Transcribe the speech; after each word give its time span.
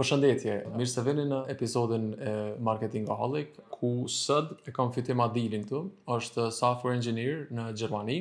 Përshëndetje, 0.00 0.52
mirë 0.80 0.88
se 0.88 1.02
vini 1.04 1.26
në 1.28 1.38
episodin 1.52 2.04
e 2.24 2.30
Marketing 2.66 3.02
Holic, 3.12 3.50
ku 3.74 3.90
sëd 4.08 4.54
e 4.64 4.72
kam 4.72 4.94
fitim 4.94 5.20
Adilin 5.20 5.66
të, 5.68 5.80
është 6.14 6.46
software 6.56 6.96
engineer 6.96 7.42
në 7.52 7.66
Gjermani. 7.76 8.16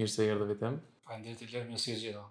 Mirë 0.00 0.10
se 0.10 0.26
jërë 0.26 0.40
dhe 0.42 0.48
vitim. 0.48 0.80
Pa 1.06 1.20
ndër 1.20 1.36
të 1.38 1.46
lërë 1.52 1.68
mjësë 1.68 1.94
gjitha. 2.00 2.24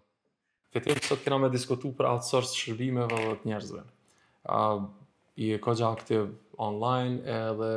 Fitim, 0.75 0.99
sot 1.07 1.23
këna 1.23 1.37
me 1.45 1.49
diskutu 1.53 1.93
për 1.95 2.09
outsource 2.09 2.59
shërbimeve 2.59 3.07
dhe 3.23 3.37
të 3.45 3.49
njerëzve. 3.53 3.85
Uh, 4.51 4.89
I 5.39 5.53
e 5.55 5.61
ko 5.63 5.77
aktiv 5.93 6.27
online 6.69 7.23
edhe 7.37 7.69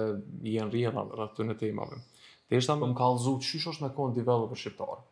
i 0.51 0.57
e 0.59 0.67
në 0.67 0.99
rrëtë 1.15 1.39
të 1.39 1.47
në 1.53 1.59
temave. 1.63 2.03
Dhe 2.51 2.59
ishtë 2.59 2.75
më 2.83 2.91
kalzu 2.99 3.39
qysh 3.45 3.69
është 3.71 3.87
me 3.87 3.95
konë 4.01 4.19
developer 4.19 4.59
shqiptarë. 4.65 5.07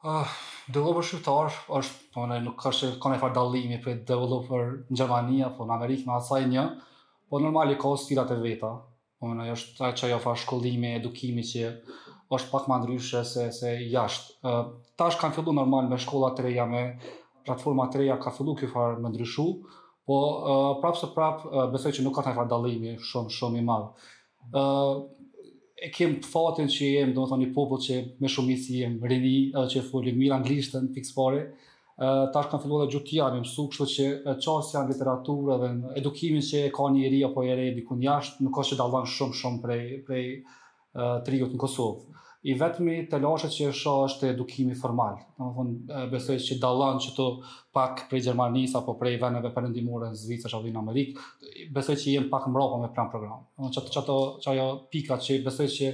Ah, 0.00 0.24
developer 0.72 1.04
shqiptar 1.04 1.50
është, 1.76 1.96
po 2.14 2.22
ne 2.30 2.38
nuk 2.40 2.54
ka 2.62 2.70
se 2.72 2.88
ka 3.02 3.10
ne 3.12 3.18
far 3.20 3.34
dallimi 3.36 3.76
për 3.86 3.98
developer 4.08 4.70
në 4.88 4.96
Gjermani 4.96 5.40
apo 5.48 5.66
në 5.68 5.74
Amerikë 5.76 6.06
me 6.08 6.14
asaj 6.14 6.38
një, 6.52 6.62
po 7.28 7.40
normali 7.44 7.76
ka 7.82 7.90
stilat 8.00 8.32
e 8.32 8.38
veta. 8.44 8.70
Po 9.20 9.34
ne 9.36 9.50
është 9.52 9.84
ai 9.84 9.92
çajo 10.00 10.18
fa 10.24 10.32
shkollimi, 10.40 10.94
edukimi 11.02 11.44
që 11.44 11.66
është 12.32 12.52
pak 12.54 12.70
më 12.72 12.78
ndryshe 12.84 13.20
se 13.28 13.44
se 13.52 13.74
jashtë. 13.92 14.36
Uh, 14.48 14.62
tash 14.96 15.20
kanë 15.20 15.36
filluar 15.36 15.58
normal 15.60 15.92
me 15.92 15.98
shkolla 16.00 16.32
të 16.38 16.46
reja 16.48 16.64
me 16.72 16.80
platforma 17.44 17.90
të 17.92 18.00
reja 18.00 18.16
ka 18.24 18.32
filluar 18.32 18.56
kjo 18.62 18.70
far 18.72 18.96
më 19.04 19.12
ndryshu, 19.12 19.44
po 20.08 20.18
uh, 20.24 20.66
prapse 20.80 21.12
prap, 21.12 21.44
uh, 21.50 21.66
besoj 21.76 21.92
që 21.98 22.06
nuk 22.08 22.16
ka 22.16 22.24
ne 22.30 22.36
far 22.40 22.48
dallimi 22.48 22.96
shumë 23.10 23.36
shumë 23.36 23.60
i 23.60 23.68
madh. 23.68 24.08
Uh, 24.48 25.10
e 25.80 25.88
kem 25.94 26.18
fatin 26.24 26.68
që 26.68 26.90
jem, 26.94 27.12
do 27.16 27.24
të 27.24 27.30
thonë, 27.32 27.46
popull 27.56 27.80
që 27.80 27.96
me 28.22 28.28
shumit 28.28 28.60
si 28.60 28.82
jem 28.82 28.98
rini, 29.08 29.32
edhe 29.56 29.66
që 29.74 29.82
folim 29.88 30.18
mirë 30.20 30.34
anglishtën, 30.36 30.90
fiks 30.96 31.14
pare, 31.16 31.38
tash 32.00 32.50
kanë 32.52 32.62
filluar 32.66 32.88
të 32.90 32.94
gjutia 32.98 33.30
me 33.32 33.40
mësu, 33.44 33.64
kështu 33.72 33.86
që 33.94 34.06
qasja 34.28 34.74
janë 34.78 34.92
literaturë 34.92 35.56
dhe 35.62 35.70
në 35.78 35.94
edukimin 36.02 36.44
që 36.48 36.64
e 36.66 36.72
ka 36.76 36.88
një 36.92 37.04
eri 37.08 37.22
apo 37.30 37.44
e 37.48 37.56
rejë 37.60 37.76
bikun 37.78 38.04
jashtë, 38.04 38.44
nuk 38.46 38.60
është 38.62 38.74
që 38.76 38.80
dallon 38.82 39.08
shumë 39.16 39.38
shumë 39.40 39.62
prej, 39.64 39.82
prej 40.10 40.24
uh, 40.28 41.44
në 41.44 41.64
Kosovë 41.64 42.24
i 42.42 42.54
vetmi 42.56 42.94
të 43.10 43.18
lashët 43.20 43.52
që 43.52 43.66
e 43.68 43.72
është 43.72 44.28
edukimi 44.34 44.76
formal. 44.80 45.18
Në 45.36 45.44
më 45.46 45.56
thonë, 45.56 46.04
besoj 46.12 46.36
që 46.46 46.56
dalën 46.62 47.00
që 47.04 47.10
të 47.16 47.26
pak 47.76 48.04
prej 48.10 48.22
Gjermanisë 48.28 48.78
apo 48.80 48.94
prej 49.00 49.18
veneve 49.20 49.50
përëndimurë 49.52 50.08
në 50.14 50.20
Zvica, 50.22 50.52
në 50.70 50.78
Amerikë, 50.80 51.24
besoj 51.76 51.98
që 52.00 52.14
jenë 52.14 52.30
pak 52.32 52.46
mrapa 52.48 52.78
me 52.80 52.88
plan 52.96 53.10
program. 53.12 53.42
Në 53.60 53.72
që 53.76 53.82
të 53.86 53.92
që 53.98 54.16
që 54.46 54.52
ajo 54.54 54.68
pika 54.94 55.18
që 55.20 55.36
besoj 55.44 55.66
që 55.74 55.90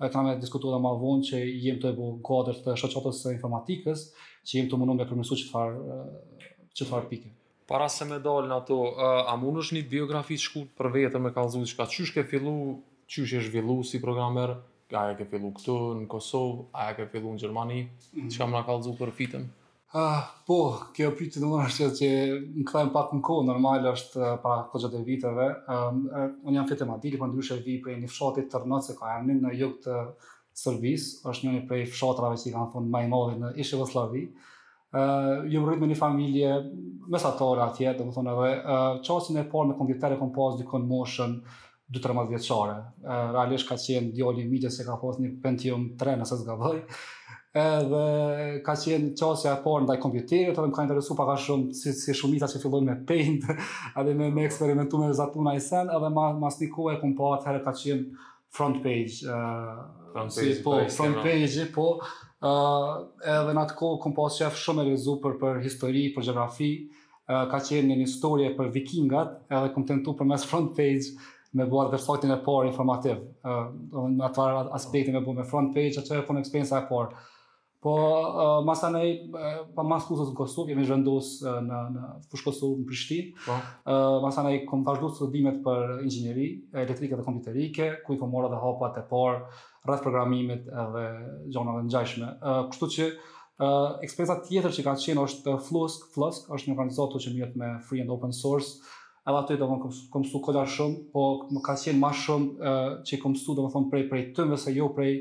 e 0.00 0.08
të 0.08 0.16
nëme 0.16 0.38
diskutuar 0.40 0.78
dhe 0.78 0.80
ma 0.86 0.94
vonë 1.02 1.26
që 1.28 1.42
jem 1.66 1.80
të 1.82 1.92
ebu 1.92 2.10
në 2.24 2.56
të 2.64 2.78
shëqatës 2.80 3.20
së 3.26 3.34
informatikës, 3.36 4.06
që 4.48 4.56
jem 4.56 4.70
të 4.72 4.80
mundu 4.80 4.96
me 5.02 5.08
përmirësuar 5.10 5.42
çfarë 5.42 5.76
çfarë 5.76 6.70
që 6.80 6.84
të 6.84 6.88
farë 6.94 7.08
pike. 7.10 7.34
Para 7.70 7.88
se 7.92 8.08
me 8.08 8.16
dalë 8.18 8.48
në 8.48 8.56
ato, 8.62 8.80
a 9.28 9.36
mund 9.38 9.60
është 9.60 9.76
një 9.76 9.84
biografi 9.92 10.40
për 10.80 10.88
vetëm 10.96 11.28
e 11.28 11.34
kalëzun, 11.36 11.68
që 11.68 11.76
ka 11.76 11.86
qështë 11.92 12.16
ke 12.16 12.24
fillu, 12.32 12.56
qështë 13.12 13.36
e 13.36 13.42
zhvillu 13.46 13.76
si 13.86 14.00
programer, 14.02 14.56
aja 14.96 15.14
ke 15.18 15.26
fillu 15.30 15.52
këtu, 15.56 15.74
në 16.02 16.06
Kosovë, 16.10 16.66
aja 16.74 16.96
ke 16.98 17.06
fillu 17.12 17.34
në 17.34 17.42
Gjermani, 17.42 17.80
mm. 18.14 18.28
që 18.30 18.40
kam 18.42 18.54
nga 18.54 18.62
kalëzu 18.66 18.94
për 18.98 19.12
fitën? 19.16 19.44
Ah, 19.98 20.28
po, 20.46 20.56
kjo 20.94 21.08
pyti 21.18 21.40
në 21.42 21.48
mërë 21.50 21.66
është 21.72 21.86
që 21.98 22.08
në 22.60 22.64
këtajm 22.68 22.92
pak 22.94 23.14
në 23.16 23.22
kohë, 23.26 23.46
normal 23.48 23.88
është 23.90 24.20
ah, 24.22 24.36
pra 24.42 24.58
kogjat 24.70 24.94
e 24.94 25.00
viteve. 25.06 25.48
Um, 25.66 26.04
uh, 26.12 26.28
unë 26.46 26.60
jam 26.60 26.68
fitë 26.70 26.86
e 26.86 26.90
madili, 26.92 27.18
për 27.18 27.24
po 27.24 27.30
ndryshe 27.32 27.56
vi 27.64 27.78
për 27.82 27.96
një 28.04 28.10
fshatit 28.12 28.50
të 28.52 28.60
rënët, 28.62 28.86
se 28.86 28.94
ka 29.00 29.16
jam 29.16 29.32
në 29.34 29.54
jukë 29.60 29.82
të 29.86 29.96
sërbis, 30.60 31.08
është 31.26 31.48
një 31.48 31.56
një 31.56 31.64
prej 31.70 31.82
fshatrave 31.90 32.38
që 32.38 32.46
i 32.46 32.54
kanë 32.54 32.70
thonë 32.76 32.92
maj 32.94 33.02
modhe 33.10 33.38
në 33.42 33.50
ishe 33.64 33.80
Voslavi. 33.80 34.22
Uh, 34.22 34.76
ah, 35.00 35.34
jëmë 35.50 35.72
rritë 35.72 35.82
me 35.84 35.90
një 35.90 35.98
familje 35.98 36.52
mesatore 37.14 37.66
atje, 37.66 37.96
dhe 37.98 38.06
më 38.06 38.14
thonë 38.14 38.36
edhe, 38.36 38.52
uh, 38.62 38.76
ah, 38.76 39.02
qasin 39.08 39.42
e 39.42 39.44
parë 39.50 39.72
me 39.72 39.78
kompjetere 39.80 40.20
kom 40.22 40.30
pas 40.38 40.54
dykon 40.62 40.86
moshën, 40.90 41.34
2 41.90 41.98
13 41.98 42.28
vjeqare. 42.30 42.82
Realisht 43.34 43.68
ka 43.68 43.74
qenë 43.76 44.12
djoli 44.14 44.44
mitje 44.48 44.70
se 44.70 44.84
ka 44.86 44.96
fost 45.00 45.18
një 45.20 45.32
Pentium 45.42 45.88
3 45.98 46.18
nëse 46.20 46.38
s'ga 46.38 46.54
bëj. 46.56 46.78
Edhe 47.50 48.04
ka 48.62 48.74
qenë 48.78 49.10
qasja 49.18 49.54
e 49.56 49.62
parë 49.64 49.84
ndaj 49.88 49.98
kompjuterit, 50.04 50.52
edhe 50.54 50.66
më 50.70 50.76
ka 50.76 50.84
interesu 50.86 51.16
paka 51.18 51.34
shumë 51.36 51.72
si, 51.74 51.90
si 51.98 52.14
shumita 52.14 52.46
që 52.46 52.60
filloj 52.62 52.82
me 52.86 52.94
paint, 53.08 53.42
edhe 53.98 54.14
me, 54.14 54.28
me 54.30 54.44
eksperimentu 54.46 55.00
me 55.02 55.08
zatuna 55.18 55.56
i 55.56 55.60
sen, 55.62 55.90
edhe 55.90 56.12
ma, 56.14 56.28
mas 56.38 56.60
një 56.60 56.68
kohë 56.76 56.94
e 56.94 57.00
kumë 57.02 57.32
atë 57.34 57.50
herë 57.50 57.64
ka 57.66 57.74
qenë 57.82 58.26
front 58.54 58.78
page. 58.86 59.24
Uh, 59.26 60.12
front 60.14 60.30
page, 60.36 60.54
si, 60.60 60.62
po, 60.62 60.76
front 60.94 61.18
page, 61.26 61.66
po. 61.74 61.88
Uh, 62.38 62.94
edhe 63.34 63.56
në 63.58 63.64
atë 63.66 63.78
kohë 63.82 63.98
kumë 64.06 64.16
pa 64.20 64.28
qef 64.38 64.62
shumë 64.62 64.86
e 64.86 64.92
rizu 64.92 65.18
për, 65.26 65.34
për 65.42 65.60
histori, 65.66 66.06
për 66.14 66.30
geografi, 66.30 66.70
ka 67.30 67.58
qenë 67.66 67.86
një 67.88 67.94
një 68.00 68.06
historie 68.08 68.48
për 68.56 68.72
vikingat, 68.78 69.36
edhe 69.54 69.68
kumë 69.74 69.86
tentu 69.90 70.14
për 70.18 70.30
front 70.46 70.72
page, 70.78 71.12
me 71.52 71.66
buar 71.66 71.90
dhe 71.90 71.98
faktin 71.98 72.30
e 72.30 72.36
parë 72.46 72.70
informativ, 72.70 73.24
uh, 73.42 73.66
në 73.90 74.28
ato 74.28 74.44
aspekti 74.76 75.12
me 75.14 75.22
bërë 75.24 75.40
me 75.40 75.46
front 75.48 75.72
page, 75.74 75.98
atë 75.98 76.20
e 76.20 76.26
punë 76.28 76.42
eksperiencë 76.44 76.76
e 76.78 76.84
parë. 76.90 77.18
Po, 77.80 77.94
uh, 77.96 78.58
mas 78.66 78.82
uh, 78.84 79.64
pa 79.74 79.82
mas 79.88 80.04
kusës 80.04 80.30
në 80.30 80.36
Kosovë, 80.36 80.74
jemi 80.74 80.84
zhëndus 80.86 81.30
uh, 81.48 81.56
në, 81.64 81.78
në 81.94 82.10
fush 82.30 82.44
Kosovë, 82.44 82.82
në 82.82 82.86
Prishtinë. 82.90 83.32
Po. 83.46 83.56
Uh, 83.88 84.18
mas 84.22 84.36
anë 84.38 84.52
kom 84.68 84.84
vazhdu 84.86 85.08
studimet 85.16 85.58
për 85.64 86.04
inxinjeri, 86.04 86.46
elektrike 86.84 87.18
dhe 87.18 87.26
kompiterike, 87.26 87.88
ku 88.04 88.14
i 88.14 88.20
kom 88.20 88.30
mora 88.36 88.52
dhe 88.52 88.60
hapat 88.60 89.00
e 89.00 89.04
parë, 89.10 89.40
rrëth 89.88 90.04
programimit 90.06 90.68
edhe 90.84 91.04
gjonave 91.56 91.86
dhe 91.86 91.94
gjajshme. 91.96 92.30
Uh, 92.44 92.60
kështu 92.70 92.90
që, 92.98 93.08
uh, 93.10 93.98
eksperiencët 94.06 94.46
tjetër 94.52 94.76
që 94.78 94.86
ka 94.86 94.98
qenë 95.08 95.26
është 95.26 95.58
Flusk, 95.70 96.06
Flusk 96.14 96.52
është 96.52 96.68
një 96.70 96.76
organizator 96.78 97.26
që 97.26 97.34
mjetë 97.40 97.64
me 97.64 97.74
free 97.88 98.04
and 98.04 98.12
open 98.12 98.36
source, 98.36 98.76
edhe 99.28 99.36
aty 99.38 99.56
do 99.58 99.66
të 99.66 99.68
thonë 99.68 100.06
kam 100.12 100.22
mësu 100.24 100.40
kolar 100.44 100.70
shumë, 100.76 100.98
po 101.12 101.24
më 101.52 101.62
ka 101.66 101.74
qenë 101.82 102.00
më 102.00 102.10
shumë 102.22 102.50
ë 102.56 102.74
që 103.10 103.18
kom 103.22 103.34
mësu 103.36 103.56
do 103.58 103.66
të 103.66 103.72
thonë 103.74 103.90
prej 103.92 104.02
prej 104.10 104.24
tëmë 104.38 104.58
se 104.62 104.74
jo 104.76 104.88
prej 104.96 105.14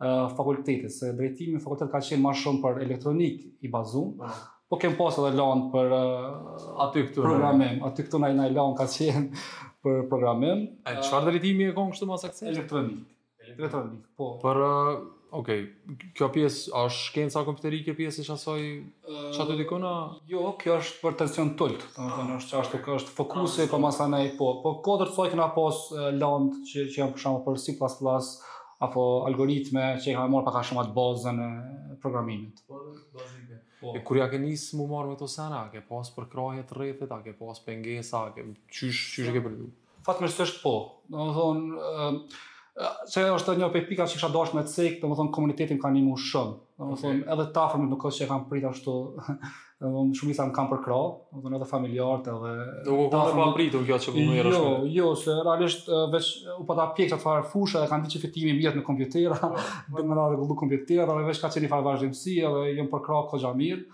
ë 0.00 0.10
fakultetit, 0.38 0.86
se 0.94 1.10
drejtimi 1.18 1.56
në 1.58 1.62
fakultetit 1.64 1.92
ka 1.94 2.02
qenë 2.08 2.24
më 2.26 2.34
shumë 2.42 2.62
për 2.64 2.80
elektronik 2.86 3.42
i 3.66 3.72
bazuar. 3.72 4.12
Po. 4.20 4.76
po 4.76 4.80
kem 4.84 4.94
pas 4.98 5.18
edhe 5.18 5.32
lanë 5.34 5.70
për 5.74 5.94
uh, 5.98 6.26
aty 6.86 7.04
këtu 7.08 7.24
programim, 7.26 7.80
aty 7.90 8.06
këtu 8.06 8.22
nëjë 8.22 8.38
nëjë 8.40 8.56
lanë 8.58 8.76
ka 8.80 8.86
qenë 8.96 9.24
për 9.84 10.02
programim. 10.12 10.64
E 10.86 10.96
qëfar 11.02 11.28
dhe 11.30 11.56
e 11.70 11.72
konë 11.78 11.96
kështu 11.96 12.10
ma 12.12 12.20
sakse? 12.22 12.46
Elektronik. 12.54 13.00
Elektronik, 13.50 14.00
po. 14.16 14.36
Për 14.44 14.62
Okej, 15.30 15.60
okay. 15.62 16.08
kjo 16.18 16.26
pjesë 16.34 16.72
është 16.74 17.04
shkenca 17.06 17.42
kompjuterike 17.46 17.92
pjesë 17.94 18.24
është 18.24 18.34
asaj 18.34 18.64
çfarë 19.36 19.44
uh, 19.44 19.52
do 19.52 19.56
të 19.62 19.66
thonë? 19.70 19.92
Jo, 20.32 20.40
kjo 20.58 20.78
është 20.80 20.96
për 21.04 21.16
tension 21.20 21.52
tult. 21.60 21.84
Domethënë 21.94 22.38
është 22.40 22.50
çfarë 22.50 22.80
që 22.86 22.96
është 23.02 23.14
fokusi, 23.20 23.60
ah, 23.62 23.68
po 23.70 23.80
mas 23.84 24.00
anaj 24.02 24.32
po. 24.40 24.48
Po 24.64 24.72
kodër 24.86 25.12
thoj 25.14 25.28
këna 25.32 25.46
pas 25.54 25.80
lënd 26.18 26.56
që 26.72 26.86
që 26.90 26.98
janë 27.02 27.14
për 27.14 27.24
shkak 27.24 27.44
për 27.46 27.62
C++ 27.62 28.34
apo 28.80 29.02
algoritme 29.28 29.86
që 30.00 30.08
i 30.08 30.16
kanë 30.16 30.32
marrë 30.32 30.46
pak 30.48 30.54
a 30.56 30.60
shumë 30.66 30.82
atë 30.86 30.94
bazën 30.96 31.40
e 31.44 31.48
programimit. 32.02 32.62
Po, 32.66 32.80
bazike. 33.14 33.58
Po. 33.80 33.94
E 33.96 34.00
kur 34.08 34.18
ja 34.22 34.26
ke 34.32 34.40
nisë 34.40 34.80
mu 34.80 34.86
marrë 34.88 35.12
me 35.12 35.18
to 35.20 35.28
sena, 35.30 35.62
a 35.68 35.72
ke 35.72 35.82
pas 35.88 36.10
për 36.16 36.26
krajet 36.32 36.72
rrethet, 36.74 37.12
a 37.12 37.20
ke 37.26 37.36
pas 37.36 37.60
pengesa, 37.66 38.24
a 38.24 38.32
ke 38.34 38.46
qysh, 38.72 39.02
qysh 39.18 39.28
e 39.28 39.34
ke 39.36 39.50
është 40.32 40.64
po. 40.64 40.74
Domethënë, 41.12 42.24
se 43.08 43.22
është 43.28 43.54
një 43.60 43.66
prej 43.74 43.82
pika 43.90 44.04
që 44.08 44.16
kisha 44.16 44.28
dashur 44.32 44.56
me 44.56 44.62
cek, 44.68 45.00
domethënë 45.02 45.32
komuniteti 45.34 45.76
më 45.76 45.82
ka 45.82 45.90
ndihmu 45.92 46.14
shumë. 46.24 46.52
Domethënë 46.80 47.20
okay. 47.20 47.32
edhe 47.34 47.46
tafërmit 47.54 47.90
nuk 47.92 48.06
është 48.08 48.22
që 48.24 48.28
kam 48.30 48.44
prit 48.48 48.64
ashtu. 48.70 48.94
Domethënë 49.84 50.16
shumë 50.20 50.34
isha 50.34 50.46
më 50.48 50.54
kam 50.56 50.68
përkra, 50.70 50.96
domethënë 51.34 51.56
edhe 51.58 51.66
familjarët 51.70 52.26
edhe 52.32 52.50
Do 52.86 52.96
ku 52.98 53.04
kam 53.12 53.30
pa 53.40 53.46
pritur 53.56 53.84
kjo 53.88 53.96
që 54.04 54.12
më 54.14 54.16
po 54.16 54.26
merresh. 54.30 54.56
Jo, 54.56 54.62
shme. 54.62 54.92
jo, 54.98 55.10
se 55.22 55.36
realisht 55.40 55.90
veç 56.14 56.28
u 56.58 56.66
pata 56.68 56.88
pjesa 56.96 57.16
të 57.16 57.24
fare 57.24 57.46
fusha 57.48 57.82
e 57.86 57.90
kanë 57.90 58.04
ditë 58.06 58.14
që 58.18 58.22
fitimi 58.26 58.56
mirë 58.58 58.80
në 58.80 58.84
kompjuter, 58.86 59.34
po, 59.42 59.64
do 59.98 60.04
më 60.06 60.18
radhë 60.20 60.40
gullu 60.42 60.58
kompjuter, 60.62 61.04
edhe 61.06 61.28
veç 61.30 61.40
ka 61.44 61.50
çeni 61.54 61.68
fare 61.72 61.84
vazhdimsi, 61.86 62.38
edhe 62.44 62.76
jam 62.78 62.88
përkra 62.92 63.22
kohë 63.32 63.54
mirë. 63.60 63.86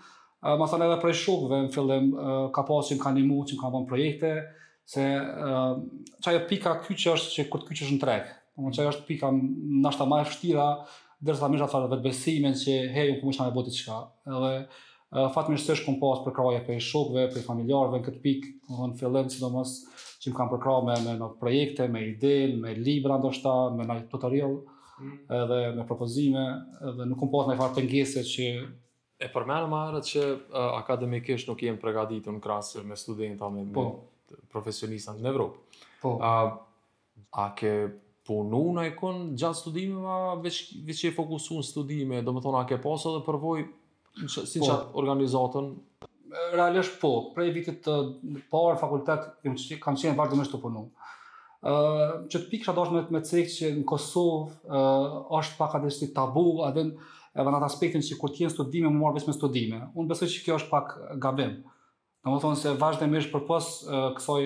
Ma 0.59 0.67
edhe 0.79 0.99
prej 1.03 1.15
shukëve 1.25 1.63
në 1.67 1.71
fillim, 1.75 2.11
ka 2.55 2.63
pasi 2.69 2.95
më 2.95 3.03
ka 3.03 3.15
një 3.17 3.83
projekte, 3.91 4.35
se 4.87 5.03
uh, 5.03 5.73
qaj 6.23 6.37
e 6.37 6.43
pika 6.47 6.77
kyqë 6.83 7.15
është 7.17 7.33
që 7.33 7.43
kur 7.51 7.59
të 7.59 7.67
kyqë 7.73 7.81
është 7.89 7.95
në 7.97 8.01
trekë, 8.05 8.35
Domthonë 8.57 8.73
çaj 8.73 8.87
është 8.91 9.05
pika 9.05 9.29
ndoshta 9.81 10.07
më 10.09 10.17
e 10.23 10.25
vështira, 10.25 10.65
derisa 11.21 11.47
më 11.49 11.59
të 11.61 11.65
afër 11.67 11.83
vetë 11.93 12.05
besimin 12.05 12.55
që 12.57 12.77
hej 12.95 13.09
unë 13.13 13.19
kush 13.21 13.37
po 13.39 13.45
me 13.45 13.53
bëti 13.57 13.73
çka. 13.77 13.97
Edhe 14.31 14.49
uh, 14.63 15.27
fatmirësisht 15.35 15.85
kom 15.85 15.99
pas 16.01 16.23
për 16.25 16.33
kraje 16.39 16.63
për 16.65 16.81
shokëve, 16.87 17.25
për 17.35 17.43
familjarëve 17.45 17.99
në 17.99 18.07
këtë 18.07 18.21
pikë, 18.23 18.51
domthonë 18.71 18.97
fillim 19.01 19.29
sidomos 19.33 19.75
që 20.23 20.31
më 20.33 20.37
kanë 20.39 20.51
për 20.55 20.61
krau 20.63 20.81
me 20.87 20.95
me 21.05 21.13
në 21.19 21.27
projekte, 21.41 21.87
me 21.93 22.01
ide, 22.09 22.33
me 22.63 22.73
libra 22.79 23.19
ndoshta, 23.21 23.53
me 23.77 23.85
një 23.91 23.99
tutorial 24.11 24.55
mm. 24.97 25.13
edhe 25.37 25.59
me 25.77 25.85
propozime, 25.91 26.47
edhe 26.91 27.07
nuk 27.11 27.21
kom 27.21 27.31
pas 27.35 27.51
më 27.51 27.59
fat 27.61 27.77
pengese 27.77 28.25
që 28.31 28.49
e 29.21 29.29
përmendëm 29.35 29.77
më 29.93 30.01
që 30.09 30.25
uh, 30.31 30.65
akademikisht 30.79 31.49
nuk 31.51 31.61
jemi 31.65 31.77
përgatitur 31.83 32.33
në 32.33 32.41
krasë 32.47 32.83
me 32.89 32.97
studenta 32.97 33.51
me, 33.53 33.67
po. 33.77 33.85
me 34.33 34.41
profesionistë 34.53 35.19
në 35.21 35.29
Evropë. 35.35 35.83
Po. 36.01 36.17
Uh, 36.17 37.31
a 37.43 37.49
ke 37.57 37.73
punu 38.27 38.59
në 38.75 38.83
e 38.89 38.93
kënë 38.97 39.37
gjatë 39.39 39.59
studime, 39.61 39.99
ma 40.03 40.15
veç, 40.43 40.59
veç 40.85 41.05
e 41.09 41.13
fokusu 41.15 41.59
në 41.61 41.65
studime, 41.71 42.19
do 42.25 42.33
më 42.35 42.43
thonë, 42.43 42.61
a 42.61 42.67
ke 42.69 42.79
posë 42.83 43.15
dhe 43.17 43.23
përvoj, 43.29 43.63
si 44.29 44.59
që 44.59 44.67
po, 44.67 44.95
organizatën? 45.01 45.69
Realisht 46.53 46.97
po, 47.01 47.13
prej 47.35 47.51
vitit 47.55 47.79
të 47.85 47.95
parë 48.51 48.79
fakultet, 48.81 49.29
kam 49.83 49.95
qenë 49.95 50.17
vazhdo 50.19 50.39
me 50.41 50.45
shtë 50.47 50.59
punu. 50.63 50.85
Uh, 51.67 52.27
që 52.29 52.39
të 52.43 52.51
pikë 52.51 52.67
që 52.67 52.71
adosh 52.73 52.91
me 52.93 53.19
të 53.23 53.29
cekë 53.31 53.51
që 53.53 53.69
në 53.79 53.85
Kosovë 53.89 54.67
uh, 54.69 55.37
është 55.39 55.57
pak 55.57 55.79
atë 55.79 55.89
si 55.95 56.09
tabu, 56.15 56.43
adhen, 56.67 56.91
edhe 57.33 57.47
në 57.53 57.57
atë 57.59 57.69
aspektin 57.71 58.03
që 58.05 58.19
kur 58.21 58.35
t'jenë 58.35 58.53
studime, 58.53 58.91
më 58.91 59.01
marrë 59.01 59.19
vesh 59.21 59.29
me 59.31 59.35
studime. 59.35 59.79
Unë 59.95 60.11
besoj 60.11 60.29
që 60.35 60.43
kjo 60.45 60.59
është 60.61 60.71
pak 60.73 60.93
gabim. 61.23 61.55
Uh, 61.65 61.73
Në 62.27 62.33
më 62.35 62.39
thonë 62.43 62.59
se 62.59 62.71
vazhdemisht 62.75 63.29
me 63.31 63.37
për 63.37 63.43
pos 63.47 63.67
kësoj 64.17 64.41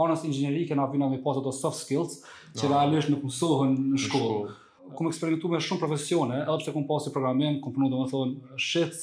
honest 0.00 0.24
ingjineri 0.24 0.62
ke 0.70 0.78
vina 0.94 1.08
me 1.12 1.18
pos 1.24 1.36
ato 1.40 1.52
soft 1.52 1.76
skills 1.84 2.16
që 2.56 2.70
da 2.72 2.80
alësh 2.86 3.10
nuk 3.12 3.26
mësohën 3.28 3.74
në 3.92 4.00
shkollë. 4.06 4.54
Kumë 4.96 5.12
eksperimentu 5.12 5.50
me 5.52 5.60
shumë 5.64 5.82
profesione, 5.84 6.38
edhe 6.42 6.56
pse 6.62 6.72
kumë 6.74 6.88
pos 6.88 7.08
e 7.08 7.12
programim, 7.14 7.60
kumë 7.64 7.76
punu 7.76 7.90
do 7.92 8.00
më 8.00 8.08
thonë 8.12 8.58
shits, 8.66 9.02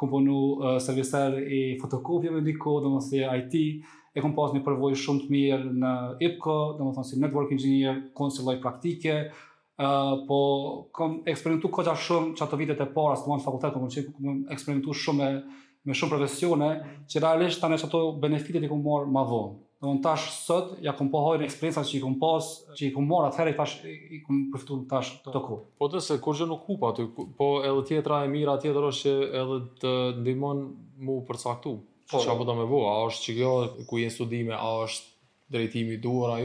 kumë 0.00 0.80
servisar 0.82 1.38
i 1.42 1.62
fotokopje 1.82 2.34
me 2.34 2.42
diko, 2.46 2.78
do 2.84 2.90
më 2.92 2.98
thonë 2.98 3.08
si 3.08 3.22
IT, 3.22 3.88
e 4.14 4.22
kumë 4.24 4.34
pos 4.38 4.54
një 4.54 4.62
përvoj 4.66 4.98
shumë 5.06 5.22
të 5.24 5.34
mirë 5.34 5.72
në 5.84 5.94
IPCO, 6.30 6.58
do 6.78 6.88
më 6.88 6.94
thonë 6.98 7.10
si 7.12 7.20
network 7.22 7.54
Engineer, 7.56 8.00
kumë 8.18 8.32
si 8.40 8.48
loj 8.50 8.60
praktike, 8.66 9.20
Uh, 9.74 10.20
po 10.28 10.36
kom 10.94 11.16
eksperimentu 11.26 11.66
koqa 11.74 11.96
shumë 11.98 12.36
që 12.38 12.42
ato 12.44 12.58
vitet 12.60 12.78
e 12.78 12.84
para 12.94 13.16
së 13.18 13.24
të 13.26 13.38
fakultet, 13.42 13.74
po 13.74 13.80
kom 14.22 14.36
eksperimentu 14.54 14.94
shumë 14.94 15.18
me 15.18 15.30
me 15.84 15.92
shumë 15.96 16.16
profesione 16.16 16.68
që 17.10 17.20
realisht 17.24 17.60
tani 17.62 17.76
ato 17.76 18.00
benefitet 18.20 18.64
i 18.64 18.70
kum 18.70 18.80
marr 18.86 19.08
më 19.12 19.24
vonë. 19.30 19.54
Do 19.84 19.92
të 19.98 20.02
tash 20.06 20.28
sot 20.46 20.70
ja 20.84 20.94
kum 20.96 21.10
pohoj 21.12 21.34
në 21.42 21.48
që 21.48 21.98
i 21.98 22.02
kum 22.02 22.14
pas, 22.22 22.46
që 22.76 22.86
i 22.88 22.92
kum 22.94 23.08
marr 23.10 23.28
atëherë 23.28 23.52
i 23.52 23.56
tash 23.58 23.74
i 24.16 24.20
kum 24.24 24.44
përfituar 24.54 24.84
tash 24.90 25.10
të 25.26 25.42
ku. 25.46 25.58
Po 25.78 25.88
të 25.92 26.00
se 26.06 26.16
kurrë 26.26 26.46
nuk 26.48 26.64
hupa 26.70 26.94
aty, 26.94 27.04
po 27.38 27.48
edhe 27.60 27.82
tjetra 27.90 28.22
e 28.24 28.30
mira 28.32 28.56
tjetër 28.62 28.86
është 28.90 29.02
që 29.10 29.32
edhe 29.42 29.58
të 29.82 29.94
ndihmon 30.22 30.64
mu 31.04 31.18
përcaktu. 31.28 31.76
Po, 32.10 32.20
Qa 32.20 32.34
po 32.36 32.44
do 32.48 32.54
me 32.56 32.64
bu, 32.68 32.80
a 32.88 33.04
është 33.08 33.24
që 33.26 33.34
kjo 33.38 33.52
ku 33.88 34.00
jenë 34.00 34.12
studime, 34.16 34.56
a 34.56 34.72
është 34.86 35.54
drejtimi 35.54 36.00
duhur, 36.00 36.32
a 36.36 36.40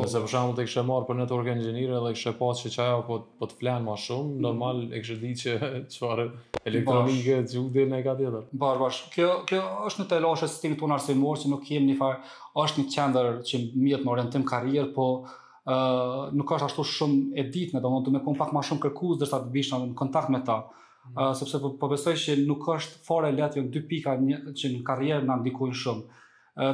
Po. 0.00 0.08
Nëse 0.08 0.20
për 0.24 0.30
shembull 0.32 0.54
të 0.56 0.64
kishe 0.66 0.82
marrë 0.88 1.06
për 1.08 1.18
network 1.20 1.48
engineer 1.52 1.90
dhe 1.94 2.12
kishe 2.16 2.30
pasur 2.38 2.64
që 2.66 2.70
çajo 2.76 3.00
po 3.08 3.16
po 3.40 3.48
të 3.50 3.56
flan 3.60 3.82
më 3.86 3.96
shumë, 4.06 4.30
mm. 4.30 4.38
normal 4.44 4.78
e 4.96 5.00
kishe 5.02 5.16
ditë 5.20 5.42
që 5.42 5.70
çfarë 5.94 6.24
elektronike 6.70 7.36
të 7.42 7.52
zgjudhen 7.54 7.92
ne 7.92 7.98
ka 8.06 8.14
tjetër. 8.18 8.46
Bash 8.62 8.80
bash. 8.80 9.02
Kjo 9.14 9.28
kjo 9.50 9.60
është 9.90 10.02
në 10.02 10.08
të 10.14 10.20
lashë 10.26 10.48
se 10.54 10.62
tim 10.62 10.76
tonë 10.80 10.96
arsimor 10.96 11.40
që 11.42 11.50
nuk 11.52 11.64
kemi 11.68 11.96
far, 12.00 12.20
është 12.64 12.84
një 12.86 12.92
qendër 12.94 13.28
që 13.50 13.62
mjet 13.82 14.06
me 14.08 14.14
orientim 14.14 14.46
karrierë, 14.52 14.90
po 14.96 15.08
ë 15.20 15.76
uh, 15.76 16.22
nuk 16.40 16.54
është 16.56 16.70
ashtu 16.70 16.86
shumë 16.94 17.24
e 17.36 17.44
ditë, 17.58 17.76
ne 17.76 17.84
domethënë 17.84 18.08
të 18.08 18.16
më 18.16 18.24
kon 18.30 18.38
pak 18.40 18.54
më 18.56 18.64
shumë 18.70 18.86
kërkues 18.86 19.20
derisa 19.20 19.42
të 19.44 19.52
bish 19.58 19.74
në 19.76 19.92
kontakt 20.00 20.32
me 20.32 20.40
ta. 20.48 20.62
Mm. 21.10 21.16
Uh, 21.20 21.34
sepse 21.36 21.60
po, 21.60 21.74
po 21.80 21.92
besoj 21.92 22.16
se 22.16 22.38
nuk 22.40 22.64
është 22.78 23.04
fare 23.10 23.34
lehtë 23.36 23.60
jo 23.60 23.68
dy 23.76 23.84
pika 23.92 24.16
një, 24.24 24.40
që 24.56 24.72
në 24.72 24.80
karrierë 24.88 25.28
na 25.28 25.36
ndikojnë 25.44 25.84
shumë 25.84 26.08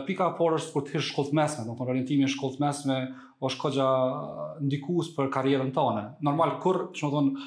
pika 0.06 0.30
por 0.38 0.54
është 0.56 0.72
për 0.72 0.84
të 0.86 0.92
hyrë 0.94 1.06
shkollë 1.10 1.36
mesme, 1.36 1.64
do 1.66 1.72
të 1.74 1.78
thonë 1.78 1.90
orientimi 1.92 2.24
në 2.26 2.30
shkollë 2.32 2.60
mesme 2.62 2.96
është 3.44 3.60
koha 3.60 3.88
ndikues 4.64 5.10
për 5.16 5.28
karrierën 5.34 5.72
tonë. 5.76 6.04
Normal 6.24 6.56
kur, 6.62 6.84
do 6.88 6.96
të 6.96 7.10
thonë, 7.12 7.44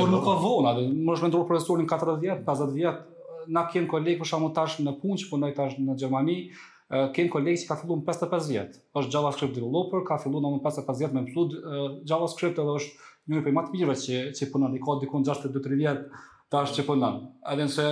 kur 0.00 0.10
nuk 0.10 0.24
ka 0.26 0.34
vona, 0.42 0.74
më 0.80 1.14
është 1.14 1.28
mentor 1.28 1.44
profesorin 1.48 1.86
40 1.88 2.18
vjet, 2.24 2.42
50 2.48 2.74
vjet, 2.76 3.06
na 3.56 3.62
kem 3.72 3.86
koleg 3.90 4.18
për 4.20 4.26
shkakun 4.32 4.54
tash 4.56 4.80
në 4.82 4.96
punë 5.00 5.22
që 5.22 5.30
punoj 5.30 5.52
tash 5.56 5.78
në 5.80 5.96
Gjermani, 6.02 6.38
kem 7.14 7.30
koleg 7.30 7.60
që 7.62 7.68
ka 7.70 7.76
filluar 7.78 8.00
në 8.02 8.08
55 8.10 8.50
vjet. 8.50 8.80
Është 8.98 9.14
JavaScript 9.14 9.54
developer, 9.54 10.02
ka 10.10 10.18
filluar 10.20 10.42
domun 10.48 10.62
55 10.64 10.98
vjet 11.04 11.14
me 11.14 11.22
plot 11.30 11.54
JavaScript 12.10 12.58
edhe 12.58 12.74
është 12.80 13.06
një 13.30 13.44
prej 13.46 13.54
më 13.54 13.64
të 13.68 13.76
mirëve 13.76 13.94
që 14.02 14.20
që 14.40 14.50
punon 14.50 14.74
diku 14.74 14.98
diku 15.04 15.20
62 15.22 15.52
70 15.54 15.78
vjet 15.78 16.16
tash 16.50 16.72
që 16.74 16.86
punon. 16.88 17.20
Edhe 17.46 17.68
se 17.70 17.84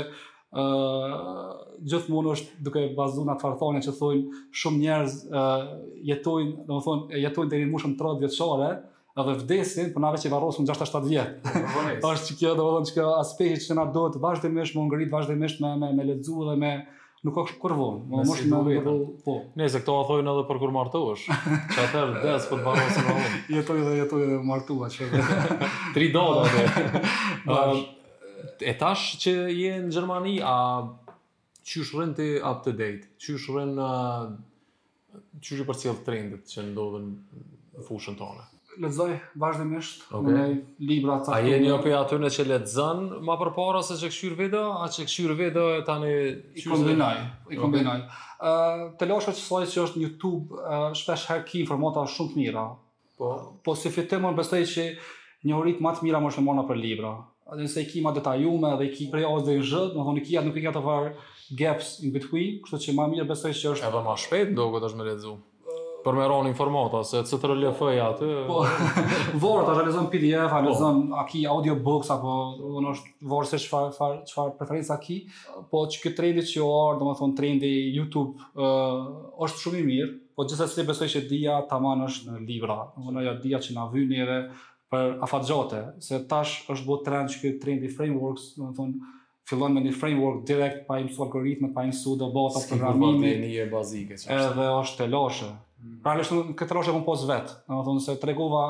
ë 0.49 0.63
uh, 0.65 1.57
gjithmonë 1.85 2.31
është 2.33 2.63
duke 2.65 2.83
bazuar 2.97 3.27
në 3.29 3.35
farthonë 3.43 3.83
që 3.85 3.93
thonë 3.99 4.37
shumë 4.57 4.79
njerëz 4.81 5.17
ë 5.29 5.33
uh, 5.37 5.65
jetojnë, 6.09 6.55
domethënë 6.71 7.21
jetojnë 7.21 7.53
deri 7.53 7.67
në 7.67 7.75
moshën 7.75 7.97
30 8.01 8.23
vjeçare 8.25 8.71
edhe 9.19 9.35
vdesin, 9.43 9.91
por 9.93 10.01
navë 10.07 10.21
që 10.23 10.31
varrosun 10.33 10.69
67 10.71 11.11
vjet. 11.11 11.43
Është 12.07 12.27
që 12.31 12.37
kjo 12.39 12.53
domethënë 12.63 12.95
që 12.95 13.07
aspekti 13.19 13.67
që 13.67 13.77
na 13.77 13.85
duhet 13.93 14.17
vazhdimisht 14.23 14.79
më 14.79 14.87
ngrit 14.89 15.13
vazhdimisht 15.13 15.61
me 15.65 15.75
me 15.83 15.93
me 15.99 16.09
lexu 16.15 16.41
dhe 16.49 16.55
me 16.63 16.73
nuk 17.27 17.35
ka 17.37 17.45
kurvon, 17.61 18.05
Më 18.09 18.25
mosh 18.31 18.45
më 18.49 18.63
vjet. 18.71 18.89
Po. 19.29 19.37
Nëse 19.59 19.83
këto 19.85 19.99
thonë 20.09 20.33
edhe 20.33 20.47
për 20.49 20.63
kur 20.65 20.73
martohesh. 20.79 21.29
Që 21.75 21.87
atë 21.89 22.07
vdes 22.15 22.49
po 22.49 22.57
të 22.57 22.67
varrosun. 22.71 23.23
Jetoj 23.59 23.85
dhe 23.85 23.97
jetoj 23.99 24.25
dhe 24.33 24.41
martuar 24.49 24.89
që. 24.89 25.13
Tri 25.99 26.09
dora 26.17 26.49
atë. 26.49 27.87
E 28.63 28.73
tash 28.79 29.15
që 29.23 29.33
je 29.55 29.73
në 29.87 29.91
Gjermani, 29.95 30.37
a 30.47 30.55
qysh 31.69 31.95
rënë 31.97 32.17
të 32.19 32.29
up 32.51 32.63
to 32.67 32.75
date? 32.79 33.09
është 33.39 33.57
rënë 33.57 33.75
në... 33.79 33.89
është 35.43 35.59
i 35.63 35.67
për 35.71 35.81
cilë 35.83 35.99
trendet 36.07 36.47
që 36.53 36.67
ndodhën 36.71 37.09
në 37.11 37.89
fushën 37.89 38.17
tonë? 38.21 38.47
Lezoj 38.79 39.15
vazhdimisht 39.43 40.05
okay. 40.15 40.35
në 40.37 40.87
libra 40.87 41.17
të 41.27 41.33
A 41.35 41.39
jeni 41.43 41.71
opi 41.75 41.91
aty 41.99 42.15
në 42.23 42.29
që 42.37 42.45
lezën 42.47 43.01
ma 43.27 43.35
për 43.41 43.51
para 43.57 43.81
se 43.83 43.97
që 43.99 44.11
këshyrë 44.13 44.37
video, 44.39 44.63
a 44.79 44.87
që 44.95 45.07
këshyrë 45.09 45.37
video 45.41 45.65
e 45.79 45.85
tani... 45.89 46.13
I 46.63 46.67
kombinoj, 46.69 47.23
i 47.51 47.59
kombinoj. 47.59 47.97
Okay. 48.05 48.13
Uh, 48.39 48.85
të 49.01 49.09
që 49.11 49.35
sojtë 49.41 49.73
që 49.73 49.81
është 49.89 50.03
YouTube, 50.05 50.61
uh, 50.63 50.93
shpesh 51.01 51.27
her 51.33 51.43
ki 51.49 51.65
informata 51.65 52.07
shumë 52.13 52.35
të 52.37 52.43
mira. 52.43 52.69
Po, 53.19 53.33
po 53.67 53.75
si 53.75 53.91
fitimën 53.91 54.37
bestej 54.39 54.63
që 54.75 54.87
një 55.49 55.59
horit 55.59 55.83
matë 55.83 56.07
mira 56.07 56.23
më 56.23 56.31
shumona 56.37 56.63
për 56.69 56.79
libra 56.79 57.17
edhe 57.53 57.65
nëse 57.65 57.83
i 57.85 57.89
ki 57.89 58.03
ma 58.05 58.13
detajume 58.17 58.75
dhe 58.81 58.89
i 58.89 58.93
ki 58.95 59.07
prej 59.13 59.25
ozë 59.29 59.47
dhe 59.47 59.57
i 59.59 59.63
zhët, 59.73 59.97
në 59.97 60.07
thonë 60.09 60.25
i 60.29 60.39
atë 60.41 60.49
nuk 60.49 60.57
i 60.61 60.65
ka 60.67 60.73
të 60.77 60.83
farë 60.85 61.13
gaps 61.63 61.95
in 62.05 62.13
between, 62.13 62.59
kështë 62.67 62.83
që 62.87 62.97
ma 62.99 63.07
mirë 63.09 63.29
besoj 63.31 63.55
që 63.57 63.73
është... 63.75 63.89
E 63.89 63.95
dhe 63.95 64.03
ma 64.05 64.17
shpetë 64.25 64.53
ndo 64.53 64.67
këtë 64.75 64.91
është 64.91 64.99
me 65.01 65.07
redzu, 65.07 65.33
për 66.05 66.19
me 66.19 66.27
ronë 66.29 66.51
informata, 66.53 67.01
se 67.09 67.23
cëtë 67.31 67.51
rëllëfëja 67.55 68.09
atë... 68.13 68.29
Po, 68.51 68.61
vorë 69.47 69.65
të 69.65 69.75
realizon 69.79 70.11
PDF, 70.13 70.45
po. 70.45 70.63
realizon 70.69 71.01
a 71.17 71.25
ki 71.33 71.47
audiobooks, 71.57 72.13
apo 72.15 72.35
në 72.85 72.93
është 72.95 73.13
vorë 73.33 73.51
se 73.55 73.63
që 73.65 73.83
farë 73.97 74.55
preferenca 74.61 75.01
ki, 75.09 75.19
po 75.73 75.87
që 75.95 76.05
këtë 76.05 76.19
trendi 76.21 76.47
që 76.53 76.57
jo 76.61 76.69
arë, 76.85 76.97
do 77.01 77.09
më 77.11 77.17
thonë 77.23 77.39
trendi 77.41 77.73
YouTube, 77.97 78.51
është 79.49 79.67
shumë 79.67 79.85
i 79.85 79.93
mirë, 79.93 80.15
Po 80.39 80.45
gjithashtu 80.47 80.85
besoj 80.87 81.07
që 81.11 81.21
dia 81.27 81.55
tamam 81.67 82.05
është 82.05 82.31
në 82.31 82.45
libra, 82.47 82.75
domethënë 82.95 83.25
ja 83.27 83.33
dia 83.43 83.59
që 83.59 83.73
na 83.75 83.89
vjen 83.91 84.13
edhe 84.23 84.37
për 84.93 85.11
afatgjate, 85.25 85.81
se 86.03 86.19
tash 86.31 86.63
është 86.73 86.87
bu 86.89 86.97
trend 87.05 87.33
që 87.33 87.41
këtë 87.43 87.61
trend 87.65 87.85
i 87.85 87.91
frameworks, 87.93 88.51
në 88.59 88.71
thonë, 88.79 88.99
fillon 89.49 89.75
me 89.77 89.83
një 89.85 89.95
framework 89.97 90.43
direkt 90.49 90.85
pa 90.89 90.99
imsu 91.03 91.23
algoritmet, 91.25 91.75
pa 91.77 91.85
imsu 91.89 92.15
dhe 92.21 92.29
bota 92.35 92.63
programimi. 92.69 93.35
bazike. 93.73 94.19
Edhe 94.39 94.67
është 94.81 95.03
të 95.05 95.11
loshe. 95.13 95.51
Mm. 95.79 95.99
Pra 96.05 96.17
lështë 96.19 96.39
në 96.41 96.57
këtë 96.59 96.77
loshe 96.77 96.95
këmë 96.97 97.07
posë 97.07 97.29
vetë. 97.29 97.59
Në 97.69 97.77
më 97.77 97.85
thonë 97.91 98.05
se 98.07 98.17
tregova 98.25 98.63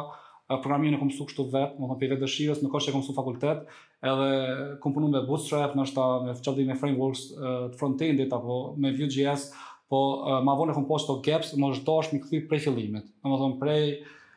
programimin 0.49 0.97
e 0.99 1.01
këmë 1.03 1.15
su 1.17 1.27
kështu 1.31 1.45
vetë, 1.55 1.79
në 1.81 1.87
më 1.91 1.99
thonë 2.03 2.21
dëshirës, 2.25 2.63
në 2.65 2.73
kështë 2.75 2.91
e 2.93 2.97
këmë 2.97 3.07
su 3.09 3.15
fakultet, 3.17 3.65
edhe 4.11 4.29
këmë 4.83 4.95
punu 4.99 5.11
me 5.15 5.23
Bootstrap, 5.29 5.75
në 5.79 5.87
është 5.89 6.05
me 6.27 6.37
fëqaldi 6.39 6.67
me 6.71 6.77
frameworks 6.81 7.25
të 7.39 7.75
front-endit, 7.79 8.33
apo 8.35 8.59
me 8.81 8.95
Vue.js, 8.97 9.51
po 9.93 10.01
ma 10.47 10.55
vonë 10.59 10.73
e 10.73 10.79
këmë 10.79 10.89
posë 10.89 11.09
të 11.11 11.19
gaps, 11.29 11.53
më 11.59 11.73
është 11.75 11.89
dosh 11.91 12.13
më 12.15 12.23
këthy 12.25 12.41
prej 12.49 12.63
fillimit. 12.67 13.11
Në 13.25 13.35
më 13.35 13.41
thonë 13.43 13.61
prej, 13.61 13.85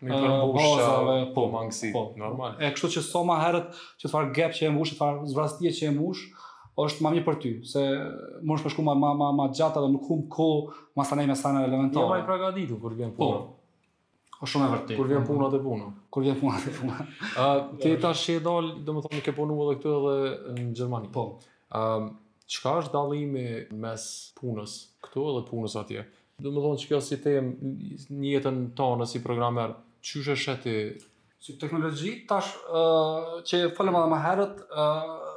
me 0.02 0.16
të 0.16 0.54
bushave, 0.54 1.16
po 1.36 1.46
mangësi, 1.54 1.92
po, 1.94 2.04
normal. 2.20 2.56
Po. 2.58 2.64
E 2.66 2.72
kështu 2.74 2.90
që 2.96 3.04
sa 3.06 3.12
so 3.12 3.22
më 3.28 3.38
herët 3.44 3.82
që 4.02 4.10
të 4.12 4.22
gap 4.38 4.56
që 4.58 4.68
e 4.70 4.74
mbush, 4.74 4.94
të 4.94 4.98
far 5.00 5.20
zbrastie 5.30 5.74
që 5.78 5.90
e 5.90 5.94
mbush, 5.98 6.22
është 6.82 7.06
më 7.06 7.12
mirë 7.18 7.28
për 7.28 7.40
ty, 7.44 7.52
se 7.70 7.82
mund 8.48 8.64
të 8.64 8.72
shkoj 8.74 8.86
më 8.88 8.96
më 9.22 9.28
më 9.42 9.48
gjatë 9.60 9.84
dhe 9.86 9.90
nuk 9.94 10.08
humb 10.10 10.28
kohë, 10.34 10.78
më 10.98 11.08
sa 11.12 11.18
ne 11.20 11.26
më 11.30 11.36
sa 11.44 11.52
ne 11.58 11.66
elementor. 11.68 12.06
Jo 12.08 12.14
më 12.16 12.22
i 12.22 12.24
përgatitur 12.32 12.80
kur 12.86 12.96
vjen 12.98 13.12
puna. 13.20 13.42
Po. 13.44 14.32
Është 14.42 14.52
shumë 14.56 14.66
e 14.66 14.72
vërtetë. 14.74 14.98
Kur 14.98 15.12
vjen 15.12 15.28
puna 15.28 15.50
te 15.54 15.60
puna. 15.62 15.90
Kur 16.12 16.26
vjen 16.26 16.40
puna 16.42 16.62
te 16.64 16.74
puna. 16.80 17.04
Ë, 17.38 17.50
ti 17.84 17.92
tash 18.02 18.24
e 18.34 18.40
dal, 18.42 18.72
domethënë 18.88 19.22
ke 19.28 19.36
punuar 19.38 19.70
edhe 19.76 19.82
këtu 19.84 19.94
edhe 20.16 20.56
në 20.58 20.72
Gjermani. 20.80 21.12
Po. 21.14 21.28
Ë, 21.78 21.84
çka 22.56 22.74
është 22.82 22.96
dallimi 22.96 23.46
mes 23.84 24.08
punës 24.40 24.80
këtu 25.06 25.28
edhe 25.36 25.44
punës 25.52 25.78
atje? 25.84 26.08
Dhe 26.42 26.50
më 26.56 26.64
dhonë 26.66 26.82
që 26.82 26.90
kjo 26.90 27.02
si 27.06 27.20
temë 27.22 27.76
një 28.18 28.32
jetën 28.40 28.58
tonë 28.80 29.06
si 29.12 29.22
programer, 29.22 29.76
Qysh 30.02 30.30
është 30.34 30.54
ti? 30.64 30.76
Si 31.42 31.56
teknologji 31.62 32.12
tash 32.30 32.54
ë 32.70 32.82
uh, 32.82 33.38
që 33.50 33.60
falem 33.78 33.96
edhe 34.00 34.10
më 34.14 34.20
herët, 34.26 34.60
ë 34.78 34.86
uh, 34.86 35.28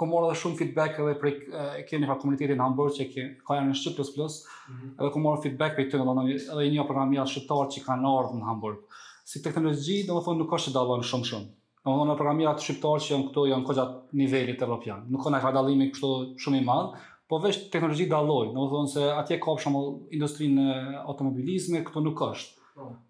ku 0.00 0.08
morë 0.10 0.30
edhe 0.30 0.38
shumë 0.42 0.58
feedback 0.60 0.98
edhe 1.00 1.12
prej 1.20 1.34
e 1.54 1.84
keni 1.88 2.08
pa 2.08 2.16
komunitetin 2.20 2.58
Hamburg 2.60 2.96
që 2.96 3.06
ka 3.46 3.56
janë 3.60 3.68
në 3.70 3.76
Shqip 3.78 3.94
plus 4.00 4.10
plus, 4.16 4.38
mm 4.42 4.74
-hmm. 4.74 4.94
edhe 4.98 5.10
ku 5.14 5.22
morë 5.22 5.42
feedback 5.44 5.76
prej 5.76 5.86
të 5.92 6.00
në 6.00 6.16
edhe 6.24 6.66
i 6.66 6.72
një 6.74 6.86
programia 6.88 7.26
shqiptarë 7.30 7.70
që 7.76 7.84
kanë 7.86 8.14
ardhë 8.18 8.40
në 8.40 8.48
Hamburg. 8.48 8.98
Si 9.32 9.42
teknologji, 9.44 10.00
dhe 10.08 10.12
më 10.18 10.24
thonë, 10.26 10.38
nuk 10.42 10.56
është 10.58 10.70
që 10.72 10.76
dalën 10.76 11.06
shumë 11.10 11.28
shumë. 11.30 11.48
Në 11.84 11.90
më 11.94 12.00
thonë, 12.00 12.16
programia 12.20 12.56
të 12.58 12.64
shqiptarë 12.66 13.04
që 13.06 13.12
janë 13.14 13.28
këto 13.28 13.46
janë 13.52 13.66
këgjat 13.68 13.94
nivellit 14.20 14.60
e 14.62 14.66
Europian. 14.66 15.06
Nuk 15.12 15.22
ka 15.24 15.30
në 15.32 15.40
ka 15.44 15.52
dalimi 15.60 15.88
kështu 15.92 16.10
shumë 16.44 16.60
i 16.60 16.66
madhë, 16.70 17.00
po 17.28 17.38
vesh 17.46 17.62
teknologji 17.72 18.08
dalojë. 18.16 18.50
Në 18.52 18.58
më 18.64 18.68
thonë, 18.74 18.92
se 18.96 19.08
atje 19.20 19.40
ka 19.40 19.54
për 19.56 19.64
shumë 19.64 19.80
industrinë 20.18 20.66
automobilizme, 21.12 21.84
këto 21.86 22.04
nuk 22.08 22.20
është. 22.32 22.63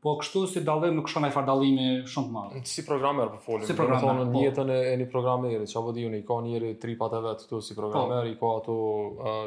Po 0.05 0.13
kështu 0.21 0.41
si 0.45 0.61
dallim 0.61 0.93
nuk 0.99 1.07
shon 1.09 1.25
ai 1.25 1.31
far 1.33 1.47
dallimi 1.49 1.85
shumë 2.05 2.29
të 2.29 2.33
madh. 2.35 2.57
Si 2.69 2.83
programer 2.85 3.31
po 3.33 3.39
folim. 3.41 3.65
Si 3.65 3.77
programon 3.79 4.19
në 4.21 4.27
po. 4.35 4.43
jetën 4.45 4.73
e 4.75 4.81
një 5.01 5.07
programeri, 5.15 5.69
çavo 5.71 5.95
di 5.97 6.05
unë 6.05 6.19
i 6.21 6.25
kanë 6.29 6.51
njëri 6.51 6.73
tri 6.83 6.97
patë 7.01 7.21
vet 7.25 7.47
këtu 7.47 7.61
si 7.65 7.73
po. 7.73 7.79
programer, 7.87 8.29
i 8.29 8.35
ka 8.43 8.51
ato 8.59 8.77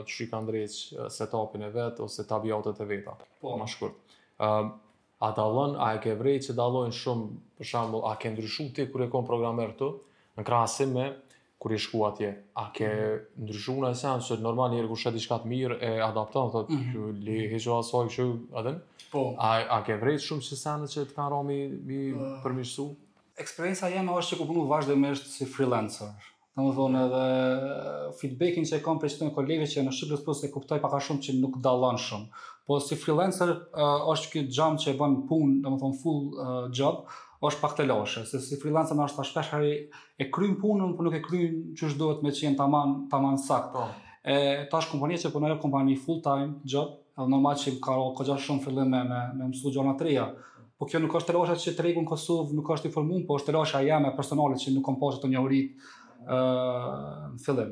çik 0.10 0.34
Andrej 0.34 0.80
setupin 1.18 1.68
e 1.68 1.70
vet 1.76 2.02
ose 2.02 2.26
tabiatet 2.32 2.82
e 2.82 2.90
veta. 2.96 3.14
Po 3.44 3.54
më 3.62 3.70
shkurt. 3.76 4.18
Ëm 4.42 4.74
a 5.22 5.32
dallon 5.38 5.78
a 5.86 5.92
e 6.00 6.02
ke 6.02 6.18
vrejtë, 6.18 6.50
që 6.50 6.58
dallojnë 6.64 6.98
shumë 7.04 7.30
për 7.62 7.72
shembull 7.76 8.10
a 8.10 8.18
ke 8.22 8.34
ndryshuar 8.34 8.74
ti 8.74 8.90
kur 8.90 9.06
e 9.06 9.12
ke 9.14 9.22
programer 9.30 9.76
këtu? 9.76 9.92
Në 10.42 10.48
krasim 10.50 10.98
me 10.98 11.08
kur 11.60 11.74
i 11.74 11.80
shkuat 11.80 12.20
atje 12.22 12.44
a 12.54 12.72
ke 12.74 12.88
mm 12.88 12.92
-hmm. 12.94 13.44
ndryshuar 13.44 13.90
në 13.90 13.94
sens 13.98 14.28
se 14.28 14.36
normal 14.38 14.72
njerë 14.72 14.88
kur 14.88 15.00
shet 15.02 15.14
diçka 15.14 15.38
të 15.42 15.46
mirë 15.54 15.78
e 15.82 15.90
adapton 16.02 16.52
thotë 16.54 16.70
mm 16.70 16.94
-hmm. 16.94 17.24
li 17.26 17.38
heqo 17.54 17.80
asoj 17.80 18.08
kështu 18.08 18.38
a 18.54 18.74
po 19.12 19.34
a 19.38 19.52
a 19.78 19.84
ke 19.86 19.96
vrej 19.98 20.18
shumë 20.28 20.44
që 20.48 20.56
sa 20.62 20.76
që 20.80 21.06
të 21.10 21.14
kan 21.16 21.30
rami 21.34 21.58
mi 21.86 22.12
uh, 22.12 22.20
përmirësu 22.46 22.88
eksperjenca 23.38 23.88
jema 23.90 24.12
është 24.14 24.34
që 24.34 24.38
ku 24.38 24.46
punu 24.46 24.68
vazhdimisht 24.68 25.26
si 25.38 25.46
freelancer 25.46 26.08
në 26.58 26.64
më 26.64 26.74
thonë 26.78 27.02
edhe 27.06 27.26
feedbackin 28.22 28.64
që 28.66 28.76
e 28.76 28.84
kam 28.86 29.00
prej 29.00 29.10
shtojnë 29.16 29.34
kolegve 29.36 29.66
që 29.68 29.80
e 29.80 29.84
në 29.86 29.92
Shqipërës, 29.96 30.24
për 30.26 30.34
se 30.34 30.52
kuptoj 30.54 30.82
paka 30.82 30.98
shumë 31.00 31.22
që 31.26 31.36
nuk 31.42 31.58
dalon 31.62 31.98
shumë. 32.02 32.28
Po 32.66 32.80
si 32.82 32.96
freelancer 32.98 33.50
është 34.14 34.30
kjo 34.32 34.42
gjamë 34.56 34.78
që 34.82 34.88
e 34.90 34.98
bën 35.00 35.14
punë, 35.30 35.62
në 35.62 35.68
më 35.70 35.78
thonë 35.84 35.98
full 36.02 36.22
uh, 36.34 36.66
job, 36.74 36.96
është 37.46 37.62
pak 37.62 37.76
të 37.78 37.86
loshe, 37.92 38.24
se 38.26 38.40
si 38.42 38.58
freelancer 38.58 38.98
në 38.98 39.06
është 39.06 39.18
ta 39.18 39.26
shpesh 39.26 39.50
e 39.58 40.28
krym 40.34 40.56
punën, 40.62 40.96
por 40.98 41.06
nuk 41.06 41.14
e 41.14 41.22
krym 41.22 41.74
që 41.78 41.90
është 41.90 42.00
duhet 42.00 42.24
me 42.26 42.32
qenë 42.34 42.58
taman, 42.58 42.96
taman 43.12 43.38
sakt. 43.38 43.76
Oh. 43.78 43.92
E, 44.26 44.66
ta 44.72 44.80
është 44.82 44.96
kompanija 44.96 45.22
që 45.26 45.34
punojë 45.36 45.60
kompani 45.62 45.98
full 46.02 46.22
time 46.26 46.56
job, 46.66 46.96
edhe 47.18 47.30
normal 47.30 47.58
që 47.62 47.76
ka 47.84 47.96
rohë 47.98 48.40
shumë 48.42 48.64
fillim 48.66 48.90
me, 48.92 49.04
me, 49.08 49.22
me 49.38 49.52
mësu 49.52 49.74
gjona 49.76 49.94
të 50.00 50.08
rria. 50.08 50.26
Po 50.78 50.86
kjo 50.86 51.00
nuk 51.02 51.14
është 51.18 51.32
të 51.32 51.38
loshe 51.40 51.56
që 51.62 51.76
të 51.78 51.86
regu 51.88 52.02
në 52.06 52.10
Kosovë, 52.12 52.56
nuk 52.58 52.68
është 52.76 52.90
i 52.90 52.94
formun, 52.94 53.24
po 53.26 53.38
është 53.40 53.50
të 53.52 53.56
loshe 53.58 53.78
a 53.80 53.86
jeme 53.86 54.12
personalit 54.18 54.62
që 54.62 54.74
nuk 54.76 54.86
kom 54.86 55.00
poshë 55.02 55.24
të 55.24 55.30
njohërit 55.34 55.88
në 56.28 57.42
fillim. 57.46 57.72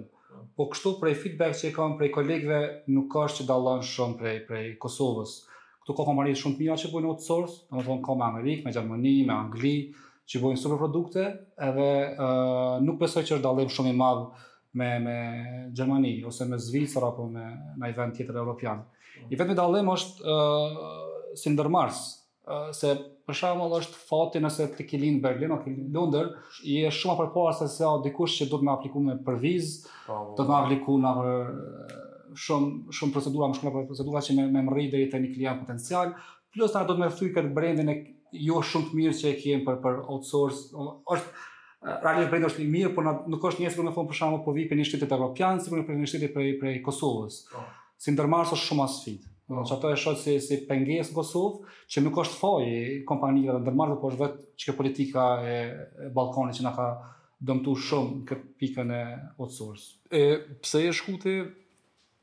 Po 0.55 0.69
kështu 0.71 0.93
prej 1.01 1.17
feedback 1.19 1.57
që 1.59 1.69
i 1.69 1.73
kam 1.75 1.97
prej 1.99 2.09
kolegve, 2.15 2.61
nuk 2.95 3.13
është 3.21 3.43
që 3.43 3.47
dallon 3.49 3.83
shumë 3.85 4.17
prej, 4.21 4.37
prej 4.47 4.65
Kosovës. 4.81 5.37
Këtu 5.85 5.93
ka 5.99 6.03
kompani 6.09 6.31
shumë 6.33 6.55
të 6.57 6.63
mira 6.63 6.75
që 6.81 6.89
bojnë 6.89 7.09
outsource, 7.11 7.57
në 7.69 7.77
më 7.77 7.81
thonë 7.85 8.01
ka 8.05 8.13
me 8.17 8.23
Amerikë, 8.25 8.63
me 8.65 8.71
Gjermëni, 8.73 9.11
me 9.29 9.33
Angli, 9.37 9.73
që 10.31 10.39
bojnë 10.41 10.57
super 10.57 10.79
produkte, 10.81 11.25
edhe 11.61 11.85
uh, 12.09 12.81
nuk 12.81 12.97
besoj 13.03 13.21
që 13.21 13.35
është 13.35 13.43
dalim 13.43 13.69
shumë 13.69 13.91
i 13.93 13.97
madhë 13.99 14.23
me, 14.81 14.87
me 15.05 15.17
Gjermani, 15.77 16.15
ose 16.25 16.47
me 16.49 16.57
Zvicër, 16.57 17.05
apo 17.11 17.27
me 17.29 17.45
në 17.83 17.91
vend 17.99 18.17
tjetër 18.17 18.39
evropian. 18.41 18.81
Mm. 19.19 19.27
I 19.29 19.37
vetëm 19.43 19.59
dallim 19.59 19.59
dalim 19.59 19.91
është 19.93 20.25
uh, 20.25 20.95
si 21.37 21.53
ndërmarrës, 21.53 22.01
uh, 22.49 22.65
se 22.79 22.95
për 23.29 23.39
shumë 23.43 23.69
është 23.77 24.01
fati 24.09 24.41
nëse 24.41 24.67
të 24.79 24.89
në 25.05 25.13
Berlin, 25.21 25.53
o 25.53 25.59
kilinë 25.61 25.93
Londër, 25.99 26.33
i 26.65 26.79
e 26.89 26.89
shumë 26.89 27.13
apërpoar 27.13 27.53
se 27.61 27.69
se 27.77 27.85
o 27.93 28.01
dikush 28.07 28.39
që 28.41 28.49
do 28.49 28.57
të 28.57 28.65
me 28.65 28.73
apliku 28.73 29.05
me 29.05 29.19
përviz, 29.29 29.83
do 29.85 29.93
po, 30.07 30.23
po. 30.33 30.35
të 30.41 30.47
me 30.49 30.57
apliku 30.63 30.97
në 31.05 31.13
shumë 32.43 32.93
shumë 32.93 33.15
procedura, 33.15 33.49
më 33.51 33.59
shumë 33.59 33.83
procedura 33.89 34.21
që 34.25 34.35
më 34.37 34.45
më 34.55 34.63
mrri 34.67 34.85
deri 34.93 35.07
te 35.11 35.19
një 35.23 35.31
klient 35.35 35.61
potencial, 35.63 36.13
plus 36.53 36.73
ta 36.73 36.83
do 36.87 36.95
të 36.95 37.03
më 37.03 37.09
thyj 37.19 37.31
këtë 37.35 37.53
brendin 37.57 37.91
e 37.91 37.97
jo 38.47 38.61
shumë 38.63 38.89
të 38.91 38.99
mirë 38.99 39.19
që 39.19 39.29
e 39.31 39.37
kem 39.43 39.63
për 39.67 39.79
për 39.83 39.99
outsource, 40.03 40.85
është 41.15 41.95
realisht 42.05 42.31
brendi 42.33 42.49
është 42.49 42.63
i 42.65 42.67
mirë, 42.73 42.91
por 42.95 43.05
nuk 43.29 43.47
është 43.51 43.63
njësi 43.65 43.81
më 43.85 43.95
thon 43.95 44.09
për 44.09 44.19
shkakun 44.19 44.43
po 44.45 44.55
vipin 44.55 44.79
në 44.81 44.87
shtetet 44.89 45.15
evropian, 45.15 45.61
sipër 45.63 45.85
për 45.87 45.99
në 46.01 46.09
shtetet 46.11 46.35
prej 46.35 46.53
prej 46.61 46.79
Kosovës. 46.85 47.41
Oh. 47.59 47.67
Si 48.01 48.11
ndërmarrës 48.13 48.53
është 48.57 48.69
shumë 48.71 48.83
asfit. 48.87 49.29
Do 49.45 49.59
po. 49.59 49.63
të 49.69 49.75
thotë 49.77 49.89
është 49.99 50.13
si 50.23 50.35
si 50.41 50.55
pengesë 50.65 51.13
Kosovë, 51.13 51.69
që 51.91 52.01
nuk 52.01 52.15
është 52.23 52.39
faji 52.39 52.79
kompanive 53.11 53.53
të 53.53 53.59
ndërmarrë, 53.67 53.99
por 54.01 54.15
është 54.15 54.23
vetë 54.23 54.63
çka 54.63 54.73
politika 54.79 55.25
e, 55.45 55.55
e 56.07 56.09
Ballkanit 56.17 56.57
që 56.57 56.65
na 56.65 56.71
ka 56.73 56.87
dëmtu 57.45 57.75
shumë 57.87 58.23
këtë 58.31 58.47
pikën 58.63 58.95
e 58.97 59.03
outsource. 59.37 59.99
E 60.09 60.23
pse 60.65 60.81
e 60.89 60.95
shkuti 60.97 61.35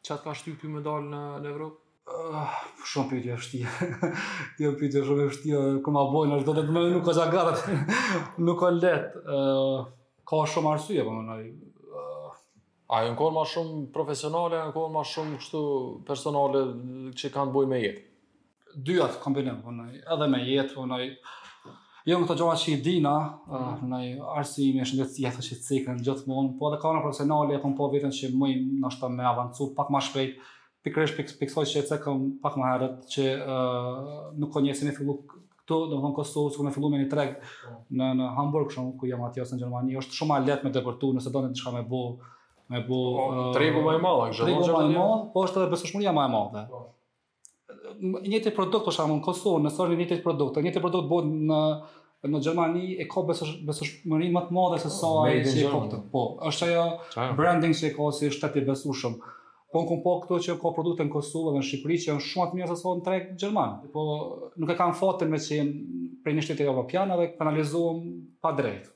çat 0.02 0.22
ka 0.26 0.34
shtyp 0.34 0.60
ky 0.60 0.68
më 0.70 0.82
dal 0.84 1.04
në 1.08 1.22
në 1.44 1.50
Evropë. 1.54 1.78
Uh, 2.12 2.54
shumë 2.90 3.08
pyetje 3.12 3.30
e 3.32 3.36
vështirë. 3.38 4.08
Kjo 4.58 4.72
pyetje 4.80 5.02
shumë 5.06 5.22
e 5.24 5.26
vështirë, 5.30 5.66
koma 5.86 6.02
bojnë, 6.10 6.40
do 6.46 6.54
të 6.56 6.64
më 6.74 6.80
nuk 6.96 7.04
ka 7.06 7.12
zgjat. 7.14 7.60
nuk 8.48 8.58
ka 8.64 8.70
let. 8.78 9.14
Ë, 9.22 9.42
uh, 9.42 9.84
ka 10.28 10.40
shumë 10.54 10.72
arsye, 10.74 11.04
po 11.06 11.14
mënoj. 11.18 11.44
Uh, 11.86 12.32
Ajo 12.98 13.12
ankon 13.14 13.36
më 13.38 13.44
shumë 13.54 13.78
profesionale, 13.94 14.58
ankon 14.64 14.90
më 14.96 15.04
shumë 15.12 15.38
kështu 15.44 15.62
personale 16.10 16.64
që 17.20 17.32
kanë 17.36 17.54
bojë 17.58 17.70
me 17.74 17.80
jetë. 17.86 18.08
Dyat 18.90 19.20
kombinojnë, 19.22 19.60
po 19.62 19.70
mënoj. 19.78 20.02
Edhe 20.16 20.28
me 20.34 20.42
jetë, 20.50 20.74
po 20.74 20.88
mënoj. 20.88 21.06
Jo, 22.08 22.16
në 22.18 22.26
këto 22.26 22.34
gjoha 22.40 22.54
që 22.58 22.72
i 22.72 22.78
dina, 22.82 23.10
mhm. 23.46 23.58
ah, 23.58 23.82
në 23.92 23.98
i 24.08 24.14
arsi 24.38 24.70
shëndetësia 24.74 25.30
të 25.36 25.44
që 25.46 25.54
i 25.54 25.58
cikën 25.66 26.00
gjithmonë, 26.06 26.56
po 26.58 26.70
edhe 26.70 26.80
ka 26.82 26.90
në 26.96 27.02
profesionali, 27.04 27.54
e 27.54 27.60
kom 27.62 27.76
po, 27.78 27.86
po 27.86 27.92
vitën 27.94 28.10
që 28.16 28.32
mëj 28.40 28.56
në 28.72 28.88
është 28.88 29.10
me 29.14 29.26
avancu 29.30 29.68
pak 29.76 29.92
ma 29.94 30.00
shpejt, 30.02 30.40
pikrish 30.82 31.14
piksoj 31.38 31.64
që 31.70 31.84
i 31.84 31.86
cekëm 31.92 32.24
pak 32.42 32.56
ma 32.58 32.72
herët, 32.72 33.04
që 33.12 33.28
ah, 33.46 34.32
nuk 34.42 34.50
ko 34.56 34.64
njësi 34.64 34.88
me 34.88 34.94
fillu 34.96 35.14
këtu, 35.30 35.78
do 35.92 35.94
më 35.94 36.02
thonë 36.08 36.16
Kosovë, 36.18 36.50
që 36.56 36.66
me 36.66 36.72
fillu 36.74 36.90
me 36.90 37.02
një 37.04 37.10
treg 37.12 37.36
mhm. 37.38 38.18
në, 38.18 38.30
Hamburg, 38.40 38.74
shumë, 38.74 38.96
ku 38.98 39.10
jam 39.12 39.22
atjo 39.28 39.46
së 39.46 39.60
në 39.60 39.62
Gjermani, 39.62 39.98
është 40.02 40.18
shumë 40.18 40.32
ma 40.34 40.40
let 40.48 40.64
me 40.66 40.72
deportu, 40.74 41.12
nëse 41.20 41.30
do 41.30 41.44
në 41.46 41.52
të 41.54 41.62
shka 41.62 41.74
me 41.76 41.84
bu, 41.92 42.02
ah, 42.66 43.46
Tregu 43.54 43.86
ma 43.86 43.94
i 43.94 44.02
malë, 44.02 44.98
po 45.30 45.46
është 45.46 45.62
edhe 45.62 45.68
besëshmëria 45.76 46.16
ma 46.18 46.26
i 46.26 46.34
malë, 46.34 46.64
njëjtë 48.00 48.52
produkt 48.56 48.86
për 48.86 48.94
shkakun 48.96 49.20
Kosovë, 49.24 49.62
në 49.64 49.72
sa 49.74 49.86
njëjtë 49.90 50.20
produkt, 50.24 50.60
njëjtë 50.64 50.80
produkt 50.84 51.10
bëhet 51.10 51.34
në 51.50 51.62
në 52.30 52.38
Gjermani 52.38 52.92
e 53.02 53.04
ka 53.10 53.24
besë 53.26 53.46
besë 53.66 53.86
më 54.06 54.18
rrimë 54.20 54.34
më 54.36 54.40
të 54.48 54.54
madhe 54.54 54.76
se 54.78 54.90
sa 54.94 55.08
ai 55.24 55.40
që 55.42 55.56
e 55.64 55.70
kupton. 55.72 56.04
Po, 56.12 56.20
është 56.46 56.68
ajo 56.68 56.84
branding 57.34 57.72
që 57.74 57.90
ka 57.96 58.06
si 58.14 58.28
shtet 58.30 58.60
i 58.60 58.62
besueshëm. 58.68 59.16
Po 59.74 59.82
ku 59.88 59.96
po 60.04 60.12
këto 60.22 60.38
që 60.44 60.54
ka 60.62 60.70
produkte 60.76 61.02
në 61.02 61.10
Kosovë 61.16 61.56
dhe 61.56 61.64
në 61.64 61.66
Shqipëri 61.66 61.96
që 62.04 62.08
janë 62.12 62.24
shumë 62.28 62.44
më 62.44 62.52
të 62.52 62.60
mirë 62.60 62.68
se 62.70 62.76
sa 62.84 62.92
në 62.94 63.04
treg 63.08 63.32
gjerman. 63.42 63.72
Po 63.94 64.04
nuk 64.54 64.70
e 64.70 64.78
kanë 64.78 64.98
fatin 65.00 65.32
me 65.34 65.42
që 65.42 65.58
janë 65.58 66.06
prej 66.22 66.36
një 66.36 66.46
shteti 66.46 66.68
evropian, 66.70 67.16
edhe 67.16 67.30
kanë 67.34 67.66
pa 68.42 68.54
drejtë. 68.60 68.94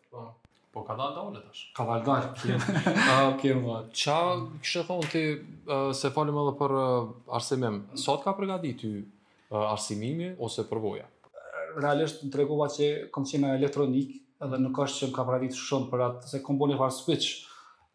Po 0.76 0.82
ka 0.84 0.92
dalë 0.92 1.14
dole 1.16 1.40
tash. 1.40 1.62
Ka 1.72 1.84
dalë 1.88 2.04
dole. 2.04 2.56
Ah, 2.92 3.22
okay, 3.30 3.54
ma. 3.56 3.78
Ça, 3.96 4.16
kishë 4.60 4.82
thon 4.84 5.00
ti 5.08 5.22
se 5.96 6.10
falem 6.12 6.36
edhe 6.36 6.52
për 6.58 6.74
arsimim. 7.38 7.78
Sot 8.02 8.26
ka 8.26 8.34
përgatitur 8.36 8.98
ty 9.00 9.06
arsimimi 9.62 10.34
ose 10.42 10.66
përvoja? 10.68 11.06
Realisht 11.80 12.20
të 12.26 12.30
tregova 12.34 12.68
se 12.68 12.90
kam 13.14 13.24
qenë 13.24 13.54
elektronik 13.56 14.18
edhe 14.44 14.60
nuk 14.66 14.82
është 14.84 15.06
që 15.06 15.10
më 15.10 15.16
ka 15.16 15.26
pravit 15.32 15.56
shumë 15.56 15.88
për 15.94 16.04
atë, 16.10 16.30
se 16.34 16.42
kom 16.44 16.60
boni 16.60 16.76
farë 16.76 16.92
switch, 16.98 17.30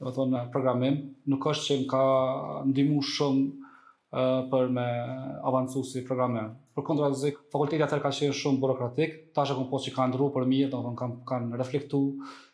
dhe 0.01 0.07
të 0.09 0.15
thonë 0.17 0.41
programim, 0.53 0.97
nuk 1.29 1.45
është 1.53 1.67
që 1.67 1.77
më 1.83 1.87
ka 1.93 2.01
ndimu 2.71 3.03
shumë 3.05 3.47
uh, 3.47 4.37
për 4.49 4.73
me 4.73 4.87
avancu 5.53 5.85
si 5.85 6.01
programim. 6.07 6.49
Për 6.73 6.85
kontra 6.89 7.13
të 7.13 7.25
zikë, 7.27 7.45
fakultetja 7.53 7.89
tërë 7.93 8.01
ka 8.07 8.13
qenë 8.23 8.37
shumë 8.41 8.61
burokratik, 8.65 9.19
ta 9.37 9.45
që 9.45 9.59
kom 9.59 9.69
po 9.69 9.81
që 9.85 9.93
ka 9.99 10.07
ndru 10.09 10.31
për 10.33 10.49
mirë, 10.49 10.71
dhe 10.73 10.81
më 10.87 10.95
kanë 11.03 11.21
kan 11.29 11.51
reflektu, 11.61 12.03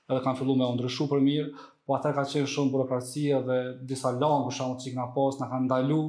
edhe 0.07 0.21
kanë 0.23 0.39
filluar 0.39 0.59
me 0.61 0.67
u 0.71 0.77
ndryshu 0.77 1.07
për 1.11 1.23
mirë, 1.23 1.47
po 1.87 1.95
atër 1.97 2.15
ka 2.17 2.23
qenë 2.31 2.49
shumë 2.51 2.73
burokracia 2.73 3.41
dhe 3.47 3.57
disa 3.89 4.13
lanë, 4.15 4.45
për 4.47 4.57
shumë 4.57 4.77
që 4.83 4.89
i 4.89 4.93
këna 4.95 5.27
n'a 5.39 5.49
kanë 5.53 5.67
ndalu 5.67 5.99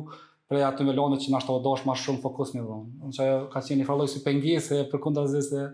prej 0.49 0.65
atë 0.69 0.87
me 0.89 0.95
lanë 0.97 1.19
që 1.23 1.33
na 1.35 1.41
ashtë 1.41 1.51
të 1.51 1.57
odosh 1.61 1.85
ma 1.87 1.95
shumë 1.99 2.23
fokus 2.23 2.55
me 2.55 2.63
dhonë. 2.65 2.91
Në 3.05 3.17
ajo 3.25 3.37
ka 3.53 3.63
qenë 3.67 3.85
i 3.85 3.89
farloj 3.89 4.07
si 4.15 4.23
pengjese 4.27 4.81
për 4.91 5.03
kundra 5.05 5.27
se 5.29 5.65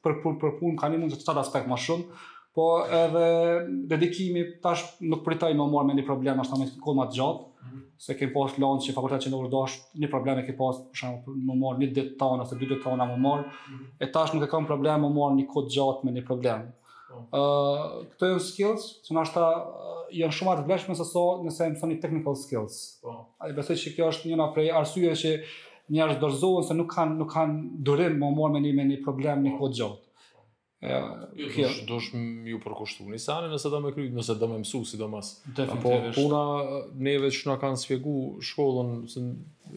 për 0.00 0.18
punë 0.24 0.40
për 0.42 0.56
punë 0.62 0.80
kanë 0.80 1.00
mund 1.02 1.14
të 1.16 1.20
çfarë 1.24 1.44
aspekt 1.44 1.68
më 1.70 1.80
shumë 1.86 2.26
po 2.58 2.64
edhe 2.96 3.26
dedikimi 3.92 4.40
tash 4.64 4.96
nuk 5.06 5.20
pritej 5.26 5.52
më 5.54 5.68
marr 5.70 5.84
mendi 5.86 6.02
problem 6.08 6.40
ashtu 6.42 6.56
më 6.58 6.72
kohë 6.82 6.98
më 6.98 7.04
të 7.12 7.16
gjatë 7.20 7.49
Se 8.02 8.14
kem 8.18 8.32
pas 8.34 8.54
lanë 8.58 8.84
që 8.86 8.94
fakultet 8.96 9.26
që 9.26 9.32
në 9.32 9.40
është 9.46 10.00
një 10.04 10.08
problem 10.12 10.40
e 10.40 10.44
kem 10.46 10.56
pas 10.58 10.78
për 10.90 11.00
shumë 11.02 11.34
më 11.50 11.56
marë 11.62 11.82
një 11.82 11.88
ditë 11.98 12.16
tana, 12.22 12.44
ose 12.46 12.58
dy 12.60 12.68
ditë 12.70 12.82
tana 12.84 13.06
më 13.10 13.18
marë, 13.24 13.48
e 14.00 14.08
tash 14.14 14.34
nuk 14.34 14.44
e 14.46 14.50
kam 14.52 14.66
problem 14.68 15.04
më 15.04 15.10
marë 15.18 15.38
një 15.40 15.46
kod 15.52 15.70
gjatë 15.74 16.06
me 16.08 16.14
një 16.16 16.24
problem. 16.30 16.64
Uh, 17.14 18.02
këto 18.12 18.28
jënë 18.32 18.44
skills, 18.48 18.88
që 19.06 19.16
në 19.16 19.22
ashtë 19.24 19.40
ta 19.40 19.48
jënë 20.20 20.36
shumë 20.36 20.52
atë 20.54 20.64
vleshme 20.68 20.94
nëse 20.94 21.06
sa 21.10 21.24
nëse 21.46 21.66
e 21.66 21.70
më 21.74 21.80
thoni 21.82 21.98
technical 22.04 22.38
skills. 22.40 22.78
Oh. 23.10 23.20
A 23.44 23.50
besoj 23.56 23.76
që 23.82 23.94
kjo 23.96 24.10
është 24.14 24.30
njëna 24.32 24.46
prej 24.54 24.70
arsyje 24.80 25.16
që 25.24 25.34
njërës 25.90 26.20
dorzohen 26.22 26.68
se 26.70 26.76
nuk 26.78 26.92
kanë 26.94 27.26
kan 27.32 27.58
durim 27.88 28.16
më 28.22 28.30
marë 28.38 28.56
me 28.56 28.62
një, 28.68 28.74
me 28.80 28.86
një 28.92 29.02
problem 29.06 29.44
një 29.48 29.56
kod 29.58 29.76
gjatë. 29.80 30.06
Ja, 30.80 31.16
dush, 31.36 31.84
dush 31.86 32.12
ju 32.48 32.58
përkushtu 32.62 33.04
një 33.04 33.18
sani 33.20 33.48
nëse 33.52 33.68
do 33.68 33.80
me 33.84 33.90
krytë, 33.92 34.14
nëse 34.16 34.36
do 34.40 34.46
me 34.48 34.56
mësu, 34.62 34.78
si 34.88 34.96
do 34.96 35.10
mas. 35.12 35.34
Definitivisht. 35.52 36.16
Po, 36.16 36.28
puna 36.72 36.86
neve 37.04 37.28
që 37.36 37.50
nga 37.50 37.56
kanë 37.60 37.80
sfjegu 37.82 38.14
shkollën, 38.48 38.94
se 39.12 39.20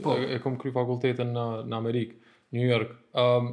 po. 0.05 0.15
e, 0.15 0.37
e 0.37 0.39
kom 0.43 0.55
kry 0.61 0.71
fakultetën 0.75 1.33
në, 1.35 1.43
në 1.67 1.75
Amerikë, 1.81 2.33
New 2.55 2.69
York, 2.71 2.95
um, 3.19 3.51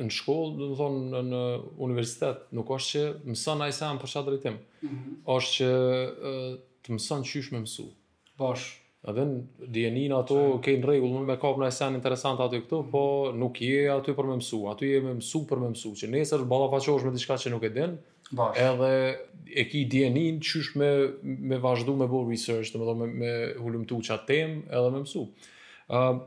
në 0.00 0.08
shkollë, 0.22 0.56
dhe 0.56 0.70
më 0.70 0.78
thonë, 0.80 1.06
në, 1.12 1.22
në 1.28 1.42
universitet, 1.88 2.46
nuk 2.56 2.72
është 2.78 2.94
që 2.96 3.04
mësën 3.34 3.60
a 3.60 3.68
i 3.68 3.76
sajnë 3.76 4.02
për 4.06 4.14
qatë 4.16 4.34
rejtim, 4.36 4.58
mhm. 4.86 5.02
është 5.36 5.68
mm 5.72 5.88
-hmm. 5.90 6.04
që 6.08 6.32
uh, 6.32 6.60
të 6.88 6.96
mësën 6.96 7.26
qysh 7.34 7.52
me 7.58 7.66
mësu. 7.66 7.90
Bashë. 8.40 8.79
Edhe 9.08 9.22
në 9.24 9.68
djenin 9.72 10.12
ato 10.12 10.36
kejnë 10.60 10.84
regullë, 10.90 11.22
me 11.24 11.36
kapë 11.40 11.62
në 11.62 11.68
esen 11.72 11.94
interesant 11.96 12.40
i 12.52 12.58
këtu, 12.60 12.82
po 12.92 13.04
nuk 13.32 13.60
je 13.64 13.86
aty 13.94 14.12
për 14.12 14.26
me 14.28 14.34
mësu, 14.42 14.58
aty 14.74 14.90
e 14.96 15.00
me 15.00 15.14
mësu 15.16 15.40
për 15.48 15.60
me 15.62 15.70
mësu, 15.72 15.94
që 15.96 16.10
nesër 16.12 16.42
bala 16.50 16.66
faqosh 16.74 17.06
me 17.06 17.12
diçka 17.14 17.38
që 17.40 17.52
nuk 17.54 17.64
e 17.64 17.70
din, 17.72 17.94
Bash. 18.36 18.58
edhe 18.60 18.90
e 19.56 19.64
ki 19.70 19.86
djenin 19.90 20.42
qysh 20.44 20.74
me, 20.78 20.90
me 21.48 21.56
vazhdu 21.64 21.94
me 21.96 22.06
bo 22.12 22.20
research, 22.28 22.72
të 22.74 22.82
me, 22.82 22.92
me, 23.00 23.06
me 23.22 23.32
hullumtu 23.62 24.02
që 24.04 24.14
atë 24.18 24.28
tem, 24.34 24.52
edhe 24.68 24.92
me 24.94 25.00
mësu. 25.06 25.24
Uh, 25.88 26.20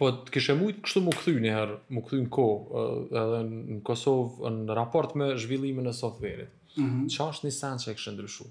po 0.00 0.10
të 0.24 0.34
kishe 0.34 0.58
mujtë 0.58 0.82
kështu 0.88 1.04
më 1.06 1.14
këthy 1.16 1.36
njëherë, 1.46 1.78
më 1.94 2.02
këthy 2.08 2.18
në 2.26 2.34
ko, 2.34 2.48
uh, 2.50 3.18
edhe 3.22 3.40
në 3.54 3.78
Kosovë, 3.86 4.52
në 4.64 4.80
raport 4.82 5.14
me 5.20 5.30
zhvillimin 5.38 5.86
e 5.86 5.94
softverit. 6.02 6.50
Mm 6.74 6.84
-hmm. 6.84 7.08
Qa 7.14 7.30
është 7.30 7.46
një 7.46 7.54
sen 7.60 7.78
që 7.86 7.90
e 7.90 7.94
kështë 7.96 8.12
ndryshu? 8.18 8.50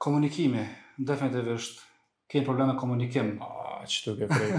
Komunikime, 0.00 0.68
definitivisht, 0.98 1.80
kemi 2.30 2.44
probleme 2.46 2.76
komunikim. 2.76 3.38
A, 3.42 3.82
që 3.90 4.04
tu 4.04 4.14
ke 4.20 4.28
prej, 4.30 4.50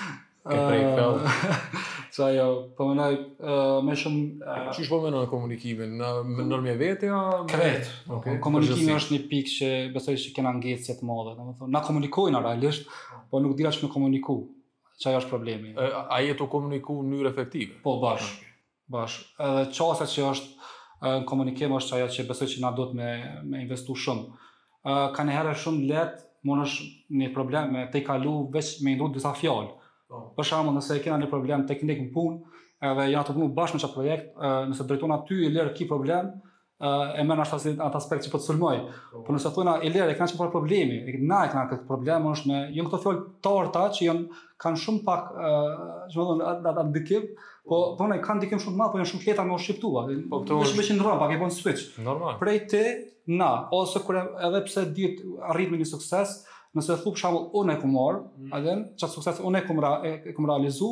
ke 0.50 0.56
prej 0.60 0.84
këllë. 0.96 1.32
Sa 2.14 2.26
jo, 2.34 2.46
përmenaj, 2.74 3.14
po 3.38 3.56
me 3.86 3.94
shumë... 3.98 4.54
Që 4.74 4.86
shpo 4.88 4.98
mena 5.04 5.20
komunikimin, 5.30 5.92
në 6.00 6.08
më 6.26 6.46
nërmje 6.50 6.72
vete, 6.80 7.10
a... 7.14 7.20
Kret, 7.50 7.86
po, 8.08 8.18
komunikimin 8.42 8.96
është 8.96 9.14
një 9.14 9.20
pikë 9.30 9.52
që 9.52 9.68
besoj 9.94 10.16
që 10.18 10.32
kena 10.38 10.50
ngejtë 10.58 10.88
të 10.88 10.96
të 11.02 11.10
domethënë 11.12 11.68
Na 11.76 11.84
komunikojnë, 11.86 12.40
realisht, 12.42 12.90
po 13.30 13.38
nuk 13.44 13.54
dira 13.60 13.70
që 13.76 13.84
me 13.86 13.92
komuniku, 13.94 14.36
që 15.00 15.12
ajo 15.12 15.20
është 15.22 15.30
problemi. 15.30 15.70
A 15.78 16.18
jetë 16.24 16.44
o 16.44 16.48
komuniku 16.50 16.98
në 17.06 17.14
njërë 17.20 17.30
efektive? 17.30 17.78
Po, 17.86 17.94
bashkë, 18.02 18.50
bashkë. 18.90 19.44
Edhe 19.46 19.68
qasa 19.78 20.08
që 20.14 20.26
është 20.32 20.66
në 21.06 21.14
komunikim 21.30 21.76
është 21.78 21.92
që 21.92 22.00
ajo 22.00 22.10
që 22.16 22.26
besoj 22.32 22.50
që 22.56 22.66
na 22.66 22.74
do 22.76 22.88
të 22.90 22.98
me 23.06 23.62
investu 23.62 23.94
shumë. 24.06 24.48
Ka 25.14 25.28
herë 25.30 25.54
shumë 25.62 25.86
lehtë 25.94 26.26
mund 26.46 26.64
është 26.64 26.84
një 27.20 27.30
problem 27.36 27.72
me 27.74 27.86
të 27.92 28.00
i 28.00 28.04
kalu 28.06 28.34
veç 28.54 28.70
me 28.84 28.94
i 28.94 28.98
disa 29.00 29.12
dhësa 29.16 29.32
fjallë. 29.42 29.72
Po. 30.10 30.22
Për 30.36 30.48
shamë 30.50 30.74
nëse 30.78 30.96
e 30.98 31.02
kena 31.04 31.18
një 31.22 31.28
problem 31.32 31.66
teknik 31.68 32.00
në 32.02 32.10
punë, 32.14 32.60
edhe 32.90 33.08
janë 33.14 33.28
të 33.30 33.34
punu 33.36 33.50
bashkë 33.56 33.76
me 33.78 33.82
qatë 33.84 33.96
projekt, 33.96 34.30
nëse 34.70 34.86
drejtona 34.88 35.20
ty 35.28 35.40
i 35.46 35.50
lirë 35.52 35.74
ki 35.76 35.88
problem, 35.90 36.32
e 36.80 37.24
mërë 37.28 37.38
në 37.38 37.44
ashtë 37.44 37.74
atë 37.76 38.00
aspekt 38.00 38.26
që 38.26 38.32
po 38.32 38.40
të 38.40 38.48
sulmoj. 38.50 38.76
Për 39.12 39.24
po. 39.26 39.34
nëse 39.36 39.48
të 39.50 39.54
thujna, 39.58 39.74
i 39.84 39.92
lirë 39.92 40.14
e 40.14 40.16
kena 40.18 40.30
që 40.32 40.40
parë 40.40 40.54
problemi, 40.54 41.02
e 41.04 41.16
kena 41.18 41.42
e 41.46 41.50
kena 41.52 41.66
këtë 41.74 41.88
problem, 41.90 42.30
është 42.32 42.50
me, 42.54 42.60
jënë 42.78 42.88
këto 42.88 43.02
fjallë 43.04 43.24
tarta 43.44 43.84
që 43.98 44.06
jënë 44.08 44.40
kanë 44.62 44.80
shumë 44.82 45.02
pak, 45.06 45.30
uh, 45.32 45.94
që 46.12 46.18
më 46.20 46.26
dhënë, 46.28 46.46
atë 46.50 46.72
atë 46.72 46.84
dikim, 46.96 47.26
po, 47.70 47.78
po 47.98 48.08
ne, 48.10 48.18
kanë 48.24 48.44
dikim 48.44 48.60
shumë 48.60 48.76
të 48.76 48.80
madh, 48.82 48.92
po 48.94 49.00
janë 49.00 49.10
shumë 49.12 49.22
fleta 49.24 49.46
me 49.48 49.56
o 49.56 49.60
shqiptua. 49.64 50.04
Po, 50.30 50.42
këtë 50.44 50.60
është 50.66 50.80
me 50.80 50.86
që 50.86 51.16
pak 51.22 51.34
e 51.34 51.38
po 51.40 51.48
switch. 51.54 51.84
Normal. 52.04 52.36
Prej 52.42 52.60
ti, 52.72 52.82
na, 53.40 53.50
ose 53.76 54.02
kur 54.04 54.18
edhe 54.24 54.62
pse 54.68 54.84
ditë 54.96 55.34
arritme 55.54 55.80
një 55.80 55.88
sukses, 55.94 56.36
nëse 56.76 56.98
për 57.02 57.18
shembull 57.18 57.48
unë 57.64 57.76
e 57.76 57.80
ku 57.82 57.88
marë, 57.90 58.20
mm. 58.20 58.52
atë 58.58 58.76
qatë 59.04 59.16
sukses 59.16 59.40
unë 59.44 59.62
e 59.64 59.66
ku 59.66 59.80
e, 59.80 60.16
e 60.34 60.36
realizu, 60.46 60.90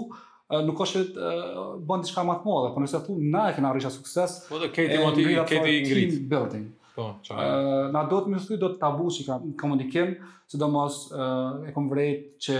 nuk 0.64 0.78
është 0.80 1.02
uh, 1.12 1.60
bën 1.84 2.06
diçka 2.06 2.22
më 2.24 2.38
të 2.40 2.48
madhe, 2.48 2.70
por 2.72 2.80
nëse 2.84 3.02
thu 3.04 3.18
na 3.28 3.50
e 3.50 3.56
kemi 3.58 3.68
arritur 3.68 3.92
sukses, 3.92 4.38
po 4.48 4.60
do 4.62 4.70
keti 4.72 4.96
motivi, 5.02 5.34
keti 5.48 6.26
building. 6.30 6.66
Po, 6.98 7.12
çfarë? 7.22 7.46
Ë 7.46 7.78
na 7.94 8.00
duhet 8.10 8.50
do 8.58 8.68
të 8.72 8.78
tabu 8.80 9.06
që 9.14 9.26
ka 9.28 9.36
komunikim, 9.62 10.16
sidomos 10.50 10.96
ë 11.14 11.28
e 11.70 11.74
kam 11.76 11.86
vërejt 11.92 12.24
që 12.42 12.56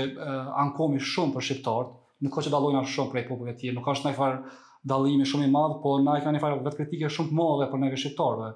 ankomi 0.62 1.00
shumë 1.02 1.34
për 1.34 1.46
shqiptarët, 1.48 1.96
në 2.22 2.32
kohë 2.34 2.46
që 2.46 2.52
dallojna 2.54 2.84
shumë 2.86 3.12
prej 3.16 3.24
popujve 3.32 3.56
të 3.56 3.64
tjerë, 3.64 3.76
nuk 3.80 3.88
ka 3.88 3.96
as 3.96 4.04
ndaj 4.06 4.32
dallimi 4.88 5.26
shumë 5.26 5.48
i 5.48 5.50
madh, 5.52 5.80
po 5.82 5.96
na 6.00 6.20
i 6.20 6.22
kanë 6.22 6.38
fare 6.40 6.60
kritike 6.76 7.08
shumë 7.10 7.32
të 7.32 7.36
mëdha 7.40 7.66
për 7.72 7.80
neve 7.82 7.98
shqiptarve. 7.98 8.52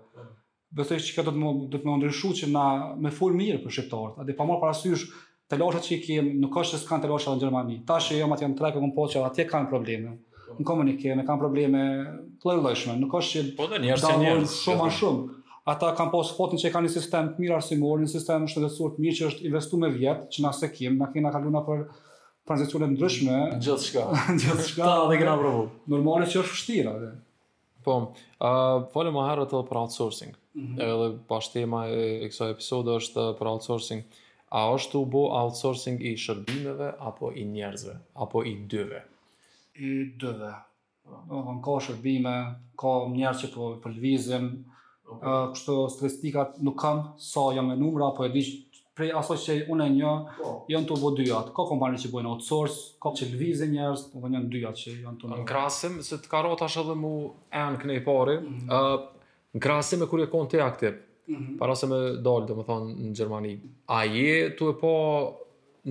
Besoj 0.78 1.00
se 1.02 1.08
çka 1.10 1.24
do 1.26 1.34
të 1.34 1.40
më 1.42 1.50
do 1.74 1.80
të 1.80 1.88
më 1.90 1.96
ndryshu 2.00 2.30
që 2.38 2.50
na 2.54 2.66
me 3.06 3.10
fol 3.12 3.34
mirë 3.36 3.58
për 3.64 3.74
shqiptarët. 3.76 4.20
A 4.22 4.24
dhe 4.28 4.36
pa 4.38 4.46
marr 4.48 4.62
parasysh 4.62 5.02
të 5.50 5.58
lojat 5.60 5.84
që 5.88 5.98
kemi, 6.06 6.36
nuk 6.40 6.54
ka 6.54 6.62
as 6.62 6.72
s'kan 6.78 7.02
të 7.02 7.10
lojat 7.10 7.28
në 7.34 7.42
Gjermani. 7.42 7.80
Tash 7.90 8.14
e 8.14 8.20
jomat 8.22 8.46
janë 8.46 8.56
trepë 8.62 8.84
kompozicion, 8.86 9.26
po 9.26 9.32
atje 9.34 9.48
kanë 9.50 9.68
probleme 9.74 10.14
në 10.52 10.66
komunikim, 10.68 11.20
kanë 11.26 11.40
probleme 11.40 11.82
të 12.40 12.48
lloj-llojshme, 12.48 12.96
nuk 13.02 13.10
ka 13.16 13.20
që 13.26 13.44
po 13.58 13.66
tani 13.72 13.92
është 13.92 14.14
shumë 14.54 14.80
më 14.86 14.88
jo. 14.88 14.96
shumë 15.00 15.41
ata 15.64 15.92
kanë 15.96 16.10
pas 16.10 16.30
fotin 16.36 16.58
që 16.60 16.70
kanë 16.74 16.88
një 16.88 16.92
sistem 16.96 17.28
të 17.36 17.42
mirë 17.44 17.56
arsimor, 17.60 18.00
një 18.02 18.08
sistem 18.10 18.48
shëndetësor 18.50 18.94
të 18.96 19.04
mirë 19.04 19.16
që 19.20 19.26
është 19.28 19.44
investuar 19.50 19.82
me 19.84 19.90
vjet, 19.96 20.24
që 20.34 20.42
na 20.46 20.50
sekim, 20.58 20.96
na 20.98 21.10
kena 21.12 21.30
kaluar 21.34 21.62
për 21.68 21.84
tranzicione 22.48 22.88
ndryshme. 22.96 23.36
Gjithçka. 23.62 24.06
Gjithçka. 24.40 24.80
Ta 24.82 24.96
dhe 25.12 25.20
kena 25.20 25.36
provu. 25.38 25.68
Normale 25.92 26.26
që 26.30 26.40
është 26.42 26.56
vështirë 26.58 26.96
po, 26.96 26.96
atë. 26.96 27.12
Po, 27.86 27.94
ë 28.42 28.50
uh, 28.50 28.80
folëm 28.94 29.20
herë 29.22 29.44
të 29.52 29.60
për 29.70 29.80
outsourcing. 29.84 30.34
Mm 30.56 30.64
-hmm. 30.66 30.82
Edhe 30.86 31.06
pas 31.30 31.48
tema 31.50 31.84
e, 31.88 32.02
kësaj 32.30 32.50
episodi 32.56 32.90
është 32.98 33.28
për 33.38 33.52
outsourcing. 33.54 34.02
A 34.52 34.60
është 34.74 34.98
u 35.00 35.04
bo 35.06 35.22
outsourcing 35.38 36.02
i 36.04 36.12
shërbimeve 36.18 36.92
apo 36.98 37.30
i 37.36 37.44
njerëzve, 37.48 37.94
apo 38.14 38.42
i 38.44 38.52
dyve? 38.70 39.00
I 39.74 39.88
dyve. 40.20 40.52
Uh 41.08 41.30
-huh. 41.30 41.60
Ka 41.64 41.78
shërbime, 41.86 42.36
ka 42.82 42.92
njerëz 43.16 43.36
që 43.44 43.54
po 43.54 43.70
për 43.72 43.82
po 43.82 43.88
lëvizim, 43.88 44.44
Okay. 45.20 45.74
Eh, 45.74 45.82
uh, 45.84 45.88
statistikat 45.90 46.56
nuk 46.62 46.78
kam 46.80 47.04
sa 47.20 47.48
janë 47.52 47.74
me 47.74 47.76
numra, 47.76 48.10
po 48.16 48.24
e 48.24 48.30
di 48.32 48.42
prej 48.96 49.12
asaj 49.16 49.38
që 49.46 49.54
unë 49.72 49.86
e 49.88 49.92
një, 49.98 50.10
oh. 50.12 50.40
Po. 50.40 50.52
janë 50.72 50.88
të 50.88 50.98
vë 51.02 51.12
dyat. 51.20 51.52
Ka 51.56 51.66
kompani 51.68 52.00
që 52.02 52.10
bojnë 52.12 52.32
outsource, 52.34 52.82
ka 53.02 53.12
që 53.18 53.30
lëvizë 53.34 53.70
njerës, 53.72 54.06
po 54.12 54.22
janë 54.26 54.48
dyat 54.56 54.82
që 54.82 54.96
janë 55.06 55.16
të 55.22 55.30
numra. 55.32 55.46
krasim, 55.48 55.98
se 56.06 56.18
të 56.22 56.32
karotash 56.32 56.78
edhe 56.82 56.96
mu 57.00 57.12
e 57.50 57.64
në 57.76 57.80
kënej 57.84 58.02
pari, 58.08 58.38
në 58.40 58.48
mm 58.48 58.58
-hmm. 58.58 58.68
uh, 58.68 59.24
eh, 59.54 59.60
krasim 59.60 60.02
e 60.02 60.06
kur 60.10 60.20
e 60.20 60.28
konë 60.34 60.50
të 60.52 60.62
aktiv, 60.64 60.98
mm 61.26 61.36
-hmm. 61.36 61.58
para 61.58 61.74
se 61.76 61.86
me 61.86 61.98
dalë, 62.26 62.46
dhe 62.46 62.54
më 62.58 62.64
thonë, 62.68 62.90
në 63.06 63.14
Gjermani, 63.16 63.54
a 63.86 64.04
je 64.04 64.56
të 64.56 64.64
e 64.70 64.74
po 64.82 64.94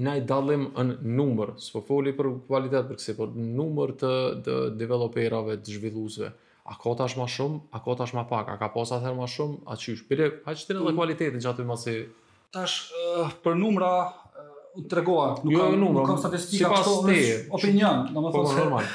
në 0.02 0.20
dallim 0.26 0.64
në 0.78 0.96
numër, 1.02 1.50
s'po 1.58 1.82
foli 1.88 2.12
për 2.18 2.28
kualitet 2.48 2.86
për 2.90 2.96
kësaj, 2.96 3.16
por 3.18 3.30
numër 3.36 3.90
të, 4.02 4.14
të 4.46 4.54
developerave, 4.78 5.58
të 5.58 5.68
zhvilluesve 5.74 6.30
a 6.64 6.78
ka 6.78 6.94
tash 6.98 7.18
më 7.18 7.26
shumë, 7.36 7.60
a 7.74 7.82
ka 7.84 7.96
tash 8.00 8.14
më 8.16 8.26
pak, 8.30 8.52
a 8.54 8.58
ka 8.62 8.68
pas 8.76 8.92
atëherë 8.96 9.18
më 9.18 9.28
shumë, 9.36 9.62
a 9.66 9.78
çysh. 9.84 10.06
Bile, 10.10 10.32
ha 10.46 10.54
çtin 10.56 10.78
edhe 10.82 10.90
mm. 10.92 11.00
kualitetin 11.00 11.38
mm. 11.40 11.46
gjatë 11.46 11.66
mësi. 11.68 11.98
Tash 12.54 12.92
uh, 13.02 13.32
për 13.42 13.56
numra 13.58 13.90
eh, 14.12 14.50
uh, 14.78 14.84
tregova, 14.92 15.32
nuk 15.40 15.56
jo, 15.56 15.58
jo 15.58 15.70
ka 15.72 15.80
numra, 15.80 16.04
nuk 16.04 16.10
ka 16.12 16.18
statistika 16.26 16.70
ashtu, 16.78 16.98
opinion, 17.58 18.04
po, 18.08 18.14
po, 18.14 18.34
domethënë 18.36 18.36
po, 18.36 18.56
normal. 18.60 18.94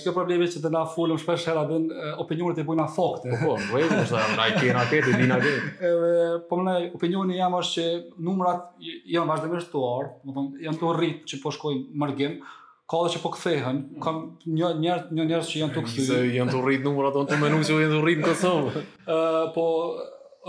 Çka 0.00 0.12
eh, 0.12 0.16
problemi 0.16 0.48
që 0.52 0.62
të 0.64 0.72
na 0.74 0.82
folëm 0.92 1.20
shpesh 1.22 1.46
herë 1.52 1.64
atë 1.64 1.80
opinionet 2.26 2.60
e 2.60 2.66
bujna 2.68 2.88
fakte. 2.98 3.32
Po, 3.40 3.54
po, 3.54 3.78
vetëm 3.78 4.04
sa 4.10 4.24
na 4.36 4.50
i 4.50 4.58
kenë 4.60 4.82
atë 4.84 5.00
të 5.06 5.16
dinë 5.22 5.38
atë. 5.40 5.54
Edhe 5.56 6.28
po 6.50 6.60
më 6.64 6.76
opinioni 6.98 7.40
jam 7.40 7.56
është 7.62 7.78
që 7.80 8.28
numrat 8.28 8.68
janë 8.82 9.28
vazhdimisht 9.32 9.72
të 9.72 9.88
ardhur, 9.96 10.12
domethënë 10.28 10.68
janë 10.68 10.82
të 10.84 10.94
rrit 11.00 11.24
që 11.32 11.42
po 11.46 11.54
shkojnë 11.56 12.04
margin, 12.06 12.40
ka 12.86 13.00
dhe 13.02 13.08
që 13.16 13.22
po 13.22 13.30
këthehen, 13.34 13.78
kam 14.02 14.18
një, 14.46 14.68
njerë, 14.78 15.06
një 15.18 15.24
njerës 15.28 15.48
që 15.50 15.60
janë 15.62 15.74
të 15.74 15.82
këthy. 15.88 16.02
Se 16.06 16.18
janë 16.36 16.52
të 16.54 16.60
rritë 16.66 16.86
numër, 16.86 17.08
ato 17.10 17.24
në 17.24 17.30
të 17.32 17.38
menu 17.42 17.58
që 17.66 17.78
janë 17.82 17.90
të 17.96 18.02
rritë 18.04 18.22
në 18.22 18.28
Kosovë. 18.30 18.82
uh, 19.02 19.40
po, 19.56 19.64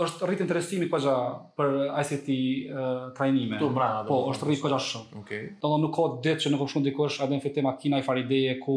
është 0.06 0.28
rritë 0.30 0.44
interesimi 0.46 0.86
kwa 0.92 1.00
gja 1.02 1.14
për 1.58 1.72
ICT 2.04 2.28
uh, 2.30 3.04
trajnime. 3.18 3.58
Tu 3.58 3.70
mra, 3.74 3.88
Po, 4.06 4.20
dhe 4.28 4.32
është 4.36 4.48
rritë 4.52 4.62
kwa 4.62 4.70
gja 4.76 4.80
shumë. 4.86 5.22
Okay. 5.24 5.42
Tëllon 5.64 5.82
nuk 5.86 5.94
ka 5.98 6.06
ditë 6.28 6.44
që 6.44 6.52
nuk 6.54 6.62
është 6.66 6.76
shumë 6.76 6.88
dikosh, 6.92 7.18
a 7.18 7.26
dhe 7.26 7.40
në 7.40 7.44
fitim, 7.48 7.66
a 7.66 7.74
kina 7.82 7.98
i 7.98 8.06
farideje 8.06 8.54
ku 8.62 8.76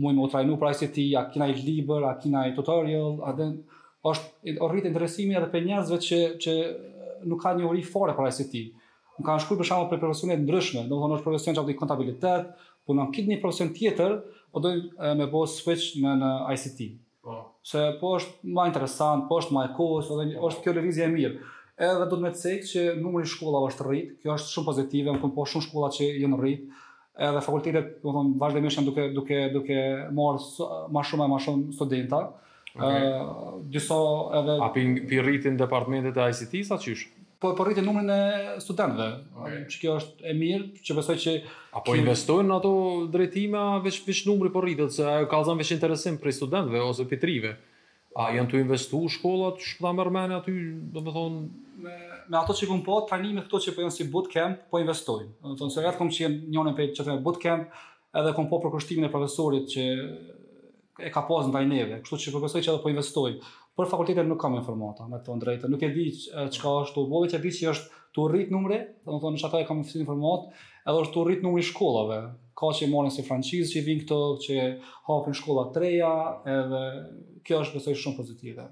muaj 0.00 0.14
me 0.18 0.26
u 0.26 0.30
trajnu 0.34 0.58
për 0.60 0.74
ICT, 0.74 0.98
a 1.16 1.24
kina 1.32 1.48
i 1.48 1.56
liber, 1.56 2.04
a 2.04 2.12
kina 2.20 2.44
i 2.50 2.52
tutorial, 2.56 3.14
a 3.24 3.32
dhe 3.40 3.48
është 4.12 4.60
rritë 4.74 4.92
interesimi 4.92 5.40
edhe 5.40 5.48
për 5.52 5.64
njerëzve 5.70 6.00
që, 6.04 6.20
që 6.44 6.54
nuk 7.32 7.40
ka 7.46 7.56
një 7.56 7.66
uri 7.68 7.84
fare 7.86 8.12
për 8.18 8.28
ICT. 8.28 8.60
Nuk 9.20 9.24
ka 9.28 9.34
në 9.36 9.42
shkuj 9.44 9.58
për 9.60 9.68
shama 9.68 9.88
të 9.88 9.98
profesionet 10.04 10.44
ndryshme, 10.44 10.84
do 10.88 10.96
më 10.96 11.02
thonë 11.04 11.16
është 11.18 11.26
profesion 11.28 11.56
që 11.56 11.60
avdi 11.64 11.74
kontabilitet, 11.76 12.46
Kur 12.90 12.96
nuk 12.98 13.12
kit 13.14 13.28
një 13.30 13.36
profesion 13.38 13.68
tjetër, 13.70 14.14
po 14.50 14.58
do 14.58 14.72
me 15.14 15.26
bo 15.30 15.44
switch 15.46 15.92
në 16.02 16.16
në 16.18 16.30
ICT. 16.56 16.78
Po. 17.22 17.36
Se 17.62 17.84
po 18.00 18.16
është 18.18 18.48
ma 18.56 18.64
interesant, 18.66 19.28
po 19.30 19.38
është 19.38 19.60
e 19.62 19.68
kohës, 19.76 20.08
edhe 20.10 20.24
po. 20.32 20.48
është 20.48 20.64
kjo 20.64 20.74
lëvizje 20.78 21.04
e 21.06 21.12
mirë. 21.12 21.44
Edhe 21.80 22.00
do 22.10 22.16
të 22.18 22.24
më 22.24 22.32
të 22.34 22.40
sekt 22.40 22.70
që 22.72 22.82
numri 22.98 23.22
i 23.22 23.30
shkollave 23.30 23.70
është 23.70 23.86
rrit. 23.86 24.10
Kjo 24.24 24.34
është 24.34 24.52
shumë 24.56 24.68
pozitive, 24.72 25.14
më 25.14 25.22
këmë 25.22 25.36
po 25.36 25.46
shumë 25.52 25.68
shkolla 25.68 25.92
që 25.94 26.08
janë 26.24 26.40
rrit. 26.42 26.66
Edhe 27.30 27.44
fakultetet, 27.46 27.92
do 28.02 28.10
të 28.10 28.16
thon, 28.18 28.34
vazhdimisht 28.42 28.80
janë 28.80 28.90
duke 28.90 29.06
duke 29.20 29.38
duke 29.54 29.78
marr 30.10 30.42
më 30.98 31.06
shumë 31.12 31.28
e 31.28 31.30
më 31.36 31.40
shumë 31.46 31.78
studenta. 31.78 32.22
Okay. 32.70 33.06
Uh, 33.14 33.62
disa 33.76 34.00
edhe... 34.40 34.58
A 34.66 34.72
për 34.74 35.22
rritin 35.28 35.54
departementet 35.62 36.18
e 36.18 36.28
ICT-sa 36.34 36.80
qysh? 36.82 37.06
po 37.40 37.50
e 37.50 37.56
përritin 37.56 37.86
po 37.86 37.94
numrin 37.94 38.10
e 38.12 38.16
studentëve. 38.60 39.06
Okay. 39.40 39.62
Kjo 39.80 39.94
është 40.00 40.28
e 40.28 40.34
mirë, 40.36 40.66
që 40.84 40.96
besoj 40.98 41.16
që 41.22 41.34
apo 41.80 41.94
investojnë 41.96 42.48
në 42.50 42.56
ato 42.58 42.72
drejtima 43.14 43.62
veç 43.84 44.02
veç 44.04 44.22
numri 44.28 44.50
po 44.52 44.60
rritet 44.62 44.92
se 44.92 45.06
ajo 45.08 45.28
kallzon 45.32 45.60
veç 45.60 45.72
interesim 45.78 46.18
për 46.20 46.34
studentëve 46.36 46.82
ose 46.84 47.06
fitrive. 47.08 47.54
A 48.18 48.32
janë 48.34 48.50
të 48.50 48.60
investu 48.64 49.04
shkollat, 49.14 49.62
shpëta 49.62 49.92
mërmene 49.96 50.36
aty, 50.36 50.54
domethënë 50.94 51.44
me 51.82 51.96
me 52.30 52.38
ato 52.38 52.52
që 52.54 52.66
kanë 52.68 52.84
po 52.86 52.98
tani 53.08 53.32
me 53.34 53.42
këto 53.46 53.58
që 53.64 53.72
po 53.74 53.82
janë 53.86 53.94
si 53.94 54.04
boot 54.12 54.28
camp, 54.30 54.58
po 54.70 54.80
investojnë. 54.82 55.30
Domethënë 55.46 55.74
se 55.76 55.84
vetë 55.86 55.98
kam 56.02 56.10
që 56.12 56.26
jenë 56.26 56.60
onë 56.60 56.74
për 56.78 56.92
çfarë 56.98 57.16
boot 57.24 57.40
camp, 57.42 57.64
edhe 58.20 58.34
kam 58.36 58.50
po 58.52 58.60
për 58.62 58.74
kushtimin 58.76 59.08
e 59.08 59.12
profesorit 59.14 59.70
që 59.72 59.86
e 61.00 61.08
ka 61.14 61.22
pasur 61.24 61.48
ndaj 61.48 61.64
neve, 61.70 62.00
kështu 62.04 62.18
që 62.26 62.32
po 62.34 62.42
besoj 62.44 62.60
që 62.60 62.74
ato 62.74 62.82
po 62.84 62.90
investojnë 62.92 63.40
por 63.76 63.86
fakultetet 63.88 64.26
nuk 64.26 64.40
kam 64.42 64.56
informata 64.58 65.06
me 65.08 65.20
të 65.24 65.36
drejtë, 65.44 65.68
nuk 65.70 65.82
e 65.86 65.90
di 65.94 66.06
çka 66.14 66.74
është 66.84 67.02
u 67.02 67.06
bolli, 67.10 67.30
çka 67.30 67.42
di 67.42 67.52
si 67.54 67.68
është 67.70 67.98
tu 68.16 68.26
rrit 68.28 68.50
numri, 68.50 68.80
domethënë 69.06 69.38
është 69.38 69.48
ata 69.50 69.60
që 69.62 69.68
kanë 69.68 69.86
fitim 69.86 70.02
informat, 70.04 70.48
edhe 70.82 71.02
është 71.04 71.14
tu 71.14 71.24
rrit 71.28 71.42
numri 71.46 71.62
shkollave. 71.66 72.20
Ka 72.60 72.72
që 72.76 72.86
i 72.88 73.10
si 73.10 73.22
francisë 73.24 73.72
që 73.72 73.78
i 73.80 73.84
vin 73.86 74.00
këto 74.02 74.16
që 74.44 74.64
hapin 75.06 75.36
shkolla 75.38 75.68
të 75.72 75.80
reja, 75.80 76.10
edhe 76.44 76.80
kjo 77.46 77.60
është 77.64 77.76
besoj 77.78 77.94
shumë 77.96 78.16
pozitive. 78.18 78.66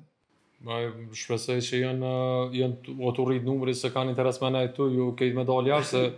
Ma 0.66 0.82
shpresoj 1.14 1.56
që 1.62 1.80
janë 1.84 2.12
janë 2.58 2.96
o 3.00 3.12
tu 3.16 3.24
rrit 3.28 3.44
numri 3.46 3.74
se 3.78 3.92
kanë 3.94 4.12
interes 4.16 4.40
më 4.42 4.48
ana 4.50 4.64
këtu, 4.66 4.90
ju 4.92 5.06
ke 5.16 5.30
më 5.34 5.46
dalë 5.48 5.72
jashtë 5.76 5.94
se 5.94 6.08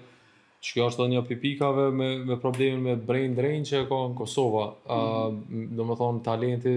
Shkjo 0.61 0.91
është 0.91 1.01
dhe 1.01 1.13
një 1.15 1.21
pipikave 1.25 1.85
me, 1.97 2.07
me 2.29 2.37
problemin 2.37 2.83
me 2.85 2.93
brain 2.95 3.33
drain 3.33 3.63
që 3.65 3.79
e 3.79 3.87
ka 3.89 3.97
në 4.11 4.17
Kosova. 4.19 4.65
Mm 4.91 5.37
-hmm. 5.37 5.69
Dhe 5.79 5.85
me 5.89 5.95
thonë 5.97 6.21
talenti 6.27 6.75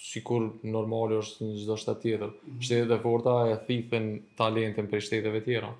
sikur 0.00 0.46
normali 0.64 1.18
është 1.20 1.44
në 1.50 1.58
çdo 1.62 1.76
shtet 1.76 2.00
tjetër. 2.06 2.28
Mm 2.30 2.48
-hmm. 2.50 2.64
Shtetet 2.66 2.92
e 2.92 2.98
forta 3.02 3.34
e 3.52 3.56
thithin 3.66 4.06
talentin 4.36 4.88
për 4.90 5.00
shtetet 5.06 5.34
e 5.34 5.44
tjera. 5.44 5.72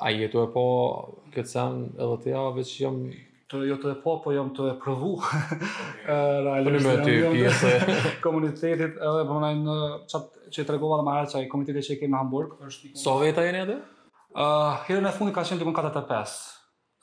A, 0.00 0.10
jetoj 0.10 0.20
jetu 0.22 0.42
e 0.42 0.52
po 0.52 0.64
këtë 1.34 1.50
sen 1.52 1.74
edhe 1.94 2.16
të 2.24 2.28
ja, 2.30 2.42
veç 2.56 2.70
jam... 2.80 2.96
Të, 3.50 3.56
jo 3.68 3.76
të 3.76 3.90
e 3.90 3.94
po, 4.02 4.16
po 4.24 4.32
jam 4.32 4.50
të 4.54 4.70
e 4.72 4.74
prëvu. 4.82 5.12
Për 6.06 6.70
në 6.72 6.80
më 6.86 6.96
të 7.04 7.32
pjesë. 7.36 7.70
Komunitetit, 8.24 8.96
edhe 9.08 9.22
po 9.28 9.36
mënaj 9.38 9.54
në 9.60 9.76
qatë 10.14 10.50
që 10.56 10.62
i 10.62 10.66
tregova 10.68 10.98
dhe 10.98 11.06
maherë 11.06 11.30
qaj, 11.32 11.46
komunitetit 11.52 11.84
që 11.88 11.94
i 11.94 11.98
kemi 12.00 12.12
në 12.12 12.18
Hamburg. 12.18 12.52
është 12.66 12.90
so 12.96 13.22
jeni 13.24 13.58
edhe? 13.62 13.78
Ë 14.34 14.76
Herën 14.88 15.08
e 15.08 15.12
fundi 15.18 15.32
ka 15.34 15.42
qenë 15.44 15.60
të 15.62 15.66
më 15.70 15.74
45. 15.80 16.36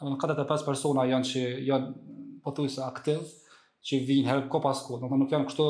Në 0.01 0.17
45 0.27 0.65
persona 0.65 1.05
janë 1.05 1.29
që 1.29 1.41
janë 1.69 1.91
pothuajse 2.43 2.81
aktiv, 2.84 3.19
që 3.85 3.99
vinë 4.05 4.29
herë 4.31 4.47
ko 4.49 4.61
pas 4.63 4.79
kohë, 4.87 5.09
nuk 5.19 5.31
janë 5.33 5.47
kështu 5.51 5.65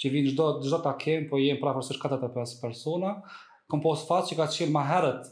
që 0.00 0.10
vinë 0.14 0.32
gjdo, 0.32 0.46
gjdo 0.64 0.78
ta 0.84 0.94
kemë, 1.00 1.26
po 1.30 1.40
jenë 1.40 1.60
prafër 1.60 1.84
së 1.88 1.98
45 2.00 2.54
persona, 2.62 3.12
kom 3.68 3.82
posë 3.84 4.06
fatë 4.08 4.30
që 4.30 4.38
ka 4.38 4.46
qenë 4.54 4.72
ma 4.72 4.84
herët 4.88 5.26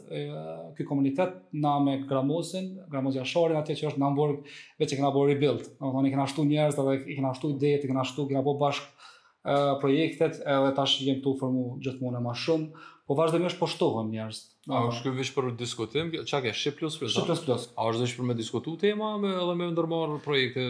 këj 0.77 0.85
komunitet 0.85 1.39
na 1.63 1.77
me 1.81 1.95
Gramosin, 2.09 2.67
Gramos 2.91 3.17
Jashorin 3.17 3.57
atje 3.57 3.79
që 3.79 3.87
është 3.91 4.03
në 4.03 4.05
Hamburg, 4.11 4.43
veç 4.77 4.93
e 4.93 4.99
këna 4.99 5.09
bo 5.15 5.23
rebuild, 5.25 5.65
në 5.81 5.93
thonë 5.95 6.11
i 6.11 6.13
këna 6.13 6.27
shtu 6.29 6.45
njerës, 6.51 6.77
dhe 6.77 6.97
i 6.99 7.17
këna 7.17 7.33
shtu 7.39 7.51
idejet, 7.55 7.87
i 7.89 7.97
shtu, 8.11 8.27
këna 8.29 8.45
bo 8.45 8.53
bashkë 8.61 9.57
projektet, 9.81 10.37
edhe 10.43 10.73
tash 10.77 10.99
jenë 11.07 11.23
tu 11.25 11.33
formu 11.41 11.65
gjithmonë 11.81 12.19
e 12.21 12.25
ma 12.27 12.35
shumë, 12.37 12.85
Po 13.07 13.15
vazhdimisht 13.15 13.55
po 13.55 13.69
shtohem 13.71 14.09
njerëz. 14.11 14.39
A 14.67 14.79
është 14.89 15.05
kjo 15.05 15.11
vetëm 15.15 15.35
për 15.37 15.45
diskutim? 15.59 16.09
Çka 16.27 16.41
ke? 16.43 16.51
Shi 16.51 16.73
plus 16.75 16.95
plus. 16.99 17.13
plus 17.15 17.41
plus. 17.45 17.65
A 17.79 17.85
është 17.87 18.03
vetëm 18.03 18.17
për 18.19 18.25
me 18.27 18.33
diskutu 18.35 18.73
tema 18.81 19.13
me 19.21 19.29
edhe 19.31 19.53
me 19.55 19.69
ndërmarr 19.71 20.17
projekte? 20.25 20.65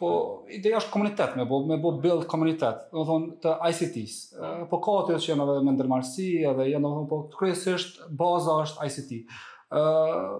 Po 0.00 0.12
ideja 0.48 0.78
është 0.80 0.94
komunitet, 0.94 1.34
me 1.36 1.44
bo, 1.50 1.58
me 1.68 1.76
bo 1.82 1.90
build 2.00 2.24
komunitet. 2.30 2.86
Do 2.96 3.02
thon 3.10 3.26
të 3.44 3.52
ICTs. 3.68 4.14
Po 4.70 4.78
ka 4.86 4.94
ato 5.02 5.18
që 5.20 5.28
janë 5.34 5.44
edhe 5.44 5.64
me 5.68 5.74
ndërmarrsi, 5.76 6.28
edhe 6.54 6.66
janë 6.70 6.84
domthon 6.88 7.04
po 7.12 7.18
kryesisht 7.36 8.00
baza 8.22 8.54
është 8.64 8.88
ICT. 8.88 9.20
Ëh, 9.68 10.30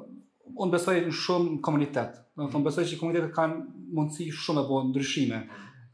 unë 0.56 0.74
besoj 0.78 0.94
shumë 1.26 1.58
komunitet. 1.68 2.22
Do 2.40 2.46
thon 2.54 2.64
besoj 2.64 2.86
që 2.88 2.96
komunitetet 3.02 3.34
kanë 3.36 3.58
mundësi 4.00 4.30
shumë 4.46 4.64
të 4.64 4.72
bëjnë 4.72 4.90
ndryshime 4.94 5.42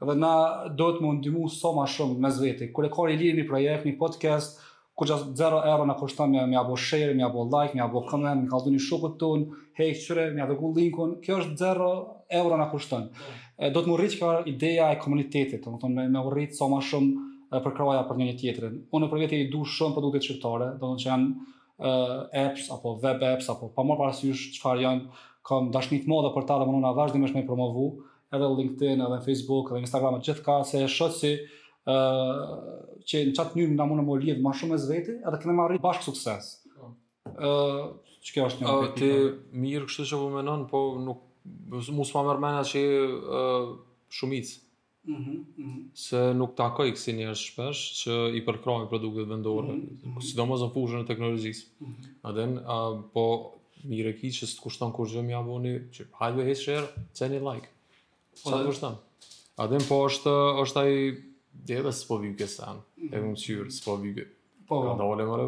dhe 0.05 0.14
na 0.20 0.31
do 0.79 0.92
të 0.92 1.03
mund 1.03 1.23
të 1.23 1.25
ndihmojmë 1.25 1.57
sa 1.57 1.75
më 1.75 1.88
shumë 1.90 2.23
mes 2.23 2.38
vete. 2.47 2.70
Kur 2.77 2.87
e 2.87 2.92
kanë 2.94 3.18
lirë 3.18 3.40
një 3.40 3.44
projekt, 3.49 3.87
një 3.88 3.97
podcast, 3.99 4.61
kur 4.95 5.09
që 5.11 5.15
0 5.35 5.63
euro 5.67 5.87
na 5.89 5.97
kushton 5.99 6.31
me 6.31 6.45
me 6.47 6.57
apo 6.57 6.77
share, 6.79 7.15
me 7.15 7.25
apo 7.27 7.45
like, 7.51 7.75
me 7.75 7.83
apo 7.83 8.05
comment, 8.11 8.43
me 8.43 8.49
një 8.71 8.81
shokut 8.83 9.17
ton, 9.19 9.49
hey 9.75 9.93
çure, 9.95 10.31
me 10.35 10.43
apo 10.45 10.71
linkun, 10.77 11.17
kjo 11.23 11.41
është 11.41 11.57
0 11.59 11.89
euro 12.41 12.59
na 12.61 12.69
kushton. 12.71 13.09
Do 13.75 13.83
të 13.83 13.91
më 13.91 13.97
rritë 13.99 14.15
çfarë 14.17 14.45
ideja 14.51 14.93
e 14.95 14.99
komunitetit, 15.03 15.65
do 15.65 15.75
të 15.75 15.83
thonë 15.83 16.07
me 16.07 16.07
me 16.15 16.47
sa 16.51 16.63
so 16.65 16.71
më 16.73 16.81
shumë 16.83 17.61
për 17.65 17.75
kroja 17.75 18.05
për 18.07 18.21
një 18.21 18.29
një 18.31 18.37
tjetërin. 18.41 18.79
Unë 18.95 19.05
në 19.07 19.11
përgjete 19.15 19.43
i 19.45 19.51
du 19.53 19.65
shumë 19.67 19.99
produktet 19.99 20.27
shqiptare, 20.29 20.71
do 20.79 20.93
të 20.95 21.03
që 21.05 21.11
janë 21.11 21.29
uh, 21.33 22.19
apps, 22.47 22.71
apo 22.75 22.97
web 23.03 23.23
apps, 23.33 23.51
apo 23.55 23.71
pa 23.77 23.83
morë 23.87 23.99
parasysh 24.05 24.47
që 24.57 24.63
farë 24.63 24.87
janë, 24.87 25.05
kam 25.45 25.73
dashnit 25.75 26.07
të 26.07 26.35
për 26.39 26.47
ta 26.49 26.61
dhe 26.63 26.69
më 26.71 26.77
nuna 26.79 26.95
vazhdimesh 26.97 27.35
me 27.35 27.43
i 27.43 27.47
promovu, 27.51 27.89
edhe 28.35 28.49
LinkedIn, 28.59 29.03
edhe 29.05 29.21
Facebook, 29.27 29.71
edhe 29.75 29.85
Instagram, 29.87 30.17
edhe 30.21 30.31
gjithka, 30.31 30.61
se 30.65 30.83
e 30.87 30.91
shëtë 30.91 31.19
si 31.19 31.35
që 31.87 33.23
në 33.29 33.37
çat 33.37 33.53
mënyrë 33.59 33.77
na 33.77 33.87
mundë 33.88 34.05
më 34.09 34.14
lidh 34.23 34.40
ma 34.44 34.53
shumë 34.57 34.73
mes 34.77 34.85
vetë, 34.88 35.14
edhe 35.29 35.40
kemë 35.42 35.64
arrit 35.66 35.83
bashkë 35.85 36.05
sukses. 36.07 36.51
Po. 36.77 36.92
Që 37.29 37.33
kjo 37.37 38.20
Çka 38.25 38.47
është 38.49 38.61
një 38.64 38.68
objektiv? 38.73 39.12
Uh, 39.18 39.33
ti 39.51 39.59
mirë 39.61 39.88
kështu 39.90 40.05
që 40.09 40.16
po 40.16 40.57
po 40.70 40.81
nuk 40.99 41.18
mos 41.92 42.09
më 42.14 42.23
marr 42.25 42.38
mend 42.40 42.61
asë 42.62 42.85
shumic. 44.16 44.55
Mhm, 45.05 45.35
mhm. 45.61 45.81
Se 45.92 46.23
nuk 46.38 46.55
takoj 46.57 46.88
kësi 46.94 47.12
njërë 47.18 47.37
shpesh 47.37 47.81
që 48.01 48.14
i 48.38 48.40
përkrojnë 48.47 48.88
produktet 48.88 49.29
vendore, 49.29 49.75
mm 49.77 50.01
-hmm. 50.01 50.25
sidomos 50.25 50.62
në 50.64 50.73
fushën 50.73 51.03
e 51.05 51.07
teknologjisë. 51.07 51.66
Mhm. 51.81 52.11
A 52.23 52.33
-hmm. 52.33 53.03
po 53.12 53.27
mirë 53.85 54.14
ki 54.20 54.29
që 54.31 54.44
së 54.49 54.57
të 54.57 54.62
kushton 54.62 54.92
kur 54.92 55.07
zhëmë 55.09 55.31
ja 55.31 55.42
boni, 55.42 55.75
që 55.92 56.05
hajtë 56.20 56.37
vehe 56.37 56.55
shërë, 56.55 56.88
ceni 57.12 57.38
like. 57.40 57.68
Sa 58.35 58.51
po 58.51 58.57
të 58.57 58.66
kushton? 58.66 58.94
Adem, 59.57 59.81
po 59.88 60.01
është, 60.09 60.31
është 60.64 60.81
Dhe 61.62 61.79
edhe 61.79 61.93
s'po 61.95 62.19
vim 62.23 62.35
kësë 62.37 62.67
e 63.11 63.21
më 63.23 63.35
qyrë 63.43 63.71
s'po 63.75 63.95
vim 64.03 64.17
Po, 64.69 64.81
da 64.99 65.05
ole 65.05 65.25
më 65.29 65.38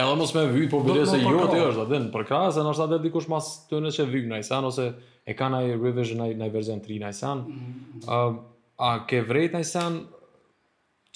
Edhe 0.00 0.14
mos 0.16 0.30
me 0.32 0.42
vyjë, 0.48 0.68
po 0.72 0.78
vire 0.86 1.02
se 1.04 1.18
jo 1.20 1.32
t'i 1.52 1.58
është, 1.62 1.82
dhe 1.90 1.98
në 2.06 2.12
përkrasë, 2.14 2.62
në 2.64 2.70
është 2.74 2.84
atë 2.86 2.98
dikush 3.06 3.26
mas 3.28 3.50
të 3.70 3.80
në 3.84 3.90
që 3.96 4.06
vyjë 4.12 4.28
në 4.30 4.38
i 4.44 4.64
ose 4.70 4.86
e 5.26 5.34
ka 5.36 5.50
në 5.52 5.58
i 5.68 5.74
revision 5.76 6.22
në 6.40 6.48
i 6.48 6.52
verzion 6.54 6.80
3 6.86 6.96
në 7.02 7.10
i 7.12 7.16
sanë. 7.18 8.12
A 8.88 8.90
ke 9.10 9.20
vrejt 9.28 9.52
në 9.52 9.60
i 9.60 9.68
sanë, 9.68 10.00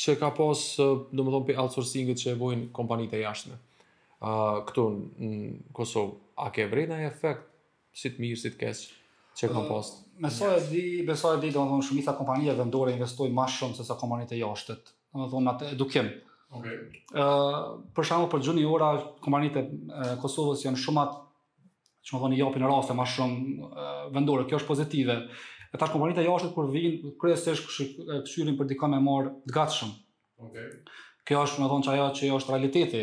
që 0.00 0.16
ka 0.20 0.30
pos, 0.36 0.66
dhe 0.76 1.24
më 1.24 1.32
thonë, 1.34 1.48
për 1.48 1.62
outsourcingit 1.64 2.20
që 2.20 2.34
e 2.34 2.38
bojnë 2.42 2.68
kompanit 2.76 3.16
e 3.16 3.22
jashtëme. 3.24 3.56
Këtu 4.68 4.84
në 4.84 5.50
Kosovë, 5.80 6.14
a 6.44 6.50
ke 6.52 6.68
vrejt 6.72 6.92
në 6.92 7.00
i 7.00 7.08
efekt, 7.08 7.48
si 8.00 8.12
të 8.12 8.26
mirë, 8.26 8.42
si 8.44 8.50
të 8.54 8.58
kesë? 8.66 8.92
Çe 9.38 9.48
kam 9.48 9.68
pas. 9.68 9.90
Me 10.18 10.30
sa 10.30 10.50
e 10.56 10.60
di, 10.70 10.82
me 11.06 11.14
sa 11.16 11.34
e 11.36 11.40
di, 11.40 11.50
domethënë 11.54 11.86
shumë 11.88 12.02
ica 12.02 12.14
kompanive 12.18 12.54
vendore 12.58 12.92
investojnë 12.96 13.36
më 13.36 13.46
shumë 13.56 13.78
se 13.78 13.86
sa 13.88 13.96
kompanitë 14.00 14.40
jashtë. 14.40 14.76
Domethënë 15.16 15.52
atë 15.52 15.68
edukim. 15.76 16.10
Okej. 16.50 16.52
Okay. 16.58 17.04
Ë, 17.16 17.24
uh, 17.24 17.60
për 17.96 18.08
shkakun 18.08 18.30
për 18.32 18.44
juniora, 18.48 18.90
kompanitë 19.24 19.62
e 19.62 20.10
Kosovës 20.22 20.66
janë 20.66 20.82
shumë 20.82 21.04
atë, 21.04 21.24
çka 22.10 22.20
thonë 22.24 22.40
japin 22.40 22.66
raste 22.68 22.96
më 22.98 23.08
shumë 23.14 23.88
vendore. 24.16 24.48
Kjo 24.50 24.60
është 24.60 24.70
pozitive. 24.72 25.18
E 25.70 25.78
tash 25.78 25.94
kompanitë 25.94 26.26
jashtë 26.26 26.52
kur 26.56 26.70
vijnë, 26.74 27.14
kryesisht 27.20 27.70
këshillin 27.70 28.58
për 28.60 28.72
dikon 28.74 28.96
më 28.98 29.02
marr 29.06 29.30
të 29.46 29.56
gatshëm. 29.56 29.94
Okej. 30.50 30.50
Okay 30.74 30.98
kjo 31.30 31.38
është 31.46 31.60
më 31.62 31.66
thonë 31.70 31.86
që 31.86 31.92
ajo 31.92 32.06
që 32.18 32.28
është 32.36 32.50
realiteti. 32.52 33.00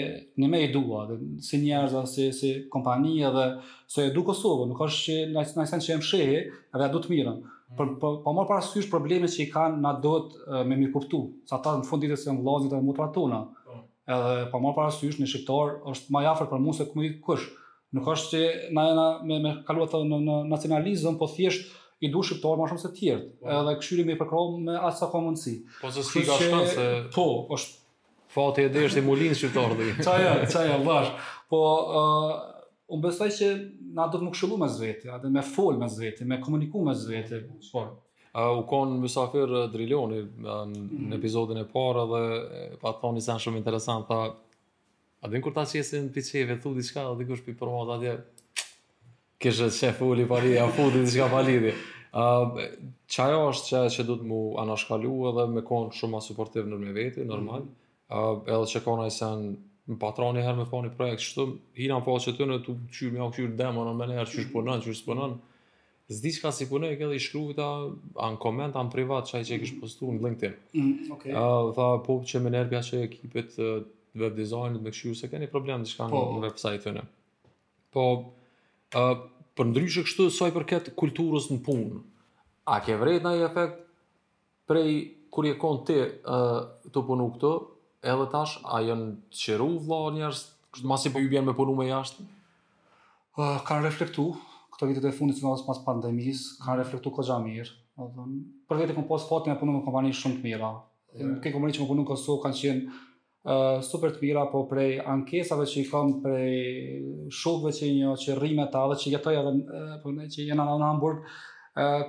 ne 0.42 0.48
me 0.50 0.64
i 0.64 0.72
dua, 0.74 1.04
dhe, 1.12 1.18
si 1.46 1.60
njerës, 1.62 1.94
si, 2.14 2.26
si 2.38 2.50
kompani, 2.74 3.14
dhe 3.36 3.44
se 3.86 4.08
e 4.08 4.14
du 4.16 4.24
Kosovë. 4.26 4.66
Nuk 4.72 4.82
është 4.88 5.04
që 5.04 5.46
na 5.60 5.66
sen 5.70 5.84
që 5.86 5.94
e 5.94 6.00
më 6.00 6.08
shehe 6.10 6.42
dhe 6.82 6.90
du 6.96 7.04
të 7.04 7.12
mirën. 7.14 7.38
Mm. 7.38 7.94
Po, 8.02 8.12
pa 8.24 8.34
marr 8.34 8.50
parasysh 8.50 8.90
problemet 8.90 9.30
që 9.30 9.44
i 9.44 9.48
kanë 9.54 9.78
na 9.86 9.94
duhet 10.02 10.34
me 10.66 10.74
mirë 10.74 10.96
kuptu. 10.96 11.22
Sa 11.46 11.62
ta 11.62 11.76
në 11.78 11.86
fundit 11.86 12.10
e 12.10 12.18
se 12.18 12.34
në 12.34 12.42
lazit 12.42 12.74
dhe 12.74 12.82
po. 12.98 13.30
Edhe 14.08 14.48
pa 14.50 14.56
marr 14.58 14.74
parasysh 14.80 15.20
në 15.22 15.28
shqiptar 15.30 15.74
është 15.94 16.10
ma 16.16 16.26
afër 16.34 16.50
për 16.50 16.62
mua 16.66 16.74
se 16.82 16.90
kush. 17.30 17.46
Nuk 17.96 18.08
është 18.12 18.30
që 18.30 18.40
na 18.76 18.82
jena 18.90 19.04
me, 19.28 19.38
me 19.40 19.52
kaluat 19.64 19.94
në, 20.10 20.18
në 20.28 20.36
nacionalizëm, 20.50 21.14
po 21.20 21.28
thjesht 21.32 21.70
i 22.04 22.10
du 22.12 22.20
shqiptar 22.22 22.58
ma 22.60 22.66
shumë 22.68 22.82
se 22.82 22.90
tjertë, 22.98 23.30
wow. 23.40 23.48
Po. 23.48 23.52
edhe 23.62 23.76
këshyri 23.80 24.04
me 24.06 24.14
i 24.14 24.18
përkrom 24.20 24.58
me 24.68 24.76
asa 24.88 25.08
ka 25.10 25.22
mundësi. 25.24 25.54
Po 25.80 25.90
se 25.94 26.04
s'ki 26.06 26.24
ka 26.28 26.36
shtë 26.38 26.60
se... 26.74 26.88
Po, 27.16 27.24
është... 27.56 27.84
Fati 28.28 28.66
e 28.68 28.70
dhe 28.70 28.82
është 28.86 29.00
i 29.00 29.04
mulinë 29.06 29.36
shqiptarë 29.40 29.76
dhe. 29.78 29.86
Qa 30.04 30.14
ja, 30.20 30.34
qa 30.52 30.64
ja, 30.66 30.74
vash. 30.84 31.14
Po, 31.48 31.60
uh, 31.98 32.34
unë 32.92 33.06
besoj 33.06 33.30
që 33.38 33.48
na 33.96 34.04
do 34.12 34.20
të 34.20 34.26
më 34.26 34.34
këshullu 34.34 34.58
me 34.60 34.68
zvete, 34.68 35.08
adhe 35.14 35.30
me 35.32 35.40
fol 35.54 35.78
me 35.80 35.88
zvete, 35.88 36.26
me 36.28 36.36
komuniku 36.44 36.82
me 36.84 36.92
zvete. 36.94 37.40
Po. 37.72 37.86
Uh, 38.36 38.50
u 38.60 38.66
konë 38.68 39.00
Mysafir 39.00 39.48
Drilioni 39.72 40.20
um, 40.20 40.28
në, 40.44 40.60
mm 40.66 40.84
-hmm. 40.92 41.16
epizodin 41.16 41.62
e 41.64 41.64
parë 41.72 42.04
dhe 42.12 42.22
pa 42.84 42.92
thoni 43.00 43.24
se 43.24 43.32
në 43.32 43.46
shumë 43.46 43.62
interesant, 43.62 44.12
A 45.20 45.28
dhe 45.28 45.38
në 45.40 45.42
kur 45.42 45.54
ta 45.54 45.64
që 45.66 45.80
jesë 45.80 46.00
në 46.04 46.10
piqeve, 46.14 46.56
tu 46.62 46.70
di 46.76 46.84
shka, 46.86 47.04
dhe 47.18 47.24
kush 47.26 47.42
për 47.46 47.56
për 47.58 47.94
atje, 47.96 48.12
kështë 49.42 49.68
e 49.70 49.74
shëfë 49.78 50.08
u 50.10 50.16
li 50.18 50.26
pari, 50.30 50.52
a 50.62 50.68
futi 50.70 51.02
di 51.02 51.14
shka 51.14 51.78
Qajo 53.16 53.38
është 53.50 53.66
që, 53.68 53.80
që 53.96 54.04
du 54.08 54.14
të 54.20 54.26
mu 54.28 54.38
anashkalu 54.62 55.10
edhe 55.32 55.44
me 55.54 55.62
konë 55.66 55.92
shumë 55.98 56.12
ma 56.14 56.20
suportiv 56.24 56.64
në 56.70 56.78
me 56.84 56.94
veti, 56.96 57.24
normal. 57.26 57.66
Mhm. 57.66 57.74
A, 58.18 58.22
edhe 58.54 58.70
që 58.74 58.82
kona 58.86 59.06
i 59.08 59.12
sen 59.14 59.42
më 59.88 59.96
patroni 60.02 60.42
herë 60.44 60.56
me 60.60 60.66
fa 60.68 60.80
një 60.86 60.92
projekt, 60.98 61.24
që 61.24 61.34
të 61.36 61.46
hina 61.82 61.98
po 62.06 62.14
që 62.20 62.34
të 62.38 62.46
në 62.50 62.58
të 62.66 62.74
qyrë, 62.96 63.12
me 63.16 63.22
au 63.26 63.30
qyrë 63.36 63.52
demon 63.60 63.88
në 63.92 63.94
mene 64.00 64.18
herë, 64.20 64.30
qyrë 64.36 64.46
shponon, 64.50 64.82
qyrë 64.86 64.98
shponon. 65.02 65.36
Zdi 66.18 66.32
që 66.36 66.42
ka 66.46 66.52
si 66.56 66.64
e 66.66 66.70
këllë 66.70 67.12
i 67.14 67.20
shkruvita 67.24 67.66
këta, 67.68 68.00
anë 68.28 68.40
koment, 68.40 68.78
anë 68.80 68.92
privat, 68.94 69.28
qaj 69.34 69.42
që 69.50 69.58
i 69.58 69.62
kishë 69.64 69.80
postu 69.82 70.08
në 70.14 70.22
LinkedIn. 70.28 70.54
Mm, 70.78 71.12
okay. 71.16 71.34
uh, 71.36 71.68
tha, 71.76 71.88
po 72.06 72.18
që 72.30 72.40
me 72.46 72.52
nërbja 72.54 72.80
që 72.88 73.02
e 73.04 73.76
web 74.16 74.36
designit 74.36 74.82
me 74.82 74.90
kështu 74.92 75.14
se 75.18 75.28
keni 75.30 75.48
problem 75.50 75.84
diçka 75.84 76.06
po, 76.08 76.22
në 76.36 76.44
website 76.48 76.84
tonë. 76.86 77.04
Po 77.92 78.04
ë 78.92 79.04
uh, 79.04 79.16
për 79.58 79.70
ndryshë 79.72 80.04
kështu 80.08 80.28
sa 80.32 80.48
i 80.48 80.54
përket 80.54 80.92
kulturës 80.98 81.48
në 81.52 81.60
punë. 81.66 82.00
A 82.70 82.80
ke 82.84 82.96
vërejt 83.00 83.24
në 83.26 83.32
i 83.40 83.46
efekt 83.48 83.82
prej 84.68 84.92
kur 85.32 85.44
je 85.48 85.56
konë 85.60 85.82
ti 85.88 85.96
uh, 86.00 86.60
të 86.92 87.02
punu 87.08 87.28
këtu, 87.34 87.54
edhe 88.08 88.26
tash, 88.32 88.58
a 88.64 88.80
jënë 88.84 89.10
qëru 89.34 89.70
vëlla 89.88 90.12
njerëz, 90.18 90.42
kështë 90.74 90.88
masi 90.92 91.12
po 91.12 91.20
ju 91.22 91.30
bjenë 91.32 91.50
me 91.50 91.56
punu 91.58 91.74
me 91.76 91.88
jashtë? 91.88 92.24
Uh, 93.38 93.58
kanë 93.68 93.86
reflektu, 93.88 94.30
këto 94.74 94.88
vitet 94.90 95.08
e 95.08 95.12
fundit 95.16 95.40
në 95.42 95.56
pas 95.66 95.82
pandemis, 95.84 96.46
kanë 96.64 96.80
reflektu 96.82 97.12
këtë 97.14 97.28
gjamirë. 97.32 97.76
Për 97.98 98.78
vjetë 98.78 98.94
e 98.94 98.94
kom 98.94 99.08
posë 99.08 99.26
fatin 99.28 99.52
e 99.52 99.58
punu 99.58 99.74
me 99.74 99.80
kompani 99.84 100.12
shumë 100.14 100.38
të 100.38 100.44
mira. 100.46 100.72
Yeah. 101.18 101.32
Këtë 101.40 101.54
kompani 101.56 101.74
që 101.76 101.84
më 101.84 102.14
kanë 102.44 102.60
qenë 102.62 103.07
super 103.82 104.10
të 104.12 104.20
mira, 104.22 104.42
po 104.50 104.64
prej 104.68 104.98
ankesave 105.06 105.64
që 105.68 105.80
i 105.80 105.86
kam, 105.88 106.14
prej 106.22 106.62
shokve 107.32 107.72
që 107.72 107.86
i 107.86 107.92
një, 108.00 108.12
që 108.24 108.34
rrime 108.36 108.66
të 108.70 108.82
adhe, 108.84 108.98
që 109.02 109.12
jetoj 109.14 109.36
edhe, 109.40 109.52
po 110.02 110.12
ne, 110.12 110.26
që 110.30 110.48
jena 110.50 110.66
në 110.68 110.84
Hamburg, 110.90 111.22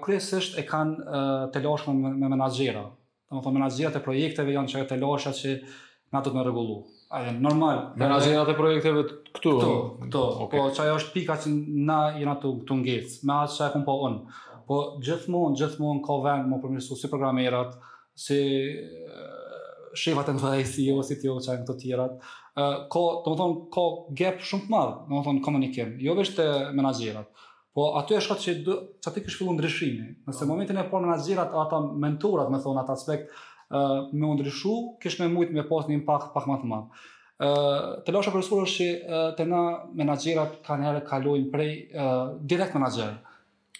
kryesisht 0.03 0.57
e 0.59 0.65
kanë 0.67 1.21
të 1.53 1.61
loshme 1.63 1.93
me 1.99 2.29
menagjera. 2.33 2.83
Në 3.29 3.37
më 3.37 3.43
thonë, 3.45 3.59
menagjera 3.59 3.91
të 3.95 4.01
projekteve 4.03 4.55
janë 4.55 4.71
që 4.71 4.81
e 4.83 4.87
të 4.89 4.97
lashe 5.03 5.33
që 5.37 5.53
nga 6.09 6.19
të 6.25 6.29
të 6.31 6.35
me 6.35 6.45
regullu. 6.47 6.77
normal. 7.39 7.83
Menagjera 7.97 8.43
të 8.49 8.55
projekteve 8.57 9.03
këtu? 9.37 9.55
Këtu, 10.03 10.23
Po, 10.51 10.65
që 10.75 10.83
ajo 10.83 10.95
është 10.97 11.13
pika 11.13 11.37
që 11.37 11.53
na 11.89 11.99
i 12.17 12.25
nga 12.25 12.35
të 12.41 12.55
të 12.67 12.77
ngecë, 12.83 13.19
me 13.27 13.33
atë 13.43 13.53
që 13.55 13.67
e 13.67 13.71
kumë 13.75 13.85
po 13.87 13.95
unë. 14.07 14.39
Po, 14.67 14.77
gjithmonë, 15.05 15.55
gjithmonë, 15.57 16.01
ka 16.05 16.17
vend 16.25 16.49
më 16.51 16.59
përmirësu 16.63 16.95
si 16.97 17.09
programerat, 17.13 17.73
si 18.17 18.37
shefat 19.95 20.29
e 20.29 20.33
ndërsa 20.33 20.63
si 20.67 20.87
ose 20.91 21.15
si 21.15 21.21
tiu 21.21 21.37
çajm 21.41 21.63
të 21.67 21.75
tjera. 21.81 22.05
Ë 22.57 22.69
ko, 22.91 23.03
do 23.25 23.31
të 23.33 23.37
thon 23.39 23.53
ko 23.73 23.85
gap 24.17 24.41
shumë 24.43 24.65
të 24.67 24.73
madh, 24.73 24.95
do 25.09 25.13
të 25.19 25.23
thon 25.27 25.41
komunikim, 25.45 25.93
jo 26.01 26.15
vetëm 26.17 26.35
te 26.39 26.47
menaxherat. 26.77 27.29
Po 27.73 27.89
aty 27.99 28.17
është 28.17 28.35
që 28.45 28.55
çka 29.03 29.13
ti 29.13 29.23
ke 29.25 29.31
shfillu 29.33 29.53
ndryshimin. 29.53 30.15
Nëse 30.27 30.41
po. 30.45 30.49
momentin 30.49 30.77
e 30.77 30.83
parë 30.83 30.91
po 30.93 31.03
menaxherat 31.05 31.53
ata 31.63 31.81
mentorat, 32.03 32.51
më 32.51 32.63
thon 32.63 32.81
atë 32.81 32.95
aspekt 32.97 33.31
me 34.17 34.25
u 34.25 34.33
ndryshu, 34.33 34.75
kish 35.01 35.19
më 35.19 35.29
shumë 35.29 35.53
me 35.53 35.67
pas 35.69 35.87
një 35.87 35.99
impakt 36.01 36.33
pak 36.33 36.49
më 36.49 36.59
të 36.63 36.69
madh. 36.73 37.05
Ë 37.39 37.49
të 38.03 38.11
lësh 38.11 38.29
apo 38.29 38.41
rësuar 38.41 38.67
që 38.67 38.89
të 39.37 39.45
na 39.47 39.63
menaxherat 39.95 40.59
kanë 40.67 40.89
herë 40.89 41.05
kalojnë 41.07 41.51
prej 41.53 41.73
direkt 42.45 42.75
menaxher. 42.77 43.17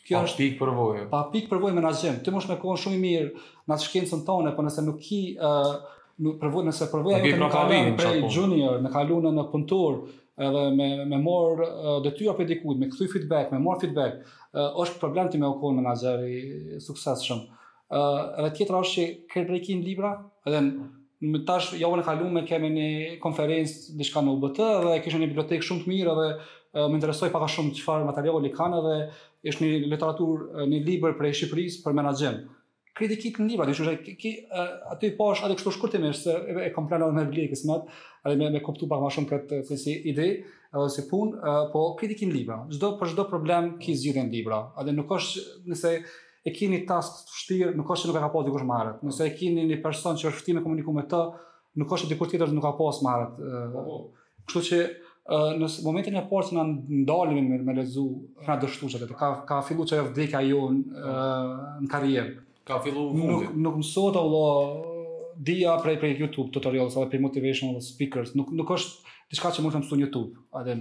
Kjo 0.10 0.24
është 0.26 0.38
pikë 0.40 0.58
përvojë. 0.58 1.02
Pa 1.12 1.20
pikë 1.30 1.52
përvojë 1.52 1.68
vojë 1.70 1.76
menaxhim. 1.76 2.16
Ti 2.26 2.32
mund 2.34 2.42
të 2.48 2.56
më 2.56 2.62
kohë 2.64 2.80
shumë 2.82 2.96
i 2.96 3.00
mirë 3.04 3.42
në 3.70 3.76
atë 3.76 3.84
shkencën 3.90 4.24
tonë, 4.26 4.56
por 4.58 4.66
nëse 4.66 4.82
nuk 4.88 5.04
i 5.14 5.20
ë 5.38 5.52
provoj 6.40 6.66
nëse 6.68 6.88
provoj 6.92 7.16
atë 7.18 7.32
pra 7.38 7.46
në 7.46 7.50
kalim 7.54 7.94
prej 8.00 8.20
junior 8.34 8.80
në 8.84 8.92
kalunë 8.94 9.32
në 9.38 9.46
puntor 9.52 10.00
edhe 10.40 10.64
me 10.76 10.88
me 11.08 11.20
mor 11.20 11.62
detyra 12.06 12.34
për 12.38 12.48
dikut, 12.54 12.80
me 12.80 12.88
kthy 12.92 13.08
feedback 13.12 13.52
me 13.52 13.60
mor 13.64 13.80
feedback 13.82 14.20
uh, 14.56 14.72
është 14.84 15.00
problem 15.02 15.30
ti 15.34 15.40
me 15.42 15.48
u 15.52 15.58
kon 15.62 15.78
menaxher 15.80 16.22
i 16.28 16.40
suksesshëm 16.84 17.42
uh, 17.44 18.40
edhe 18.40 18.54
tjetra 18.60 18.82
është 18.84 18.96
që 18.96 19.10
ke 19.34 19.44
breakin 19.50 19.84
libra 19.88 20.14
edhe 20.48 20.62
më 21.20 21.42
tash 21.48 21.74
javën 21.80 22.00
e 22.04 22.08
kaluar 22.08 22.46
kemi 22.48 22.70
një 22.76 22.90
konferencë 23.24 23.98
diçka 24.00 24.24
në 24.24 24.36
UBT 24.38 24.62
edhe 24.68 24.98
kishën 25.06 25.24
një 25.26 25.34
bibliotekë 25.34 25.68
shumë 25.70 25.86
të 25.86 25.92
mirë 25.94 26.14
edhe 26.16 26.30
më 26.76 26.94
interesoi 27.00 27.32
pak 27.34 27.42
a 27.48 27.52
shumë 27.56 27.74
çfarë 27.80 28.06
materiali 28.08 28.52
kanë 28.56 28.80
edhe 28.84 28.96
është 29.52 29.66
një 29.66 29.82
literaturë 29.96 30.68
një 30.72 30.80
libër 30.86 31.14
për 31.20 31.30
Shqipërisë 31.34 31.82
për 31.86 31.94
menaxhim 31.98 32.38
kritikit 33.00 33.38
në 33.40 33.46
libra, 33.54 33.66
dhe 33.68 33.76
që 33.78 34.32
atë 34.92 35.10
i 35.10 35.16
atë 35.16 35.58
kështu 35.60 35.74
shkurtimish, 35.78 36.24
se 36.26 36.36
e 36.36 36.70
kom 36.76 36.88
me 36.90 37.00
vëllirë 37.24 37.46
i 37.48 37.52
kismat, 37.54 37.88
edhe 38.28 38.38
me, 38.42 38.50
me 38.58 38.62
koptu 38.66 38.88
pak 38.92 39.02
ma 39.04 39.12
shumë 39.14 39.32
këtë 39.32 39.60
të 39.70 39.78
si 39.80 39.96
ide, 40.12 40.26
edhe 40.76 40.88
si 40.94 41.06
pun, 41.12 41.32
uh, 41.40 41.68
po 41.74 41.86
kritikin 42.00 42.30
në 42.32 42.38
libra, 42.40 42.58
gjdo, 42.74 42.92
për 43.00 43.14
shdo 43.14 43.26
problem 43.32 43.74
ki 43.82 43.96
zhjithin 44.00 44.28
në 44.30 44.36
libra, 44.38 44.60
edhe 44.84 44.94
nuk 44.96 45.12
është 45.16 45.68
nëse 45.72 45.94
e 46.50 46.54
kini 46.56 46.82
task 46.90 47.24
të 47.26 47.32
fështirë, 47.36 47.72
nuk 47.80 47.92
është 47.96 48.06
që 48.08 48.12
nuk 48.14 48.18
e 48.20 48.24
ka 48.26 48.32
po 48.36 48.42
të 48.44 48.50
dikush 48.52 48.68
marët, 48.72 49.02
nëse 49.08 49.28
e 49.28 49.34
kini 49.40 49.66
një 49.72 49.80
person 49.86 50.18
që 50.20 50.30
është 50.32 50.44
fëti 50.44 50.58
me 50.60 50.66
komuniku 50.66 50.94
me 50.96 51.06
të, 51.12 51.22
nuk 51.80 51.94
është 51.98 52.10
që 52.10 52.16
dikush 52.16 52.34
tjetër 52.36 52.54
nuk 52.58 52.66
ka 52.68 52.76
po 52.80 52.90
së 53.00 53.08
marët, 53.08 53.42
uh, 53.78 54.02
kështu 54.48 54.66
që 54.74 54.84
në 55.30 55.68
momentin 55.86 56.16
e 56.18 56.22
parë 56.26 56.46
që 56.48 56.56
na 56.58 56.64
ndalën 57.06 57.36
me 57.52 57.60
me 57.62 57.74
lezu 57.78 58.02
na 58.48 58.56
dështuese, 58.58 59.04
ka 59.20 59.28
ka 59.46 59.60
filluar 59.68 59.86
çajë 59.92 60.06
vdekja 60.08 60.40
ju 60.48 60.62
në 60.80 61.90
karrierë 61.92 62.32
ka 62.70 62.78
fillu 62.86 63.04
Nuk, 63.18 63.50
nuk 63.58 63.76
mësot 63.82 64.14
Allah 64.14 64.86
dia 65.50 65.74
prej 65.82 65.98
prej 66.02 66.14
YouTube 66.22 66.50
tutorials 66.56 66.94
apo 66.98 67.10
prej 67.10 67.24
motivational 67.26 67.82
speakers, 67.84 68.36
nuk 68.38 68.54
nuk 68.56 68.70
është 68.78 69.14
diçka 69.34 69.52
që 69.56 69.66
mund 69.66 69.76
të 69.76 69.82
mësu 69.84 69.98
në 69.98 70.06
YouTube. 70.08 70.38
A 70.54 70.62
dhe 70.68 70.76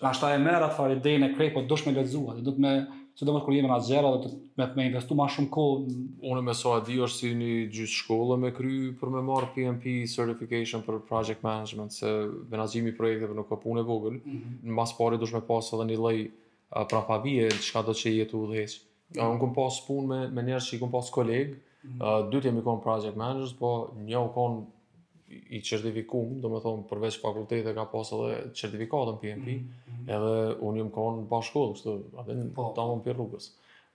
pra 0.00 0.30
e 0.34 0.38
merr 0.42 0.64
atë 0.66 0.76
fare 0.76 0.96
e 0.98 1.28
krej 1.36 1.50
po 1.54 1.62
dush 1.62 1.86
me 1.86 1.92
lexuar, 1.96 2.40
do 2.46 2.54
më 2.58 2.72
se 3.16 3.24
do 3.24 3.32
të 3.32 3.44
kur 3.46 3.54
jemi 3.56 3.68
në 3.70 3.76
azhero 3.78 4.08
do 4.14 4.18
të 4.24 4.30
me 4.60 4.66
me 4.78 4.86
investu 4.90 5.16
më 5.16 5.28
shumë 5.36 5.50
kohë. 5.56 6.00
Unë 6.32 6.42
më 6.48 6.54
sa 6.62 6.72
di 6.88 6.98
është 7.06 7.22
si 7.22 7.30
një 7.42 7.52
gjysh 7.76 7.94
shkollë 8.02 8.36
me 8.42 8.50
kry 8.58 8.80
për 9.00 9.12
me 9.14 9.22
marr 9.28 9.52
PMP 9.54 9.94
certification 10.16 10.84
për 10.88 10.98
project 11.08 11.44
management 11.46 11.96
se 11.96 12.10
vendazimi 12.52 12.92
i 12.92 12.96
projekteve 12.98 13.36
nuk 13.38 13.48
ka 13.52 13.60
punë 13.62 13.86
vogël. 13.88 14.18
Mm 14.18 14.34
-hmm. 14.34 14.58
Në 14.68 14.72
mas 14.80 14.92
pari 14.98 15.18
dush 15.22 15.32
me 15.36 15.40
pas 15.40 15.72
edhe 15.72 15.86
një 15.90 15.96
lloj 16.00 16.18
uh, 16.26 16.84
prapavie, 16.90 17.48
çka 17.68 17.82
do 17.86 17.92
të 17.96 18.00
çejë 18.02 18.28
tu 18.32 18.42
udhëheq. 18.48 18.80
Uh, 19.14 19.22
unë 19.22 19.38
këmë 19.38 19.54
pas 19.54 19.76
punë 19.86 20.08
me, 20.10 20.16
me 20.34 20.42
njerë 20.48 20.64
që 20.66 20.72
i 20.74 20.78
këmë 20.80 20.92
pas 20.96 21.10
kolegë, 21.14 21.52
mm 21.54 21.90
-hmm. 21.90 22.00
uh, 22.02 22.24
dytë 22.32 22.48
jemi 22.48 22.62
konë 22.66 22.82
project 22.82 23.16
managers, 23.20 23.52
po 23.60 23.70
një 24.08 24.18
u 24.26 24.30
konë 24.34 24.64
i 25.56 25.60
certifikum, 25.66 26.40
do 26.42 26.48
me 26.50 26.58
thonë 26.64 26.88
përveç 26.90 27.20
fakultete 27.22 27.72
ka 27.74 27.84
pas 27.90 28.10
edhe 28.14 28.50
certifikatën 28.60 29.18
PMP, 29.22 29.46
mm 29.46 29.62
-hmm. 29.62 30.10
edhe 30.14 30.56
unë 30.68 30.82
jëmë 30.82 30.90
konë 30.94 31.24
bashkullë, 31.30 31.74
kështu, 31.78 31.94
atë 32.24 32.34
një 32.40 32.48
po. 32.58 32.66
të 32.74 32.84
për 33.06 33.14
rrugës. 33.16 33.46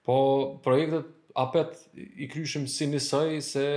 Po, 0.07 0.15
projektet 0.63 1.05
apet 1.43 1.77
i 1.95 2.27
kryshim 2.31 2.67
si 2.67 2.87
njësaj 2.91 3.41
se 3.41 3.67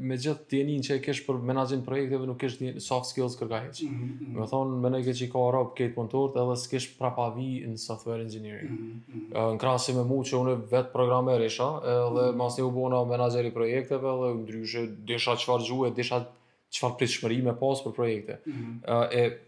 me 0.00 0.16
gjithë 0.20 0.44
djenin 0.50 0.82
që 0.84 0.96
e 0.98 1.00
kesh 1.04 1.22
për 1.24 1.38
menajin 1.48 1.80
projekteve, 1.86 2.26
nuk 2.28 2.36
kesh 2.42 2.58
djenin 2.60 2.82
soft 2.84 3.08
skills 3.10 3.36
kërka 3.40 3.60
heq. 3.66 3.78
Mm 3.86 3.94
-hmm. 4.00 4.40
Me 4.40 4.46
thonë, 4.50 4.80
me 4.82 4.90
nëjke 4.92 5.14
që 5.20 5.24
i 5.24 5.30
ka 5.32 5.44
rap 5.56 5.70
këtë 5.78 5.94
punëtort, 5.94 6.36
edhe 6.42 6.56
s'kesh 6.62 6.88
prapavi 6.98 7.46
në 7.70 7.78
software 7.80 8.24
engineering. 8.24 8.70
Mm 8.70 9.02
-hmm. 9.12 9.30
Në 9.54 9.58
krasi 9.62 9.94
me 9.96 10.04
mu 10.04 10.18
që 10.24 10.36
unë 10.36 10.56
vetë 10.72 10.92
programer 10.92 11.40
isha, 11.46 11.70
edhe 11.84 12.10
mm 12.26 12.26
-hmm. 12.26 12.36
mas 12.36 12.58
një 12.58 12.64
u 12.66 12.70
bona 12.70 13.04
menajeri 13.04 13.54
projekteve, 13.54 14.08
edhe 14.08 14.34
ndryshe, 14.42 14.86
desha 15.12 15.30
qëfar 15.36 15.60
gjuhe, 15.68 15.94
desha 15.96 16.26
qëfar 16.72 16.96
prishmëri 17.00 17.42
me 17.44 17.56
pas 17.60 17.84
për 17.84 17.92
projekte. 17.96 18.38
Mm 18.46 18.52
-hmm. 18.52 19.06
e, 19.18 19.38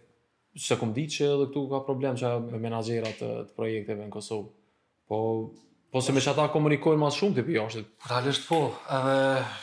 se 0.56 0.74
këmë 0.74 0.92
di 0.92 1.04
që 1.06 1.24
edhe 1.34 1.46
këtu 1.50 1.68
ka 1.70 1.80
problem 1.84 2.16
që 2.16 2.50
me 2.52 2.58
menajera 2.58 3.06
të 3.20 3.44
projekteve 3.56 4.02
në 4.04 4.10
Kosovë. 4.16 4.48
Po, 5.08 5.50
Po 5.92 6.00
se 6.00 6.08
me 6.16 6.22
që 6.24 6.30
ata 6.30 6.46
komunikojnë 6.54 6.96
mas 7.02 7.18
shumë 7.20 7.36
të 7.36 7.42
pjo 7.44 7.62
është? 7.68 7.80
Realisht 8.08 8.46
po, 8.48 8.58
edhe 8.96 9.16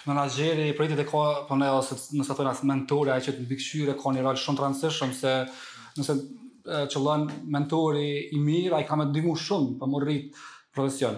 në 0.05 0.13
Nigeri, 0.13 0.65
projitit 0.77 0.99
e 1.01 1.05
ka, 1.09 1.23
po 1.47 1.55
ne, 1.57 1.65
ose 1.73 1.97
nëse 2.19 2.35
të 2.37 2.45
nësë 2.45 2.67
mentore, 2.69 3.15
që 3.25 3.33
të 3.33 3.45
bikëshyre, 3.49 3.95
ka 3.97 4.11
një 4.13 4.21
rralë 4.21 4.41
shumë 4.43 4.59
transition, 4.61 5.15
se 5.17 5.31
nëse 5.97 6.15
që 6.93 7.01
lënë 7.07 7.39
mentori 7.57 8.03
i 8.37 8.43
mirë, 8.45 8.75
a 8.77 8.83
i 8.83 8.87
ka 8.87 8.99
me 9.01 9.07
dymu 9.09 9.33
shumë, 9.41 9.71
për 9.81 9.89
më 9.95 10.03
rritë 10.05 10.43
profesion. 10.77 11.17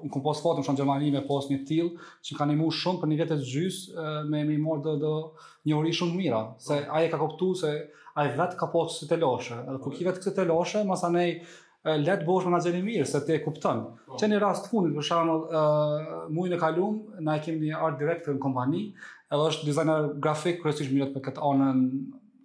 Unë 0.00 0.10
kompos 0.18 0.42
fatëm 0.42 0.66
shumë 0.66 0.82
Gjermani 0.82 1.12
me 1.14 1.22
pos 1.30 1.46
një 1.52 1.60
tilë, 1.70 2.02
që 2.26 2.40
ka 2.42 2.50
një 2.50 2.58
mu 2.58 2.74
shumë 2.74 3.04
për 3.04 3.12
një 3.12 3.20
vetë 3.22 3.38
të 3.44 3.50
gjysë, 3.54 4.08
me 4.34 4.42
me 4.50 4.58
i 4.58 4.60
morë 4.66 4.82
dhe, 4.88 4.96
dhe 5.06 5.14
një 5.70 5.78
ori 5.78 5.94
shumë 6.02 6.18
mira, 6.24 6.42
se 6.66 6.82
aje 6.90 7.14
ka 7.14 7.22
koptu 7.22 7.54
se 7.62 7.70
aje 8.18 8.34
vetë 8.36 8.58
ka 8.58 8.66
posë 8.74 9.06
të 9.06 9.14
të 9.14 9.22
loshe. 9.22 9.62
Edhe 9.62 9.78
ku 9.86 9.94
ki 9.94 10.10
vetë 10.10 10.34
të 10.40 10.50
loshe, 10.50 10.82
masa 10.90 11.12
nej, 11.14 11.36
le 11.84 12.12
të 12.12 12.26
bësh 12.26 12.44
menaxhim 12.46 12.74
i 12.76 12.82
mirë, 12.84 13.06
sa 13.08 13.20
të 13.24 13.38
kupton. 13.44 13.80
Po. 14.06 14.18
Që 14.20 14.28
në 14.28 14.40
rast 14.42 14.66
fundit, 14.70 14.92
për 14.98 15.06
shembull, 15.06 15.46
ë 15.48 16.24
muaj 16.34 16.50
në 16.52 16.58
kaluam, 16.60 16.98
na 17.24 17.38
kemi 17.40 17.70
një 17.70 17.80
art 17.86 17.98
director 18.00 18.36
në 18.36 18.42
kompani, 18.42 18.82
edhe 19.32 19.46
është 19.48 19.68
dizajner 19.70 20.10
grafik, 20.20 20.60
kryesisht 20.62 20.92
mirë 20.92 21.08
për 21.14 21.24
këtë 21.28 21.42
anë, 21.48 21.68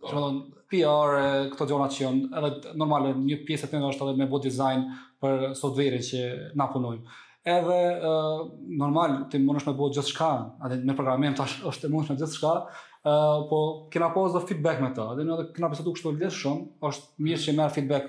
për 0.03 0.07
po. 0.07 0.13
thonë 0.15 0.43
PR 0.71 1.19
këto 1.51 1.67
gjëra 1.71 1.89
që 1.93 2.01
janë, 2.01 2.23
edhe 2.39 2.73
normale 2.79 3.11
një 3.19 3.41
pjesë 3.47 3.67
tjetër 3.69 3.89
është 3.91 4.07
edhe 4.07 4.17
me 4.23 4.29
bot 4.31 4.43
design 4.47 4.87
për 5.21 5.49
softverin 5.59 6.01
që 6.07 6.21
na 6.57 6.67
punojmë 6.73 7.03
edhe 7.45 7.75
uh, 8.01 8.39
normal 8.81 9.11
ti 9.29 9.37
mund 9.37 9.61
të 9.61 9.67
më 9.69 9.75
bëj 9.77 9.89
gjithçka, 9.93 10.29
atë 10.65 10.79
me 10.81 10.95
programim 10.97 11.35
tash 11.37 11.59
është 11.69 11.83
të 11.85 11.91
mund 11.93 12.07
gjithçka, 12.17 12.53
uh, 12.65 13.43
po 13.51 13.59
kena 13.93 14.07
pas 14.15 14.33
feedback 14.49 14.79
me 14.81 14.89
ta, 14.97 15.11
atë 15.13 15.25
ne 15.29 15.35
kena 15.53 15.69
pasu 15.69 15.83
kështu 15.85 16.15
lidh 16.15 16.33
shumë, 16.33 16.65
është 16.89 17.25
mirë 17.27 17.43
që 17.43 17.53
merr 17.59 17.75
feedback 17.77 18.07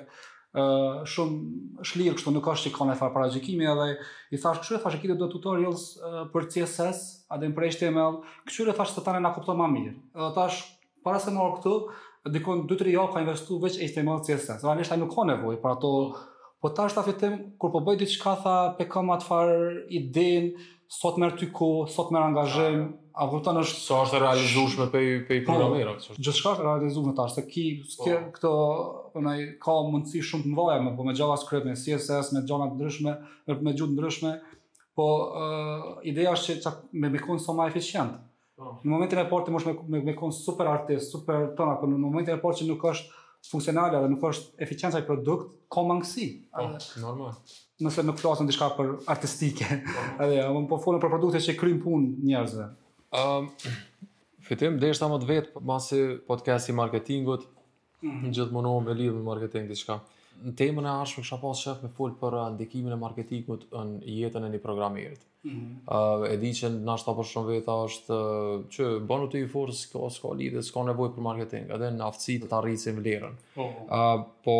shumë 0.64 1.82
shlirë 1.84 2.14
kështu 2.16 2.32
nuk 2.32 2.44
ka 2.46 2.54
shikon 2.56 2.90
e 2.92 2.96
farë 2.96 3.12
para 3.14 3.28
gjikimi 3.32 3.66
edhe 3.68 3.86
i 4.34 4.38
thash 4.40 4.62
kështu 4.62 4.76
e 4.78 4.80
thash 4.84 4.96
e 4.96 5.00
kitë 5.02 5.16
do 5.20 5.28
tutorials 5.32 5.82
uh, 6.00 6.24
për 6.32 6.46
CSS 6.52 7.02
adin 7.36 7.52
për 7.56 7.68
HTML 7.72 8.16
kështu 8.48 8.70
e 8.72 8.76
thash 8.78 8.94
të 8.96 9.04
tani 9.04 9.20
na 9.24 9.34
kupto 9.36 9.52
ma 9.58 9.66
mirë 9.68 9.92
edhe 10.16 10.30
thash 10.38 10.62
para 11.04 11.20
se 11.20 11.34
morë 11.34 11.58
këtu 11.58 11.74
dikon 12.38 12.64
2-3 12.72 12.94
jo 12.96 13.04
ka 13.12 13.20
investu 13.24 13.58
veç 13.62 13.76
HTML 13.84 14.22
CSS 14.24 14.64
dhe 14.64 14.72
anisht 14.72 14.96
nuk 15.00 15.12
ka 15.14 15.26
nevoj 15.28 15.58
për 15.60 15.74
ato 15.76 15.92
po 16.62 16.72
thash 16.72 16.96
ta 16.96 17.04
fitim, 17.04 17.36
kur 17.60 17.70
po 17.70 17.82
bëjt 17.84 18.00
diçka 18.06 18.32
tha 18.42 18.54
pe 18.78 18.88
kam 18.90 19.12
atë 19.12 19.28
farë 19.28 20.40
sot 20.96 21.16
merë 21.18 21.36
ty 21.38 21.48
ku 21.52 21.68
sot 21.90 22.12
merë 22.14 22.30
angazhim 22.32 22.82
A 23.16 23.24
kupton 23.32 23.56
është 23.56 23.78
sa 23.80 24.02
është 24.04 24.18
realizueshme 24.20 24.86
pe 24.92 25.00
pe 25.24 25.38
po, 25.40 25.54
programera 25.54 25.94
kështu. 25.96 26.16
Gjithçka 26.20 26.50
është 26.52 26.64
realizueshme 26.66 27.14
tash 27.16 27.36
se 27.38 27.44
ki 27.48 27.62
po. 27.80 28.04
ke 28.04 28.16
këto 28.34 28.50
ona 29.16 29.32
po 29.32 29.64
ka 29.64 29.76
mundësi 29.88 30.20
shumë 30.28 30.44
të 30.44 30.52
mëdha 30.52 30.74
me 30.84 30.90
gjalla 30.92 31.06
me 31.08 31.14
JavaScript, 31.22 31.66
me 31.70 31.76
CSS, 31.80 32.34
me 32.36 32.42
gjona 32.50 32.66
të 32.72 32.76
ndryshme, 32.76 33.14
me 33.48 33.56
me 33.64 33.72
gjuhë 33.78 33.94
ndryshme, 33.96 34.34
po 35.00 35.06
uh, 35.32 35.88
ideja 36.12 36.34
është 36.36 36.58
që 36.66 36.74
me 37.04 37.08
me 37.16 37.22
kon 37.24 37.40
më 37.56 37.68
eficient. 37.72 38.18
Në 38.60 38.92
momentin 38.92 39.18
e 39.18 39.24
portë 39.32 39.48
ti 39.48 39.58
me 39.58 39.76
me, 39.96 40.02
me 40.12 40.14
kon 40.20 40.32
super 40.36 40.68
artist, 40.76 41.08
super 41.16 41.48
tona, 41.56 41.78
por 41.80 41.88
në 41.94 42.04
momentin 42.04 42.36
e 42.36 42.42
portë 42.44 42.62
që 42.62 42.68
nuk 42.72 42.84
është 42.92 43.12
funksionale 43.48 43.96
dhe 44.04 44.10
nuk 44.12 44.20
është 44.28 44.60
eficienca 44.66 44.98
e 45.00 45.06
produkt, 45.08 45.54
ka 45.72 45.80
mangësi. 45.88 46.28
Normal 47.00 47.38
nëse 47.84 48.02
nuk 48.08 48.16
flasën 48.20 48.48
diçka 48.48 48.68
për 48.76 48.92
artistike. 49.12 49.80
Edhe, 50.24 50.44
po 50.68 50.76
folën 50.84 51.00
për 51.00 51.10
produkte 51.16 51.40
që 51.44 51.54
kryjn 51.60 51.80
punë 51.84 52.24
njerëzve. 52.32 52.64
Um, 53.14 53.50
fitim, 54.46 54.78
dhe 54.82 54.90
ishtë 54.92 55.04
ta 55.04 55.08
më 55.12 55.18
të 55.22 55.28
vetë, 55.30 55.52
po, 55.54 55.62
masi 55.70 56.00
podcast 56.26 56.68
i 56.68 56.74
marketingut, 56.74 57.46
mm 58.02 58.10
-hmm. 58.10 58.34
gjithë 58.34 58.52
më 58.52 58.84
me 58.86 58.94
lidhë 58.98 59.14
me 59.18 59.22
marketing, 59.28 59.68
diçka. 59.68 60.00
Në 60.44 60.52
temën 60.54 60.84
e 60.84 60.92
ashme 61.02 61.22
kësha 61.22 61.38
pas 61.40 61.58
shef 61.60 61.82
me 61.82 61.88
full 61.96 62.12
për 62.20 62.32
uh, 62.36 62.48
ndikimin 62.56 62.92
e 62.92 62.96
marketingut 62.96 63.64
në 63.72 64.02
jetën 64.10 64.44
e 64.46 64.50
një 64.50 64.58
programi 64.62 65.06
Mm 65.46 65.50
-hmm. 65.54 66.26
uh, 66.26 66.32
e 66.32 66.36
di 66.36 66.50
që 66.52 66.68
në 66.72 66.90
ashtë 66.94 67.06
ta 67.06 67.12
për 67.20 67.26
shumë 67.30 67.48
vetë 67.52 67.72
është 67.86 68.12
uh, 68.20 68.62
që 68.74 68.84
bënu 69.08 69.26
të 69.30 69.44
i 69.44 69.48
forë 69.48 69.72
s'ka, 69.72 70.10
ska 70.10 70.28
lidhë, 70.34 70.62
s'ka 70.62 70.82
nevoj 70.82 71.08
për 71.16 71.20
marketing, 71.22 71.70
edhe 71.70 71.88
në 71.90 72.02
aftësi 72.08 72.40
të 72.42 72.48
ta 72.50 72.58
rritë 72.60 72.82
si 72.82 72.90
më 72.92 73.00
lirën. 73.06 73.34
Oh, 73.56 73.70
po. 73.74 73.96
uh, 73.98 74.18
po, 74.44 74.56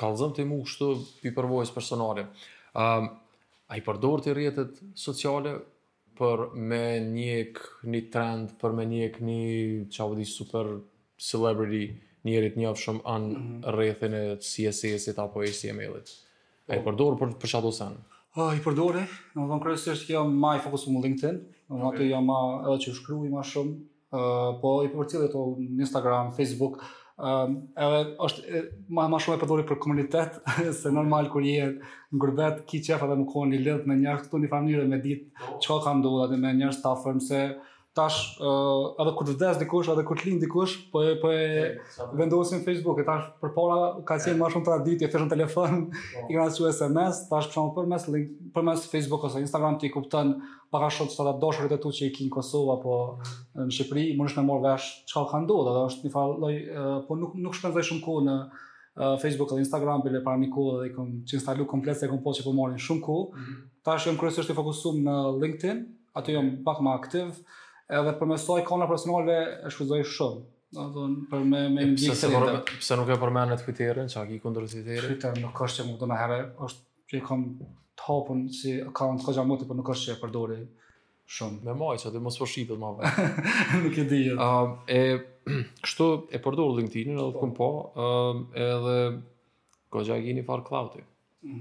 kalëzëm 0.00 0.32
të 0.36 0.40
i 0.42 0.44
mu 0.44 0.58
kështu 0.66 0.88
për 1.20 1.30
i 1.30 1.34
përvojës 1.38 1.72
personalim. 1.74 2.26
Um, 2.74 3.04
uh, 3.04 3.08
a 3.68 3.76
i 3.76 3.80
përdorë 3.86 4.22
të 4.22 4.32
i 4.42 4.76
sociale 5.00 5.52
për 6.18 6.42
me 6.70 6.80
njek 7.04 7.60
një 7.84 8.00
trend, 8.12 8.54
për 8.60 8.74
me 8.78 8.84
njek 8.88 9.20
një 9.20 9.86
qavë 9.94 10.18
po 10.18 10.26
super 10.30 10.68
celebrity 11.20 11.96
njerit 12.26 12.56
një 12.58 12.72
shumë 12.76 13.02
anë 13.06 13.28
mm 13.28 13.36
-hmm. 13.36 13.74
rrethin 13.76 14.14
e 14.18 14.22
CSS-it 14.40 15.18
apo 15.22 15.42
HTML-it. 15.46 16.08
A 16.68 16.74
i 16.76 16.80
po. 16.84 16.90
përdor 16.90 17.18
për, 17.20 17.36
për 17.40 17.48
qatë 17.52 17.72
sanë? 17.76 17.98
A 18.36 18.50
i 18.56 18.60
përdojrë 18.64 19.02
e, 19.02 19.06
në 19.36 19.42
më 19.42 19.46
thonë 19.52 19.64
kërësërës 19.64 20.06
kjo 20.08 20.24
ma 20.28 20.56
i 20.56 20.60
fokusu 20.64 20.90
më 20.92 21.02
LinkedIn, 21.06 21.36
në 21.68 21.76
okay. 21.76 21.98
atë 21.98 22.08
jam 22.10 22.24
ma 22.28 22.40
edhe 22.66 22.78
që 22.84 22.94
shkryu 22.98 23.24
i 23.24 23.28
ma 23.32 23.42
shumë, 23.46 23.74
uh, 24.18 24.58
po 24.60 24.74
i 24.84 24.88
përcilë 24.92 25.24
e 25.24 25.30
to 25.32 25.42
në 25.62 25.80
Instagram, 25.86 26.32
Facebook, 26.36 26.82
Um, 27.16 27.52
edhe 27.82 28.00
është 28.26 28.58
ma, 28.96 29.06
ma 29.12 29.16
shumë 29.24 29.36
e 29.38 29.40
përdori 29.42 29.62
për 29.70 29.78
komunitet, 29.84 30.34
se 30.80 30.90
normal 30.96 31.30
kur 31.34 31.44
je 31.48 31.70
në 31.78 32.20
grubet, 32.24 32.58
ki 32.72 32.82
qef 32.90 33.06
dhe 33.12 33.16
më 33.22 33.24
kohën 33.32 33.54
i 33.56 33.60
lidh 33.68 33.86
me 33.92 33.96
njërë 34.02 34.26
këtu 34.26 34.40
një 34.42 34.50
familjë 34.52 34.82
dhe 34.82 34.90
me 34.92 34.98
ditë 35.08 35.54
që 35.64 35.78
ka 35.86 35.94
ndohë 36.02 36.26
dhe 36.34 36.38
me 36.44 36.52
njërë 36.60 36.76
stafërm, 36.82 37.22
se 37.30 37.40
tash 37.96 38.36
uh, 38.40 38.50
edhe 39.00 39.12
kur 39.16 39.28
vdes 39.30 39.58
dikush, 39.60 39.88
edhe 39.92 40.04
kur 40.08 40.20
lind 40.26 40.42
dikush, 40.44 40.74
po 40.92 41.00
e, 41.02 41.14
po 41.20 41.30
e 41.32 41.78
vendosin 42.20 42.60
Facebook, 42.66 43.00
tash 43.08 43.30
përpara 43.40 44.04
ka 44.08 44.18
qenë 44.24 44.36
më 44.42 44.50
shumë 44.52 44.66
traditë 44.68 45.06
të 45.06 45.12
fshin 45.14 45.32
telefon, 45.32 45.78
oh. 45.80 46.10
i 46.28 46.34
kanë 46.36 46.52
dhënë 46.58 46.74
SMS, 46.74 47.22
tash 47.30 47.48
çon 47.54 47.70
përmes 47.76 48.04
link, 48.12 48.34
përmes 48.52 48.84
Facebook 48.92 49.24
ose 49.30 49.40
Instagram 49.44 49.78
ti 49.80 49.88
kupton 49.94 50.34
para 50.72 50.90
shoq 50.92 51.14
sa 51.14 51.24
ta 51.30 51.34
doshurit 51.40 51.72
e 51.72 51.80
tu 51.80 51.92
që 51.96 52.10
i 52.10 52.14
kin 52.18 52.28
Kosova 52.36 52.76
apo 52.76 52.94
mm. 53.00 53.66
në 53.66 53.76
Shqipëri, 53.78 54.06
mund 54.20 54.34
të 54.36 54.44
marr 54.44 54.62
vesh 54.66 54.90
çka 55.08 55.24
ka 55.32 55.40
ndodhur, 55.46 55.72
edhe 55.72 55.86
është 55.88 56.08
një 56.10 56.14
farë 56.18 56.52
uh, 56.54 56.86
po 57.08 57.16
nuk 57.22 57.38
nuk 57.46 57.56
shpenzoj 57.56 57.88
shumë 57.92 58.04
kohë 58.06 58.26
në 58.28 58.38
Facebook 59.22 59.50
ose 59.52 59.60
Instagram 59.64 60.00
bile 60.04 60.22
para 60.24 60.40
miku 60.40 60.70
dhe 60.82 60.88
kom 60.94 61.08
që 61.28 61.36
instalo 61.40 61.64
komplekse 61.68 62.08
po 62.12 62.16
që 62.16 62.18
mund 62.24 62.38
të 62.44 62.44
po 62.46 62.52
marrin 62.56 62.78
shumë 62.80 63.02
kohë. 63.04 63.26
Mm 63.36 63.48
-hmm. 63.48 63.56
Tash 63.84 64.06
jam 64.08 64.16
kryesisht 64.20 64.50
i 64.50 64.54
fokusuar 64.56 64.94
në 65.06 65.16
LinkedIn, 65.42 65.78
aty 66.18 66.32
jam 66.36 66.46
pak 66.64 66.80
më 66.84 66.94
aktiv 67.00 67.36
edhe 67.94 68.12
për 68.18 68.28
mesoj 68.32 68.64
kona 68.66 68.86
personale 68.90 69.36
e 69.66 69.70
shkuzoj 69.72 70.02
shumë. 70.18 70.42
Do 70.76 70.84
të 70.84 70.92
thonë 71.00 71.26
për 71.30 71.44
me 71.50 71.60
me 71.70 71.84
ndjesë. 71.92 72.12
Pse, 72.18 72.30
përme, 72.32 72.60
pse 72.80 72.96
nuk 72.98 73.12
e 73.14 73.18
përmend 73.20 73.54
atë 73.54 73.64
Twitter, 73.64 74.00
çka 74.12 74.24
i 74.34 74.40
kundër 74.42 74.66
Twitter? 74.70 75.04
Twitter 75.06 75.38
nuk 75.42 75.60
është 75.66 75.78
që 75.82 75.86
më 75.90 76.00
do 76.00 76.08
na 76.10 76.18
herë, 76.20 76.40
është 76.66 77.14
që 77.14 77.20
kam 77.28 77.44
topun 78.00 78.42
si 78.52 78.74
account 78.82 79.22
kjo 79.24 79.34
jamu 79.38 79.56
tipo 79.60 79.76
nuk 79.78 79.90
është 79.94 80.08
që 80.10 80.16
e 80.16 80.20
përdori 80.24 80.58
shumë. 81.36 81.62
Me 81.68 81.76
majë, 81.78 82.00
që 82.02 82.12
dhe 82.16 82.22
mos 82.26 82.38
përshqipët 82.42 82.74
po 82.74 82.80
ma 82.82 82.92
vetë. 82.98 83.46
nuk 83.86 84.00
e 84.04 84.08
di 84.10 84.20
jetë. 84.26 84.98
e, 84.98 85.00
kështu 85.86 86.08
e 86.34 86.42
përdor 86.42 86.74
LinkedIn-in, 86.80 87.22
edhe 87.22 87.38
këmë 87.40 87.56
po, 87.60 87.70
ë 87.94 88.66
edhe 88.66 88.98
këgja 89.94 90.22
gini 90.26 90.46
farë 90.48 90.82
i 91.02 91.10
Mm 91.46 91.58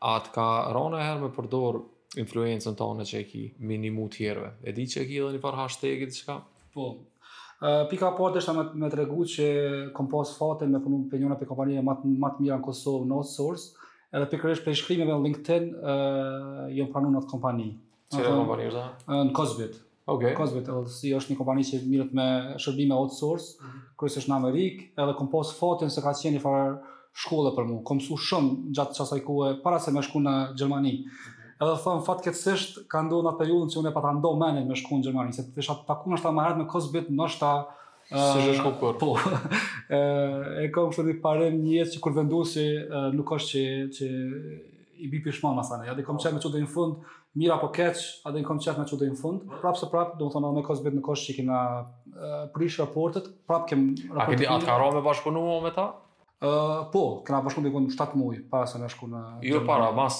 -hmm. 0.00 0.30
ka 0.34 0.44
rona 0.74 0.98
herë 1.06 1.20
me 1.22 1.28
përdor 1.36 1.76
influencën 2.18 2.74
tonë 2.78 2.94
anë 2.98 3.04
që 3.06 3.18
e 3.20 3.26
ki 3.28 3.42
minimu 3.70 4.08
të 4.10 4.30
E 4.64 4.72
di 4.74 4.86
që 4.88 5.02
e 5.02 5.06
ki 5.06 5.16
edhe 5.20 5.34
një 5.36 5.42
par 5.44 5.58
hashtag 5.58 6.02
i 6.02 6.08
të 6.10 6.38
Po. 6.70 6.84
Uh, 7.60 7.84
pika 7.90 8.08
aparte 8.12 8.38
është 8.38 8.52
me, 8.54 8.62
me 8.84 8.88
të 8.88 8.96
regu 9.00 9.24
që 9.26 9.46
kom 9.92 10.06
pas 10.08 10.28
fatën 10.38 10.70
me 10.70 10.78
punu 10.80 11.00
për 11.10 11.18
njona 11.20 11.36
për 11.36 11.48
kompanije 11.50 11.82
matë 11.84 12.10
mat 12.22 12.38
mira 12.40 12.56
në 12.56 12.62
Kosovë, 12.64 13.06
në 13.10 13.16
Osë 13.20 13.48
edhe 14.16 14.28
për 14.30 14.40
kërësh 14.42 14.62
për 14.64 14.76
shkrimjeve 14.78 15.12
në 15.16 15.24
LinkedIn, 15.24 15.66
uh, 15.76 16.68
jo 16.72 16.86
pranu 16.92 17.10
në 17.10 17.20
atë 17.20 17.30
kompani. 17.34 17.66
Qire 18.10 18.26
në 18.30 18.38
kompani 18.40 18.68
është 18.70 18.78
da? 18.78 19.18
Në 19.28 19.34
Kosbit. 19.36 19.76
Ok. 20.10 20.24
Kosbit, 20.38 20.70
edhe 20.70 20.94
si 20.94 21.12
është 21.14 21.34
një 21.34 21.40
kompani 21.42 21.66
që 21.68 21.82
mirët 21.90 22.14
me 22.18 22.26
shërbime 22.62 22.96
outsource, 22.96 23.44
Sors, 23.44 23.50
mhm. 23.60 23.84
kërës 24.00 24.18
është 24.22 24.32
në 24.32 24.38
Amerikë, 24.38 24.88
edhe 25.04 25.18
kom 25.18 25.28
pas 25.34 25.52
fatën 25.60 25.92
se 25.94 26.06
ka 26.06 26.14
qenë 26.22 26.38
një 26.38 26.42
farë, 26.46 26.72
për 27.26 27.68
mua, 27.68 27.82
kam 27.86 27.98
mësuar 28.00 28.24
shumë 28.30 28.56
gjatë 28.78 29.00
kësaj 29.02 29.20
kohe 29.26 29.52
para 29.66 29.82
se 29.84 29.90
më 29.92 30.06
shkoj 30.06 30.22
në 30.24 30.38
Gjermani. 30.56 30.94
Edhe 31.60 31.76
thon 31.84 32.00
fatkeqësisht 32.06 32.78
ka 32.88 33.02
ndodhur 33.04 33.30
atë 33.34 33.40
periudhën 33.42 33.72
që 33.74 33.78
unë 33.82 33.90
pata 33.92 34.10
ndo 34.16 34.30
mend 34.40 34.62
me 34.70 34.78
shkuën 34.80 35.02
në 35.02 35.06
Gjermani, 35.06 35.36
se 35.36 35.44
isha 35.60 35.74
të 35.76 35.84
takuar 35.90 36.16
është 36.16 36.32
më 36.36 36.44
herët 36.46 36.60
me 36.62 36.66
Kosbit, 36.72 37.10
ndoshta 37.12 37.50
Se 38.10 38.40
si 38.42 38.54
shkoj 38.58 38.72
kur. 38.80 38.96
Po. 38.98 39.10
Ë, 39.12 39.98
e 40.64 40.64
kam 40.74 40.88
qenë 40.90 41.12
parem 41.22 41.58
një 41.62 41.76
jetë 41.76 41.92
që 41.92 42.00
kur 42.02 42.14
vendosi 42.16 42.64
nuk 43.14 43.30
është 43.36 43.52
që 43.60 43.68
që 43.98 44.08
i 45.04 45.10
bi 45.12 45.20
pishmon 45.26 45.54
më 45.54 45.62
sana. 45.68 45.84
Ja 45.86 45.94
dhe 45.94 46.02
kam 46.08 46.18
qenë 46.18 46.40
çu 46.42 46.50
do 46.50 46.58
në 46.64 46.72
fund, 46.74 47.04
mira 47.38 47.60
po 47.60 47.68
keç, 47.76 48.00
a 48.26 48.32
do 48.34 48.40
në 48.42 48.48
kam 48.48 48.58
qenë 48.64 48.88
çu 48.90 48.98
do 48.98 49.06
në 49.12 49.20
fund. 49.20 49.44
Prapse 49.60 49.86
prapë, 49.92 50.18
do 50.18 50.30
të 50.32 50.40
them 50.42 50.58
me 50.58 50.64
kos 50.66 50.82
në 50.82 51.04
kos 51.06 51.28
që 51.28 51.38
kemi 51.38 51.60
prish 52.56 52.80
raportet, 52.82 53.30
prap 53.46 53.68
kem 53.70 53.92
raportet. 54.08 54.26
A 54.26 54.30
keni 54.32 54.50
atë 54.56 54.72
karrë 54.72 54.90
me 54.96 55.04
bashkëpunuar 55.06 55.62
me 55.68 55.76
ta? 55.76 55.86
po, 56.92 57.20
kena 57.26 57.40
bashku 57.42 57.60
dikon 57.60 57.86
7 57.90 58.06
muaj 58.16 58.38
para 58.50 58.66
se 58.66 58.78
na 58.80 58.88
shku 58.88 59.06
në 59.10 59.20
Jo 59.44 59.58
gjemë... 59.58 59.66
para, 59.68 59.90
mas 59.92 60.16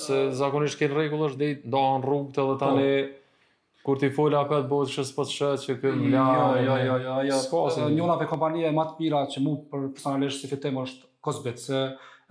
se 0.00 0.30
zakonisht 0.32 0.78
kanë 0.80 0.96
rregull 0.96 1.26
është 1.28 1.40
deri 1.42 1.56
ndohen 1.68 2.04
rrugët 2.06 2.38
edhe 2.40 2.54
tani 2.62 2.86
po. 3.04 3.24
kur 3.84 3.98
ti 4.00 4.08
fola 4.10 4.40
apo 4.42 4.56
të 4.62 4.68
bëhet 4.70 4.92
çës 4.96 5.10
po 5.14 5.26
të 5.28 5.34
shë 5.34 5.50
që 5.66 5.76
kë 5.82 5.92
mla. 5.98 6.10
Jo, 6.18 6.48
jo, 6.64 6.76
jo, 6.86 6.96
jo, 7.04 7.16
jo. 7.28 7.36
Skosin. 7.44 7.84
Njëna 7.92 8.16
pe 8.18 8.26
kompania 8.26 8.72
më 8.74 8.86
të 8.88 9.02
mira 9.04 9.20
që 9.30 9.44
mua 9.44 9.60
për 9.70 9.84
personalisht 9.92 10.42
si 10.42 10.50
fitim 10.50 10.80
është 10.82 11.04
Cosbet, 11.26 11.60
se 11.60 11.78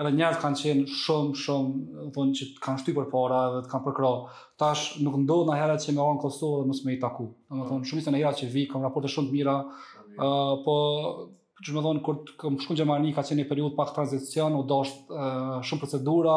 edhe 0.02 0.12
njerëz 0.18 0.42
kanë 0.42 0.60
qenë 0.64 0.90
shumë 1.04 1.38
shumë 1.46 2.10
thonë 2.18 2.36
që 2.42 2.50
kanë 2.66 2.82
shtypur 2.84 3.08
para 3.14 3.44
edhe 3.52 3.62
të 3.68 3.72
kanë 3.72 3.86
përkrah. 3.86 4.18
Tash 4.60 4.90
nuk 5.06 5.22
ndodh 5.22 5.46
ndonjëherë 5.46 5.78
që 5.86 5.94
me 5.96 6.04
kanë 6.10 6.22
Kosovë 6.26 6.64
dhe 6.66 6.70
mos 6.74 6.82
më 6.86 6.98
i 6.98 7.00
taku. 7.06 7.30
të 7.54 7.70
thonë 7.70 7.88
shumë 7.92 8.04
se 8.08 8.12
ndonjëherë 8.12 8.42
që 8.42 8.52
vi 8.58 8.66
kanë 8.74 8.88
raporte 8.90 9.14
shumë 9.16 9.30
të 9.32 9.38
mira, 9.40 9.58
uh, 10.18 10.54
po 10.68 10.78
që 11.64 11.74
më 11.76 11.84
thonë, 11.86 12.02
kur 12.04 12.18
këmë 12.40 12.64
shku 12.66 12.76
në 12.76 12.80
Gjermani, 12.82 13.12
ka 13.16 13.24
qenë 13.24 13.40
një 13.42 13.48
periud 13.48 13.76
pak 13.78 13.94
tranzicion, 13.96 14.58
u 14.60 14.64
dosht 14.68 15.08
uh, 15.14 15.62
shumë 15.64 15.84
procedura, 15.86 16.34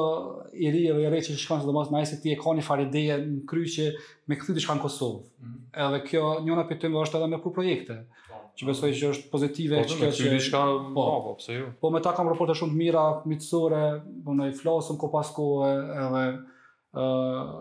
i 0.62 0.68
ri 0.74 0.84
dhe 0.92 1.06
i 1.06 1.08
re 1.10 1.22
që 1.24 1.38
shkanë 1.40 1.64
që 1.64 1.70
dhe 1.70 1.74
mos 1.76 1.88
në 1.90 2.00
ajse 2.02 2.20
ti 2.22 2.34
e 2.34 2.36
ka 2.40 2.52
një 2.54 2.66
farideje 2.68 3.16
në 3.24 3.40
kry 3.50 3.64
që 3.76 3.88
me 4.30 4.38
këthy 4.42 4.58
të 4.58 4.66
shkanë 4.66 4.84
Kosovë. 4.84 5.24
Mm 5.24 5.48
-hmm. 5.54 5.88
Edhe 5.88 6.04
kjo 6.04 6.28
njona 6.44 6.68
për 6.68 6.82
të 6.84 6.92
më 6.92 7.00
është 7.06 7.20
edhe 7.22 7.30
me 7.32 7.40
për 7.46 7.54
projekte. 7.56 7.98
Oh. 8.28 8.44
Që 8.60 8.68
besoj 8.68 8.90
që 9.00 9.14
është 9.16 9.30
pozitive. 9.32 9.80
Po, 9.82 9.88
që 9.96 10.12
që 10.20 10.38
shka, 10.40 10.60
po. 10.92 11.02
po, 11.02 11.20
po, 11.24 11.34
pse 11.40 11.58
jo. 11.58 11.72
po, 11.80 11.90
me 11.90 12.04
ta 12.04 12.12
kam 12.14 12.28
raporte 12.28 12.52
shumë 12.54 12.72
të 12.72 12.76
mira, 12.84 13.04
mitësore, 13.24 13.82
po 14.24 14.30
në 14.36 14.50
i 14.52 14.54
flasëm 14.60 15.00
ko 15.00 15.08
pas 15.16 15.32
kohë 15.34 15.72
edhe 16.06 16.26
uh, 16.94 17.52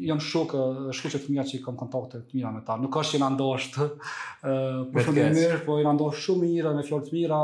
jam 0.00 0.20
shokë 0.22 0.60
dhe 0.88 0.94
shkuqe 0.96 1.20
të 1.22 1.30
mija 1.32 1.44
që 1.48 1.58
i 1.58 1.62
kom 1.64 1.76
kontakte 1.80 2.20
të 2.26 2.36
mija 2.38 2.50
me 2.54 2.62
ta. 2.66 2.76
Nuk 2.80 2.96
është 3.00 3.14
që 3.16 3.20
i 3.20 3.22
në 3.22 3.28
ndoshtë, 3.36 3.86
uh, 3.94 4.56
për 4.92 5.06
shumë 5.08 5.26
mirë, 5.36 5.60
po 5.66 5.76
i 5.82 5.86
në 5.86 5.94
ndoshtë 5.98 6.24
shumë 6.26 6.48
mirë 6.48 6.72
me 6.78 6.84
fjallë 6.88 7.08
të 7.08 7.14
mira, 7.18 7.40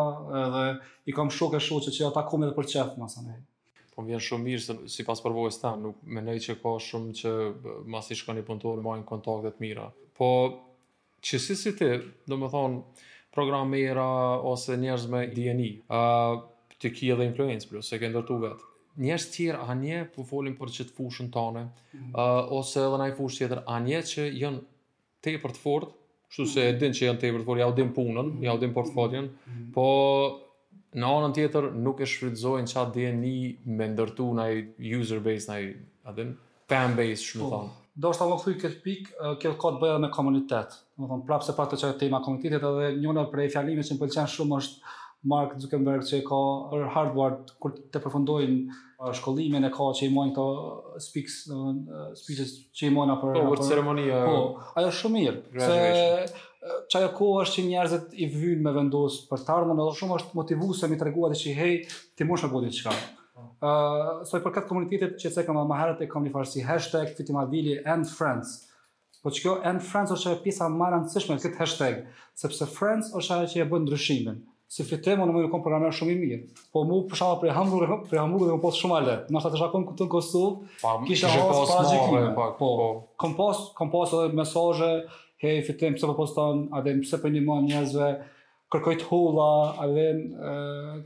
dhe 0.54 0.64
i 1.08 1.14
kom 1.16 1.30
shokë 1.34 1.58
e 1.60 1.64
shoqe 1.68 1.94
që 1.94 2.08
ata 2.10 2.24
kom 2.30 2.46
edhe 2.46 2.56
për 2.60 2.72
qefë, 2.74 3.00
masa 3.02 3.24
Po 3.98 4.04
më 4.04 4.12
vjen 4.12 4.22
shumë 4.28 4.44
mirë, 4.46 4.62
se, 4.64 4.74
si 4.94 5.02
pas 5.06 5.18
përvojës 5.24 5.56
ta, 5.62 5.72
nuk 5.76 6.02
menej 6.06 6.36
që 6.46 6.54
ka 6.62 6.76
shumë 6.90 7.14
që 7.20 7.30
masi 7.90 8.14
shka 8.18 8.34
një 8.36 8.44
punëtorë, 8.46 8.84
majnë 8.84 9.06
kontakte 9.08 9.50
të 9.56 9.64
mira. 9.64 9.88
Po, 10.16 10.26
që 11.26 11.40
si 11.42 11.56
si 11.58 11.72
ti, 11.74 11.88
do 12.30 12.38
më 12.38 12.50
thonë, 12.54 13.02
programera 13.34 14.04
ose 14.52 14.76
njerëz 14.78 15.08
me 15.10 15.24
DNI, 15.34 15.70
uh, 15.90 16.38
të 16.78 16.92
ki 16.94 17.10
edhe 17.16 17.26
influence, 17.26 17.66
plus, 17.72 17.90
se 17.90 17.98
ke 17.98 18.06
ndërtu 18.12 18.38
vetë 18.46 18.67
njerëz 19.02 19.24
të 19.28 19.34
tjerë 19.36 19.66
anje 19.70 20.00
po 20.14 20.24
folin 20.26 20.56
për 20.58 20.72
çet 20.74 20.90
fushën 20.96 21.30
tonë, 21.34 21.62
mm 21.64 21.98
-hmm. 21.98 22.10
uh, 22.14 22.52
ose 22.58 22.82
edhe 22.82 22.98
na 22.98 23.06
i 23.08 23.14
tjetër 23.38 23.62
anje 23.66 24.00
që 24.10 24.26
janë 24.42 24.60
tepër 25.22 25.52
të 25.54 25.62
fortë, 25.62 25.92
kështu 26.30 26.46
se 26.54 26.60
e 26.64 26.72
mhm. 26.72 26.80
din 26.82 26.92
që 26.96 27.04
janë 27.06 27.20
tepër 27.22 27.40
të 27.40 27.44
fortë, 27.48 27.60
ja 27.62 27.68
u 27.70 27.74
din 27.76 27.92
punën, 27.96 28.28
ja 28.44 28.54
u 28.54 28.58
din 28.60 28.68
mhm. 28.70 28.74
portfolion, 28.78 29.24
mm 29.24 29.52
-hmm. 29.52 29.72
po 29.74 29.86
në 30.98 31.06
anën 31.06 31.34
tjetër 31.34 31.72
nuk 31.84 32.00
e 32.00 32.06
shfrytëzojnë 32.06 32.72
ça 32.74 32.82
dieni 32.94 33.56
me 33.66 33.86
ndërtu 33.88 34.32
na 34.34 34.44
i 34.52 34.96
user 34.96 35.20
base 35.20 35.48
na 35.52 35.60
i 35.60 35.74
atë 36.04 36.32
fan 36.68 36.96
base 36.96 37.22
shumë 37.28 37.52
oh. 37.54 37.68
Do 37.98 38.10
është 38.12 38.24
më 38.24 38.32
vëkthuj 38.32 38.54
po, 38.54 38.60
këtë 38.62 38.80
pik, 38.86 39.02
këtë 39.42 39.58
ka 39.62 39.68
të 39.74 39.80
bëja 39.82 39.98
me 39.98 40.08
komunitet. 40.16 40.70
Në 40.98 41.06
tonë, 41.10 41.24
prapë 41.26 41.44
se 41.48 41.52
pak 41.58 41.70
të 41.72 41.76
qërë 41.80 41.98
tema 41.98 42.20
komunitetit 42.24 42.62
edhe 42.68 42.84
njënër 43.02 43.26
për 43.32 43.40
e 43.44 43.46
fjallimi 43.54 43.82
që 43.86 43.94
në 43.96 44.00
pëllë 44.02 44.26
shumë 44.34 44.54
është 44.60 44.92
Mark 45.24 45.56
Zuckerberg 45.58 46.04
që 46.06 46.20
e 46.20 46.24
ka 46.26 46.38
or 46.74 46.84
Harvard 46.94 47.50
kur 47.58 47.72
të 47.74 48.00
përfundojnë 48.04 48.58
uh, 48.68 49.10
shkollimin 49.18 49.66
e 49.66 49.70
ka 49.74 49.88
që 49.98 50.06
i 50.06 50.12
mojnë 50.14 50.34
këto 50.36 50.50
uh, 50.60 50.98
speaks 51.02 51.38
uh, 51.50 52.10
speeches 52.16 52.52
që 52.78 52.86
i 52.88 52.92
mojnë 52.94 53.16
apër... 53.16 53.40
Po, 53.48 53.56
ceremonia... 53.66 54.20
Po, 54.24 54.68
ajo 54.78 54.92
shumë 55.00 55.22
mirë. 55.22 55.64
Se 55.64 56.44
që 56.58 56.98
ajo 57.00 57.10
ko 57.16 57.26
është 57.42 57.54
që 57.56 57.64
njerëzit 57.72 58.14
i 58.18 58.26
vynë 58.32 58.64
me 58.68 58.72
vendosë 58.76 59.26
për 59.30 59.42
të 59.48 59.52
armën, 59.56 59.78
edhe 59.82 59.94
shumë 60.00 60.16
është 60.20 60.36
motivuese 60.38 60.88
mi 60.92 60.98
të 61.00 61.06
reguat 61.08 61.34
e 61.36 61.38
që 61.42 61.46
i 61.52 61.54
hej, 61.58 61.74
ti 62.18 62.26
mosh 62.28 62.44
me 62.46 62.50
bodi 62.54 62.70
të 62.72 62.78
shka. 62.80 62.94
Po. 63.62 63.74
Soj 64.30 64.40
për 64.44 64.54
këtë 64.56 64.70
komunitetit 64.70 65.18
që 65.22 65.30
e 65.30 65.32
cekëm 65.40 65.58
më 65.70 65.78
herët 65.80 66.02
e 66.04 66.08
kom 66.10 66.26
një 66.26 66.34
farësi 66.34 66.62
hashtag 66.66 67.12
fitimavili, 67.18 67.78
and 67.86 68.06
friends. 68.10 68.54
Po 69.22 69.30
që 69.34 69.44
kjo 69.44 69.54
and 69.70 69.82
friends 69.86 70.12
është 70.14 70.30
që 70.34 70.36
e 70.36 70.42
pisa 70.46 70.70
këtë 71.46 71.54
hashtag, 71.58 72.02
sepse 72.42 72.70
friends 72.74 73.10
është 73.18 73.40
që 73.54 73.64
e 73.64 73.68
ndryshimin 73.86 74.44
se 74.68 74.84
fitëm 74.84 75.22
në 75.24 75.32
një 75.32 75.48
kompanim 75.52 75.88
shumë 75.96 76.12
i 76.12 76.16
mirë. 76.22 76.38
Po 76.74 76.82
mua 76.84 77.06
për 77.08 77.16
shkak 77.20 77.38
të 77.44 77.52
hamburë, 77.56 77.96
për 78.10 78.18
hamburë 78.20 78.48
më 78.52 78.58
të 78.58 78.64
mos 78.66 78.80
shumë 78.82 78.96
alë. 78.98 79.14
Do 79.32 79.40
të 79.40 79.60
shkojmë 79.62 79.86
këtu 79.92 80.06
në 80.06 80.10
Kosovë. 80.14 80.90
Kisha 81.08 81.30
një 81.32 81.44
pas 81.44 81.70
pas 81.70 81.86
gjë 81.88 82.02
këtu. 82.04 82.48
Po. 82.58 82.88
Kompost, 83.24 83.70
kompost 83.78 84.16
edhe 84.18 84.36
mesazhe, 84.36 84.90
he 85.44 85.54
fitëm 85.64 85.96
pse 85.96 86.10
po 86.10 86.16
poston, 86.18 86.66
a 86.76 86.82
dhe 86.84 86.98
pse 87.00 87.20
po 87.22 87.30
ndihmon 87.32 87.64
njerëzve 87.70 88.10
kërkoj 88.74 88.98
të 89.00 89.08
hulla, 89.08 89.48
a 89.80 89.88
dhe 89.88 90.06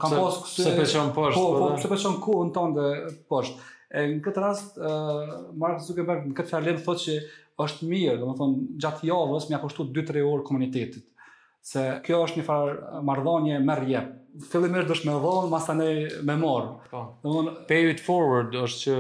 kompost 0.03 0.51
se 0.57 0.75
pëlqen 0.75 1.15
poshtë. 1.19 1.39
Po, 1.39 1.63
po, 1.63 1.71
se 1.85 1.93
pëlqen 1.93 2.19
ku 2.27 2.41
në 2.49 2.55
tonë 2.59 2.89
poshtë. 3.31 3.71
E 3.93 4.05
në 4.17 4.23
këtë 4.27 4.43
rast, 4.43 4.79
ë 4.83 5.17
Mark 5.63 5.79
Zuckerberg 5.87 6.27
në 6.27 6.35
këtë 6.41 6.55
thënë 6.57 6.77
thotë 6.83 7.07
se 7.07 7.17
është 7.63 7.87
mirë, 7.87 8.19
domethënë 8.25 8.69
gjatë 8.83 9.07
javës 9.13 9.47
më 9.51 9.55
ka 9.61 9.67
kushtuar 9.69 9.93
2-3 9.95 10.25
orë 10.33 10.45
komunitetit 10.49 11.03
se 11.63 11.85
kjo 12.07 12.19
është 12.27 12.41
një 12.41 12.47
farë 12.49 12.73
eh, 12.77 12.99
marrëdhënie 13.07 13.61
me 13.63 13.77
rrjet. 13.79 14.19
Fillimisht 14.49 14.89
do 14.89 14.95
të 14.97 15.11
më 15.11 15.15
dhon, 15.21 15.51
pastaj 15.53 15.75
ne 15.77 15.87
me 16.25 16.35
marr. 16.41 16.69
Do 16.91 17.15
të 17.21 17.33
thonë 17.35 17.53
pay 17.69 17.89
it 17.91 18.01
forward 18.01 18.55
është 18.63 18.81
që 18.83 18.95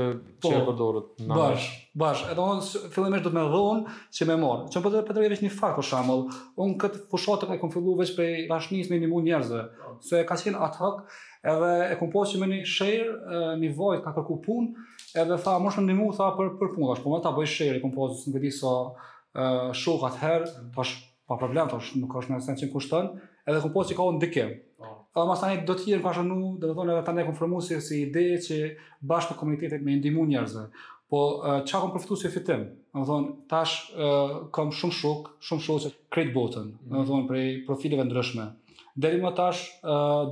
po, 0.44 0.50
që 0.52 0.58
po 0.66 0.74
dorët. 0.76 1.10
Bash, 1.30 1.68
bash. 1.98 2.24
Edhe 2.34 2.44
on 2.44 2.60
fillimisht 2.92 3.24
do 3.24 3.32
të 3.32 3.38
më 3.38 3.44
dhon 3.54 3.80
që 4.12 4.28
më 4.28 4.36
marr. 4.42 4.66
Çon 4.74 4.84
po 4.84 4.92
të 4.92 5.00
përdorë 5.08 5.30
vetëm 5.32 5.46
një 5.48 5.52
fakt 5.56 5.78
për 5.80 5.86
shembull, 5.88 6.26
un 6.60 6.74
kët 6.82 6.98
fushatë 7.10 7.48
që 7.48 7.56
kam 7.62 7.72
filluar 7.72 8.02
veç 8.02 8.12
për 8.18 8.30
vashnisë 8.52 8.92
me 8.94 8.98
ndihmë 9.02 9.22
njerëzve, 9.30 9.62
se 10.10 10.20
ka 10.28 10.36
qenë 10.44 10.60
ad 10.68 10.76
hoc 10.82 11.02
edhe 11.52 11.70
e 11.88 11.96
kam 11.98 12.10
pasur 12.14 12.42
më 12.44 12.50
një 12.52 12.58
share 12.76 13.54
në 13.62 13.70
void 13.80 14.02
ka 14.04 14.12
kërku 14.20 14.36
punë, 14.44 14.84
edhe 15.22 15.38
tha 15.46 15.54
më 15.64 15.72
shumë 15.78 15.88
ndihmë 15.88 16.10
tha 16.20 16.28
për 16.36 16.52
për 16.60 16.74
punë, 16.76 16.90
ashtu 16.92 17.08
që 17.08 17.08
po, 17.10 17.14
ata 17.18 17.32
bëj 17.40 17.48
share, 17.56 17.80
kam 17.82 17.96
pasur 17.96 18.20
sintetiso 18.20 18.74
ë 19.32 19.48
uh, 19.48 19.72
shoqat 19.72 20.20
herë, 20.20 20.50
tash 20.76 20.92
pa 21.27 21.37
problem, 21.37 21.68
tash 21.70 21.95
nuk 21.99 22.11
ka 22.12 22.23
asnjë 22.23 22.41
sens 22.43 22.62
që 22.62 22.70
kushton, 22.73 23.12
edhe 23.47 23.61
ku 23.62 23.70
po 23.75 23.85
si 23.87 23.95
ka 23.99 24.07
ndikim. 24.16 24.53
Po. 24.81 25.25
Edhe 25.25 25.37
tani 25.41 25.61
do 25.68 25.77
të 25.77 25.85
thirrem 25.87 26.05
pashanu, 26.05 26.39
do 26.61 26.70
të 26.70 26.77
thonë 26.79 26.97
edhe 26.97 27.05
tani 27.07 27.27
konfirmues 27.29 27.68
se 27.70 27.79
si 27.85 28.01
ide 28.07 28.25
që 28.47 28.59
bashkë 29.11 29.35
me 29.35 29.41
komunitetet 29.43 29.85
me 29.87 29.97
ndihmun 30.01 30.33
njerëzve. 30.33 30.66
Po 31.12 31.20
çka 31.68 31.83
kam 31.85 31.93
përfituar 31.95 32.23
si 32.23 32.31
fitim? 32.35 32.64
Do 32.97 33.05
thonë 33.11 33.37
tash 33.53 33.77
kam 34.57 34.73
shumë 34.79 34.99
shuk, 34.99 35.31
shumë 35.47 35.64
shoqë 35.68 35.93
kred 36.14 36.33
botën, 36.35 36.73
mm. 36.73 36.91
do 36.91 37.03
të 37.05 37.09
thonë 37.12 37.29
për 37.31 37.43
profileve 37.68 38.09
ndryshme. 38.09 38.49
Deri 39.01 39.23
më 39.23 39.31
tash 39.39 39.62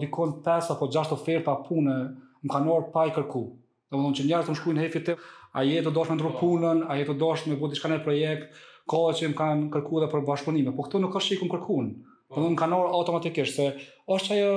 dikon 0.03 0.39
5 0.47 0.75
apo 0.75 0.91
6 0.93 1.15
oferta 1.17 1.55
pune 1.69 1.95
më 2.43 2.51
kanë 2.53 2.75
ardhur 2.75 2.91
pa 2.97 3.07
i 3.09 3.15
kërku. 3.17 3.45
Do 3.91 3.95
të 3.97 4.03
thonë 4.03 4.19
që 4.19 4.27
njerëzit 4.29 4.53
më 4.55 4.61
shkruajnë 4.63 4.89
hefitë 4.89 5.21
A 5.59 5.65
jetë 5.67 5.89
të 5.89 5.91
dosh 5.91 6.11
me 6.13 6.15
ndrë 6.15 6.29
po. 6.31 6.37
punën, 6.45 6.85
a 6.87 6.95
jetë 6.95 7.11
të 7.11 7.19
dosh 7.19 7.49
me 7.51 7.57
bu 7.59 7.67
t'i 7.67 7.75
shkanë 7.81 7.97
projekt, 8.05 8.53
kohë 8.91 9.15
që 9.21 9.29
më 9.33 9.37
kanë 9.39 9.69
kërku 9.75 10.01
dhe 10.03 10.09
për 10.13 10.25
bashkëpunime, 10.29 10.73
po 10.75 10.87
këtu 10.87 11.01
nuk 11.05 11.17
është 11.21 11.35
që 11.35 11.39
i 11.47 11.51
kërkun, 11.53 11.91
po 12.31 12.43
dhe 12.43 12.51
më 12.55 12.59
kanë 12.63 12.79
orë 12.81 12.91
automatikisht, 12.99 13.59
se 13.59 14.11
është 14.17 14.37
ajo 14.37 14.51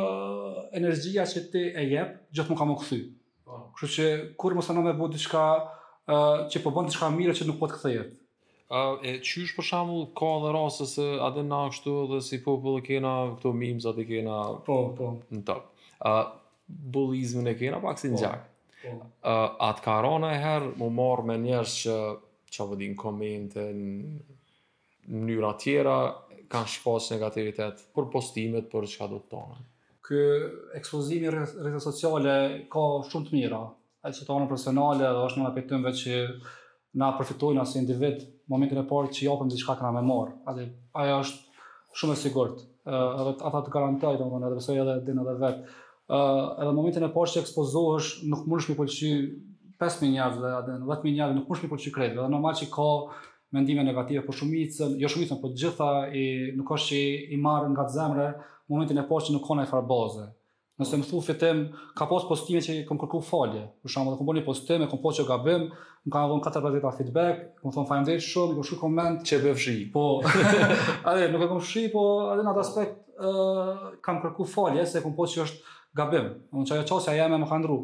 energjia 0.80 1.26
që 1.30 1.44
ti 1.54 1.64
e 1.70 1.86
jep, 1.92 2.16
gjithë 2.34 2.54
më 2.56 2.60
ka 2.62 2.68
më 2.72 2.78
këthy. 2.82 3.00
Po. 3.46 3.60
Kështu 3.78 3.94
që 3.98 4.08
kur 4.42 4.56
më 4.58 4.66
sanë 4.66 4.86
me 4.88 4.96
bu 4.98 5.10
diçka, 5.14 5.46
uh, 5.64 6.38
që 6.50 6.64
po 6.66 6.74
bën 6.78 6.90
diçka 6.90 7.10
mire 7.14 7.36
që 7.38 7.48
nuk 7.50 7.60
po 7.62 7.70
të 7.70 7.78
këthejet. 7.78 8.12
Uh, 8.74 8.96
e 9.06 9.20
qysh 9.22 9.54
për 9.58 9.68
shambull 9.70 10.08
ka 10.18 10.32
dhe 10.42 10.54
rrasës 10.56 10.96
se 10.98 11.08
adhe 11.28 11.44
na 11.46 11.64
kështu 11.74 11.94
dhe 12.14 12.22
si 12.26 12.40
popull 12.42 12.80
e 12.82 12.86
kena 12.88 13.12
këto 13.36 13.52
mimës 13.54 13.86
atë 13.92 14.08
kena 14.10 14.40
po, 14.66 14.80
po. 14.98 15.12
në 15.36 15.46
top. 15.50 15.70
bullizmin 16.94 17.48
e 17.48 17.54
kena 17.60 17.78
pak 17.84 18.00
si 18.00 18.10
në 18.10 18.16
po, 18.16 18.22
gjak. 18.24 18.46
Po. 18.82 18.94
atë 19.68 19.84
ka 19.86 19.98
rrana 20.02 20.30
e 20.34 20.40
herë 20.42 20.72
më 20.80 20.88
marrë 20.96 21.26
me 21.28 21.36
njerëz 21.44 21.74
që 21.84 21.94
që 22.54 22.66
vëdi 22.72 22.88
në 22.92 22.98
komente, 23.00 23.64
në 23.74 25.24
njëra 25.28 25.54
tjera, 25.62 25.96
kanë 26.52 26.72
shpas 26.76 27.12
negativitet 27.16 27.82
për 27.96 28.10
postimet, 28.14 28.68
për 28.72 28.88
që 28.92 29.00
ka 29.02 29.08
do 29.14 29.22
të 29.24 29.32
tonë. 29.34 29.64
Kë 30.04 30.20
ekspozimi 30.82 31.32
rrëtë 31.32 31.80
sociale 31.84 32.36
ka 32.74 32.84
shumë 33.08 33.30
të 33.30 33.38
mira, 33.38 33.64
e 34.04 34.12
që 34.12 34.26
tonë 34.28 34.50
profesionale 34.50 35.00
dhe 35.06 35.24
është 35.30 35.42
në 35.42 35.50
apetëmve 35.52 35.94
që 36.02 36.20
na 37.02 37.08
përfitojnë 37.18 37.62
asë 37.64 37.80
individ 37.82 38.26
momentin 38.52 38.82
e 38.84 38.86
parë 38.90 39.14
që 39.16 39.26
japëm 39.30 39.50
dhe 39.50 39.62
shka 39.64 39.78
këna 39.80 39.94
me 39.96 40.04
morë. 40.06 40.36
Adi, 40.52 40.68
aja 41.02 41.22
është 41.24 41.98
shumë 42.02 42.18
e 42.18 42.20
sigurt. 42.20 42.60
Edhe 42.84 43.38
ata 43.48 43.62
të 43.64 43.72
garantoj 43.74 44.18
domthonë 44.20 44.50
edhe 44.50 44.60
besoj 44.60 44.78
edhe 44.84 45.00
din 45.10 45.24
edhe 45.24 45.38
vetë. 45.40 45.80
edhe 46.14 46.74
momentin 46.76 47.06
e 47.08 47.12
parë 47.16 47.32
që 47.34 47.42
ekspozohesh 47.46 48.10
nuk 48.30 48.44
mundesh 48.46 48.70
me 48.70 48.76
pëlqy 48.78 49.12
5 49.82 50.02
mijë 50.04 50.18
javë 50.20 50.42
dhe 50.44 50.52
atë 50.60 50.76
10 50.84 51.04
mijë 51.06 51.20
javë 51.22 51.36
nuk 51.38 51.48
kushtoj 51.50 51.72
për 51.72 51.82
sekret, 51.88 52.16
do 52.18 52.28
normal 52.30 52.56
që 52.60 52.68
ka 52.74 52.88
mendime 53.54 53.86
negative 53.86 54.24
për 54.26 54.40
shumicën, 54.40 54.96
jo 55.02 55.10
shumicën, 55.12 55.40
po 55.42 55.52
të 55.54 55.60
gjitha 55.64 55.88
i 56.18 56.24
nuk 56.58 56.72
është 56.74 56.90
që 56.90 57.34
i 57.36 57.42
marr 57.42 57.68
nga 57.74 57.88
zemra 57.94 58.30
momentin 58.72 58.98
e 59.02 59.06
poshtë 59.10 59.36
në 59.36 59.44
kona 59.46 59.66
e 59.66 59.70
farboze. 59.70 60.28
Nëse 60.82 60.98
më 60.98 61.06
thu 61.06 61.20
fitim, 61.22 61.60
ka 61.96 62.08
pas 62.10 62.26
postime 62.26 62.62
që 62.66 62.80
kam 62.90 62.98
kërku 62.98 63.20
falje. 63.28 63.62
Për 63.86 63.94
shembull, 63.94 64.16
kam 64.18 64.32
bënë 64.32 64.42
postim 64.48 64.82
e 64.82 64.88
kam 64.90 65.04
pasur 65.04 65.28
po 65.28 65.28
që 65.28 65.28
gabim, 65.30 65.68
më 66.08 66.14
kanë 66.16 66.32
dhënë 66.32 66.46
katër 66.48 66.64
pagëta 66.66 66.94
feedback, 66.98 67.44
më 67.62 67.74
thon 67.76 67.88
faleminderit 67.92 68.26
shumë, 68.26 68.58
kushtoj 68.58 68.80
koment 68.82 69.22
që 69.30 69.40
bëj 69.44 69.62
shi. 69.66 69.76
Po. 69.94 70.08
A 71.06 71.14
dhe 71.20 71.28
nuk 71.30 71.46
e 71.46 71.52
kam 71.52 71.62
shi, 71.62 71.86
po 71.94 72.08
edhe 72.34 72.42
në 72.48 72.56
atë 72.56 72.64
aspekt 72.66 73.22
ë 73.22 73.94
kam 74.04 74.18
kërku 74.26 74.48
falje 74.50 74.88
se 74.90 75.04
kam 75.06 75.14
pasur 75.14 75.44
po 75.44 75.46
që 75.46 75.46
është 75.46 75.78
gabim. 76.02 76.34
Unë 76.50 76.66
të 76.66 76.74
thotë 76.74 76.80
ajo 76.82 76.90
çësia 76.90 77.18
jeme 77.22 77.42
më 77.46 77.52
kanë 77.54 77.66
ndru. 77.68 77.80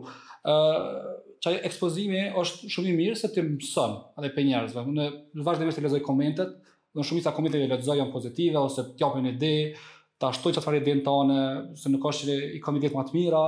ë 0.50 0.58
çaj 1.44 1.58
ekspozimi 1.68 2.24
është 2.40 2.70
shumë 2.74 2.92
i 2.92 2.96
mirë 2.98 3.18
se 3.20 3.30
ti 3.34 3.44
mëson 3.46 3.94
edhe 4.20 4.32
për 4.36 4.48
njerëzve. 4.50 4.84
Unë 4.92 5.08
vazhdimisht 5.46 5.80
të 5.80 5.86
lexoj 5.86 6.04
komentet, 6.06 6.54
domethënë 6.94 7.10
shumë 7.10 7.24
sa 7.28 7.34
komentet 7.38 7.64
e 7.64 7.70
lexoj 7.72 7.98
janë 8.02 8.14
pozitive 8.14 8.60
ose 8.62 8.88
të 8.90 9.04
japin 9.04 9.30
ide, 9.32 9.54
ta 10.20 10.32
ashtoj 10.34 10.56
çfarë 10.58 10.84
i 10.98 11.02
tonë, 11.06 11.40
se 11.80 11.92
nuk 11.94 12.06
është 12.12 12.32
që 12.32 12.40
i 12.58 12.62
kam 12.64 12.76
më 12.76 12.92
të 12.92 13.16
mira, 13.16 13.44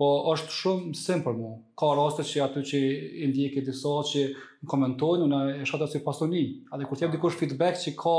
po 0.00 0.06
është 0.32 0.54
shumë 0.58 0.94
sem 0.96 1.20
për 1.24 1.34
mua. 1.36 1.54
Ka 1.76 1.90
raste 1.98 2.24
që 2.24 2.44
ato 2.46 2.60
që 2.64 2.78
i 3.24 3.28
ndiej 3.32 3.64
disa 3.66 3.92
që 4.12 4.26
më 4.62 4.68
komentojnë, 4.68 5.26
unë 5.28 5.40
e 5.62 5.66
shoh 5.68 5.76
ato 5.78 5.88
si 5.92 6.00
pasoni, 6.04 6.44
dhe 6.72 6.88
kur 6.88 6.96
të 6.96 7.06
jap 7.06 7.14
dikush 7.18 7.36
feedback 7.40 7.80
që 7.82 7.96
ka 8.00 8.14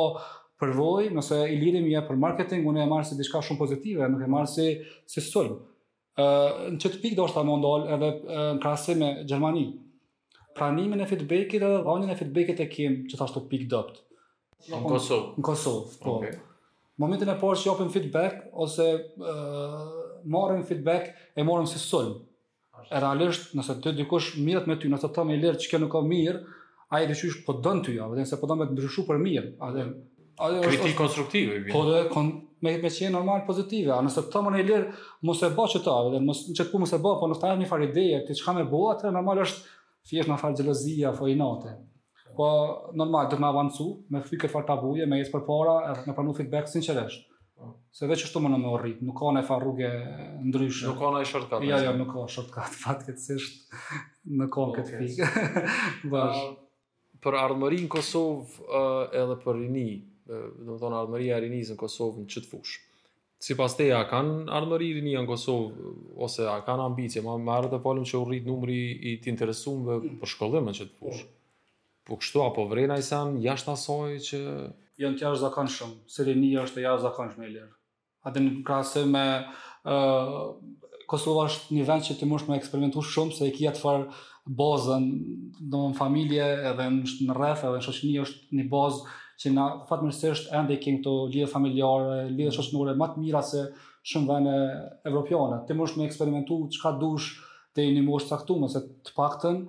përvojë, 0.62 1.10
nëse 1.18 1.40
i 1.50 1.58
lidhim 1.62 1.88
ja 1.90 2.04
për 2.06 2.18
marketing, 2.22 2.66
unë 2.70 2.84
e 2.84 2.90
marr 2.92 3.06
si 3.10 3.18
diçka 3.18 3.42
shumë 3.42 3.62
pozitive, 3.64 4.10
nuk 4.14 4.22
e 4.26 4.30
marr 4.30 4.50
si 4.50 4.68
si 5.10 5.24
sulm 5.26 5.58
në 6.74 6.80
çet 6.82 6.98
pikë 7.02 7.18
do 7.20 7.26
të 7.30 7.44
ndal 7.48 7.86
edhe 7.88 7.98
në 8.04 8.60
krahasim 8.62 9.02
me 9.02 9.12
Gjermani. 9.28 9.66
Pranimin 10.58 11.00
e 11.02 11.06
feedbackit 11.08 11.62
edhe 11.64 11.78
dhënien 11.88 12.12
e 12.12 12.18
feedbackit 12.20 12.60
e 12.64 12.70
kim, 12.72 12.98
që 13.10 13.20
thashtu 13.22 13.46
pikë 13.52 13.70
dopt. 13.72 14.02
Në 14.72 14.82
Kosovë. 14.86 15.30
Në 15.40 15.46
Kosovë, 15.48 15.96
po. 16.04 16.18
Okay. 16.20 16.36
Momentin 17.02 17.32
e 17.32 17.38
parë 17.42 17.62
që 17.62 17.70
japim 17.70 17.94
feedback 17.94 18.42
ose 18.66 18.90
ë 19.18 19.70
marrim 20.32 20.66
feedback 20.68 21.14
e 21.40 21.46
morëm 21.48 21.70
si 21.72 21.80
sulm. 21.82 22.12
E 22.92 23.00
realisht, 23.00 23.54
nëse 23.56 23.78
ti 23.82 23.94
dikush 24.02 24.36
mirët 24.44 24.68
me 24.70 24.76
ty, 24.82 24.92
nëse 24.92 25.10
ti 25.16 25.24
më 25.26 25.40
lirë 25.40 25.62
çka 25.64 25.80
nuk 25.80 25.94
ka 25.94 26.02
mirë, 26.06 26.44
ai 26.94 27.06
do 27.10 27.16
të 27.18 27.46
po 27.48 27.56
dën 27.64 27.80
ty, 27.88 27.96
apo 28.04 28.14
jo, 28.18 28.26
nëse 28.26 28.40
po 28.42 28.50
dën 28.52 28.60
me 28.60 28.68
të 28.68 28.76
ndryshu 28.76 29.08
për 29.10 29.22
mirë, 29.26 29.52
atë 29.70 29.92
Kritik 30.66 30.96
konstruktiv 30.98 31.50
i 31.54 31.58
vjen. 31.68 31.72
Po, 31.72 31.84
do 31.86 32.22
me 32.62 32.72
me 32.78 32.90
qenë 32.90 33.12
normal 33.14 33.42
pozitive, 33.48 33.92
a 33.96 34.02
nëse 34.06 34.26
thonë 34.34 34.52
një 34.58 34.64
lir 34.68 34.86
mos 35.26 35.42
e 35.46 35.50
bëj 35.56 35.74
çeta, 35.76 35.96
edhe 36.10 36.22
mos 36.26 36.44
çet 36.58 36.74
mos 36.78 36.94
e 36.94 37.00
bëj, 37.02 37.16
po 37.22 37.30
nuk 37.32 37.40
ta 37.42 37.56
një 37.58 37.70
farë 37.70 37.88
ide 37.90 38.04
ti 38.28 38.36
çka 38.38 38.54
më 38.60 38.68
bëu 38.70 38.92
atë 38.94 39.12
normal 39.16 39.42
është 39.46 39.62
thjesht 40.10 40.30
na 40.30 40.38
fal 40.42 40.56
xhelozia 40.58 41.10
apo 41.12 41.28
inate. 41.30 41.74
Po 42.38 42.48
normal 42.96 43.28
do 43.30 43.36
të 43.36 43.42
më 43.42 43.50
avancu, 43.52 43.88
me 44.14 44.22
fikë 44.28 44.50
fal 44.54 44.66
tabuje, 44.70 45.08
me 45.10 45.20
jetë 45.22 45.34
përpara, 45.34 45.76
edhe 45.92 46.06
me 46.08 46.16
panu 46.18 46.36
feedback 46.38 46.70
sinqerisht. 46.72 47.26
Po. 47.58 47.74
Se 47.94 48.08
veç 48.10 48.26
është 48.28 48.38
të 48.38 48.44
më 48.46 48.52
në 48.54 48.60
më 48.62 48.76
rrit, 48.82 49.02
nuk 49.08 49.18
ka 49.20 49.34
në 49.36 49.44
farruge 49.50 49.90
ndryshë. 50.46 50.92
Nuk 50.94 51.02
ka 51.02 51.12
në 51.18 51.22
e 51.22 51.28
shortcut. 51.34 51.68
Ja, 51.70 51.82
ja, 51.86 51.96
nuk 51.98 52.14
ka 52.14 52.28
shortcut, 52.32 52.78
fatë 52.86 53.10
këtësisht 53.10 53.76
Nuk 54.38 54.54
kom 54.54 54.70
oh, 54.70 54.78
këtë 54.78 55.02
fikë. 55.02 55.66
Bash. 56.14 56.42
për 57.22 57.36
armërin 57.38 57.90
Kosovë 57.90 58.82
edhe 59.18 59.36
për 59.44 59.58
rini, 59.60 59.90
do 60.66 60.76
të 60.76 60.80
thonë 60.82 60.98
armëria 61.02 61.40
rinisë 61.44 61.74
në 61.76 61.80
Kosovë 61.82 62.22
në 62.24 62.30
qëtë 62.34 62.50
fush. 62.52 62.78
Si 63.42 63.56
pas 63.58 63.74
teja, 63.74 64.04
kanë 64.10 64.52
armëri 64.54 64.92
rinia 65.00 65.24
në 65.24 65.30
Kosovë, 65.32 65.92
ose 66.22 66.46
a 66.52 66.60
kanë 66.66 66.84
ambicje, 66.92 67.24
ma 67.26 67.38
më 67.42 67.72
të 67.74 67.80
falim 67.82 68.06
që 68.08 68.20
u 68.20 68.26
rritë 68.30 68.50
numri 68.52 68.78
i 69.12 69.16
të 69.24 69.32
interesumve 69.34 69.98
për 70.22 70.34
shkollën 70.36 70.68
në 70.70 70.76
qëtë 70.78 70.98
fush. 71.00 71.24
Po 72.08 72.18
kështu, 72.22 72.44
apo 72.46 72.68
vrena 72.70 72.98
i 73.02 73.06
sen, 73.06 73.40
jashtë 73.42 73.74
asoj 73.74 74.20
që... 74.28 74.40
Janë 75.02 75.18
të 75.20 75.26
jashtë 75.26 75.42
zakon 75.42 75.70
shumë, 75.74 75.98
se 76.12 76.26
rinia 76.28 76.64
është 76.68 76.80
të 76.80 76.84
jashtë 76.86 77.06
zakon 77.08 77.32
shumë 77.34 77.48
e 77.48 77.52
lirë. 77.56 77.72
Adë 78.30 78.44
në 78.46 78.54
krasë 78.68 79.06
me... 79.10 79.26
Uh, 79.86 80.54
Kosova 81.12 81.48
është 81.50 81.76
një 81.76 81.84
vend 81.90 82.06
që 82.08 82.14
të 82.22 82.28
mund 82.30 82.46
të 82.48 82.54
eksperimentosh 82.56 83.08
shumë, 83.12 83.34
se 83.36 83.48
e 83.50 83.52
kia 83.52 83.74
të 83.76 83.82
far 83.84 84.06
bazën, 84.58 85.08
do 85.74 85.82
familje, 85.98 86.46
edhe 86.70 86.86
në 86.94 87.36
rreth, 87.36 87.66
edhe 87.68 87.82
në 88.14 88.22
është 88.24 88.60
një 88.62 88.68
bazë 88.72 89.10
që 89.42 89.52
na 89.56 89.64
fatmirësisht 89.90 90.52
ende 90.58 90.76
i 90.76 90.80
kemi 90.82 91.00
këto 91.02 91.14
lidhje 91.32 91.48
familjare, 91.50 92.20
lidhje 92.30 92.52
mm. 92.52 92.56
shoqënore 92.58 92.96
më 93.00 93.08
të 93.16 93.24
mira 93.24 93.42
se 93.46 93.64
shumë 94.12 94.30
vende 94.30 94.56
evropiane. 95.10 95.62
Ti 95.68 95.78
mund 95.78 95.94
të 95.98 96.08
eksperimentosh 96.10 96.78
çka 96.78 96.94
dush 97.02 97.32
te 97.78 97.86
një 97.88 98.04
moshë 98.06 98.32
caktuar, 98.34 98.70
se 98.74 98.84
të 99.08 99.16
paktën 99.18 99.62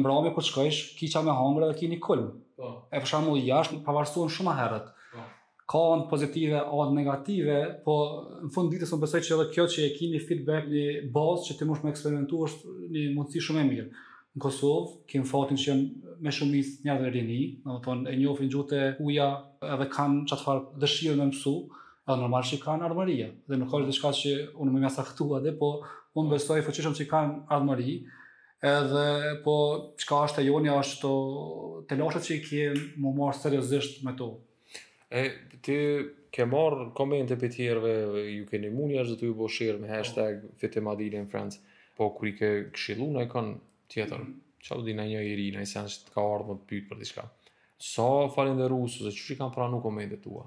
mbrami 0.00 0.32
ku 0.34 0.42
shkosh, 0.44 0.94
kiça 0.98 1.22
me 1.26 1.34
hëngër 1.36 1.70
dhe 1.70 1.78
keni 1.82 2.00
kul. 2.02 2.26
Po. 2.56 2.70
E 2.96 3.00
fshamu 3.04 3.36
jashtë 3.38 3.82
pavarësuan 3.86 4.30
shumë 4.32 4.56
herët. 4.58 4.86
Po. 5.12 5.24
Ka 5.72 5.80
edhe 5.96 6.06
pozitive, 6.10 6.62
ka 6.72 6.86
negative, 6.96 7.56
po 7.84 7.96
në 8.46 8.50
fund 8.54 8.72
ditës 8.72 8.92
unë 8.96 9.04
besoj 9.06 9.22
që 9.26 9.36
edhe 9.36 9.48
kjo 9.54 9.68
që 9.76 9.86
e 9.88 9.92
keni 9.96 10.20
feedback 10.24 10.68
një 10.72 10.84
bazë 11.14 11.48
që 11.50 11.58
ti 11.60 11.68
mund 11.68 11.84
të 11.84 11.92
eksperimentosh 11.94 12.60
një 12.94 13.06
mundësi 13.16 13.44
shumë 13.48 13.62
e 13.64 13.70
mirë 13.72 13.88
në 14.36 14.42
Kosovë, 14.42 15.00
kem 15.08 15.24
fatin 15.26 15.56
që 15.58 15.68
janë 15.70 16.14
me 16.24 16.30
shumis 16.32 16.74
njërë 16.84 17.02
dhe 17.02 17.10
rini, 17.14 17.36
domethënë 17.64 18.10
e 18.12 18.16
njofin 18.20 18.50
gjute 18.52 18.80
uja 19.04 19.26
edhe 19.74 19.86
kanë 19.92 20.22
çfarë 20.28 20.62
atëfar 20.62 20.80
dëshirë 20.80 21.18
me 21.18 21.26
mësu, 21.30 21.52
edhe 22.06 22.18
normal 22.20 22.44
që 22.46 22.58
kanë 22.62 22.86
armëria, 22.86 23.28
dhe 23.50 23.58
nuk 23.60 23.72
është 23.76 23.90
diçka 23.90 24.12
që 24.16 24.34
unë 24.60 24.74
më 24.74 24.82
mjësa 24.84 25.04
këtu 25.10 25.28
adhe, 25.38 25.54
po 25.58 25.70
unë 26.20 26.32
besoj 26.34 26.60
fëqishëm 26.66 26.96
që 26.98 27.06
kanë 27.12 27.38
armëri, 27.56 27.94
edhe 28.68 29.06
po 29.44 29.56
qka 30.02 30.22
është 30.28 30.42
e 30.44 30.48
joni 30.50 30.72
është 30.72 31.00
të 31.00 31.88
të 31.92 31.98
lashët 32.02 32.28
që 32.28 32.36
i 32.36 32.40
kemë 32.50 32.84
më 33.04 33.14
marë 33.20 33.40
seriosisht 33.40 34.02
me 34.06 34.14
to. 34.20 34.30
E, 35.12 35.22
ti 35.64 35.76
ke 36.34 36.44
marë 36.48 36.90
komente 36.96 37.36
për 37.40 37.54
tjerëve, 37.56 37.94
ju 38.36 38.48
keni 38.50 38.68
mundi 38.72 39.00
as 39.00 39.06
është 39.08 39.16
dhe 39.16 39.22
të 39.26 39.30
ju 39.32 39.38
bëshirë 39.42 39.78
po 39.80 39.86
me 39.86 39.96
hashtag 39.96 41.24
oh. 41.24 41.58
Po, 41.96 42.10
kur 42.12 42.28
i 42.28 42.34
ke 42.36 42.48
këshillu 42.76 43.06
në 43.08 43.22
e 43.24 43.28
kanë 43.32 43.52
tjetër. 43.92 44.20
Çfarë 44.66 44.80
mm. 44.80 44.88
një 44.88 44.94
të 45.00 45.06
njëjë 45.10 45.32
Irina, 45.32 45.62
i 45.62 45.70
se 45.70 45.84
ka 46.14 46.24
ardhur 46.24 46.52
më 46.54 46.58
të 46.62 46.68
pyet 46.70 46.88
për 46.90 47.02
diçka. 47.02 47.26
So 47.78 48.06
që 48.34 48.68
ose 48.74 49.10
i 49.34 49.38
kanë 49.38 49.54
pranuar 49.54 49.82
komentet 49.84 50.22
tua. 50.24 50.46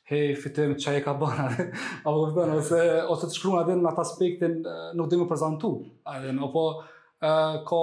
hej, 0.09 0.35
fitim, 0.41 0.73
qaj 0.81 0.97
e 0.97 1.01
ka 1.05 1.13
bërë, 1.17 1.49
apo 2.07 2.23
fitim, 2.29 2.53
ose, 2.57 2.79
ose 3.13 3.27
të 3.29 3.35
shkruan 3.37 3.65
edhe 3.65 3.77
në 3.79 3.91
atë 3.91 4.03
aspektin 4.05 4.55
nuk 4.97 5.09
dhe 5.11 5.19
më 5.21 5.27
prezentu, 5.29 5.73
adhen, 6.13 6.39
opo 6.45 6.65
ka 7.19 7.81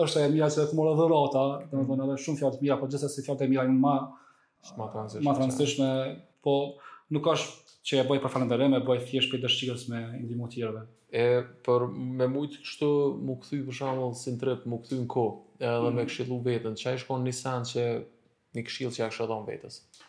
është 0.00 0.22
e 0.24 0.30
mira 0.32 0.48
se 0.52 0.64
të 0.68 0.76
mora 0.76 0.94
dhurata, 0.96 1.42
do 1.70 1.82
të 1.82 1.86
them 1.90 2.02
edhe 2.08 2.16
shumë 2.24 2.40
fjalë 2.40 2.56
të 2.58 2.64
mira, 2.64 2.78
po 2.80 2.88
gjithsesi 2.92 3.24
fjalët 3.26 3.44
e 3.46 3.50
mira 3.52 3.66
janë 3.68 3.78
më 3.84 3.94
më 5.24 5.36
transhishme, 5.36 5.90
po 6.44 6.56
nuk 7.14 7.24
ka 7.28 7.36
që 7.86 8.00
e 8.02 8.06
bëj 8.08 8.22
për 8.24 8.32
falenderim, 8.34 8.74
e 8.74 8.82
bëj 8.86 9.04
thjesht 9.12 9.34
për 9.34 9.44
dëshirës 9.44 9.84
me 9.92 10.00
ndihmë 10.24 10.48
të 10.48 10.52
tjerëve. 10.56 10.84
E 11.16 11.26
për 11.68 11.84
me 11.94 12.26
shumë 12.32 12.62
kështu 12.64 12.92
më 13.28 13.36
kthy 13.44 13.60
për 13.68 13.78
shembull 13.82 14.16
sin 14.24 14.40
trip, 14.40 14.64
më 14.66 14.80
kthy 14.86 15.02
kohë, 15.08 15.36
edhe 15.60 15.78
mm. 15.78 15.94
me 15.94 16.00
mhm. 16.00 16.10
këshillu 16.10 16.40
veten, 16.48 16.80
çaj 16.80 17.00
shkon 17.04 17.24
në 17.28 17.36
sen 17.42 17.68
që 17.72 17.86
një 18.56 18.66
këshill 18.68 18.92
që 18.96 19.04
ja 19.04 19.12
kisha 19.12 19.28
dhënë 19.30 19.48
vetes. 19.52 19.80
Ëh, 19.96 20.05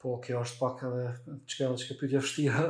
po 0.00 0.16
kjo 0.24 0.38
është 0.40 0.58
pak 0.62 0.82
edhe 0.88 1.02
çka 1.50 1.66
është 1.74 1.86
çka 1.86 1.94
pyetja 2.00 2.20
vështira. 2.22 2.62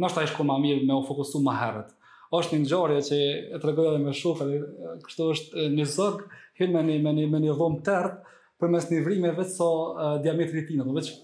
më 0.00 0.12
shtaj 0.14 0.30
shkoj 0.32 0.48
më 0.48 0.58
mirë 0.64 0.88
me 0.88 0.96
u 0.96 1.04
fokusu 1.10 1.42
më 1.44 1.58
herët. 1.60 1.92
Është 2.40 2.56
një 2.56 2.62
ngjarje 2.64 3.04
që 3.10 3.20
e 3.56 3.60
tregova 3.60 3.92
edhe 3.92 4.04
me 4.06 4.16
shumë, 4.16 4.60
kështu 5.04 5.28
është 5.36 5.68
një 5.76 5.88
zog 5.98 6.24
hyn 6.56 6.72
me 6.72 6.86
një 6.88 7.00
me 7.04 7.28
me 7.34 7.44
një 7.44 7.52
dhomë 7.60 7.84
tërë, 7.88 8.16
përmes 8.60 8.88
nivrimeve 8.92 9.44
sa 9.44 9.54
so, 9.56 9.68
uh, 9.68 10.08
diametri 10.22 10.62
i 10.62 10.66
tij, 10.66 10.80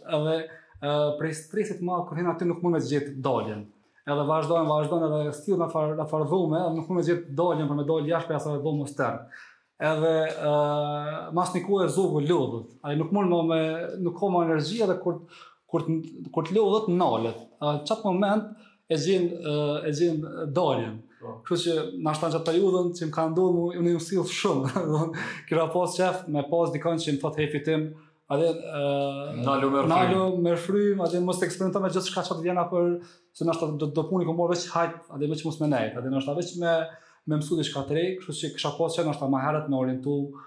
edhe 0.09 0.37
uh, 0.43 0.47
prej 1.18 1.32
stresit 1.43 1.82
ma 1.84 2.01
kur 2.09 2.20
aty 2.32 2.49
nuk 2.49 2.62
mund 2.64 2.78
të 2.78 2.84
zgjet 2.89 3.11
daljen. 3.28 3.66
Edhe 4.07 4.24
vazhdojnë, 4.30 4.70
vazhdojnë 4.70 5.09
edhe 5.20 5.34
stil 5.37 5.59
na 5.61 5.68
far 5.72 5.95
far 6.11 6.24
dhume, 6.30 6.62
nuk 6.76 6.89
mund 6.91 7.03
të 7.03 7.09
zgjet 7.11 7.28
daljen 7.41 7.68
për 7.68 7.80
me 7.82 7.87
dal 7.91 8.09
jashtë 8.12 8.32
pas 8.32 8.43
asaj 8.47 8.62
dhomës 8.64 8.97
tërë. 9.01 9.43
Edhe 9.91 10.14
uh, 10.32 11.16
mas 11.37 11.53
niku 11.55 11.82
e 11.84 11.91
zogu 11.93 12.22
lodhut. 12.24 12.70
Ai 12.87 12.97
nuk 12.97 13.12
mund 13.14 13.32
më 13.32 13.43
me 13.53 13.61
nuk 14.07 14.16
ka 14.22 14.30
me 14.32 14.45
energji 14.49 14.82
edhe 14.87 14.97
kur 15.05 15.20
kur 15.70 15.82
kur 16.32 16.47
të 16.47 16.57
lodhët 16.57 16.89
nalet. 16.97 17.43
Në 17.61 17.74
uh, 17.74 17.82
qatë 17.89 18.05
moment 18.07 18.55
e 18.95 19.01
gjin 19.03 19.28
uh, 19.37 19.82
e 19.84 20.49
daljen. 20.57 21.03
Po. 21.27 21.37
Kështu 21.47 21.62
që 21.64 21.85
në 22.05 22.12
ashtë 22.12 22.27
anë 22.29 22.41
periudën 22.47 22.91
që 22.97 23.07
më 23.09 23.14
ka 23.14 23.24
ndodhë 23.33 23.55
mu, 23.57 23.64
unë 23.81 23.95
i 23.95 24.18
më 24.18 24.24
shumë. 24.33 24.83
Kira 25.49 25.68
pas 25.74 25.95
qef, 25.99 26.22
me 26.33 26.45
pas 26.51 26.72
dikon 26.74 27.01
që 27.03 27.14
më 27.16 27.22
thot 27.24 27.41
hej 27.43 27.49
fitim, 27.55 27.89
Adhe, 28.35 28.47
nalu 29.47 29.68
me 29.70 29.83
rfrym, 29.85 29.93
nalu 29.95 30.22
me 30.43 30.53
rfrym, 30.57 31.03
adhe 31.05 31.20
mos 31.22 31.37
të 31.39 31.47
eksperimentoj 31.47 31.83
me 31.85 31.91
gjithë 31.95 32.09
shka 32.11 32.24
që 32.27 32.35
të 32.35 32.43
vjena 32.49 32.64
për, 32.72 32.89
se 33.39 33.47
nështë 33.47 33.68
do, 33.79 33.87
do 33.95 34.03
puni 34.09 34.27
këmorë 34.27 34.51
veç 34.57 34.64
hajt, 34.72 34.97
adhe 35.14 35.29
veç 35.31 35.45
mos 35.47 35.61
me 35.61 35.68
nejt, 35.70 35.95
adhe 36.01 36.11
nështë 36.11 36.35
veç 36.41 36.51
me, 36.59 36.72
me 37.31 37.39
mësu 37.39 37.61
dhe 37.61 37.68
shka 37.68 37.85
të 37.87 37.95
rej, 37.95 38.09
kështë 38.24 38.37
që 38.41 38.51
kësha 38.57 38.72
posë 38.81 38.99
që 38.99 39.05
nështë 39.12 39.22
ta 39.22 39.29
maherët 39.37 39.70
me 39.70 39.79
orientu 39.79 40.16
uh, 40.35 40.43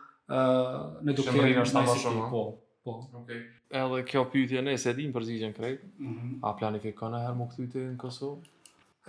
në 1.07 1.15
duke 1.21 1.37
në 1.37 1.47
nësë 1.61 1.77
të 1.79 1.85
ti, 2.03 2.13
po. 2.33 2.43
po. 2.89 2.97
Okay. 3.21 3.45
Edhe 3.79 4.03
kjo 4.11 4.25
pyetje 4.33 4.65
nëse 4.67 4.91
e 4.91 4.97
din 4.99 5.15
për 5.15 5.29
zizhen 5.31 5.55
krejt, 5.55 5.87
mm 6.03 6.13
-hmm. 6.19 6.35
a 6.49 6.57
planifikon 6.59 7.15
e 7.15 7.23
herë 7.29 7.39
më 7.39 7.47
këtujte 7.53 7.87
në 7.93 7.97
Kosovë? 8.03 8.57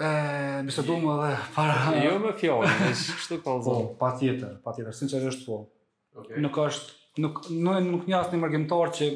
E, 0.00 0.62
mëse 0.64 0.82
du 0.88 0.94
më 1.02 1.14
dhe 1.20 1.32
para... 1.52 1.74
Jo 2.00 2.14
me 2.22 2.30
fjallë, 2.38 2.68
në 2.80 2.86
ishë 2.94 3.16
kështu 3.20 3.36
kalëzë. 3.44 3.68
Po, 3.68 3.92
pa 4.00 4.08
tjetër, 4.16 4.54
pa 4.64 4.72
tjetër, 4.72 5.26
është 5.28 5.44
po. 5.44 5.58
Okay. 6.20 6.38
Nuk 6.40 6.56
është, 6.64 6.92
nuk, 7.20 7.42
nuk, 7.66 7.80
nuk 7.92 8.06
një 8.08 8.16
asë 8.22 8.32
një 8.32 8.40
mërgjimtar 8.46 8.92
që 8.96 9.08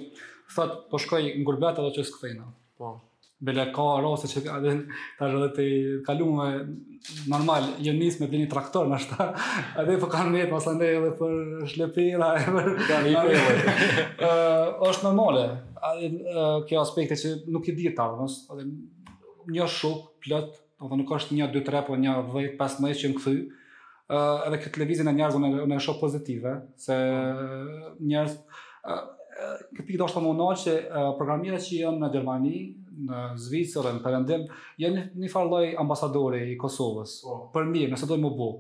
thët, 0.55 0.75
po 0.93 0.99
shkoj 1.01 1.21
në 1.31 1.45
gurbet 1.49 1.79
edhe 1.81 1.93
që 1.97 2.05
së 2.11 2.17
këthejna. 2.19 2.49
Po. 2.83 2.91
Bele 3.45 3.65
ka 3.77 3.87
rase 4.05 4.29
që 4.31 4.43
adhe, 4.59 4.75
ta 5.21 5.29
rëdhe 5.33 5.49
të 5.57 5.67
kalu 6.07 6.27
normal, 7.33 7.69
jë 7.81 7.87
jo 7.89 7.95
njës 8.03 8.19
me 8.21 8.29
dini 8.35 8.51
traktor 8.53 8.91
në 8.93 8.99
shta, 9.07 9.29
adhe 9.81 9.95
po 10.03 10.11
kanë 10.13 10.35
me, 10.37 10.43
pas 10.53 10.67
ande 10.71 10.89
edhe 10.99 11.15
për 11.21 11.65
shlepira 11.73 12.29
e 12.43 12.43
për... 12.51 12.69
Kanë 12.91 13.15
i 13.15 13.15
për 13.23 13.41
e 13.41 14.37
është 14.93 15.07
normale, 15.09 15.47
adhe, 15.93 16.13
kjo 16.69 16.83
aspekte 16.85 17.17
që 17.23 17.33
nuk 17.57 17.73
i 17.73 17.77
ditë 17.81 18.11
një 19.55 19.65
shuk, 19.69 20.07
plët, 20.25 20.55
Po 20.85 20.97
nuk 21.01 21.09
është 21.17 21.37
një 21.39 21.47
2 21.55 21.61
3 21.65 21.81
po 21.87 21.95
një 21.97 22.15
10 22.29 22.57
15 22.61 22.99
që 23.01 23.11
më 23.13 23.17
kthy. 23.21 23.35
Ë 24.13 24.19
edhe 24.49 24.59
këtë 24.67 24.83
lëvizjen 24.83 25.09
e 25.11 25.15
njerëzve 25.17 25.41
në 25.41 25.69
në 25.71 25.79
shoh 25.81 25.97
pozitive 26.01 26.53
se 26.85 26.97
njerëz 28.11 28.35
ë 28.85 28.99
pikë 29.81 30.01
do 30.03 30.09
të 30.11 30.13
thonë 30.19 30.33
ona 30.35 30.51
që 30.61 30.77
që 30.91 31.81
janë 31.81 32.01
në 32.03 32.11
Gjermani, 32.17 32.59
në 33.09 33.23
Zvicër, 33.47 33.89
në 33.97 34.05
Perëndim 34.05 34.45
janë 34.85 35.07
një 35.25 35.33
farë 35.33 35.51
lloj 35.55 35.65
ambasadori 35.85 36.43
i 36.53 36.59
Kosovës. 36.61 37.17
Oh. 37.27 37.47
Për 37.55 37.65
mirë, 37.73 37.95
nëse 37.95 38.11
do 38.11 38.19
të 38.19 38.25
më 38.27 38.35
bëu. 38.43 38.51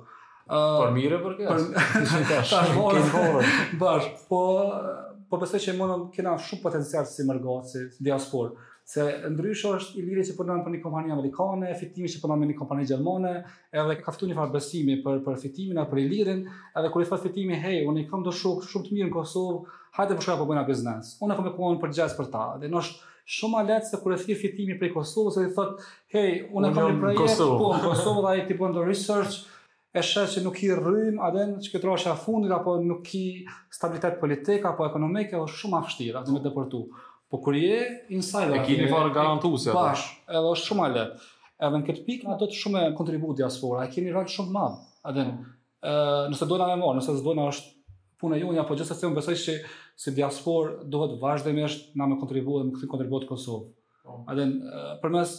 Për 0.49 0.91
mirë 0.97 1.21
për 1.27 1.37
këtë. 1.43 1.87
Për 2.09 2.27
tash. 2.33 2.55
Kënë 2.57 2.75
po, 2.79 2.91
horë. 3.15 3.51
Bash, 3.81 4.09
po 4.31 4.41
po 5.33 5.39
besoj 5.41 5.61
që 5.65 5.73
mund 5.77 6.09
të 6.09 6.17
kenë 6.19 6.39
shumë 6.45 6.63
potencial 6.65 7.07
si 7.11 7.27
mërgoci, 7.29 7.89
si 7.93 8.09
diaspor 8.09 8.55
se 8.89 9.05
ndryshe 9.33 9.71
është 9.79 9.97
i 9.97 10.03
lirë 10.05 10.25
që 10.29 10.35
punon 10.37 10.59
po 10.61 10.67
për 10.69 10.75
një 10.75 10.81
kompani 10.85 11.13
amerikane, 11.15 11.71
fitimi 11.81 12.11
që 12.13 12.21
punon 12.21 12.37
po 12.37 12.41
me 12.43 12.49
një 12.51 12.57
kompani 12.59 12.85
gjermane, 12.91 13.31
edhe 13.73 13.95
ka 14.03 14.13
fituar 14.13 14.29
një 14.31 14.37
farë 14.41 14.53
besimi 14.59 14.99
për 15.07 15.23
për 15.25 15.39
fitimin 15.45 15.81
apo 15.81 15.95
për 15.95 16.03
Ilirin, 16.05 16.43
edhe 16.77 16.91
kur 16.93 17.03
i 17.03 17.09
thot 17.09 17.25
fitimi, 17.25 17.57
"Hey, 17.63 17.81
unë 17.89 18.05
kam 18.11 18.23
do 18.27 18.33
shok 18.43 18.67
shumë 18.69 18.87
të 18.87 18.93
mirë 18.99 19.09
në 19.09 19.15
Kosovë, 19.17 19.63
hajde 19.97 20.17
po 20.19 20.23
shkoj 20.27 20.35
apo 20.37 20.49
bëna 20.53 20.67
biznes." 20.69 21.15
Unë 21.25 21.37
kam 21.39 21.49
punuar 21.57 21.81
për 21.87 21.95
jazz 22.03 22.13
për 22.19 22.29
ta, 22.35 22.45
dhe 22.61 22.69
nosh 22.77 22.91
shumë 23.39 23.63
alet 23.63 23.85
se 23.89 23.97
kur 24.05 24.13
e 24.13 24.17
thirr 24.21 24.37
fitimi 24.43 24.77
prej 24.79 24.93
Kosovës, 24.99 25.39
ai 25.41 25.49
thot, 25.57 25.81
"Hey, 26.13 26.51
unë, 26.53 26.75
kam 26.75 26.85
një 26.93 27.01
projekt 27.01 27.39
po 27.41 27.73
në 27.73 27.81
Kosovë, 27.89 28.29
ai 28.35 28.47
ti 28.47 28.55
bën 28.55 28.75
do 28.75 28.83
research." 28.85 29.47
e 29.97 30.03
shes 30.03 30.33
që 30.35 30.41
nuk 30.43 30.59
i 30.67 30.69
rrym, 30.75 31.21
a 31.23 31.31
den 31.31 31.53
që 31.63 31.71
këtë 31.71 31.85
rrasha 31.87 32.17
fundit, 32.19 32.51
apo 32.51 32.73
nuk 32.83 33.07
i 33.15 33.47
stabilitet 33.71 34.17
politik, 34.19 34.65
apo 34.67 34.83
ekonomik, 34.89 35.29
e 35.33 35.37
shumë 35.47 35.79
afshtira, 35.81 36.25
dhe 36.27 36.33
me 36.33 36.41
deportu. 36.43 36.91
Po 37.35 37.41
kur 37.43 37.57
je 37.59 37.79
insider, 38.15 38.61
e 38.63 38.75
garantuese 39.11 39.73
atë. 39.73 39.75
Bash, 39.75 40.05
edhe 40.31 40.51
është 40.55 40.69
shumë 40.71 40.85
alet. 40.85 41.25
Edhe 41.59 41.81
në 41.81 41.87
këtë 41.89 42.05
pikë 42.07 42.29
na 42.31 42.37
do 42.39 42.47
të 42.47 42.55
shumë 42.61 42.83
kontribut 42.95 43.41
diaspora, 43.41 43.83
e 43.83 43.91
keni 43.91 44.13
rol 44.15 44.29
shumë 44.31 44.53
të 44.53 44.55
madh. 44.55 44.77
A 45.03 45.11
ë, 45.11 45.25
mm. 45.25 45.89
nëse 46.31 46.47
do 46.47 46.59
na 46.61 46.69
më 46.71 46.93
nëse 47.01 47.17
do 47.27 47.35
na 47.35 47.49
është 47.49 47.73
puna 48.23 48.39
juaj 48.39 48.61
apo 48.63 48.77
gjithsesi 48.79 49.01
se 49.03 49.09
unë 49.11 49.19
besoj 49.19 49.35
se 49.41 49.57
si 50.05 50.15
diaspora 50.15 50.87
duhet 50.95 51.17
vazhdimisht 51.23 51.99
na 51.99 52.07
më 52.13 52.21
kontribuojmë 52.23 52.79
këtë 52.79 52.93
kontribut 52.95 53.27
të 53.27 53.33
Kosovës. 53.33 53.75
A 54.07 54.23
po. 54.31 54.49
përmes 55.03 55.35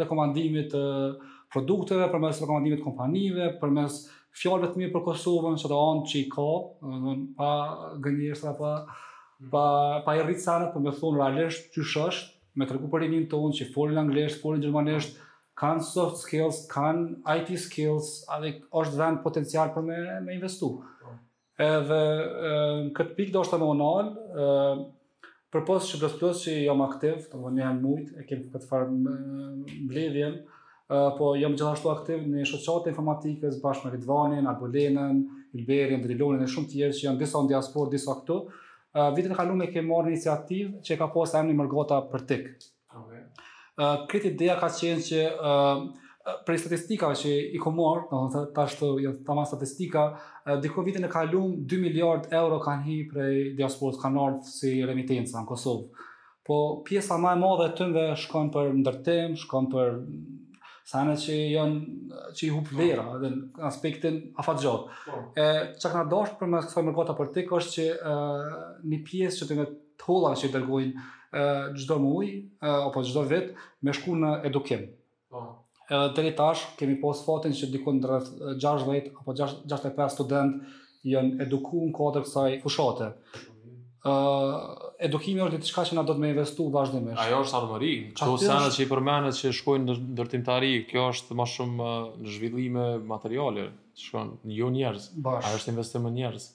rekomandimit 0.00 0.72
të 0.72 0.82
produkteve, 1.52 2.08
përmes 2.14 2.40
rekomandimit 2.40 2.80
të 2.80 2.88
kompanive, 2.88 3.50
përmes 3.60 4.00
fjalëve 4.34 4.72
të 4.72 4.80
mira 4.80 4.96
për 4.96 5.06
Kosovën, 5.10 5.60
çdo 5.60 5.84
anë 5.92 6.08
që 6.10 6.20
i 6.24 6.28
ka, 6.32 6.50
do 6.86 6.94
të 6.94 7.00
thonë 7.04 7.26
pa 7.36 7.52
gënjeshtra 8.08 8.56
pa 8.60 8.72
Mhm. 9.40 9.50
pa 9.50 10.02
pa 10.04 10.14
i 10.16 10.22
rrit 10.22 10.40
sana 10.42 10.70
po 10.72 10.80
më 10.80 10.90
thon 10.98 11.16
realisht 11.18 11.72
ty 11.74 11.82
shosh 11.82 12.22
me 12.54 12.66
tregu 12.66 12.86
për 12.90 13.02
linjën 13.04 13.24
tonë 13.30 13.56
që 13.58 13.64
fol 13.74 13.98
anglisht, 13.98 14.38
fol 14.40 14.60
gjermanisht, 14.62 15.16
kanë 15.58 15.82
soft 15.82 16.20
skills, 16.22 16.60
kanë 16.70 17.18
IT 17.40 17.50
skills, 17.58 18.22
a 18.30 18.38
është 18.78 18.98
vend 19.00 19.22
potencial 19.24 19.72
për 19.74 19.82
me 19.82 19.96
me 20.22 20.36
investu. 20.38 20.68
Oh. 21.02 21.16
Edhe 21.58 21.98
në 22.86 22.94
këtë 22.94 23.16
pikë 23.18 23.32
do 23.34 23.42
të 23.46 23.58
më 23.58 23.68
on 23.72 23.82
all, 23.82 24.12
që 25.50 25.62
plus 25.66 25.90
të 26.02 26.10
thotë 26.14 26.56
jam 26.68 26.82
aktiv, 26.86 27.26
do 27.32 27.42
të 27.42 27.52
ndihem 27.56 27.82
shumë, 27.82 28.22
e 28.22 28.26
kem 28.30 28.46
për 28.54 28.62
të 28.62 28.70
farë 28.70 28.90
mbledhjen, 28.94 30.40
po 31.18 31.34
jam 31.38 31.56
gjithashtu 31.58 31.90
aktiv 31.90 32.22
në 32.30 32.46
shoqëtat 32.52 32.92
informatike 32.92 33.50
bashkë 33.64 33.88
me 33.90 33.96
Ridvanin, 33.96 34.46
Agulenën, 34.52 35.22
Ilberin, 35.58 36.02
Drilonin 36.06 36.46
dhe 36.46 36.52
shumë 36.54 36.68
të 36.70 36.74
tjerë 36.78 36.98
që 37.00 37.08
janë 37.08 37.24
disa 37.26 37.42
në 37.42 37.90
disa 37.96 38.20
këtu 38.20 38.40
vitin 38.94 39.30
e 39.30 39.34
kaluar 39.34 39.66
kemi 39.72 39.88
marrë 39.90 40.12
iniciativë 40.12 40.80
që 40.86 40.96
ka 41.00 41.08
pasur 41.14 41.40
emrin 41.40 41.58
Mërgota 41.58 41.98
për 42.12 42.24
tik. 42.30 42.48
Okej. 42.94 43.20
Okay. 43.76 44.08
këtë 44.12 44.30
ideja 44.32 44.54
ka 44.60 44.68
qenë 44.70 45.02
që 45.02 45.22
për 45.40 46.42
prej 46.46 46.58
statistikave 46.62 47.16
që 47.20 47.32
i 47.56 47.58
ku 47.60 47.72
do 47.74 47.90
në 48.10 48.44
të 48.54 48.62
ashtu 48.62 48.86
jo 49.02 49.10
të 49.16 49.24
tama 49.26 49.42
statistika, 49.44 50.04
diko 50.62 50.84
vitin 50.86 51.04
e 51.04 51.08
kaluar 51.10 51.50
2 51.74 51.80
miliard 51.82 52.30
euro 52.38 52.60
kanë 52.62 52.86
hi 52.86 52.96
prej 53.10 53.34
diasporës 53.58 53.98
kanë 54.02 54.20
ardhë 54.28 54.52
si 54.54 54.72
remitenca 54.86 55.40
në 55.40 55.46
Kosovë. 55.50 56.06
Po 56.44 56.58
pjesa 56.86 57.18
ma 57.18 57.32
e 57.34 57.40
madhe 57.40 57.70
të 57.72 57.80
tëmve 57.82 58.06
shkon 58.20 58.50
për 58.52 58.72
ndërtim, 58.82 59.34
shkon 59.42 59.66
për 59.72 59.96
sana 60.84 61.14
që 61.16 61.34
janë 61.54 62.22
që 62.36 62.44
i 62.46 62.50
hup 62.52 62.68
po. 62.68 62.76
vera 62.78 63.04
edhe 63.16 63.30
në 63.32 63.62
aspektin 63.68 64.18
afatgjat. 64.40 64.90
Ë 64.90 65.06
po. 65.06 65.46
çka 65.80 65.94
na 65.94 66.04
dosh 66.12 66.34
për 66.40 66.50
më 66.52 66.60
kësaj 66.66 66.84
më 66.88 66.94
kota 66.98 67.16
për 67.20 67.30
ti 67.34 67.46
është 67.58 67.74
që 67.76 67.86
ë 68.12 68.16
një 68.92 68.98
pjesë 69.08 69.40
që 69.42 69.50
të 69.52 69.60
ne 69.62 69.68
që 70.42 70.50
dërgojnë 70.58 71.04
ë 71.32 71.42
çdo 71.80 71.96
muaj 72.02 72.26
uh, 72.28 72.88
apo 72.90 73.04
çdo 73.08 73.22
vit 73.32 73.54
me 73.86 73.94
shku 73.96 74.16
në 74.20 74.32
edukim. 74.50 74.82
Po. 75.32 75.44
Edhe 75.88 76.10
deri 76.16 76.34
tash 76.36 76.66
kemi 76.78 76.98
pas 77.00 77.22
fatin 77.24 77.54
që 77.56 77.70
dikon 77.72 78.02
rreth 78.04 78.28
60 78.60 79.08
apo 79.22 79.32
65 79.38 80.14
student 80.18 80.62
janë 81.08 81.40
edukuar 81.46 81.88
në 81.88 81.96
kodër 81.96 82.26
kësaj 82.28 82.58
fushate 82.64 83.10
uh, 84.08 84.90
edukimi 85.02 85.42
është 85.44 85.60
diçka 85.62 85.84
që 85.88 85.96
na 85.98 86.02
do 86.06 86.14
të 86.16 86.22
më 86.22 86.30
investu 86.34 86.66
vazhdimisht. 86.72 87.20
Ajo 87.24 87.40
është 87.44 87.58
armëri, 87.60 87.92
këto 88.16 88.34
sa 88.42 88.58
që 88.76 88.84
i 88.84 88.88
përmendet 88.90 89.38
që 89.38 89.52
shkojnë 89.60 89.86
në 89.86 89.96
ndërtimtari, 90.16 90.72
kjo 90.90 91.06
është 91.14 91.36
më 91.38 91.46
shumë 91.54 91.86
në 91.86 92.34
zhvillime 92.36 92.86
materiale, 93.12 93.70
shkon 94.04 94.34
jo 94.56 94.68
njerëz. 94.74 95.10
Ajo 95.38 95.54
është 95.60 95.74
investim 95.74 96.08
në 96.08 96.14
njerëz. 96.18 96.50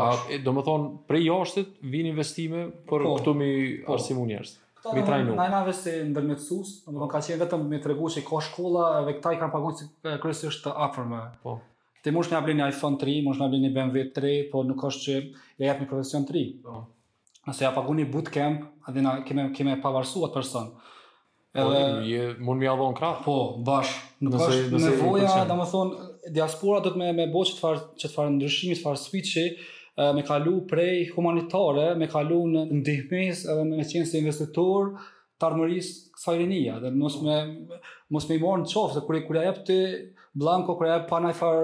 Uh, 0.00 0.26
do 0.44 0.52
më 0.54 0.62
thonë, 0.66 0.90
prej 1.10 1.24
jashtit 1.28 1.70
vinë 1.90 2.12
investime 2.12 2.66
për 2.90 3.04
po, 3.08 3.14
këtu 3.18 3.32
mi 3.34 3.52
po. 3.86 3.96
arsimu 3.96 4.26
njerës. 4.30 4.54
Mi 4.94 5.02
trajnu. 5.04 5.34
Na 5.36 5.44
e 5.44 5.52
nave 5.52 5.72
si 5.76 5.92
ndërmetsus, 6.08 6.68
do 6.86 6.94
më 6.96 7.08
ka 7.12 7.18
qenë 7.24 7.42
vetëm 7.42 7.66
me 7.68 7.80
të 7.84 7.90
regu 7.90 8.08
që 8.14 8.22
ka 8.24 8.38
shkolla 8.46 8.86
dhe 9.04 9.18
këta 9.18 9.34
i 9.36 9.40
kanë 9.42 9.52
pagu 9.52 9.74
kryesisht 9.74 10.64
kërësisht 10.70 11.42
Po. 11.42 11.58
Ti 12.02 12.12
mund 12.16 12.24
të 12.30 12.38
na 12.38 12.44
blini 12.44 12.62
iPhone 12.64 12.96
3, 13.00 13.18
mund 13.26 13.36
të 13.36 13.42
na 13.44 13.48
blini 13.52 13.68
BMW 13.74 14.06
3, 14.16 14.30
po 14.52 14.62
nuk 14.64 14.82
është 14.88 15.02
që 15.06 15.14
ja 15.60 15.70
jap 15.72 15.82
një 15.82 15.88
profesion 15.90 16.24
3. 16.28 16.44
Po. 16.64 16.78
Nëse 17.48 17.64
ja 17.66 17.72
paguani 17.76 18.06
bootcamp, 18.08 18.62
atë 18.88 19.02
na 19.04 19.12
kemë 19.28 19.44
kemë 19.58 19.74
pavarësuar 19.84 20.30
atë 20.30 20.36
person. 20.38 20.70
Po, 21.50 21.66
edhe 21.66 21.82
po, 21.90 22.46
mund 22.46 22.62
më 22.62 22.68
javon 22.70 22.96
krah. 22.96 23.20
Po, 23.24 23.34
bash. 23.66 23.92
Nuk 24.24 24.36
ka 24.38 24.48
nevoja, 24.86 25.34
domethën 25.48 25.92
diaspora 26.36 26.80
do 26.84 26.94
të 26.94 27.00
me 27.00 27.10
me 27.16 27.26
bëj 27.34 27.52
çfarë 27.58 27.82
çfarë 28.04 28.34
ndryshimi, 28.38 28.78
çfarë 28.80 29.00
switchi 29.02 29.44
me 30.16 30.22
kalu 30.24 30.52
prej 30.68 31.10
humanitare, 31.14 31.90
me 32.00 32.08
kalu 32.08 32.38
në 32.54 32.62
ndihmës 32.78 33.44
edhe 33.50 33.66
me 33.68 33.84
qenë 33.84 34.08
se 34.08 34.20
investitor 34.22 34.92
të 35.40 35.48
armërisë 35.48 36.14
kësaj 36.16 36.36
rinia, 36.40 36.76
dhe 36.80 36.92
mos 37.00 37.16
me, 37.24 37.36
mos 38.12 38.28
me 38.28 38.36
i 38.36 38.40
morë 38.42 38.62
në 38.64 38.70
qofë, 38.72 38.94
dhe 38.98 39.02
kërë 39.08 39.20
i 39.20 39.24
kërë 39.28 39.44
jepë 39.50 39.64
të 39.68 39.78
Blanco 40.32 40.76
kur 40.78 40.86
ajo 40.86 41.06
pa 41.10 41.18
na 41.18 41.32
far 41.34 41.56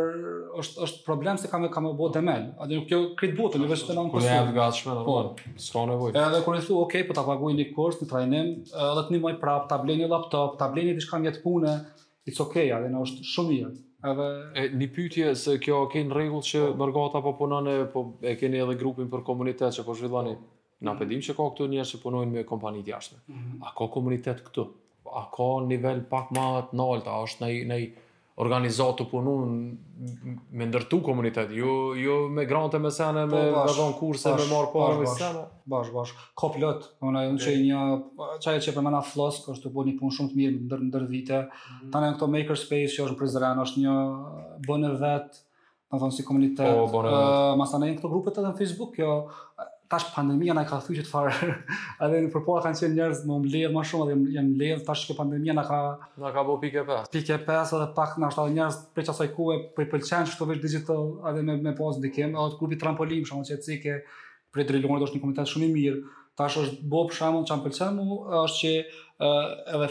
është 0.59 0.81
është 0.87 1.03
problem 1.07 1.37
se 1.39 1.47
kam 1.51 1.69
kam 1.71 1.85
u 1.87 1.93
bë 1.95 2.07
demel. 2.17 2.49
A 2.59 2.67
do 2.67 2.81
kjo 2.91 2.99
krit 3.19 3.35
butën 3.39 3.63
e 3.63 3.67
vështirë 3.71 3.95
nën 4.01 4.09
kurse. 4.11 4.27
Ne 4.31 4.39
atë 4.43 4.55
gatshme 4.57 4.95
po, 5.07 5.13
po. 5.39 5.51
S'ka 5.63 5.85
nevojë. 5.87 6.15
Edhe 6.19 6.41
kur 6.43 6.55
i 6.57 6.61
thu, 6.67 6.79
"Ok, 6.83 6.95
po 7.07 7.15
ta 7.15 7.23
paguaj 7.29 7.55
një 7.61 7.67
kurs, 7.77 8.01
të 8.01 8.09
trajnim, 8.11 8.47
edhe 8.75 9.03
të 9.07 9.13
nimoj 9.15 9.37
prap, 9.45 9.69
ta 9.71 9.79
bleni 9.85 10.09
laptop, 10.11 10.57
ta 10.59 10.67
bleni 10.73 10.97
diçka 10.99 11.21
një 11.23 11.33
të 11.37 11.43
punë, 11.45 11.77
it's 12.27 12.41
okay, 12.43 12.73
edhe 12.81 12.91
na 12.91 12.99
është 13.07 13.23
shumë 13.35 13.51
mirë." 13.51 13.71
Edhe 14.13 14.27
e 14.55 14.67
një 14.83 14.89
pyetje 14.97 15.31
se 15.37 15.51
kjo 15.63 15.85
a 15.85 15.89
ke 15.93 16.03
në 16.09 16.15
rregull 16.19 16.43
që 16.43 16.67
po. 16.67 16.75
mërgat 16.85 17.15
apo 17.21 17.33
punon 17.39 17.69
e 17.71 17.77
po 17.95 18.03
e 18.23 18.35
keni 18.37 18.59
edhe 18.67 18.75
grupin 18.83 19.07
për 19.11 19.23
komunitet 19.31 19.71
që 19.79 19.85
po 19.87 19.95
zhvillani. 19.95 20.35
Na 20.81 20.93
mhm. 20.95 20.99
po 20.99 21.05
që 21.15 21.35
ka 21.39 21.43
këtu 21.53 21.69
njerëz 21.71 21.89
që 21.95 22.03
punojnë 22.03 22.33
me 22.35 22.43
kompani 22.45 22.83
të 22.83 22.89
jashtme. 22.91 23.19
Mhm. 23.31 23.63
A 23.63 23.71
ka 23.79 23.87
komunitet 23.89 24.43
këtu? 24.49 24.67
A 25.15 25.23
ka 25.33 25.53
nivel 25.71 26.01
pak 26.11 26.31
më 26.35 26.51
të 26.71 26.75
lartë, 26.83 27.07
a 27.15 27.23
është 27.23 27.41
në 27.45 27.67
në 27.71 27.81
të 28.37 29.05
punu 29.11 29.33
me 30.53 30.67
ndërtu 30.67 31.01
komunitet, 31.03 31.51
jo, 31.57 31.95
jo 31.97 32.29
me 32.31 32.45
grante 32.45 32.79
me 32.79 32.91
sene, 32.93 33.23
po, 33.31 33.37
me 33.37 33.53
bashk, 33.53 33.99
kurse, 33.99 34.29
me 34.37 34.45
marrë 34.51 34.73
parë 34.75 34.99
me 35.01 35.07
sene. 35.09 35.45
Bash, 35.67 35.89
bashk, 35.95 36.17
ka 36.37 36.49
plët, 36.53 36.91
nëna, 37.01 37.23
unë 37.33 37.43
që 37.43 37.55
një, 37.65 38.41
qaj 38.45 38.57
e 38.59 38.65
që 38.67 38.75
përmena 38.77 39.01
flosk, 39.03 39.49
është 39.55 39.69
të 39.71 39.75
bërë 39.79 39.89
një 39.91 39.97
punë 40.03 40.13
shumë 40.13 40.31
të 40.31 40.37
mirë 40.43 40.85
ndër 40.93 41.07
vite, 41.15 41.41
mm. 41.49 41.89
tane 41.95 42.11
në 42.13 42.17
këto 42.19 42.29
makerspace 42.37 42.93
që 42.93 43.03
është 43.07 43.15
në 43.15 43.19
Prizren, 43.23 43.63
është 43.65 43.81
një 43.87 43.95
bënë 44.69 44.93
vetë, 45.01 45.43
në 45.97 46.01
thonë 46.03 46.13
si 46.19 46.27
komunitet, 46.27 46.77
oh, 46.77 47.01
uh, 47.01 47.55
ma 47.57 47.65
sa 47.71 47.79
e 47.79 47.83
në 47.89 47.95
këto 47.99 48.11
grupet 48.11 48.35
edhe 48.37 48.51
në 48.51 48.59
Facebook, 48.59 48.97
jo, 49.01 49.23
tash 49.89 50.11
pandemia 50.17 50.55
na 50.57 50.65
ka 50.67 50.79
thyrë 50.83 51.05
të 51.05 51.11
farë. 51.11 51.51
Edhe 52.03 52.21
në 52.25 52.31
përpara 52.35 52.63
kanë 52.67 52.79
qenë 52.81 52.95
njerëz 52.99 53.21
më 53.29 53.37
mbledh 53.43 53.73
më 53.75 53.85
shumë, 53.87 54.15
edhe 54.15 54.37
janë 54.39 54.53
mbledh 54.55 54.85
tash 54.89 55.07
që 55.09 55.17
pandemia 55.21 55.55
na 55.57 55.65
ka 55.69 55.79
na 56.23 56.33
ka 56.35 56.45
bëu 56.49 56.59
pikë 56.65 56.85
pesë. 56.89 57.11
Pikë 57.15 57.39
pesë 57.47 57.79
edhe 57.79 57.89
pak 57.97 58.17
na 58.23 58.31
është 58.33 58.43
edhe 58.45 58.55
njerëz 58.59 58.79
për 58.97 59.07
çfarë 59.11 59.35
ku 59.37 59.49
e 59.55 59.59
për 59.77 59.89
pëlqen 59.95 60.31
çto 60.33 60.49
vesh 60.51 60.63
digital, 60.65 61.11
edhe 61.31 61.45
me 61.47 61.57
me 61.69 61.75
pas 61.79 61.99
dikem, 62.03 62.35
edhe 62.35 62.53
të 62.57 62.61
klubi 62.61 62.81
trampolin, 62.83 63.23
për 63.25 63.33
shembull, 63.33 63.51
çetë 63.51 63.81
që 63.87 63.97
për 64.57 64.69
drejtorët 64.73 65.07
është 65.09 65.19
një 65.21 65.25
komunitet 65.27 65.51
shumë 65.55 65.71
i 65.71 65.75
mirë. 65.79 66.05
Tash 66.37 66.59
është 66.61 66.89
bëu 66.93 67.07
për 67.09 67.17
shembull 67.21 67.47
çan 67.49 67.63
pëlqen 67.65 67.95
mu, 68.03 68.19
është 68.43 68.61
që 68.61 68.77
ëh 69.23 69.75
edhe 69.79 69.91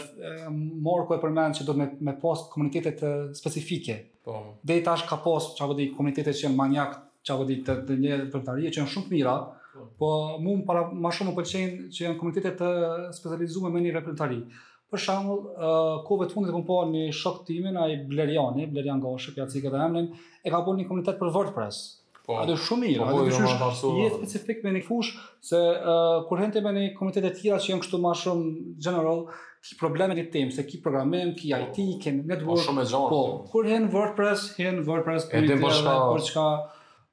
mor 0.86 1.08
ku 1.08 1.16
e 1.16 1.20
përmend 1.24 1.56
që 1.58 1.64
do 1.66 1.74
me 1.78 1.88
me 2.06 2.14
pas 2.22 2.44
komunitete 2.52 3.14
specifike. 3.40 3.96
Po. 4.26 4.36
Dhe 4.66 4.80
tash 4.86 5.08
ka 5.10 5.16
pas 5.24 5.52
çavodi 5.58 5.88
komunitete 5.96 6.30
që 6.36 6.46
janë 6.50 6.60
manjak 6.60 6.94
çavodi 7.26 7.56
të 7.66 7.74
dhe 7.88 7.96
një 8.02 8.18
vërtetë 8.20 8.70
që 8.76 8.84
janë 8.84 8.92
shumë 8.92 9.08
të 9.10 9.16
mira. 9.16 9.34
Po 9.98 10.38
mu 10.40 10.56
më 10.60 10.64
para 10.68 10.82
ma 10.92 11.10
shumë 11.14 11.32
më 11.32 11.36
pëlqenë 11.38 11.88
që 11.96 12.02
janë 12.04 12.18
komunitetet 12.20 12.58
të 12.60 12.70
specializume 13.16 13.70
me 13.72 13.80
një 13.84 13.94
reprezentari. 13.96 14.40
Për 14.92 15.02
shambull, 15.02 15.40
uh, 15.50 15.94
kove 16.06 16.28
të 16.30 16.36
fundit 16.36 16.54
e 16.54 16.60
po 16.68 16.76
një 16.90 17.06
shok 17.16 17.40
timin, 17.48 17.76
a 17.80 17.88
i 17.90 17.96
Blerjani, 18.08 18.68
Blerjan 18.70 19.00
Gosh, 19.02 19.32
pja 19.34 19.48
cikë 19.50 19.72
dhe 19.72 19.80
emnin, 19.86 20.10
e 20.46 20.52
ka 20.52 20.60
po 20.66 20.76
një 20.78 20.86
komunitet 20.88 21.18
për 21.20 21.32
WordPress. 21.34 21.80
Po, 22.26 22.36
a 22.42 22.46
dhe 22.46 22.56
shumë 22.60 22.86
mirë, 22.88 23.08
po, 23.08 23.18
a 23.18 23.26
dhe 23.26 23.34
shush, 23.34 23.82
specifik 24.20 24.62
me 24.66 24.72
një 24.76 24.84
fush, 24.86 25.12
se 25.46 25.58
uh, 25.58 26.22
kur 26.28 26.42
hente 26.42 26.62
me 26.62 26.72
një 26.76 26.86
komunitetet 26.98 27.40
tjera 27.40 27.58
që 27.62 27.72
janë 27.74 27.84
kështu 27.86 28.00
ma 28.02 28.12
shumë 28.14 28.54
general, 28.86 29.24
ki 29.66 29.78
probleme 29.80 30.14
e 30.22 30.28
tim, 30.30 30.52
se 30.54 30.62
ki 30.66 30.78
programim, 30.84 31.32
ki 31.38 31.50
po. 31.50 31.62
IT, 31.64 31.94
ki 32.04 32.14
network, 32.22 32.60
po, 32.60 32.68
shumë 32.68 32.84
e 32.86 32.90
gjanë, 32.92 33.10
po, 33.10 33.22
po, 33.32 33.52
kur 33.54 33.70
hen 33.72 33.90
WordPress, 33.94 34.46
hen 34.60 34.82
WordPress, 34.86 35.30
komunitetet, 35.32 35.84
për 35.84 36.26
çka... 36.30 36.48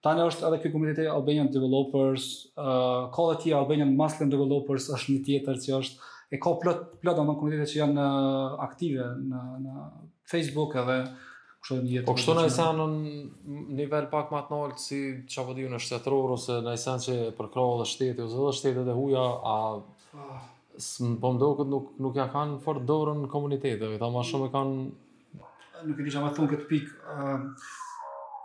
Tani 0.04 0.24
është 0.28 0.46
edhe 0.50 0.58
ky 0.60 0.70
Komuniteti 0.74 1.08
Albanian 1.08 1.48
Developers, 1.54 2.24
uh, 2.60 3.08
ka 3.16 3.26
edhe 3.30 3.38
ti 3.40 3.54
Albanian 3.56 3.94
Muslim 3.96 4.32
Developers 4.34 4.90
është 4.98 5.14
një 5.14 5.22
tjetër 5.30 5.60
që 5.66 5.76
është 5.78 6.10
e 6.34 6.40
ka 6.44 6.52
plot 6.60 6.82
plot 7.04 7.20
domon 7.22 7.38
Komunitete 7.40 7.70
që 7.72 7.78
janë 7.86 8.02
uh, 8.08 8.58
aktive 8.66 9.06
në 9.30 9.44
në 9.64 9.84
Facebook 10.34 10.76
edhe 10.82 10.98
kështu 11.64 11.80
një 11.86 11.92
jetë. 11.94 12.08
Po 12.10 12.18
kështu 12.18 12.36
në 12.36 12.46
sa 12.52 12.66
në 12.76 12.88
nivel 13.80 14.10
pak 14.12 14.34
më 14.36 14.42
të 14.50 14.60
lartë 14.62 14.84
si 14.86 15.00
çapo 15.32 15.56
diun 15.56 15.72
në 15.72 15.80
shtetror 15.86 16.36
ose 16.36 16.58
në 16.66 16.74
sa 16.84 16.98
që 17.06 17.16
përkrohet 17.38 17.86
edhe 17.86 17.92
shteti 17.94 18.26
ose 18.26 18.42
të 18.42 18.56
shtetet 18.60 18.90
të 18.92 18.98
huaja 18.98 19.24
a 19.54 19.56
po 21.24 21.32
më 21.32 21.42
duket 21.46 21.72
nuk 21.72 21.94
nuk 22.04 22.20
ja 22.20 22.28
kanë 22.34 22.60
fort 22.66 22.84
dorën 22.92 23.24
komuniteteve, 23.32 23.96
ta 24.02 24.12
më 24.18 24.26
shumë 24.34 24.52
kanë 24.58 25.88
nuk 25.88 25.96
e 25.96 26.04
di 26.04 26.12
çfarë 26.12 26.36
thon 26.42 26.52
këtë 26.52 26.70
pikë. 26.74 27.18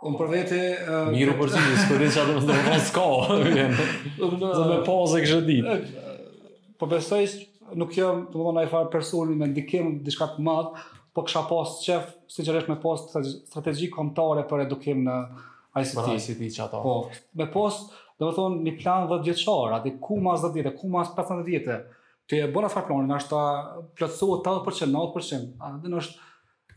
Unë 0.07 0.15
për 0.15 0.29
vete... 0.31 0.57
Uh, 0.87 1.09
Miru 1.11 1.33
për 1.41 1.49
zinë, 1.51 1.71
së 1.81 1.85
përdi 1.89 2.07
që 2.15 2.21
atë 2.21 2.35
më 2.35 2.41
të 2.45 2.53
pas 2.55 4.13
Dhe 4.31 4.67
me 4.69 4.77
pause 4.87 5.17
e 5.19 5.23
kështë 5.25 5.41
ditë. 5.49 6.13
Po 6.79 6.87
besoj, 6.87 7.19
nuk 7.81 7.91
jam 7.97 8.21
të 8.29 8.39
më 8.39 8.45
dhona 8.45 8.63
farë 8.71 8.91
personi 8.93 9.35
me 9.41 9.49
ndikim 9.51 9.89
në 9.97 10.03
diska 10.05 10.29
të 10.37 10.45
madhë, 10.47 10.85
po 11.17 11.25
kësha 11.27 11.41
pas 11.49 11.73
qef, 11.83 12.13
si 12.31 12.45
që 12.47 12.61
me 12.71 12.77
pas 12.79 13.03
strategi 13.09 13.89
komptare 13.91 14.45
për 14.47 14.63
edukim 14.69 15.03
në 15.07 15.17
ICT. 15.81 15.99
Për 15.99 16.13
ICT 16.21 16.53
që 16.55 16.63
ato. 16.69 16.81
Po, 16.85 16.95
me 17.41 17.49
pas, 17.57 17.81
dhe 18.15 18.29
më 18.29 18.37
thonë, 18.39 18.61
një 18.69 18.75
plan 18.79 19.09
dhe 19.11 19.19
djeqar, 19.27 19.75
ati 19.81 19.97
ku 20.07 20.21
mas 20.23 20.45
dhe 20.45 20.53
djetë, 20.55 20.75
ku 20.79 20.93
mas 20.95 21.11
15 21.19 21.43
djetë, 21.49 21.77
të 22.29 22.39
e 22.45 22.47
bëna 22.55 22.71
farë 22.71 22.87
planin, 22.93 23.11
ashtë 23.19 23.35
ta 23.35 23.43
plëtsuot 23.99 24.47
80%, 24.47 24.93
90%, 24.95 25.83
dhe 25.89 25.95
është, 26.05 26.25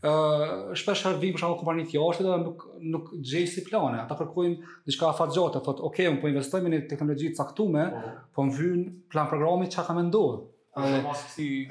ë 0.03 0.75
shpesh 0.75 1.05
herë 1.05 1.19
vi 1.21 1.29
për 1.31 1.39
shkak 1.39 1.53
të 1.53 1.57
kompanisë 1.61 2.01
të 2.17 2.25
dhe 2.25 2.37
nuk 2.43 2.63
nuk 2.93 3.11
gjej 3.27 3.43
si 3.47 3.63
plane. 3.63 4.01
Ata 4.01 4.17
kërkojnë 4.19 4.57
diçka 4.89 5.07
afatgjate, 5.13 5.61
thotë, 5.63 5.81
"Ok, 5.87 5.97
un 6.11 6.17
po 6.23 6.27
investojmë 6.31 6.67
me 6.67 6.73
një 6.77 6.89
teknologji 6.91 7.29
të 7.31 7.37
caktuar, 7.39 7.93
oh. 7.99 8.17
po 8.35 8.43
mvyn 8.49 8.81
plan 9.11 9.29
programi 9.31 9.69
çka 9.71 9.95
më 9.95 10.03
ndodh." 10.09 10.41
Po, 10.75 10.91
mos 11.07 11.21
si 11.33 11.67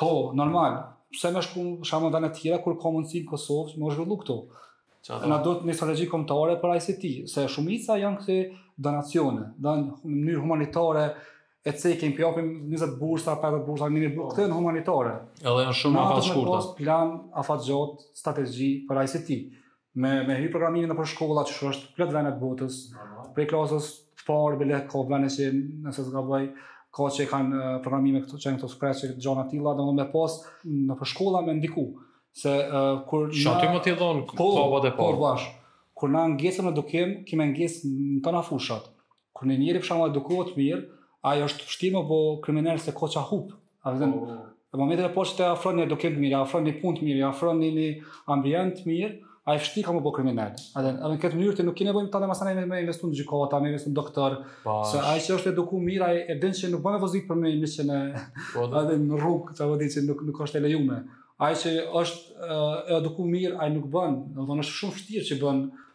Po, 0.00 0.32
normal. 0.34 0.78
Pse 1.12 1.28
më 1.30 1.40
shkum 1.42 2.10
dana 2.12 2.28
shkak 2.30 2.34
të 2.34 2.40
tjera 2.40 2.62
kur 2.64 2.78
ka 2.80 2.88
mundësi 2.88 3.24
në 3.24 3.30
Kosovë, 3.30 3.76
më 3.78 3.86
është 3.90 4.00
vëllu 4.00 4.16
këtu. 4.22 4.38
Na 5.28 5.36
duhet 5.44 5.66
një 5.68 5.74
strategji 5.76 6.08
kombëtare 6.08 6.56
për 6.62 6.76
ICT, 6.78 7.28
se 7.28 7.40
shumica 7.48 7.98
janë 8.00 8.18
këto 8.20 8.38
donacione, 8.78 9.50
donë 9.60 9.84
në 9.84 9.92
mënyrë 10.08 10.40
humanitare, 10.40 11.04
e 11.64 11.72
të 11.72 11.80
sej 11.80 11.94
kemi 12.00 12.16
pjopim 12.18 12.48
20 12.68 12.98
bursa, 13.00 13.38
50 13.42 13.64
bursa, 13.66 13.86
1000 13.92 14.10
bursa, 14.12 14.20
po. 14.20 14.30
këtë 14.34 14.48
në 14.50 14.74
E 14.76 15.48
Edhe 15.48 15.62
janë 15.64 15.76
shumë 15.80 16.00
afat 16.02 16.26
shkurta. 16.26 16.50
Në 16.50 16.58
atë 16.58 16.66
me 16.66 16.76
plan, 16.82 17.12
afat 17.40 17.62
gjot, 17.64 18.02
strategji 18.18 18.68
për 18.88 19.00
ICT. 19.04 19.30
Me, 20.02 20.10
me 20.28 20.36
hy 20.42 20.50
programimin 20.52 20.90
në 20.92 20.96
për 20.98 21.08
shkolla 21.14 21.46
që 21.48 21.54
shu 21.56 21.70
është 21.72 21.94
plët 21.96 22.12
venet 22.12 22.36
botës, 22.40 22.80
prej 23.34 23.48
klasës 23.52 23.86
parë, 24.26 24.56
bile 24.60 24.78
ka 24.90 25.00
vene 25.08 25.28
që 25.32 25.46
nëse 25.86 26.04
zga 26.08 26.22
bëj, 26.28 26.46
ka 26.96 27.08
që 27.16 27.24
i 27.24 27.28
kanë 27.28 27.58
programime 27.84 28.20
këtë, 28.24 28.40
që 28.42 28.48
janë 28.50 28.60
këtë 28.60 28.72
spres 28.74 29.00
që 29.04 29.10
gjana 29.24 29.44
tila, 29.52 29.72
dhe 29.78 29.84
me 29.94 30.06
pas 30.12 30.36
në 30.68 30.96
për 31.00 31.10
shkolla 31.14 31.40
me 31.46 31.56
ndiku. 31.62 31.86
Se 32.34 32.50
uh, 32.58 33.06
kur 33.08 33.28
na... 33.30 33.38
Shantë 33.44 33.68
i 33.68 33.72
më 33.72 33.82
tjedon, 33.86 34.24
ka 34.32 34.36
bëtë 34.40 34.90
e 34.90 34.94
parë. 34.98 35.34
kur 35.94 36.10
na 36.10 36.24
ngesëm 36.34 36.68
në 36.68 36.72
dukim, 36.76 37.12
kime 37.28 37.46
ngesë 37.52 37.88
në 37.94 38.20
të 38.24 38.42
fushat. 38.50 38.90
Kur 39.34 39.48
në 39.48 39.60
njëri 39.62 39.82
për 39.86 40.06
edukohet 40.10 40.56
mirë, 40.58 40.84
ai 41.24 41.42
është 41.44 41.68
vështirë 41.68 41.96
bo 41.96 42.04
po 42.08 42.18
kriminal 42.44 42.80
se 42.84 42.92
koça 42.96 43.22
hub. 43.30 43.54
A 43.84 43.92
oh. 43.94 44.00
do 44.00 44.10
në 44.74 44.80
momentin 44.80 45.06
e 45.06 45.12
poshtë 45.14 45.38
të 45.40 45.46
afroni 45.52 45.82
një 45.84 45.90
dokument 45.94 46.20
mirë, 46.24 46.38
afroni 46.44 46.70
një 46.72 46.80
punë 46.82 47.04
mirë, 47.06 47.22
afroni 47.30 47.68
një 47.76 47.84
ambient 48.34 48.80
mirë, 48.88 49.12
ai 49.48 49.56
vështirë 49.60 49.86
kamo 49.86 50.02
po 50.04 50.12
kriminal. 50.16 50.54
A 50.76 50.82
do 50.84 50.92
në 51.14 51.18
këtë 51.22 51.38
mënyrë 51.38 51.56
ti 51.60 51.66
nuk 51.68 51.78
ke 51.78 51.86
nevojë 51.88 52.10
të 52.12 52.20
masane 52.20 52.28
masana 52.54 52.66
me 52.74 52.80
investu 52.82 53.08
në 53.10 53.18
gjikohat, 53.22 53.52
tani 53.54 53.72
me 53.72 53.94
doktor. 54.00 54.38
Sa 54.66 55.04
ai 55.12 55.20
që 55.24 55.38
është 55.38 55.52
edukim 55.54 55.84
mirë, 55.88 56.08
e 56.28 56.36
dën 56.42 56.56
se 56.58 56.72
nuk 56.72 56.82
bën 56.84 57.00
vozit 57.02 57.28
për 57.28 57.40
me 57.40 57.52
një 57.54 57.70
që 57.76 57.86
e. 57.98 58.24
Po, 58.52 58.66
në 59.06 59.22
rrugë, 59.22 59.56
sa 59.60 59.70
do 59.72 59.78
të 59.80 60.04
nuk 60.10 60.26
nuk 60.28 60.42
është 60.48 60.60
e 60.60 60.66
lejuar. 60.68 61.04
Ai 61.42 61.54
që 61.58 61.72
është 62.02 62.52
edukuar 62.98 63.30
mirë, 63.30 63.56
ai 63.64 63.70
nuk 63.78 63.88
bën, 63.94 64.20
do 64.36 64.44
të 64.50 64.60
është 64.64 64.78
shumë 64.80 64.98
vështirë 64.98 65.30
që 65.32 65.40
bën. 65.44 65.64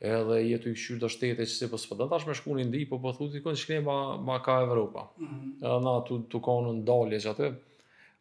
edhe 0.00 0.40
jetu 0.46 0.68
i 0.68 0.74
këshyrë 0.76 1.00
të 1.04 1.08
shtete 1.12 1.46
që 1.46 1.46
po, 1.46 1.48
se 1.48 1.68
pësë 1.86 1.90
përdat, 1.92 2.10
tash 2.12 2.26
me 2.28 2.34
shku 2.36 2.56
një 2.58 2.64
ndi, 2.68 2.82
po 2.90 2.98
përthu 3.00 3.26
po, 3.26 3.28
të 3.32 3.42
kënë 3.44 3.60
që 3.60 3.66
këne 3.68 3.84
ma, 3.86 3.96
ma 4.28 4.38
ka 4.44 4.58
Evropa. 4.66 5.06
Mm 5.18 5.26
-hmm. 5.26 5.52
Edhe 5.62 5.78
na 5.86 5.94
të 6.08 6.18
të 6.34 6.40
konë 6.44 6.74
në 6.76 6.84
dalje 6.88 7.18
që 7.24 7.30
atë, 7.32 7.50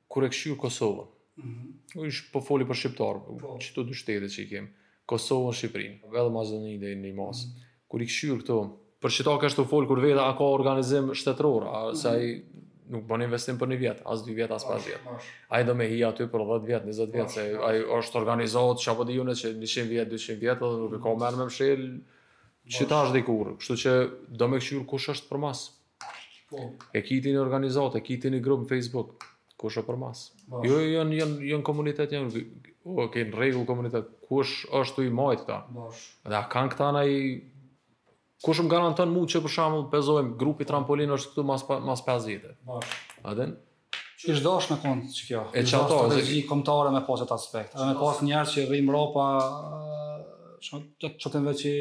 kur 0.08 0.24
e 0.24 0.30
këshyrë 0.32 0.58
Kosovë. 0.62 1.06
Mm 1.38 1.44
-hmm. 1.50 2.06
ishë 2.08 2.32
po 2.32 2.42
foli 2.42 2.66
për 2.70 2.76
Shqiptarë, 2.76 3.20
po. 3.42 3.58
që 3.62 3.70
të 3.76 3.84
të 3.90 3.94
shtete 4.00 4.26
që 4.36 4.42
i 4.44 4.48
kemë. 4.54 4.68
Kosovë 5.06 5.48
në 5.48 5.54
Shqiprinë, 5.60 5.96
edhe 6.16 6.32
ma 6.34 6.44
dhe 6.44 6.96
një 6.96 7.16
masë. 7.16 7.46
Mm 7.46 7.52
-hmm. 7.52 7.88
Kur 7.88 8.02
i 8.02 8.06
këshyrë 8.08 8.40
këto, 8.44 8.58
për 9.02 9.10
që 9.16 9.24
ta 9.28 9.34
kështë 9.44 9.60
të 9.66 9.70
folë, 9.74 9.88
kur 9.92 10.00
veda 10.06 10.24
a 10.30 10.38
ka 10.38 10.44
organizim 10.56 11.10
shtetëror, 11.12 11.64
a 11.76 11.78
mm 11.84 11.96
-hmm 12.00 12.65
nuk 12.94 13.06
bën 13.10 13.24
investim 13.26 13.58
për 13.60 13.70
një 13.72 13.78
vit, 13.82 14.02
as 14.12 14.24
dy 14.26 14.34
vjet 14.38 14.52
as 14.56 14.66
pas 14.68 14.82
vjet. 14.86 15.10
Ai 15.54 15.64
do 15.66 15.74
me 15.78 15.88
hi 15.90 16.02
aty 16.08 16.28
për 16.30 16.44
10 16.48 16.66
vjet, 16.70 16.84
20 16.90 17.16
vjet 17.16 17.32
se 17.36 17.46
ai 17.68 17.78
është 17.82 18.24
sh 18.40 18.84
çapo 18.86 19.06
di 19.08 19.18
unë 19.22 19.36
që 19.40 19.54
100 19.58 19.88
vjet, 19.90 20.12
200 20.12 20.40
vjet 20.44 20.62
edhe 20.62 20.70
nuk 20.84 20.98
e 20.98 21.02
ka 21.06 21.14
më 21.16 21.32
me 21.40 21.48
mshël 21.50 21.86
qytash 22.78 23.14
di 23.14 23.22
dikur, 23.22 23.56
Kështu 23.62 23.76
që 23.84 23.94
do 24.42 24.48
me 24.54 24.60
qyr 24.64 24.86
kush 24.90 25.10
është 25.16 25.30
për 25.30 25.38
mas. 25.46 25.64
Po. 26.50 26.58
një 26.58 27.02
organizat, 27.02 27.42
organizohet, 27.46 28.04
kiti 28.06 28.28
i 28.34 28.40
grup 28.40 28.62
në 28.62 28.70
Facebook 28.70 29.26
kush 29.58 29.80
është 29.80 29.88
për 29.90 29.98
mas. 29.98 30.28
Jo, 30.50 30.64
jo, 30.68 31.02
jo, 31.02 31.28
jo 31.50 31.58
në 31.58 31.66
komunitet 31.66 32.12
janë. 32.14 32.46
Okej, 32.86 33.32
në 33.32 33.38
rregull 33.38 33.66
komunitet 33.66 34.06
kush 34.30 34.66
është 34.78 35.02
u 35.02 35.06
i 35.06 35.10
majt 35.18 35.40
këta. 35.42 35.62
Bash. 35.74 36.02
Dhe 36.30 36.38
a 36.38 36.44
kanë 36.52 36.74
këta 36.76 37.06
i 37.10 37.18
kush 38.44 38.62
më 38.66 38.70
garanton 38.72 39.12
mua 39.14 39.30
që 39.30 39.42
për 39.46 39.54
shembull 39.54 39.86
pezojm 39.92 40.34
grupi 40.42 40.68
trampolin 40.68 41.14
është 41.16 41.32
këtu 41.32 41.46
mas 41.48 41.64
mas 41.86 42.02
5 42.08 42.50
Bash. 42.68 42.96
A 43.24 43.34
den? 43.38 43.56
Që 44.20 44.34
është 44.36 44.46
dash 44.46 44.72
me 44.72 44.78
kont 44.84 45.08
që 45.16 45.28
kjo. 45.30 45.42
E 45.54 45.64
çfarë 45.68 45.88
to? 45.92 46.00
Është 46.16 46.32
një 46.36 46.42
komtare 46.50 46.92
me 46.96 47.02
pas 47.08 47.24
aspekt. 47.38 47.76
Edhe 47.76 47.88
me 47.92 47.98
pas 48.00 48.22
njerëz 48.26 48.54
që 48.56 48.66
rrim 48.70 48.92
rropa 48.94 49.26
çka 50.66 51.10
çka 51.22 51.32
të 51.36 51.44
vëçi 51.46 51.74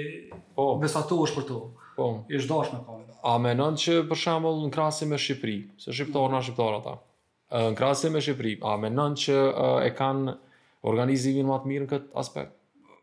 po. 0.57 0.67
Mesatuosh 0.83 1.35
për 1.39 1.49
to. 1.51 1.61
Po. 1.97 2.09
Është 2.35 2.51
dash 2.51 2.73
me 2.75 2.83
kont. 2.89 3.11
A 3.25 3.37
menon 3.39 3.77
që 3.83 4.01
për 4.11 4.19
shembull 4.25 4.65
në 4.67 4.73
krasje 4.77 5.09
me 5.11 5.19
Shqipëri, 5.19 5.59
se 5.83 5.95
shqiptar 5.95 6.33
na 6.35 6.43
shqiptar 6.43 6.79
ata. 6.81 6.97
Në 7.55 7.77
krasje 7.79 8.11
me 8.15 8.23
Shqipëri, 8.25 8.57
a 8.67 8.75
menon 8.83 9.15
që 9.25 9.39
e 9.87 9.93
kanë 9.97 10.37
organizimin 10.91 11.49
më 11.51 11.61
të 11.63 11.71
mirë 11.75 11.91
në 11.95 12.03
aspekt? 12.25 12.59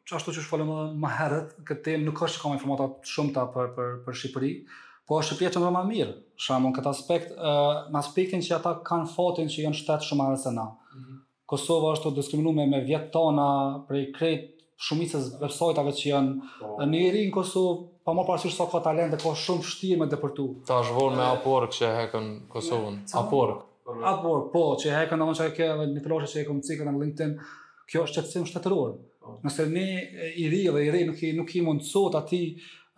çasto 0.10 0.34
që 0.34 0.44
shfolëm 0.44 0.70
më 1.02 1.10
herët, 1.20 1.52
këtë 1.68 1.98
nuk 2.06 2.22
është 2.26 2.42
kam 2.42 2.56
informata 2.56 2.88
shumë 3.08 3.36
ta 3.36 3.44
për 3.54 3.72
për 3.76 3.92
për 4.06 4.18
Shqipëri, 4.22 4.54
po 5.08 5.20
është 5.22 5.38
pjesë 5.42 5.62
më 5.66 5.72
e 5.80 5.88
mirë. 5.90 6.16
Shamon 6.42 6.74
këtë 6.76 6.92
aspekt, 6.94 7.34
ë, 7.36 7.38
uh, 7.38 7.90
aspektin 8.00 8.42
që 8.46 8.56
ata 8.58 8.76
kanë 8.88 9.10
fotin 9.12 9.52
që 9.52 9.66
janë 9.68 9.80
shtat 9.82 10.06
shumë 10.08 10.30
më 10.32 10.40
se 10.46 10.54
na. 10.56 10.66
Mm 10.66 11.00
-hmm. 11.02 11.20
Kosova 11.46 11.94
është 11.96 12.10
të 12.12 12.16
diskriminuar 12.22 12.56
me, 12.56 12.66
me 12.68 12.84
vjet 12.86 13.12
tona 13.12 13.48
për 13.88 14.10
këtë 14.18 14.60
shumica 14.88 15.18
e 15.18 15.22
vërsojtave 15.44 15.92
që 16.00 16.06
janë 16.10 16.32
oh. 16.66 16.80
në 16.90 17.02
Irin 17.08 17.32
Kosov, 17.32 17.88
pa 18.06 18.12
më 18.18 18.26
pasur 18.28 18.52
sa 18.52 18.66
ka 18.72 18.80
talente, 18.80 19.18
ka 19.18 19.36
shumë 19.46 19.62
vështirë 19.62 20.00
me 20.00 20.06
deportu. 20.08 20.48
Ta 20.66 20.82
zhvon 20.84 21.14
me 21.16 21.26
aport 21.36 21.70
po, 21.70 21.76
që 21.76 21.84
e 21.90 21.94
hekën 22.00 22.28
Kosovën. 22.54 22.96
Aport. 23.14 23.68
Aport, 24.14 24.52
po, 24.54 24.62
që 24.80 24.86
e 24.90 24.96
hekën 24.98 25.18
domoshta 25.20 25.50
këtë, 25.58 25.86
në 25.94 26.02
filozofi 26.04 26.32
që 26.34 26.42
e 26.42 26.48
kam 26.48 26.60
cikën 26.68 26.86
në 26.90 27.02
LinkedIn, 27.04 27.32
kjo 27.90 28.04
është 28.06 28.14
çështje 28.16 28.46
shtetërore. 28.46 28.96
Nëse 29.46 29.66
ne 29.72 29.86
i 30.38 30.46
ri 30.52 30.62
dhe 30.76 30.84
i 30.86 30.92
ri 30.94 31.04
nuk 31.08 31.22
i 31.26 31.32
nuk 31.38 31.56
i 31.56 31.62
mund 31.66 31.86
sot 31.88 32.16
aty 32.20 32.40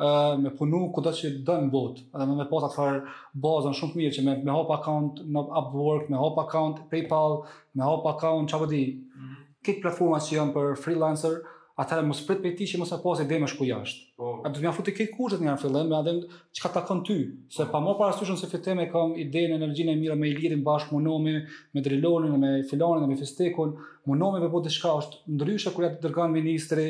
ë 0.02 0.42
me 0.44 0.52
punu 0.60 0.80
kudo 0.96 1.14
që 1.20 1.32
do 1.48 1.56
në 1.64 1.72
botë, 1.74 2.06
edhe 2.14 2.28
me, 2.30 2.36
me 2.42 2.48
pas 2.52 2.66
atë 2.68 2.76
far 2.76 3.00
bazën 3.46 3.78
shumë 3.80 3.94
të 3.96 4.02
mirë 4.02 4.16
që 4.18 4.26
me 4.28 4.34
me 4.50 4.56
hop 4.58 4.74
account 4.78 5.22
në 5.36 5.46
Upwork, 5.62 6.10
me 6.12 6.18
hop 6.24 6.42
account 6.46 6.82
PayPal, 6.94 7.38
me 7.78 7.86
hop 7.90 8.10
account 8.14 8.50
çfarë 8.52 8.64
po 8.68 8.72
di. 8.74 8.84
Mm 8.94 9.24
-hmm. 9.24 9.82
platforma 9.84 10.18
që 10.26 10.36
janë 10.38 10.54
për 10.58 10.68
freelancer, 10.84 11.36
uh, 11.44 11.53
atëherë 11.82 12.06
mos 12.06 12.20
prit 12.28 12.42
prej 12.44 12.52
ti 12.60 12.66
që 12.70 12.80
mos 12.84 12.92
e 12.94 13.00
pasi 13.02 13.24
dhe 13.30 13.40
më 13.42 13.48
shku 13.50 13.66
jashtë. 13.70 14.06
Po. 14.20 14.28
Atë 14.46 14.52
do 14.54 14.60
të 14.62 14.66
më 14.66 14.70
afutë 14.72 14.94
këtë 14.98 15.16
kurset 15.16 15.42
nga 15.42 15.56
fillim, 15.62 15.88
më 15.90 15.98
adem 16.00 16.20
çka 16.54 16.70
takon 16.76 17.00
ty, 17.08 17.16
se 17.56 17.66
pa 17.72 17.80
më 17.82 17.96
parasysh 18.02 18.34
se 18.42 18.50
fitem 18.52 18.84
e 18.84 18.88
kam 18.94 19.16
idenë, 19.18 19.56
energjinë 19.58 19.96
e 19.96 20.00
mirë 20.04 20.20
me 20.22 20.30
Ilirin 20.30 20.62
bashkë 20.68 20.94
me 21.00 21.04
Nomi, 21.08 21.34
me 21.74 21.84
Drilonin, 21.86 22.38
me 22.44 22.52
Filanin, 22.70 23.08
me 23.10 23.18
Festekun, 23.18 23.74
me 24.06 24.20
Nomi 24.22 24.44
me 24.44 24.52
po 24.54 24.62
diçka 24.66 24.94
është 25.02 25.34
ndryshe 25.34 25.74
kur 25.74 25.88
ja 25.88 25.92
dërgon 26.06 26.36
ministri 26.36 26.88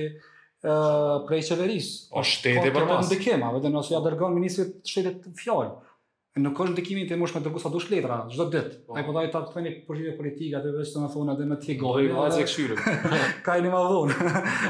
ë 0.64 0.76
prej 1.30 1.42
qeverisë. 1.48 2.12
Është 2.20 2.36
shteti 2.42 2.76
për 2.76 2.84
të 2.84 2.92
Po, 2.92 3.00
ndikim, 3.08 3.48
vetëm 3.56 3.80
ose 3.80 3.96
ja 3.96 4.04
dërgon 4.10 4.36
ministri 4.36 4.68
të 4.82 4.84
shtetit 4.92 5.44
fjalë 5.46 5.80
nuk 6.42 6.56
kohë 6.58 6.72
në 6.72 6.76
dikimin 6.80 7.10
të 7.10 7.18
mosh 7.22 7.36
me 7.36 7.42
dërgu 7.46 7.60
sa 7.62 7.70
dush 7.70 7.92
letra, 7.94 8.22
çdo 8.32 8.48
ditë. 8.54 8.72
Po. 8.88 8.96
Ai 8.98 9.04
po 9.06 9.14
thaj 9.18 9.28
ta 9.34 9.42
thoni 9.54 9.74
për 9.86 10.00
çështje 10.00 10.14
politike, 10.18 10.56
atë 10.58 10.72
vetë 10.80 11.04
më 11.04 11.10
thonë 11.14 11.36
atë 11.36 11.46
më 11.52 11.58
ti 11.62 11.76
po, 11.78 11.92
gojë, 11.94 12.16
vazhë 12.18 12.48
këshyrë. 12.48 12.78
Ka 13.46 13.60
i 13.60 13.66
nimë 13.68 13.84
dhon. 13.92 14.16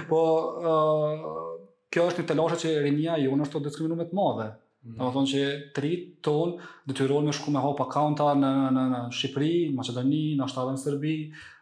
Po, 0.09 0.19
ë, 0.59 0.73
uh, 0.73 1.47
kjo 1.93 2.09
është 2.11 2.23
një 2.25 2.29
telashe 2.33 2.59
që 2.65 2.73
rinia 2.83 3.15
ju 3.23 3.37
është 3.47 3.59
të 3.59 3.63
diskriminojmë 3.69 4.03
më 4.03 4.09
të 4.11 4.19
madhe. 4.19 4.49
Mm. 4.83 4.97
Do 4.99 5.07
të 5.07 5.13
thonë 5.15 5.31
që 5.31 5.43
tri 5.79 5.93
ton 6.27 6.57
do 6.89 6.97
të 6.97 7.05
rrolmë 7.07 7.35
shku 7.37 7.53
me 7.55 7.61
hap 7.63 7.79
akonta 7.85 8.25
në 8.35 8.49
në 8.75 8.85
në 8.91 8.99
Shqipëri, 9.15 9.53
Maqedoni, 9.77 10.23
në 10.41 10.49
shtatën 10.51 10.81
Serbi, 10.81 11.13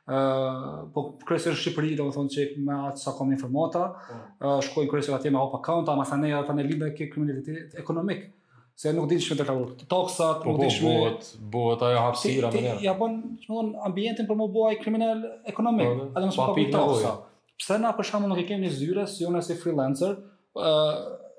uh, 0.10 0.82
po 0.96 1.06
kryesë 1.22 1.54
në 1.54 1.60
Shqipëri, 1.62 1.92
do 2.02 2.08
të 2.10 2.16
thonë 2.18 2.34
që 2.40 2.48
me 2.66 2.80
atë 2.90 3.04
sa 3.06 3.14
kam 3.20 3.36
informata, 3.38 3.86
po. 4.10 4.20
ë, 4.42 4.56
uh, 4.56 4.60
shkojnë 4.66 4.90
kryesë 4.96 5.14
atje 5.20 5.30
me 5.30 5.38
hap 5.44 5.54
akonta, 5.60 5.94
më 6.02 6.08
thanë 6.16 6.34
ja 6.34 6.42
në 6.50 6.68
libër 6.72 6.96
ke 6.98 7.12
kriminalitet 7.14 7.78
ekonomik 7.86 8.32
se 8.76 8.92
nuk 8.96 9.08
di 9.10 9.20
çfarë 9.22 9.46
ka 9.46 9.56
bërë. 9.58 9.88
Toksat, 9.92 10.44
po, 10.44 10.54
nuk 10.54 10.60
po, 10.60 10.66
di 10.66 10.76
çfarë. 10.76 11.32
Bëhet, 11.54 11.86
ajo 11.88 12.04
hapësira 12.08 12.52
më 12.54 12.64
herë. 12.66 12.84
Ja 12.86 12.94
bën, 12.98 13.16
domthon 13.24 13.74
ambientin 13.88 14.30
për 14.30 14.40
më 14.42 14.50
buaj 14.54 14.78
kriminal 14.84 15.24
ekonomik, 15.50 15.98
a 16.12 16.12
do 16.12 16.22
të 16.26 16.30
mos 16.32 16.38
pa 16.40 16.50
po 16.52 16.58
pikë 16.60 16.76
toksa. 16.76 17.16
Pse 17.62 17.78
na 17.82 17.92
për 17.98 18.08
shkakun 18.10 18.32
nuk 18.32 18.42
e 18.42 18.46
kemi 18.50 18.72
zyre 18.74 19.08
si 19.10 19.28
unë 19.28 19.44
si 19.46 19.58
freelancer, 19.62 20.16
ë 20.56 20.78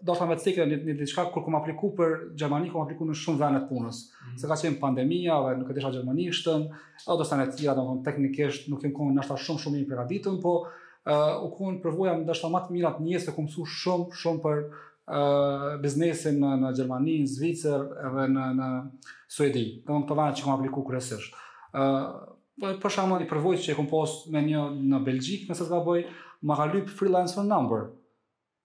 do 0.03 0.15
ta 0.19 0.27
më 0.27 0.35
të 0.35 0.43
sikë 0.49 0.65
në 0.67 0.95
diçka 0.99 1.29
kur 1.31 1.45
kum 1.47 1.55
apliku 1.55 1.93
për 1.95 2.15
Gjermani, 2.35 2.73
kum 2.75 2.83
aplikuar 2.83 3.13
në 3.13 3.17
shumë 3.21 3.39
vende 3.39 3.61
punës. 3.69 3.99
Mhm. 4.11 4.39
Se 4.41 4.49
ka 4.51 4.57
qenë 4.59 4.81
pandemia 4.81 5.37
dhe 5.45 5.53
nuk 5.61 5.71
e 5.71 5.77
desha 5.77 5.93
gjermanishtën, 5.95 6.65
apo 7.07 7.17
do 7.21 7.27
stanë 7.29 7.49
të 7.55 7.69
domthon 7.77 8.01
teknikisht 8.07 8.69
nuk 8.69 8.83
kem 8.83 8.91
kohë 8.93 9.15
ndoshta 9.15 9.39
shumë 9.39 9.63
shumë 9.63 9.79
i 9.83 9.87
përgatitur, 9.87 10.41
po 10.43 10.67
ë 11.07 11.15
uh, 11.39 11.45
u 11.47 11.53
kuën 11.55 11.79
përvoja 11.85 12.17
ndoshta 12.19 12.51
më 12.51 12.63
të 12.67 12.75
mira 12.75 12.91
të 12.99 13.05
njëse 13.07 13.35
kum 13.37 13.47
su 13.51 13.63
shumë 13.67 14.11
shumë 14.23 14.43
për 14.43 14.59
biznesin 15.83 16.37
në, 16.39 16.51
në 16.63 16.71
Gjermani, 16.79 17.17
në 17.25 17.31
Zvicër 17.35 17.87
edhe 18.07 18.27
në, 18.31 18.45
në 18.61 18.69
Suedi, 19.33 19.65
dhe 19.87 19.97
në 19.99 20.07
këtë 20.09 20.29
që 20.39 20.45
kom 20.47 20.53
apliku 20.57 20.85
kërësështë. 20.87 21.49
Uh, 21.73 22.29
po, 22.61 22.63
për, 22.63 22.77
për 22.85 22.95
shumë 22.97 23.19
një 23.25 23.29
përvojt 23.33 23.65
që 23.65 23.73
e 23.75 23.79
kom 23.79 23.89
post 23.91 24.29
me 24.31 24.45
një 24.47 24.63
në 24.93 25.01
Belgjik, 25.07 25.49
nëse 25.51 25.67
s'ka 25.67 25.81
bëj, 25.87 26.05
ma 26.47 26.59
ka 26.59 26.69
lypë 26.71 26.95
freelance 26.99 27.35
for 27.37 27.49
number, 27.49 27.87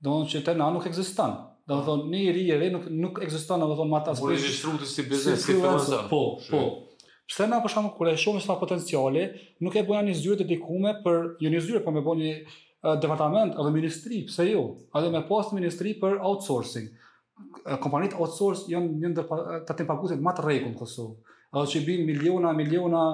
dhe 0.04 0.14
në 0.14 0.30
që 0.34 0.44
të 0.46 0.56
na 0.60 0.70
nuk 0.76 0.86
eksistan. 0.92 1.38
Dhe 1.68 1.80
në 1.82 1.88
thonë, 1.88 2.06
një 2.14 2.54
e 2.54 2.60
re 2.62 2.70
nuk, 2.76 2.86
nuk 3.08 3.24
eksistan, 3.26 3.60
dhe 3.64 3.68
në 3.72 3.80
thonë, 3.82 3.92
ma 3.94 4.00
ta 4.06 4.14
spesh... 4.14 4.46
Bërë 4.46 4.92
si 4.92 5.08
biznes, 5.10 5.42
si 5.44 5.56
freelancer. 5.58 6.06
Po, 6.12 6.22
po. 6.48 6.62
Pse 7.28 7.44
na 7.52 7.58
për 7.64 7.74
shaham 7.74 7.90
kërë 7.98 8.14
e 8.14 8.22
shumë 8.22 8.46
sa 8.46 8.56
potenciale, 8.60 9.26
nuk 9.66 9.76
e 9.76 9.84
bëja 9.88 10.06
një 10.08 10.14
zyrë 10.22 10.46
të 10.46 10.62
për, 11.04 11.18
jo 11.44 11.50
një 11.56 11.66
zyrë, 11.66 11.82
po 11.84 11.92
më 11.98 12.06
bëja 12.08 12.22
një 12.22 12.36
Eh, 12.88 12.96
departament 13.02 13.56
edhe 13.60 13.72
ministri, 13.74 14.20
pse 14.28 14.46
jo? 14.52 14.62
Edhe 14.96 15.10
me 15.12 15.24
post 15.28 15.52
ministri 15.56 15.96
për 16.02 16.20
outsourcing. 16.30 16.88
Eh, 17.68 17.78
kompanitë 17.84 18.20
outsource 18.22 18.70
janë 18.72 19.00
një 19.04 19.10
ndër 19.12 19.34
eh, 19.34 19.58
të 19.68 19.78
të 19.82 19.86
paguesit 19.90 20.22
më 20.26 20.34
të 20.38 20.46
rregull 20.46 20.72
në 20.72 20.78
Kosovë. 20.80 21.34
Edhe 21.56 21.66
që 21.74 21.82
bin 21.88 22.06
miliona 22.08 22.54
miliona 22.58 23.06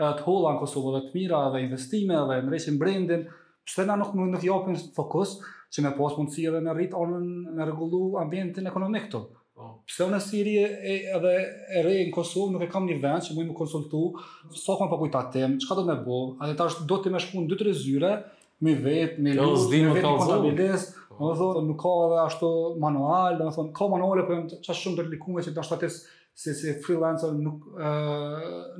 të 0.00 0.24
holla 0.26 0.56
në 0.56 0.60
Kosovë 0.60 0.90
dhe 0.96 1.00
të 1.06 1.12
mira 1.16 1.40
dhe 1.54 1.60
investime 1.62 2.16
dhe 2.28 2.40
ndreqin 2.42 2.78
brendin, 2.80 3.20
pse 3.64 3.84
na 3.86 3.94
nuk 4.00 4.12
nuk 4.18 4.42
japin 4.44 4.74
fokus 4.98 5.36
që 5.72 5.84
me 5.86 5.92
pas 5.94 6.16
mundësi 6.18 6.48
edhe 6.50 6.60
me 6.64 6.72
rritë 6.74 6.96
onën 6.98 7.28
në 7.56 7.66
rregullu 7.70 8.02
ambientin 8.20 8.66
ekonomik 8.70 9.04
këtu. 9.06 9.20
Po. 9.54 9.68
Pse 9.86 10.02
unë 10.08 10.18
siri 10.24 10.56
edhe 10.64 11.34
e 11.78 11.84
re 11.86 11.92
në 12.02 12.08
Kosovë 12.16 12.56
nuk 12.58 12.64
e 12.66 12.70
kam 12.74 12.88
një 12.90 12.96
vend 13.04 13.28
që 13.28 13.36
mund 13.38 13.52
të 13.54 13.58
konsultu 13.62 14.02
sa 14.50 14.62
so 14.64 14.78
kam 14.80 14.90
çka 14.90 15.78
do 15.78 15.84
të 15.84 15.90
më 15.92 16.00
bëj? 16.08 16.30
Atë 16.48 16.56
tash 16.62 16.80
do 16.90 16.96
të 16.98 17.14
më 17.14 17.22
shkon 17.28 17.46
2-3 17.52 17.76
zyre, 17.86 18.16
me 18.62 18.74
vetë, 18.78 19.22
me 19.22 19.32
lusë, 19.38 19.70
me 19.72 19.94
vetë 19.96 19.98
një 19.98 20.02
kontabilisë, 20.18 20.92
po. 21.08 21.14
dhe 21.30 21.38
thonë, 21.40 21.62
nuk 21.68 21.78
ka 21.82 21.92
edhe 22.06 22.18
ashtu 22.24 22.50
manual, 22.82 23.38
dhe 23.40 23.48
thonë, 23.56 23.72
ka 23.78 23.88
manuale, 23.92 24.26
për 24.26 24.30
po 24.30 24.36
jëmë 24.40 24.58
qashtë 24.58 24.80
shumë 24.82 24.98
të 25.00 25.06
rikume 25.12 25.44
që 25.46 25.54
të 25.56 25.64
ashtë 25.64 25.78
atës, 25.80 25.98
si, 26.44 26.54
si 26.58 26.74
freelancer 26.84 27.34
nuk, 27.38 27.66
e, 27.78 27.94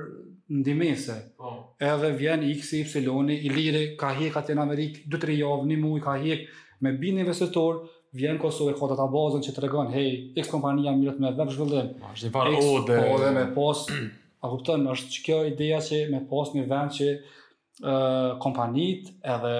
ndimese. 0.60 1.18
Oh. 1.38 1.60
Edhe 1.78 2.10
vjen 2.18 2.42
x, 2.50 2.72
y, 2.82 3.04
i 3.38 3.52
liri, 3.54 3.84
ka 4.00 4.10
hek 4.18 4.40
atë 4.42 4.56
në 4.58 4.64
Amerikë, 4.64 5.04
2-3 5.14 5.38
javë, 5.44 5.68
një 5.70 5.78
muj, 5.84 6.00
ka 6.06 6.16
hek, 6.20 6.48
me 6.84 6.96
bin 7.02 7.20
investitor, 7.22 7.84
vjen 8.18 8.40
Kosovë, 8.42 8.74
ka 8.80 9.06
bazën 9.14 9.46
që 9.46 9.54
të 9.54 9.66
regon, 9.68 9.92
hej, 9.94 10.08
x 10.42 10.50
kompania 10.56 10.96
mirët 10.98 11.22
me 11.22 11.36
web 11.38 11.54
zhvillim, 11.54 11.94
oh, 12.02 12.18
x, 12.18 12.26
po 12.34 13.20
dhe 13.22 13.32
me 13.38 13.46
pas, 13.56 13.84
a 14.44 14.50
kupton, 14.56 14.90
është 14.96 15.14
që 15.14 15.24
kjo 15.28 15.40
ideja 15.52 15.80
që 15.86 16.02
me 16.16 16.24
pas 16.32 16.50
një 16.56 16.66
vend 16.74 16.98
që 16.98 17.12
uh, 17.14 18.42
kompanit 18.42 19.14
edhe 19.22 19.54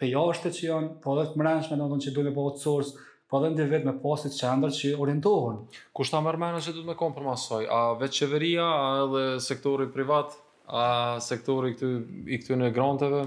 pe 0.00 0.08
që 0.08 0.56
janë, 0.64 0.94
po 1.04 1.18
edhe 1.18 1.28
të 1.34 1.40
mrenshme, 1.42 1.76
do 1.76 1.90
të 1.92 2.00
që 2.00 2.00
duhet 2.00 2.12
të 2.12 2.24
bëhet 2.30 2.36
po 2.40 2.48
outsource, 2.48 2.96
po 3.30 3.38
edhe 3.38 3.50
ndër 3.54 3.68
vetë 3.70 3.86
me 3.86 3.92
pasit 4.02 4.34
qendrë 4.34 4.74
që 4.74 4.90
orientohen. 5.02 5.60
Kushta 5.94 6.18
mërmena 6.24 6.58
që 6.66 6.72
du 6.74 6.82
të 6.82 6.88
me 6.88 6.96
konë 6.98 7.16
për 7.16 7.26
masoj? 7.28 7.60
A 7.70 7.78
vetë 8.00 8.16
qeveria, 8.24 8.64
a 8.66 8.88
edhe 9.04 9.22
sektori 9.46 9.86
privat, 9.94 10.34
a 10.66 10.86
sektori 11.22 11.70
i 11.72 11.76
këty, 11.78 11.90
i 12.34 12.40
këty 12.42 12.58
në 12.58 12.72
granteve? 12.74 13.22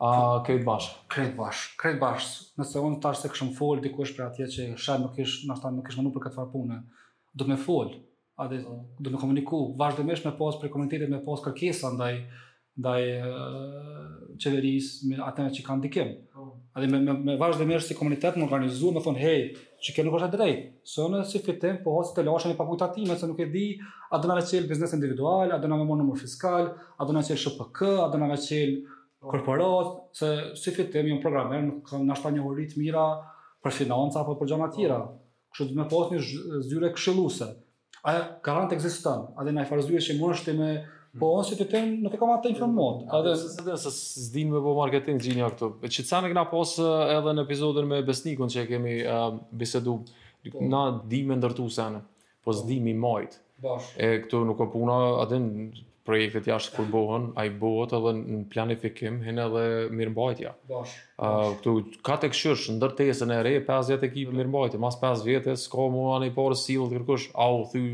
A 0.00 0.10
krejt 0.46 0.62
bashkë? 0.68 1.02
Krejt 1.12 1.32
bashkë, 1.40 1.72
krejt 1.82 1.98
bashkë, 2.00 2.46
Nëse 2.62 2.84
unë 2.86 3.00
të 3.02 3.10
ashtë 3.10 3.26
se 3.26 3.30
këshëm 3.34 3.50
fol, 3.58 3.82
dikush 3.84 4.14
për 4.16 4.26
atje 4.28 4.46
që 4.54 4.68
shajt 4.80 5.02
nuk 5.02 5.18
ishë, 5.20 5.42
nështë 5.50 5.74
nuk 5.76 5.90
ishë 5.90 6.00
mënu 6.00 6.12
për 6.14 6.24
këtë 6.28 6.38
farpune, 6.38 6.78
do 7.36 7.48
me 7.50 7.58
fol, 7.60 7.90
a 8.40 8.46
do 8.48 9.10
me 9.12 9.18
komuniku, 9.20 9.60
vazhdemesh 9.80 10.22
me 10.24 10.32
pas 10.38 10.56
për 10.62 10.72
komunitetit, 10.72 11.12
me 11.12 11.20
pas 11.26 11.42
kërkesa 11.44 11.90
ndaj, 11.98 12.14
ndaj 12.80 13.04
qeverisë 14.40 15.08
me 15.10 15.18
ata 15.24 15.46
që 15.52 15.64
kanë 15.66 15.84
dikim. 15.86 16.12
Po. 16.34 16.46
Ali 16.78 16.88
me 16.90 17.00
me, 17.04 17.12
me 17.14 17.34
vajzë 17.40 17.68
si 17.84 17.96
komunitet 17.98 18.38
më 18.40 18.46
organizuar, 18.46 18.94
më 18.96 19.02
thonë, 19.04 19.22
hej, 19.24 19.40
që 19.84 19.94
kjo 19.96 20.04
nuk 20.06 20.16
është 20.18 20.30
drejt. 20.36 20.62
Sonë 20.92 21.24
si 21.28 21.42
fitim 21.44 21.80
po 21.84 21.98
ose 22.00 22.14
të 22.16 22.24
lëshën 22.28 22.54
e 22.54 22.58
fakultative, 22.58 23.16
se 23.20 23.28
nuk 23.28 23.40
e 23.44 23.48
di, 23.52 23.66
a 24.10 24.20
do 24.20 24.28
na 24.30 24.38
vë 24.38 24.64
biznes 24.70 24.94
individual, 24.96 25.52
a 25.52 25.58
do 25.60 25.68
na 25.68 25.78
më 25.82 25.98
numër 26.00 26.20
fiskal, 26.22 26.70
a 26.96 27.04
do 27.06 27.16
na 27.16 27.22
cel 27.26 27.36
SHPK, 27.36 28.04
a 28.04 28.08
do 28.12 28.20
na 28.22 28.30
vë 28.32 28.62
po. 29.20 29.30
korporat, 29.34 29.88
se 30.16 30.28
si 30.56 30.70
fitim 30.78 31.06
një 31.10 31.20
program, 31.22 31.50
ne 31.50 31.82
kanë 31.90 32.06
na 32.08 32.14
shtanë 32.16 32.38
një 32.38 32.44
horit 32.46 32.78
mira 32.80 33.06
për 33.60 33.74
financa 33.78 34.20
apo 34.22 34.38
për 34.40 34.52
gjëra 34.54 34.70
tjera. 34.72 35.00
Po. 35.04 35.18
Kështu 35.52 35.66
do 35.68 35.74
me 35.76 35.84
më 35.84 35.90
pasni 35.90 36.22
zyre 36.70 36.92
këshilluese. 36.94 37.48
A 38.06 38.10
garant 38.46 38.72
ekziston, 38.72 39.26
a 39.36 39.44
do 39.44 39.52
na 39.52 39.66
farzuesh 39.68 40.12
që 40.12 40.16
mund 40.22 40.38
të 40.46 40.54
me 40.56 40.70
Po 41.18 41.26
mm. 41.26 41.38
ose 41.40 41.56
të 41.58 41.64
të 41.70 41.78
nuk 42.04 42.12
të 42.12 42.18
kam 42.20 42.30
atë 42.36 42.52
informuar. 42.52 43.00
A 43.10 43.18
do 43.26 43.32
të 43.34 43.50
thotë 43.64 43.76
se 43.82 43.90
s'din 44.28 44.50
me 44.52 44.60
po 44.62 44.76
marketing 44.78 45.18
gjinia 45.24 45.48
këtu. 45.50 45.72
Që 45.82 45.90
çicane 45.96 46.30
që 46.30 46.36
na 46.38 46.44
pos 46.46 46.76
edhe 46.78 47.32
në 47.34 47.44
episodën 47.48 47.88
me 47.90 47.98
besnikun 48.06 48.52
që 48.52 48.68
kemi 48.68 48.98
uh, 49.10 49.28
bisedu 49.58 49.96
po. 50.52 50.58
na 50.62 50.82
dimë 51.10 51.40
ndërtuese 51.40 51.82
anë. 51.88 52.02
Po, 52.06 52.52
po. 52.52 52.58
s'dim 52.60 52.86
i 52.86 52.94
mojt. 52.94 53.38
Bash. 53.64 53.90
E 53.98 54.12
këtu 54.22 54.44
nuk 54.46 54.60
ka 54.62 54.68
puna, 54.72 55.00
a 55.24 55.40
projektet 56.10 56.46
jashtë 56.48 56.76
kur 56.78 57.12
a 57.16 57.18
ai 57.42 57.50
bëhet 57.62 57.92
edhe 57.98 58.12
në 58.20 58.38
planifikim, 58.54 59.18
hen 59.26 59.42
edhe 59.48 59.64
mirëmbajtja. 59.96 60.54
Bash. 60.70 60.94
Uh, 61.18 61.50
këtu 61.58 61.74
ka 62.06 62.20
tek 62.22 62.38
shësh 62.38 62.70
ndërtesën 62.78 63.34
e 63.34 63.42
re, 63.48 63.56
pas 63.66 63.90
10 63.90 64.06
ekip 64.12 64.30
mirëmbajtje, 64.38 64.80
mas 64.86 64.96
pas 65.02 65.26
vjetë 65.26 65.58
s'ka 65.66 65.90
mua 65.96 66.14
ani 66.20 66.30
por 66.38 66.54
sill 66.56 66.86
kërkosh 66.94 67.32
au 67.34 67.62
thy 67.74 67.84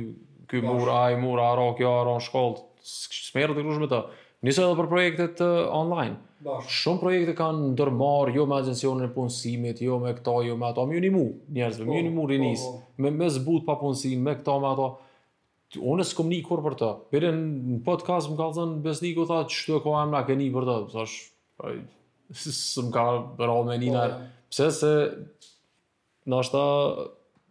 ky 0.52 0.60
mur 0.62 0.92
ai 1.00 1.16
mur 1.20 1.40
arok 1.48 1.80
aron 1.96 2.22
shkollë 2.28 2.62
smerë 2.86 3.54
të 3.58 3.64
grushme 3.64 3.88
ta. 3.90 4.02
edhe 4.46 4.74
për 4.78 4.88
projektet 4.88 5.40
uh, 5.44 5.66
online. 5.74 6.16
Shumë 6.70 7.00
projekte 7.02 7.34
kanë 7.38 7.72
ndërmarë, 7.72 8.34
jo 8.36 8.44
me 8.46 8.58
agencionin 8.60 9.08
e 9.08 9.12
punësimit, 9.14 9.80
jo 9.82 9.96
me 10.02 10.12
këta, 10.14 10.34
jo 10.46 10.56
me 10.60 10.68
ato. 10.68 10.84
Mjë 10.86 11.00
një 11.06 11.10
mu, 11.14 11.24
njerëzve, 11.56 11.86
mjë 11.88 11.96
po, 11.96 12.04
një 12.06 12.12
mu 12.16 12.22
po, 12.22 12.28
rinis, 12.32 12.62
oh, 12.68 12.76
oh. 12.78 12.94
me, 13.02 13.10
me 13.20 13.28
zbut 13.34 13.66
pa 13.66 13.76
punësin, 13.80 14.20
me 14.28 14.36
këta, 14.38 14.58
me 14.62 14.70
ato. 14.74 14.88
Unë 15.82 16.04
e 16.04 16.06
s'kom 16.06 16.28
një 16.30 16.40
kur 16.46 16.62
për 16.62 16.76
të. 16.78 16.90
Pire 17.10 17.32
në 17.34 17.80
podcast 17.86 18.30
më 18.30 18.38
ka 18.38 18.50
thënë, 18.60 18.76
besniku 18.84 19.24
tha, 19.26 19.40
që 19.50 19.56
shtu 19.62 19.80
e 19.80 19.82
ko 19.86 19.96
emra, 19.98 20.20
ke 20.28 20.36
një 20.38 20.46
për 20.54 20.68
të. 20.70 20.76
Thash, 20.94 21.16
aj, 21.66 21.80
së 22.46 22.54
më 22.86 22.94
ka 22.94 23.06
rao 23.50 23.60
me 23.66 23.80
një 23.82 23.92
nërë. 23.96 24.20
Pse 24.52 24.68
se, 24.76 24.92
në 26.30 26.38
ashta, 26.44 26.62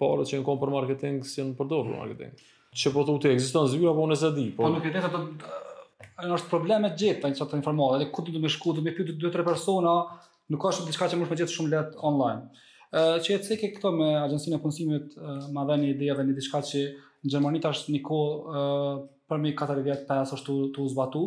parët 0.02 0.32
që 0.32 0.40
në 0.40 0.48
kom 0.48 0.62
për 0.64 0.76
marketing, 0.80 1.20
si 1.28 1.44
në 1.44 1.58
përdo 1.60 1.84
për 1.90 1.98
marketing 2.00 2.46
që 2.76 2.92
po 2.92 3.06
thotë 3.08 3.30
ekziston 3.36 3.70
zyra 3.72 3.94
apo 3.94 4.06
nëse 4.10 4.30
di, 4.36 4.50
po. 4.56 4.66
Po 4.66 4.74
nuk 4.74 4.86
e 4.86 4.92
di, 4.92 5.00
ato 5.00 5.22
ajo 6.20 6.36
është 6.38 6.52
probleme 6.52 6.90
të 6.94 7.00
gjeta, 7.02 7.32
çfarë 7.36 7.54
të 7.54 7.58
informohet, 7.62 8.02
edhe 8.02 8.12
ku 8.14 8.24
do 8.26 8.34
të 8.36 8.42
më 8.44 8.52
shku, 8.56 8.74
do 8.76 8.82
të 8.84 8.86
më 8.90 8.94
pyet 9.00 9.10
dy 9.22 9.32
tre 9.32 9.44
persona, 9.48 9.94
nuk 10.52 10.62
ka 10.66 10.72
shumë 10.76 10.92
diçka 10.92 11.10
që 11.12 11.20
mund 11.20 11.32
të 11.32 11.38
gjetë 11.42 11.56
shumë 11.56 11.72
lehtë 11.74 12.04
online. 12.10 12.64
Ë 12.96 13.06
që 13.24 13.34
e 13.36 13.40
cekë 13.48 13.70
këto 13.78 13.92
me 13.96 14.10
agjencinë 14.24 14.58
e 14.58 14.62
punësimit, 14.64 15.16
ma 15.56 15.64
dhe 15.70 15.78
një 15.82 15.90
ide 15.94 16.10
edhe 16.14 16.28
një 16.30 16.38
diçka 16.38 16.62
që 16.72 16.86
në 16.86 17.04
Gjermani 17.34 17.58
tash 17.60 17.88
në 17.90 18.04
kohë 18.06 18.60
për 19.32 19.40
mi 19.42 19.56
4 19.58 19.82
vjet 19.88 20.04
pas 20.08 20.30
ashtu 20.36 20.68
të 20.76 20.84
zbatu, 20.92 21.24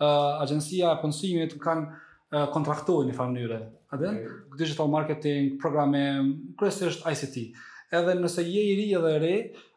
ë 0.00 0.06
agjencia 0.46 0.94
e 0.94 1.00
punësimit 1.02 1.54
kanë 1.60 2.40
kontraktuar 2.54 3.04
në 3.06 3.16
farë 3.18 3.34
mënyrë. 3.34 3.58
A 3.92 3.98
den? 4.00 4.22
Digital 4.58 4.88
marketing, 4.90 5.50
programe, 5.62 6.00
kryesisht 6.58 7.04
ICT. 7.10 7.44
Edhe 7.94 8.16
nëse 8.22 8.42
je 8.48 8.64
i 8.72 8.74
ri 8.80 8.88
edhe 8.98 9.14
re, 9.22 9.34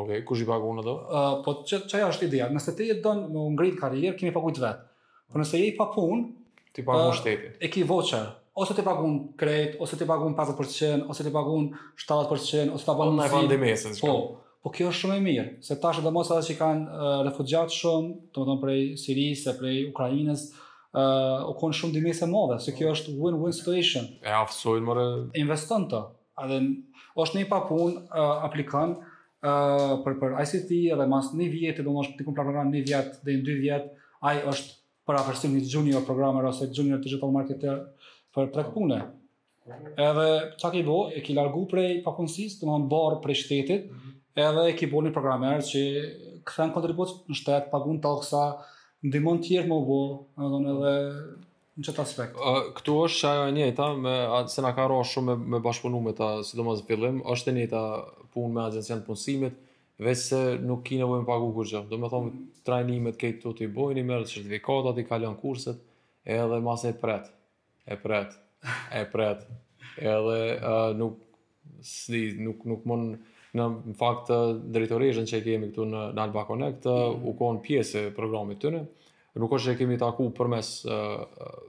Okej, 0.05 0.24
kush 0.29 0.43
i 0.45 0.49
paguon 0.49 0.81
ato? 0.83 0.97
Po 1.45 1.55
çfarë 1.66 2.09
është 2.12 2.29
ideja? 2.29 2.51
Nëse 2.55 2.74
ti 2.76 2.91
e 2.93 2.99
don 3.03 3.24
të 3.33 3.47
ngrit 3.57 3.79
karrierë, 3.81 4.16
kimi 4.20 4.33
paguaj 4.35 4.59
vetë. 4.59 4.91
Po 5.33 5.41
nëse 5.43 5.62
je 5.62 5.70
i 5.72 5.76
pa 5.76 5.89
punë, 5.95 6.26
ti 6.74 6.85
pa 6.87 6.99
uh, 7.09 7.14
shteti. 7.18 7.51
E 7.64 7.70
ki 7.72 7.87
voucher 7.89 8.29
ose 8.59 8.74
të 8.74 8.83
paguon 8.87 9.12
kredit 9.39 9.76
ose 9.85 9.95
të 9.99 10.07
paguon 10.09 10.33
50%, 10.35 11.07
ose 11.12 11.22
të 11.24 11.31
paguon 11.35 11.68
70% 11.97 12.72
ose 12.74 12.87
ta 12.89 12.95
bën 12.99 13.18
po, 13.22 13.43
në 13.47 13.97
Po, 14.01 14.14
po 14.66 14.72
kjo 14.74 14.89
është 14.91 15.05
shumë 15.07 15.14
e 15.14 15.22
mirë, 15.22 15.45
se 15.62 15.76
tash 15.79 16.01
edhe 16.03 16.11
mos 16.11 16.31
ata 16.35 16.43
që 16.47 16.57
kanë 16.59 16.87
uh, 16.87 17.20
refugjat 17.31 17.70
shumë, 17.70 18.16
domethënë 18.35 18.62
prej 18.64 18.81
Sirisë, 19.05 19.55
prej 19.61 19.79
Ukrainës, 19.93 20.49
uh, 20.93 21.45
u 21.51 21.57
konë 21.61 21.76
shumë 21.80 21.97
dimese 21.97 22.28
madhe, 22.30 22.59
se 22.64 22.74
kjo 22.76 22.93
është 22.95 23.16
win-win 23.18 23.55
situation. 23.57 24.09
E 24.24 24.32
afsojnë 24.34 24.86
mërë? 24.89 25.05
Investën 25.43 25.86
të, 25.93 26.03
edhe 26.45 26.61
është 27.24 27.41
një 27.41 27.47
papun 27.51 27.99
uh, 27.99 28.45
aplikan 28.49 28.97
uh, 28.97 29.99
për, 30.05 30.18
për 30.22 30.39
ICT, 30.45 30.74
edhe 30.97 31.09
mas 31.11 31.32
një 31.36 31.51
vjetë, 31.55 31.82
edhe 31.84 31.93
në 31.95 32.05
është 32.07 32.18
të 32.20 32.28
kumë 32.28 32.41
plakaran 32.41 32.72
një 32.74 32.84
vjetë 32.89 33.22
dhe 33.26 33.36
në 33.36 33.47
dy 33.51 33.59
vjetë, 33.64 34.11
ajë 34.30 34.45
është 34.55 34.76
për 35.09 35.22
afërsim 35.22 35.55
një 35.57 35.62
junior 35.72 36.05
programmer 36.05 36.45
ose 36.49 36.68
junior 36.76 37.01
digital 37.03 37.30
marketer 37.32 37.82
për 38.36 38.49
të 38.55 38.66
pune. 38.74 39.01
Edhe 40.01 40.26
qa 40.61 40.68
ke 40.72 40.80
bo, 40.84 40.99
e 41.12 41.20
ki 41.24 41.34
largu 41.36 41.66
prej 41.68 41.99
papunësisë, 42.05 42.61
të 42.62 42.68
më 42.68 42.78
në 42.84 42.89
borë 42.93 43.20
prej 43.24 43.39
shtetit, 43.43 43.89
mhm. 43.91 44.16
edhe 44.45 44.64
e 44.70 44.74
ki 44.76 44.89
bo 44.93 45.03
një 45.05 45.12
programmer 45.16 45.61
që 45.64 45.82
këthen 46.49 46.72
kontribut 46.72 47.26
në 47.28 47.36
shtetë, 47.36 47.68
pagun 47.72 47.99
taksa, 48.05 48.45
ndihmon 49.07 49.38
të 49.42 49.46
tjerë 49.46 49.68
më 49.70 49.76
vë, 49.88 49.99
domethënë 50.38 50.90
edhe 50.90 51.22
në 51.78 51.84
çet 51.86 51.99
aspekt. 52.03 52.38
Ë 52.38 52.72
këtu 52.78 52.94
është 53.05 53.28
ajo 53.30 53.44
e 53.46 53.53
njëjta 53.55 53.86
me 54.03 54.14
atë 54.40 54.55
se 54.55 54.64
na 54.64 54.72
ka 54.74 54.88
rrohur 54.88 55.07
shumë 55.07 55.30
me, 55.30 55.36
me 55.55 55.61
bashkëpunim 55.62 56.09
me 56.09 56.14
ta, 56.18 56.30
sidomos 56.46 56.80
në 56.82 56.88
fillim, 56.88 57.20
është 57.34 57.53
e 57.53 57.57
njëjta 57.59 57.82
punë 58.34 58.53
me 58.57 58.64
agjencian 58.64 59.03
e 59.03 59.07
punësimit, 59.07 59.61
veç 60.03 60.24
se 60.24 60.40
nuk 60.64 60.82
kinë 60.88 61.07
vënë 61.12 61.28
pak 61.30 61.46
u 61.46 61.53
kurrë. 61.61 61.84
Domethënë 61.92 62.24
mm 62.26 62.32
-hmm. 62.34 62.64
trajnimet 62.66 63.20
këtu 63.22 63.55
ti 63.61 63.70
bojnë 63.78 64.05
me 64.05 64.18
certifikata, 64.24 64.94
ti 64.96 65.07
kalon 65.07 65.36
kurset, 65.36 65.78
edhe 66.24 66.61
mase 66.61 66.88
e 66.90 66.96
pret. 67.03 67.30
E 67.86 67.96
pret. 67.96 68.34
E 68.92 69.05
pret. 69.12 69.46
Edhe 69.99 70.61
uh, 70.62 70.96
nuk 70.96 71.14
si 71.82 72.36
nuk 72.38 72.64
nuk 72.64 72.84
mund 72.86 73.16
në 73.57 73.64
fakt 73.96 74.30
drejtoreshën 74.74 75.28
që 75.30 75.40
kemi 75.44 75.70
këtu 75.70 75.86
në, 75.88 76.01
Alba 76.20 76.42
Connect 76.49 76.84
mm 76.84 76.88
-hmm. 76.88 77.59
u 77.59 77.62
pjesë 77.64 78.03
e 78.09 78.14
programit 78.16 78.59
të 78.64 78.74
Nuk 79.38 79.53
është 79.55 79.70
që 79.72 79.78
kemi 79.78 79.96
taku 80.01 80.24
përmes 80.34 80.68
uh, 80.84 80.92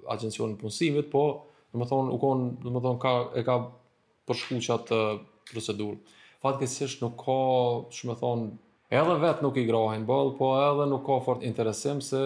agencionën 0.10 0.56
punësimit, 0.58 1.10
po 1.12 1.22
në 1.74 1.80
më 1.80 1.86
thonë, 1.92 2.12
u 2.12 2.18
kanë 2.18 2.66
në 2.66 2.72
më 2.74 2.80
thonë, 2.82 3.00
ka, 3.04 3.12
e 3.38 3.44
ka 3.46 3.58
përshkuqat 4.26 4.66
qatë 4.66 5.02
uh, 5.04 5.20
procedurë. 5.52 6.00
Fatë 6.42 6.70
nuk 7.04 7.14
ka, 7.20 7.38
që 7.94 8.08
më 8.10 8.16
thonë, 8.24 8.48
edhe 8.90 9.20
vetë 9.22 9.46
nuk 9.46 9.56
i 9.62 9.66
grahin 9.70 10.08
bëllë, 10.10 10.34
po 10.40 10.48
edhe 10.64 10.86
nuk 10.90 11.06
ka 11.06 11.20
fort 11.28 11.44
interesim 11.46 12.02
se 12.02 12.24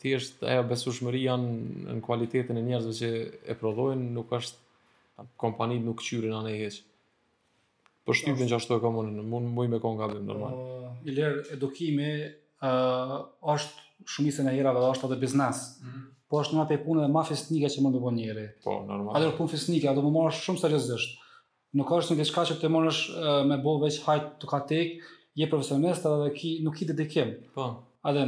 thjesht 0.00 0.42
e 0.46 0.62
besushmëri 0.68 1.22
janë 1.24 1.60
në 1.96 2.00
kualitetin 2.06 2.56
e 2.56 2.62
njerëzve 2.68 2.92
që 3.00 3.10
e 3.50 3.54
prodhojnë, 3.58 4.10
nuk 4.14 4.30
është 4.38 5.26
kompanit 5.36 5.82
nuk 5.84 5.98
qyri 6.06 6.28
në 6.30 6.36
anë 6.38 6.50
e 6.50 6.56
heqë 6.62 6.84
për 8.08 8.18
shtypin 8.20 8.50
që 8.50 8.56
ashtu 8.58 8.76
e 8.76 8.82
kam 8.82 8.96
unë, 9.00 9.24
mund 9.24 9.48
mbuj 9.54 9.68
me 9.72 9.78
kohën 9.82 10.00
gati 10.02 10.20
normal. 10.24 10.56
Uh, 10.56 10.88
Iler, 11.08 11.38
edukimi 11.54 12.10
uh, 12.24 13.16
është 13.54 14.08
shumisën 14.14 14.50
e 14.50 14.54
herave 14.58 14.82
dhe 14.84 14.90
është 14.94 15.08
edhe 15.08 15.20
biznes. 15.22 15.62
Mm 15.80 15.92
-hmm. 15.92 16.10
Po 16.30 16.40
është 16.42 16.56
një 16.60 16.78
punë 16.84 17.04
dhe 17.04 17.08
ma 17.14 17.22
fisnike 17.28 17.68
që 17.72 17.84
mund 17.84 17.96
të 17.96 18.02
bën 18.04 18.18
njëri. 18.20 18.46
Po, 18.64 18.76
normal. 18.88 19.16
Atër 19.16 19.34
punë 19.38 19.52
fisnike, 19.54 19.88
atë 19.92 20.04
më 20.04 20.12
marrë 20.18 20.38
shumë 20.42 20.62
seriosisht. 20.62 21.18
Nuk 21.78 21.90
është 21.90 22.14
në 22.14 22.20
diçka 22.24 22.42
që 22.48 22.54
të 22.60 22.70
mërësh 22.74 23.00
uh, 23.10 23.46
me 23.50 23.56
bo 23.64 23.78
veç 23.82 24.00
hajt 24.06 24.26
të 24.40 24.50
ka 24.52 24.60
tek, 24.70 24.96
je 25.34 25.48
profesionist 25.50 26.06
edhe 26.06 26.30
ki, 26.36 26.50
nuk 26.64 26.82
i 26.82 26.86
dedikim. 26.86 27.32
Po. 27.54 27.70
A 28.04 28.12
dhe 28.12 28.24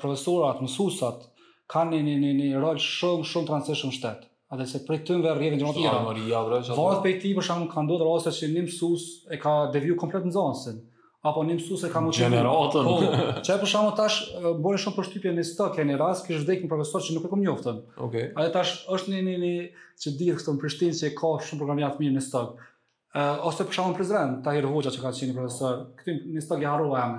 profesorat, 0.00 0.62
mësusat, 0.64 1.28
kanë 1.70 2.00
një, 2.06 2.16
një, 2.22 2.32
një, 2.40 2.60
rol 2.62 2.78
shumë, 2.80 3.24
shumë 3.28 3.46
transishëm 3.50 3.92
shtetë. 3.92 4.26
A 4.48 4.56
dhe 4.60 4.66
se 4.70 4.78
prej 4.86 5.00
tënve 5.08 5.30
rrjevin 5.34 5.58
gjëma 5.58 5.74
tjera. 5.74 6.00
Maria, 6.06 6.42
bre, 6.46 7.12
ti, 7.22 7.32
për 7.34 7.44
shumë, 7.48 7.66
ka 7.72 7.82
ndodhë 7.82 8.04
rase 8.06 8.30
që 8.34 8.50
një 8.52 8.62
mësus 8.68 9.06
e 9.34 9.38
ka 9.42 9.54
deviju 9.74 9.96
komplet 10.02 10.28
në 10.28 10.32
zansin. 10.36 10.76
Apo 11.26 11.42
një 11.42 11.56
mësus 11.58 11.82
e 11.88 11.90
ka 11.90 11.98
më 12.04 12.12
qenë. 12.14 12.28
Generatën. 12.28 12.86
Po, 12.86 13.40
që 13.48 13.56
e 13.56 13.58
për 13.64 13.90
tash, 14.00 14.18
bërë 14.44 14.82
shumë 14.84 14.98
për 15.00 15.08
shtypje 15.08 15.32
në 15.34 15.46
stok 15.48 15.80
e 15.82 15.86
një 15.88 15.96
rase, 15.98 16.22
kështë 16.28 16.44
vdek 16.44 16.62
një 16.62 16.70
profesor 16.70 17.02
që 17.08 17.16
nuk 17.16 17.26
e 17.26 17.32
kom 17.32 17.42
njoftën. 17.42 17.80
Okay. 18.06 18.28
A 18.36 18.46
dhe 18.46 18.52
tash, 18.54 18.76
është 18.98 19.16
një 19.16 19.24
një 19.26 19.34
një 19.42 19.52
që 20.04 20.14
dhjetë 20.22 20.38
këtë 20.38 20.54
në 20.54 20.62
Prishtinë 20.62 20.98
që 21.00 21.08
e 21.10 21.12
ka 21.18 21.32
shumë 21.48 21.62
programjat 21.64 21.98
mirë 22.04 22.16
në 22.20 22.24
stok. 22.28 22.62
Uh, 23.16 23.44
ose 23.50 23.66
për 23.66 23.78
shumë 23.80 23.94
në 23.96 23.98
Prizren, 23.98 24.38
ta 24.46 24.54
që 24.60 25.02
ka 25.02 25.14
qenë 25.18 25.36
profesor, 25.40 25.82
këtë 25.98 26.16
një 26.38 26.46
stok 26.46 26.62
e 26.62 26.70
harrova 26.70 27.10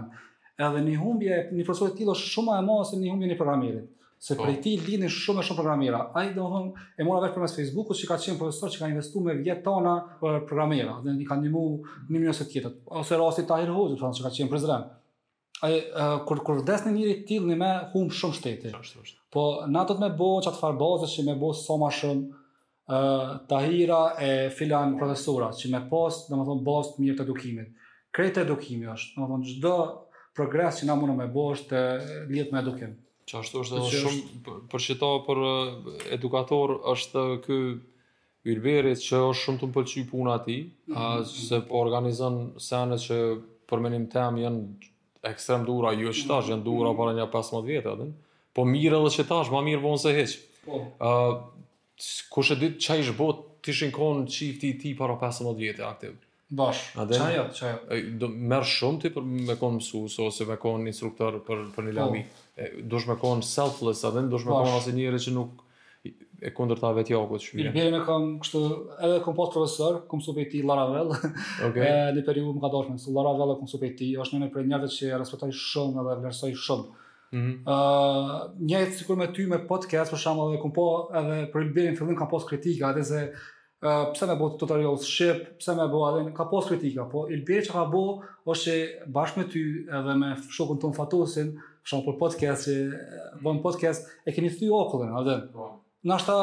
Edhe 0.57 0.79
një 0.81 0.93
humbje, 0.97 1.35
një 1.53 1.63
profesor 1.67 1.91
e 1.91 1.97
tilo 1.99 2.15
shumë 2.17 2.55
e 2.57 2.61
ma 2.65 2.79
ose 2.85 2.97
një 2.97 3.11
humbje 3.11 3.27
në 3.29 3.35
programirit 3.37 3.91
se 4.19 4.35
po. 4.37 4.43
prej 4.43 4.61
ti 4.61 4.73
lini 4.87 5.09
shumë 5.09 5.41
e 5.41 5.45
shumë 5.45 5.59
programira. 5.61 5.99
A 6.17 6.23
i 6.25 6.31
dohëm 6.33 6.71
e 6.97 7.05
mora 7.05 7.21
vetë 7.25 7.37
për 7.37 7.43
mes 7.43 7.55
Facebooku 7.59 7.95
që 7.97 8.09
ka 8.09 8.17
qenë 8.23 8.39
profesor 8.39 8.71
që 8.73 8.79
ka 8.81 8.89
investu 8.91 9.21
me 9.23 9.35
vjetë 9.37 9.63
tona 9.65 9.95
për 10.21 10.39
programira 10.49 10.97
dhe 11.03 11.13
një 11.19 11.27
ka 11.29 11.37
një 11.41 11.51
mu 11.53 11.65
një 12.09 12.23
mjëse 12.23 12.47
tjetët, 12.51 12.79
ose 13.01 13.19
rasti 13.21 13.45
ta 13.49 13.59
i 13.63 13.67
rëhuzi, 13.69 13.99
pra, 14.01 14.09
që 14.17 14.25
ka 14.25 14.31
qenë 14.39 14.51
prezrem. 14.53 14.87
A 15.65 15.69
i, 15.73 15.77
kur, 16.29 16.43
kur 16.45 16.63
des 16.65 16.83
një 16.85 16.93
njëri 16.95 17.13
t'il 17.29 17.45
një 17.49 17.55
me 17.57 17.69
hum 17.93 18.11
shumë 18.13 18.37
shteti. 18.39 18.73
Po, 19.33 19.45
na 19.73 19.85
të 19.89 19.97
me 20.01 20.11
bo 20.17 20.31
që 20.41 20.51
atë 20.51 20.61
farbazë 20.63 21.11
që 21.15 21.27
me 21.29 21.37
bo 21.41 21.49
soma 21.57 21.89
shumë 21.99 22.25
uh, 22.25 23.31
tahira 23.49 24.01
e 24.21 24.31
filan 24.53 24.97
profesora, 24.99 25.51
që 25.59 25.71
me 25.73 25.83
post, 25.89 26.29
dhe 26.29 26.37
më 26.37 26.47
thonë, 26.49 26.63
bost 26.67 26.99
mirë 27.01 27.17
të 27.21 27.25
edukimit. 27.25 27.73
Krejt 28.13 28.37
të 28.37 28.45
edukimi 28.47 28.89
është, 28.93 29.27
dhe 29.63 29.73
më 29.73 30.21
progres 30.37 30.81
që 30.83 30.87
na 30.91 30.95
mundë 30.97 31.17
me 31.17 31.29
bosh 31.33 31.65
të 31.69 31.83
lidhë 32.29 32.53
me 32.53 32.61
edukimit. 32.61 33.01
Që 33.27 33.37
ashtu 33.41 33.61
është 33.61 33.79
shumë 33.91 34.57
për 34.71 34.83
qita 34.85 35.09
për 35.27 35.41
eh, 35.47 36.03
edukator 36.17 36.73
është 36.93 37.23
kë 37.45 37.57
Ylberit 38.51 39.01
që 39.03 39.17
është 39.33 39.41
shumë 39.41 39.59
të 39.59 39.67
më 39.73 40.05
puna 40.11 40.35
ati, 40.39 40.55
mm 40.63 40.93
-hmm. 40.93 40.95
a, 40.95 41.25
se 41.27 41.59
po 41.67 41.81
organizën 41.81 42.35
sene 42.67 42.97
që 43.05 43.17
përmenim 43.67 44.05
tem 44.13 44.37
jenë 44.37 44.61
ekstrem 45.33 45.65
dura, 45.67 45.91
ju 45.99 46.07
e 46.09 46.13
qita 46.15 46.37
mhm. 46.39 46.51
jenë 46.51 46.63
dura 46.69 46.91
mm 46.91 46.93
-hmm. 46.93 46.97
para 47.01 47.17
një 47.19 47.27
15 47.35 47.67
vjetë, 47.67 47.91
adin. 47.97 48.13
po 48.55 48.65
mirë 48.65 49.01
dhe 49.05 49.11
qita 49.17 49.41
është, 49.41 49.51
ma 49.57 49.61
mirë 49.67 49.81
vonë 49.83 49.97
se 50.05 50.13
heqë. 50.17 50.39
Po. 50.65 50.77
Uh, 52.39 52.45
e 52.51 52.55
ditë 52.63 52.77
që 52.85 52.93
a 52.93 52.97
ishë 53.01 53.15
botë 53.19 53.41
të 53.63 53.69
ishin 53.73 53.91
konë 53.93 54.23
qifti 54.33 54.71
ti 54.81 54.95
para 55.03 55.15
15 55.19 55.51
vjetë 55.59 55.85
aktivë? 55.91 56.26
Bash. 56.49 56.93
A 56.95 57.03
dhe? 57.05 57.17
Qaj 57.19 57.37
atë, 57.43 57.55
qaj 57.59 57.71
atë. 57.75 58.27
Merë 58.47 58.67
shumë 58.69 59.01
ti 59.03 59.09
për 59.11 59.23
me 59.27 59.55
konë 59.59 59.81
mësus, 59.81 60.13
ose 60.23 60.45
me 60.47 60.55
konë 60.61 60.87
instruktor 60.93 61.41
për, 61.43 61.65
për 61.75 61.89
një 61.89 61.93
po. 61.93 61.97
lami. 61.97 62.21
Dush 62.91 63.07
me 63.09 63.17
konë 63.19 63.43
selfless, 63.43 64.05
a 64.07 64.13
dhe 64.15 64.23
në 64.25 64.29
dush 64.31 64.45
me 64.47 64.53
konë 64.55 64.77
asë 64.79 64.93
njëri 64.95 65.19
që 65.25 65.33
nuk 65.35 65.63
e 66.47 66.51
kondër 66.55 66.79
ta 66.79 66.93
vetë 66.95 67.11
jakot 67.15 67.43
shmi. 67.43 67.65
Një 67.65 67.73
përë 67.75 67.91
me 67.97 67.99
kam 68.07 68.27
kështë, 68.45 68.61
edhe 69.09 69.17
kom 69.25 69.35
posë 69.35 69.53
profesor, 69.57 69.99
kom 70.07 70.21
su 70.23 70.35
pejti 70.37 70.61
Laravel, 70.63 71.11
okay. 71.67 71.83
e, 71.83 71.91
një 72.15 72.23
peri 72.29 72.45
më 72.45 72.55
ka 72.63 72.71
doshme, 72.77 72.95
su 73.01 73.11
Laravel 73.15 73.55
e 73.55 73.57
kom 73.59 73.67
su 73.67 73.81
pejti, 73.81 74.13
është 74.21 74.37
një 74.37 74.45
një 74.45 74.51
prej 74.53 74.63
njëve 74.69 74.91
që 74.93 75.19
respektoj 75.23 75.49
shumë 75.57 75.99
edhe 76.05 76.15
vlerësoj 76.21 76.53
shumë. 76.67 77.03
Mm 77.27 77.39
-hmm. 77.39 77.55
uh, 77.67 78.53
njëhet 78.63 78.93
sikur 78.97 79.17
me 79.19 79.27
ty 79.33 79.47
me 79.49 79.57
podcast 79.67 80.13
për 80.13 80.19
shamba 80.21 80.45
dhe 80.53 80.61
kom 80.61 80.71
po 80.73 80.85
edhe 81.11 81.51
për 81.51 81.67
i 81.89 81.95
fillim 81.97 82.15
kam 82.15 82.29
posë 82.31 82.47
kritika 82.47 82.93
edhe 82.93 83.03
se 83.03 83.31
pse 84.13 84.25
me 84.27 84.35
bo 84.35 84.49
tutorial 84.49 84.97
ship, 84.97 85.57
pse 85.59 85.75
me 85.75 85.87
bo 85.89 86.03
adhen, 86.07 86.31
ka 86.33 86.45
pos 86.49 86.65
kritika, 86.69 87.05
po 87.09 87.27
Ilberi 87.29 87.65
që 87.67 87.73
ka 87.75 87.83
bo, 87.91 88.01
ose 88.49 88.73
bashkë 89.13 89.39
me 89.41 89.45
ty 89.51 89.63
edhe 89.93 90.15
me 90.17 90.31
shokun 90.49 90.79
ton 90.81 90.95
fatosin, 90.97 91.53
shumë 91.87 92.15
podcast, 92.17 92.67
që 92.67 93.53
podcast, 93.63 94.09
e 94.27 94.33
keni 94.33 94.49
thuj 94.51 94.71
okullin, 94.75 95.13
adhen. 95.21 95.45
Po. 95.53 95.69
Nashta, 96.09 96.39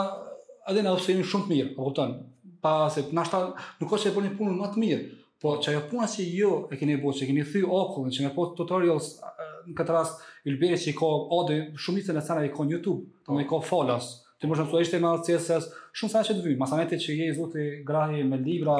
adhen, 0.70 0.86
edhe 0.86 1.02
pse 1.02 1.14
jemi 1.16 1.26
shumë 1.26 1.50
mirë, 1.54 1.74
po 1.78 1.90
kupton. 1.90 2.16
pa 2.64 2.88
se, 2.88 3.02
nashta, 3.12 3.42
nuk 3.80 3.90
është 3.92 4.06
që 4.08 4.10
e 4.10 4.14
bërë 4.16 4.26
një 4.26 4.36
punën 4.38 4.54
më 4.56 4.66
të 4.72 4.80
mirë, 4.82 5.02
po 5.44 5.52
që 5.64 5.68
ajo 5.74 5.80
puna 5.90 6.06
që 6.08 6.22
jo 6.32 6.52
e 6.72 6.78
keni 6.80 6.94
bëu, 7.02 7.10
që 7.12 7.26
keni 7.28 7.42
thuj 7.44 7.64
okullin, 7.68 8.12
që 8.16 8.24
me 8.24 8.30
po 8.32 8.46
tutorials, 8.56 9.10
në 9.68 9.74
këtë 9.76 9.92
rast, 9.92 10.22
Ilberi 10.48 10.78
që 10.80 10.92
i 10.92 10.94
ka, 10.96 11.10
shumë 11.34 11.82
shumitën 11.86 12.20
e 12.20 12.22
sana 12.24 12.46
i 12.46 12.52
ka 12.54 12.64
në 12.64 12.78
Youtube, 12.78 13.04
të 13.26 13.42
i 13.42 13.48
ka 13.50 13.60
falas, 13.68 14.14
Ti 14.40 14.48
më 14.50 14.56
shumë, 14.58 14.80
ishte 14.82 14.98
me 15.00 15.12
CSS, 15.28 15.68
shumë 15.94 16.10
sa 16.10 16.22
që 16.26 16.34
të 16.38 16.44
vijnë. 16.44 16.58
Masameti 16.62 16.98
që 17.00 17.16
je 17.20 17.28
zoti 17.36 17.64
grahi 17.86 18.24
me 18.26 18.38
libra, 18.42 18.78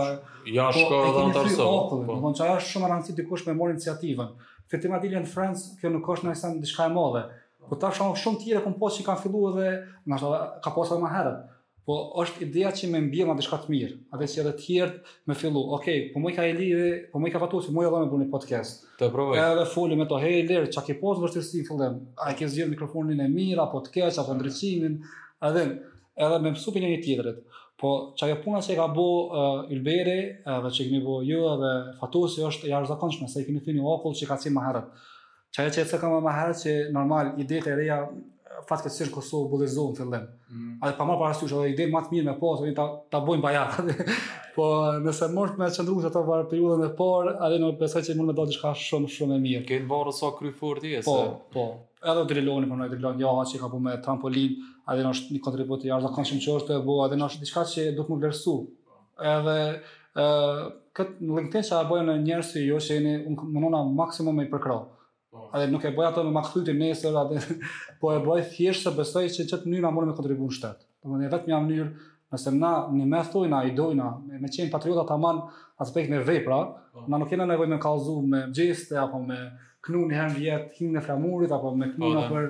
ja 0.50 0.66
po, 0.74 0.80
shko 0.82 0.98
edhe 1.08 1.22
anë 1.24 1.36
të 1.36 1.42
arsë. 1.44 1.56
Po. 1.62 1.70
Do 1.94 2.02
të 2.10 2.18
thonë 2.26 2.38
çaja 2.40 2.58
është 2.60 2.72
shumë 2.74 2.90
rancë 2.92 3.16
dikush 3.20 3.46
me 3.48 3.54
mor 3.60 3.72
iniciativën. 3.74 4.34
Fatima 4.74 5.00
Dile 5.02 5.20
në 5.22 5.30
Francë, 5.30 5.76
kjo 5.80 5.92
nuk 5.94 6.10
është 6.14 6.26
ndonjëse 6.28 6.54
diçka 6.64 6.88
e 6.90 6.94
madhe. 6.94 7.24
Po 7.70 7.78
tash 7.80 8.02
janë 8.02 8.18
shumë 8.20 8.42
të 8.42 8.46
tjerë 8.46 8.94
që 8.98 9.10
kanë 9.10 9.22
filluar 9.22 9.60
edhe 9.62 9.82
na 10.10 10.18
ka 10.64 10.72
pasur 10.76 10.98
më 11.02 11.12
herët. 11.14 11.42
Po 11.84 11.94
është 12.22 12.46
ideja 12.46 12.70
që 12.72 12.86
më 12.94 13.00
mbiem 13.10 13.28
atë 13.30 13.42
diçka 13.42 13.58
të 13.60 13.72
mirë. 13.74 13.94
A 14.10 14.16
vesh 14.18 14.38
edhe 14.40 14.50
të 14.56 14.62
tjerë 14.66 15.16
me 15.28 15.34
fillu. 15.38 15.64
Okej, 15.76 15.98
okay, 16.02 16.12
po 16.14 16.22
më 16.24 16.32
ka 16.34 16.46
e 16.48 16.54
lidhë, 16.58 16.84
po 17.12 17.20
më 17.20 17.32
ka 17.34 17.42
fatu 17.44 17.60
se 17.62 17.74
më 17.76 17.84
jodha 17.86 18.00
me 18.02 18.08
bunë 18.10 18.30
podcast. 18.32 18.86
Të 18.98 19.10
provoj. 19.14 19.36
Edhe 19.38 19.66
folim 19.76 20.00
me 20.00 20.06
to 20.08 20.16
Heiler, 20.22 20.70
çka 20.72 20.86
ke 20.88 20.96
pasur 20.96 21.26
vështirësi 21.28 21.60
fillim. 21.68 21.98
A 22.24 22.32
ke 22.38 22.48
zgjidhur 22.48 22.72
mikrofonin 22.72 23.20
e 23.20 23.28
mirë 23.28 23.66
apo 23.68 23.84
të 23.84 23.92
keq 23.98 24.16
apo 24.24 24.38
ndriçimin? 24.40 24.96
Edhe 25.44 25.66
edhe 26.22 26.38
me 26.42 26.50
mësu 26.54 26.72
për 26.74 26.84
një 26.84 26.90
një 26.92 27.00
tjetërit. 27.06 27.38
Po, 27.82 27.90
që 28.18 28.28
ajo 28.28 28.36
puna 28.44 28.60
që 28.64 28.74
i 28.74 28.76
ka 28.78 28.86
bo 28.96 29.06
uh, 29.24 29.72
Ilberi, 29.74 30.18
eh, 30.38 30.58
dhe 30.64 30.70
që 30.74 30.82
i 30.82 30.86
kemi 30.90 31.02
bo 31.04 31.18
ju, 31.26 31.40
dhe 31.62 31.72
Fatusi 32.00 32.44
është 32.46 32.70
jarë 32.70 32.90
zakonçme, 32.92 33.26
se 33.30 33.42
i 33.42 33.48
kemi 33.48 33.62
të 33.64 33.74
një 33.76 33.88
okull 33.96 34.14
që 34.14 34.26
i 34.26 34.30
ka 34.30 34.38
si 34.40 34.52
maherët. 34.54 34.90
Që 35.54 35.64
ajo 35.64 35.74
që 35.76 35.82
i 35.82 35.82
të 35.82 35.90
se 35.94 36.00
kamë 36.02 36.20
maherët 36.28 36.60
që 36.62 36.76
normal, 36.94 37.32
ideje 37.42 37.64
të 37.66 37.74
reja 37.80 37.98
fatkesish 38.68 39.10
Kosovë 39.12 39.48
bullizuar 39.50 39.90
në 39.90 39.96
fillim. 39.98 40.26
Mm. 40.54 40.78
dhe 40.84 40.92
pa 40.98 41.06
më 41.08 41.16
para 41.18 41.34
syve 41.36 41.62
edhe 41.62 41.72
ide 41.72 41.86
më 41.92 42.02
të 42.06 42.14
mirë 42.14 42.26
me 42.28 42.34
pas, 42.40 42.62
ta 42.76 42.84
ta 43.10 43.20
bojmë 43.26 43.42
bajat. 43.42 44.04
po 44.56 44.66
nëse 45.02 45.28
mund 45.34 45.58
me 45.58 45.64
më 45.64 45.70
çndrosh 45.74 46.06
ato 46.10 46.22
varë 46.28 46.46
periudhën 46.52 46.84
e 46.88 46.92
parë, 47.00 47.34
atë 47.46 47.58
në 47.62 47.72
besoj 47.80 48.04
që 48.06 48.16
mund 48.20 48.30
të 48.32 48.36
dalë 48.38 48.52
diçka 48.52 48.74
shumë 48.86 49.10
shumë 49.16 49.34
e 49.34 49.40
mirë. 49.46 49.64
Ke 49.70 49.80
varë 49.90 50.14
sa 50.20 50.30
kryfort 50.38 50.86
e 50.86 51.02
se. 51.02 51.02
Po, 51.08 51.50
po. 51.54 51.66
Edhe 52.04 52.24
Driloni 52.30 52.68
po 52.70 52.76
më 52.78 52.88
Drilon 52.94 53.20
ja 53.22 53.32
që 53.50 53.62
ka 53.64 53.70
bu 53.72 53.80
me 53.88 53.96
trampolin, 54.04 54.56
atë 54.86 55.04
në 55.06 55.12
është 55.16 55.34
një 55.38 55.44
kontribut 55.48 55.84
i 55.84 55.90
jashtëzakonshëm 55.92 56.42
që 56.46 56.56
është 56.60 56.80
bëu, 56.86 57.02
atë 57.08 57.20
është 57.28 57.44
diçka 57.46 57.66
që 57.74 57.88
do 57.98 58.04
të 58.06 58.14
më 58.18 58.22
vlerësu. 58.22 58.56
Edhe 59.34 59.58
ë 60.14 60.50
në 60.94 61.38
LinkedIn 61.40 62.18
njerëz 62.28 62.54
jo 62.68 62.78
që 62.86 63.00
unë 63.02 63.54
mundona 63.54 64.84
Po. 65.34 65.48
A 65.50 65.58
dhe 65.64 65.66
nuk 65.66 65.82
e 65.82 65.90
bëj 65.90 66.06
ato 66.06 66.22
me 66.22 66.30
makhthyti 66.34 66.72
nesër, 66.78 67.16
a 67.18 67.22
po 68.00 68.12
e 68.14 68.20
bëj 68.22 68.42
thjesht 68.52 68.86
se 68.86 68.92
besoj 68.94 69.24
që 69.34 69.46
çet 69.50 69.64
mënyra 69.66 69.90
mund 69.94 70.12
të 70.12 70.16
kontribuon 70.20 70.52
shtet. 70.54 70.84
Domethënë 71.02 71.30
vetëm 71.32 71.50
në 71.50 71.58
mënyrë, 71.64 71.88
nëse 72.34 72.52
na 72.58 72.70
ne 72.94 73.08
më 73.10 73.22
thojna 73.32 73.64
i 73.66 73.72
dojna, 73.78 74.06
ne 74.28 74.38
me 74.42 74.50
qenë 74.54 74.70
patriotat 74.72 75.10
aman 75.16 75.42
aspekt 75.82 76.12
me 76.14 76.22
vepra, 76.28 76.60
po. 76.94 77.04
na 77.10 77.18
nuk 77.18 77.32
kena 77.34 77.48
nevojë 77.50 77.72
me 77.74 77.80
kallzu 77.82 78.16
me 78.30 78.44
gjeste 78.54 78.94
apo 79.02 79.18
me 79.26 79.40
knun 79.84 80.06
një 80.12 80.20
herë 80.20 80.30
në 80.30 80.38
vit 80.44 80.78
himnë 80.78 81.02
flamurit 81.08 81.52
apo 81.58 81.74
me 81.82 81.90
knun 81.96 82.20
po, 82.22 82.24
për 82.30 82.48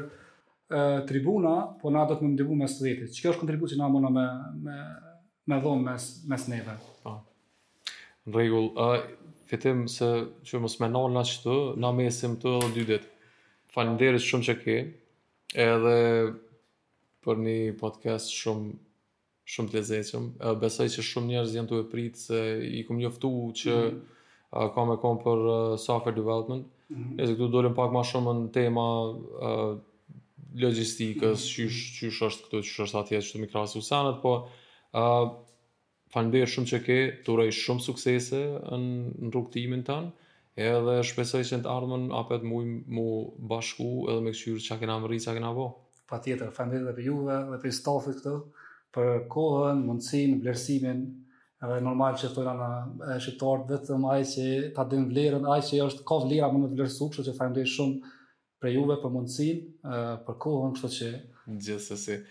e, 0.68 1.02
tribuna, 1.08 1.54
po 1.80 1.92
na 1.96 2.04
do 2.10 2.20
të 2.20 2.28
ndihmu 2.34 2.60
me 2.60 2.68
studentët. 2.68 3.16
Çka 3.16 3.32
është 3.32 3.46
kontribucioni 3.46 3.80
na 3.80 3.88
mëna 3.96 4.12
me 4.18 4.28
me 4.68 4.78
me 5.50 5.64
dhon 5.64 5.80
mes 5.88 6.12
mes 6.28 6.46
neve. 6.52 6.76
Po. 7.02 7.16
Në 8.26 8.32
rregull, 8.36 8.70
fitim 9.54 9.86
se 9.90 10.06
që 10.46 10.60
mos 10.62 10.78
më 10.82 10.88
ndonë 10.90 11.20
as 11.22 11.34
këtu, 11.40 11.54
na 11.80 11.90
mesim 11.94 12.34
këtu 12.36 12.54
edhe 12.58 12.70
dy 12.76 12.84
ditë. 12.90 13.30
Falënderit 13.74 14.22
shumë 14.24 14.46
që 14.48 14.54
ke. 14.62 14.76
Edhe 15.62 15.98
për 17.24 17.40
një 17.44 17.58
podcast 17.80 18.32
shumë 18.34 18.74
shumë 19.54 19.70
të 19.74 19.80
lezeqëm. 19.80 20.28
Besaj 20.60 20.88
që 20.96 21.04
shumë 21.10 21.30
njerëz 21.34 21.56
jenë 21.58 21.68
të 21.70 21.80
e 21.82 21.86
pritë 21.92 22.22
se 22.24 22.40
i 22.64 22.80
kom 22.88 22.96
njoftu 23.02 23.30
që 23.62 23.74
mm 23.74 23.90
-hmm. 23.90 24.70
kam 24.74 24.92
e 24.94 25.00
kom 25.02 25.18
për 25.26 25.44
uh, 25.52 25.78
software 25.78 26.16
development. 26.16 26.66
Mm 26.88 26.96
-hmm. 26.96 27.20
E 27.22 27.26
se 27.26 27.34
këtu 27.34 27.50
dolem 27.52 27.74
pak 27.76 27.92
ma 27.92 28.02
shumë 28.10 28.32
në 28.40 28.52
tema 28.58 28.86
uh, 29.48 29.74
logistikës, 30.64 31.40
mm 31.40 31.64
-hmm. 31.64 31.72
që 32.00 32.10
shë 32.16 32.24
është 32.30 32.42
këtu, 32.48 32.56
që 32.64 32.70
shë 32.74 32.82
është 32.86 32.98
atje 33.02 33.18
që 33.20 33.30
të 33.34 33.40
mikrasi 33.44 33.78
usanët, 33.78 34.16
po 34.22 34.32
Falënderë 36.14 36.46
shumë 36.50 36.68
që 36.70 36.78
ke, 36.86 36.96
të 37.26 37.32
urej 37.34 37.52
shumë 37.58 37.82
suksese 37.88 38.40
në 38.72 39.30
rukëtimin 39.34 39.80
të 39.82 39.88
tënë, 39.88 40.30
edhe 40.68 40.94
shpesoj 41.08 41.40
që 41.48 41.58
në 41.58 41.64
të 41.64 41.70
ardhëmën 41.72 42.04
apet 42.18 42.44
mu, 42.46 42.60
mu 42.96 43.06
bashku 43.50 43.88
edhe 44.12 44.20
me 44.22 44.30
këshyru 44.36 44.62
që 44.68 44.76
a 44.76 44.78
kena 44.84 44.98
më 45.02 45.10
rritë, 45.10 45.24
që 45.26 45.32
a 45.32 45.34
kena 45.40 45.50
bo. 45.58 45.66
Pa 46.10 46.20
tjetër, 46.22 46.52
falënderë 46.54 46.86
dhe 46.90 46.94
për 47.00 47.08
juve 47.08 47.38
dhe 47.50 47.58
për 47.64 47.74
stafit 47.80 48.20
këtë, 48.22 48.36
për 48.94 49.10
kohën, 49.34 49.80
mundësin, 49.90 50.36
vlerësimin, 50.44 51.02
edhe 51.64 51.80
normal 51.82 52.18
që 52.20 52.28
të 52.30 52.34
tojna 52.38 52.70
në 53.00 53.18
shqiptarë, 53.26 53.66
vetëm 53.74 54.06
ajë 54.14 54.28
që 54.34 54.48
ta 54.78 54.86
dhe 54.92 55.02
vlerën, 55.10 55.50
ajë 55.56 55.66
që 55.72 55.82
është 55.90 56.06
ka 56.12 56.20
vlerë 56.28 56.46
a 56.48 56.52
më 56.54 56.62
në 56.66 56.70
vlerësuk, 56.76 57.18
që 57.18 57.24
që 57.26 57.70
shumë 57.76 58.16
për 58.62 58.70
juve 58.78 59.00
për 59.02 59.12
mundësim, 59.18 59.66
për 60.28 60.36
kohën, 60.46 60.76
kështu 60.78 60.98
që... 61.02 61.14
Gjësë, 61.64 62.22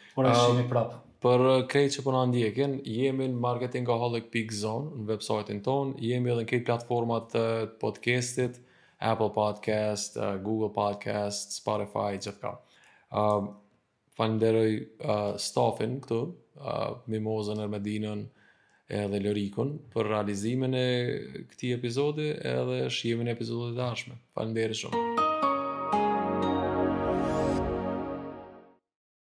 Për 1.24 1.42
uh, 1.46 1.62
krejt 1.72 1.94
që 1.96 2.02
përna 2.04 2.20
po 2.26 2.30
ndjekin, 2.34 2.74
jemi 2.84 3.30
në 3.32 3.38
marketingaholic.zone 3.46 4.92
në 5.00 5.06
website-in 5.14 5.62
ton, 5.64 5.94
jemi 6.04 6.34
edhe 6.34 6.44
në 6.44 6.50
këtë 6.50 6.66
platformat 6.68 7.30
të 7.32 7.44
uh, 7.44 7.68
podcastit, 7.80 8.60
Apple 9.00 9.30
Podcast, 9.36 10.20
uh, 10.20 10.34
Google 10.44 10.68
Podcast, 10.76 11.56
Spotify, 11.62 12.10
gjithë 12.20 12.36
ka. 12.44 12.54
Uh, 13.14 13.48
Falenderoj 14.14 14.68
stafin 15.42 15.96
këtu, 16.04 16.20
Mimoza, 17.08 17.08
Mimozën, 17.58 17.64
Ermedinën 17.66 18.22
edhe 18.94 19.24
Lorikun 19.26 19.72
për 19.96 20.12
realizimin 20.12 20.78
e 20.78 20.86
këti 21.56 21.74
epizodi 21.80 22.30
edhe 22.36 22.84
shqimin 22.94 23.34
e 23.34 23.38
epizodit 23.40 23.80
dashme. 23.82 24.20
Falenderoj 24.38 24.82
shumë. 24.84 25.23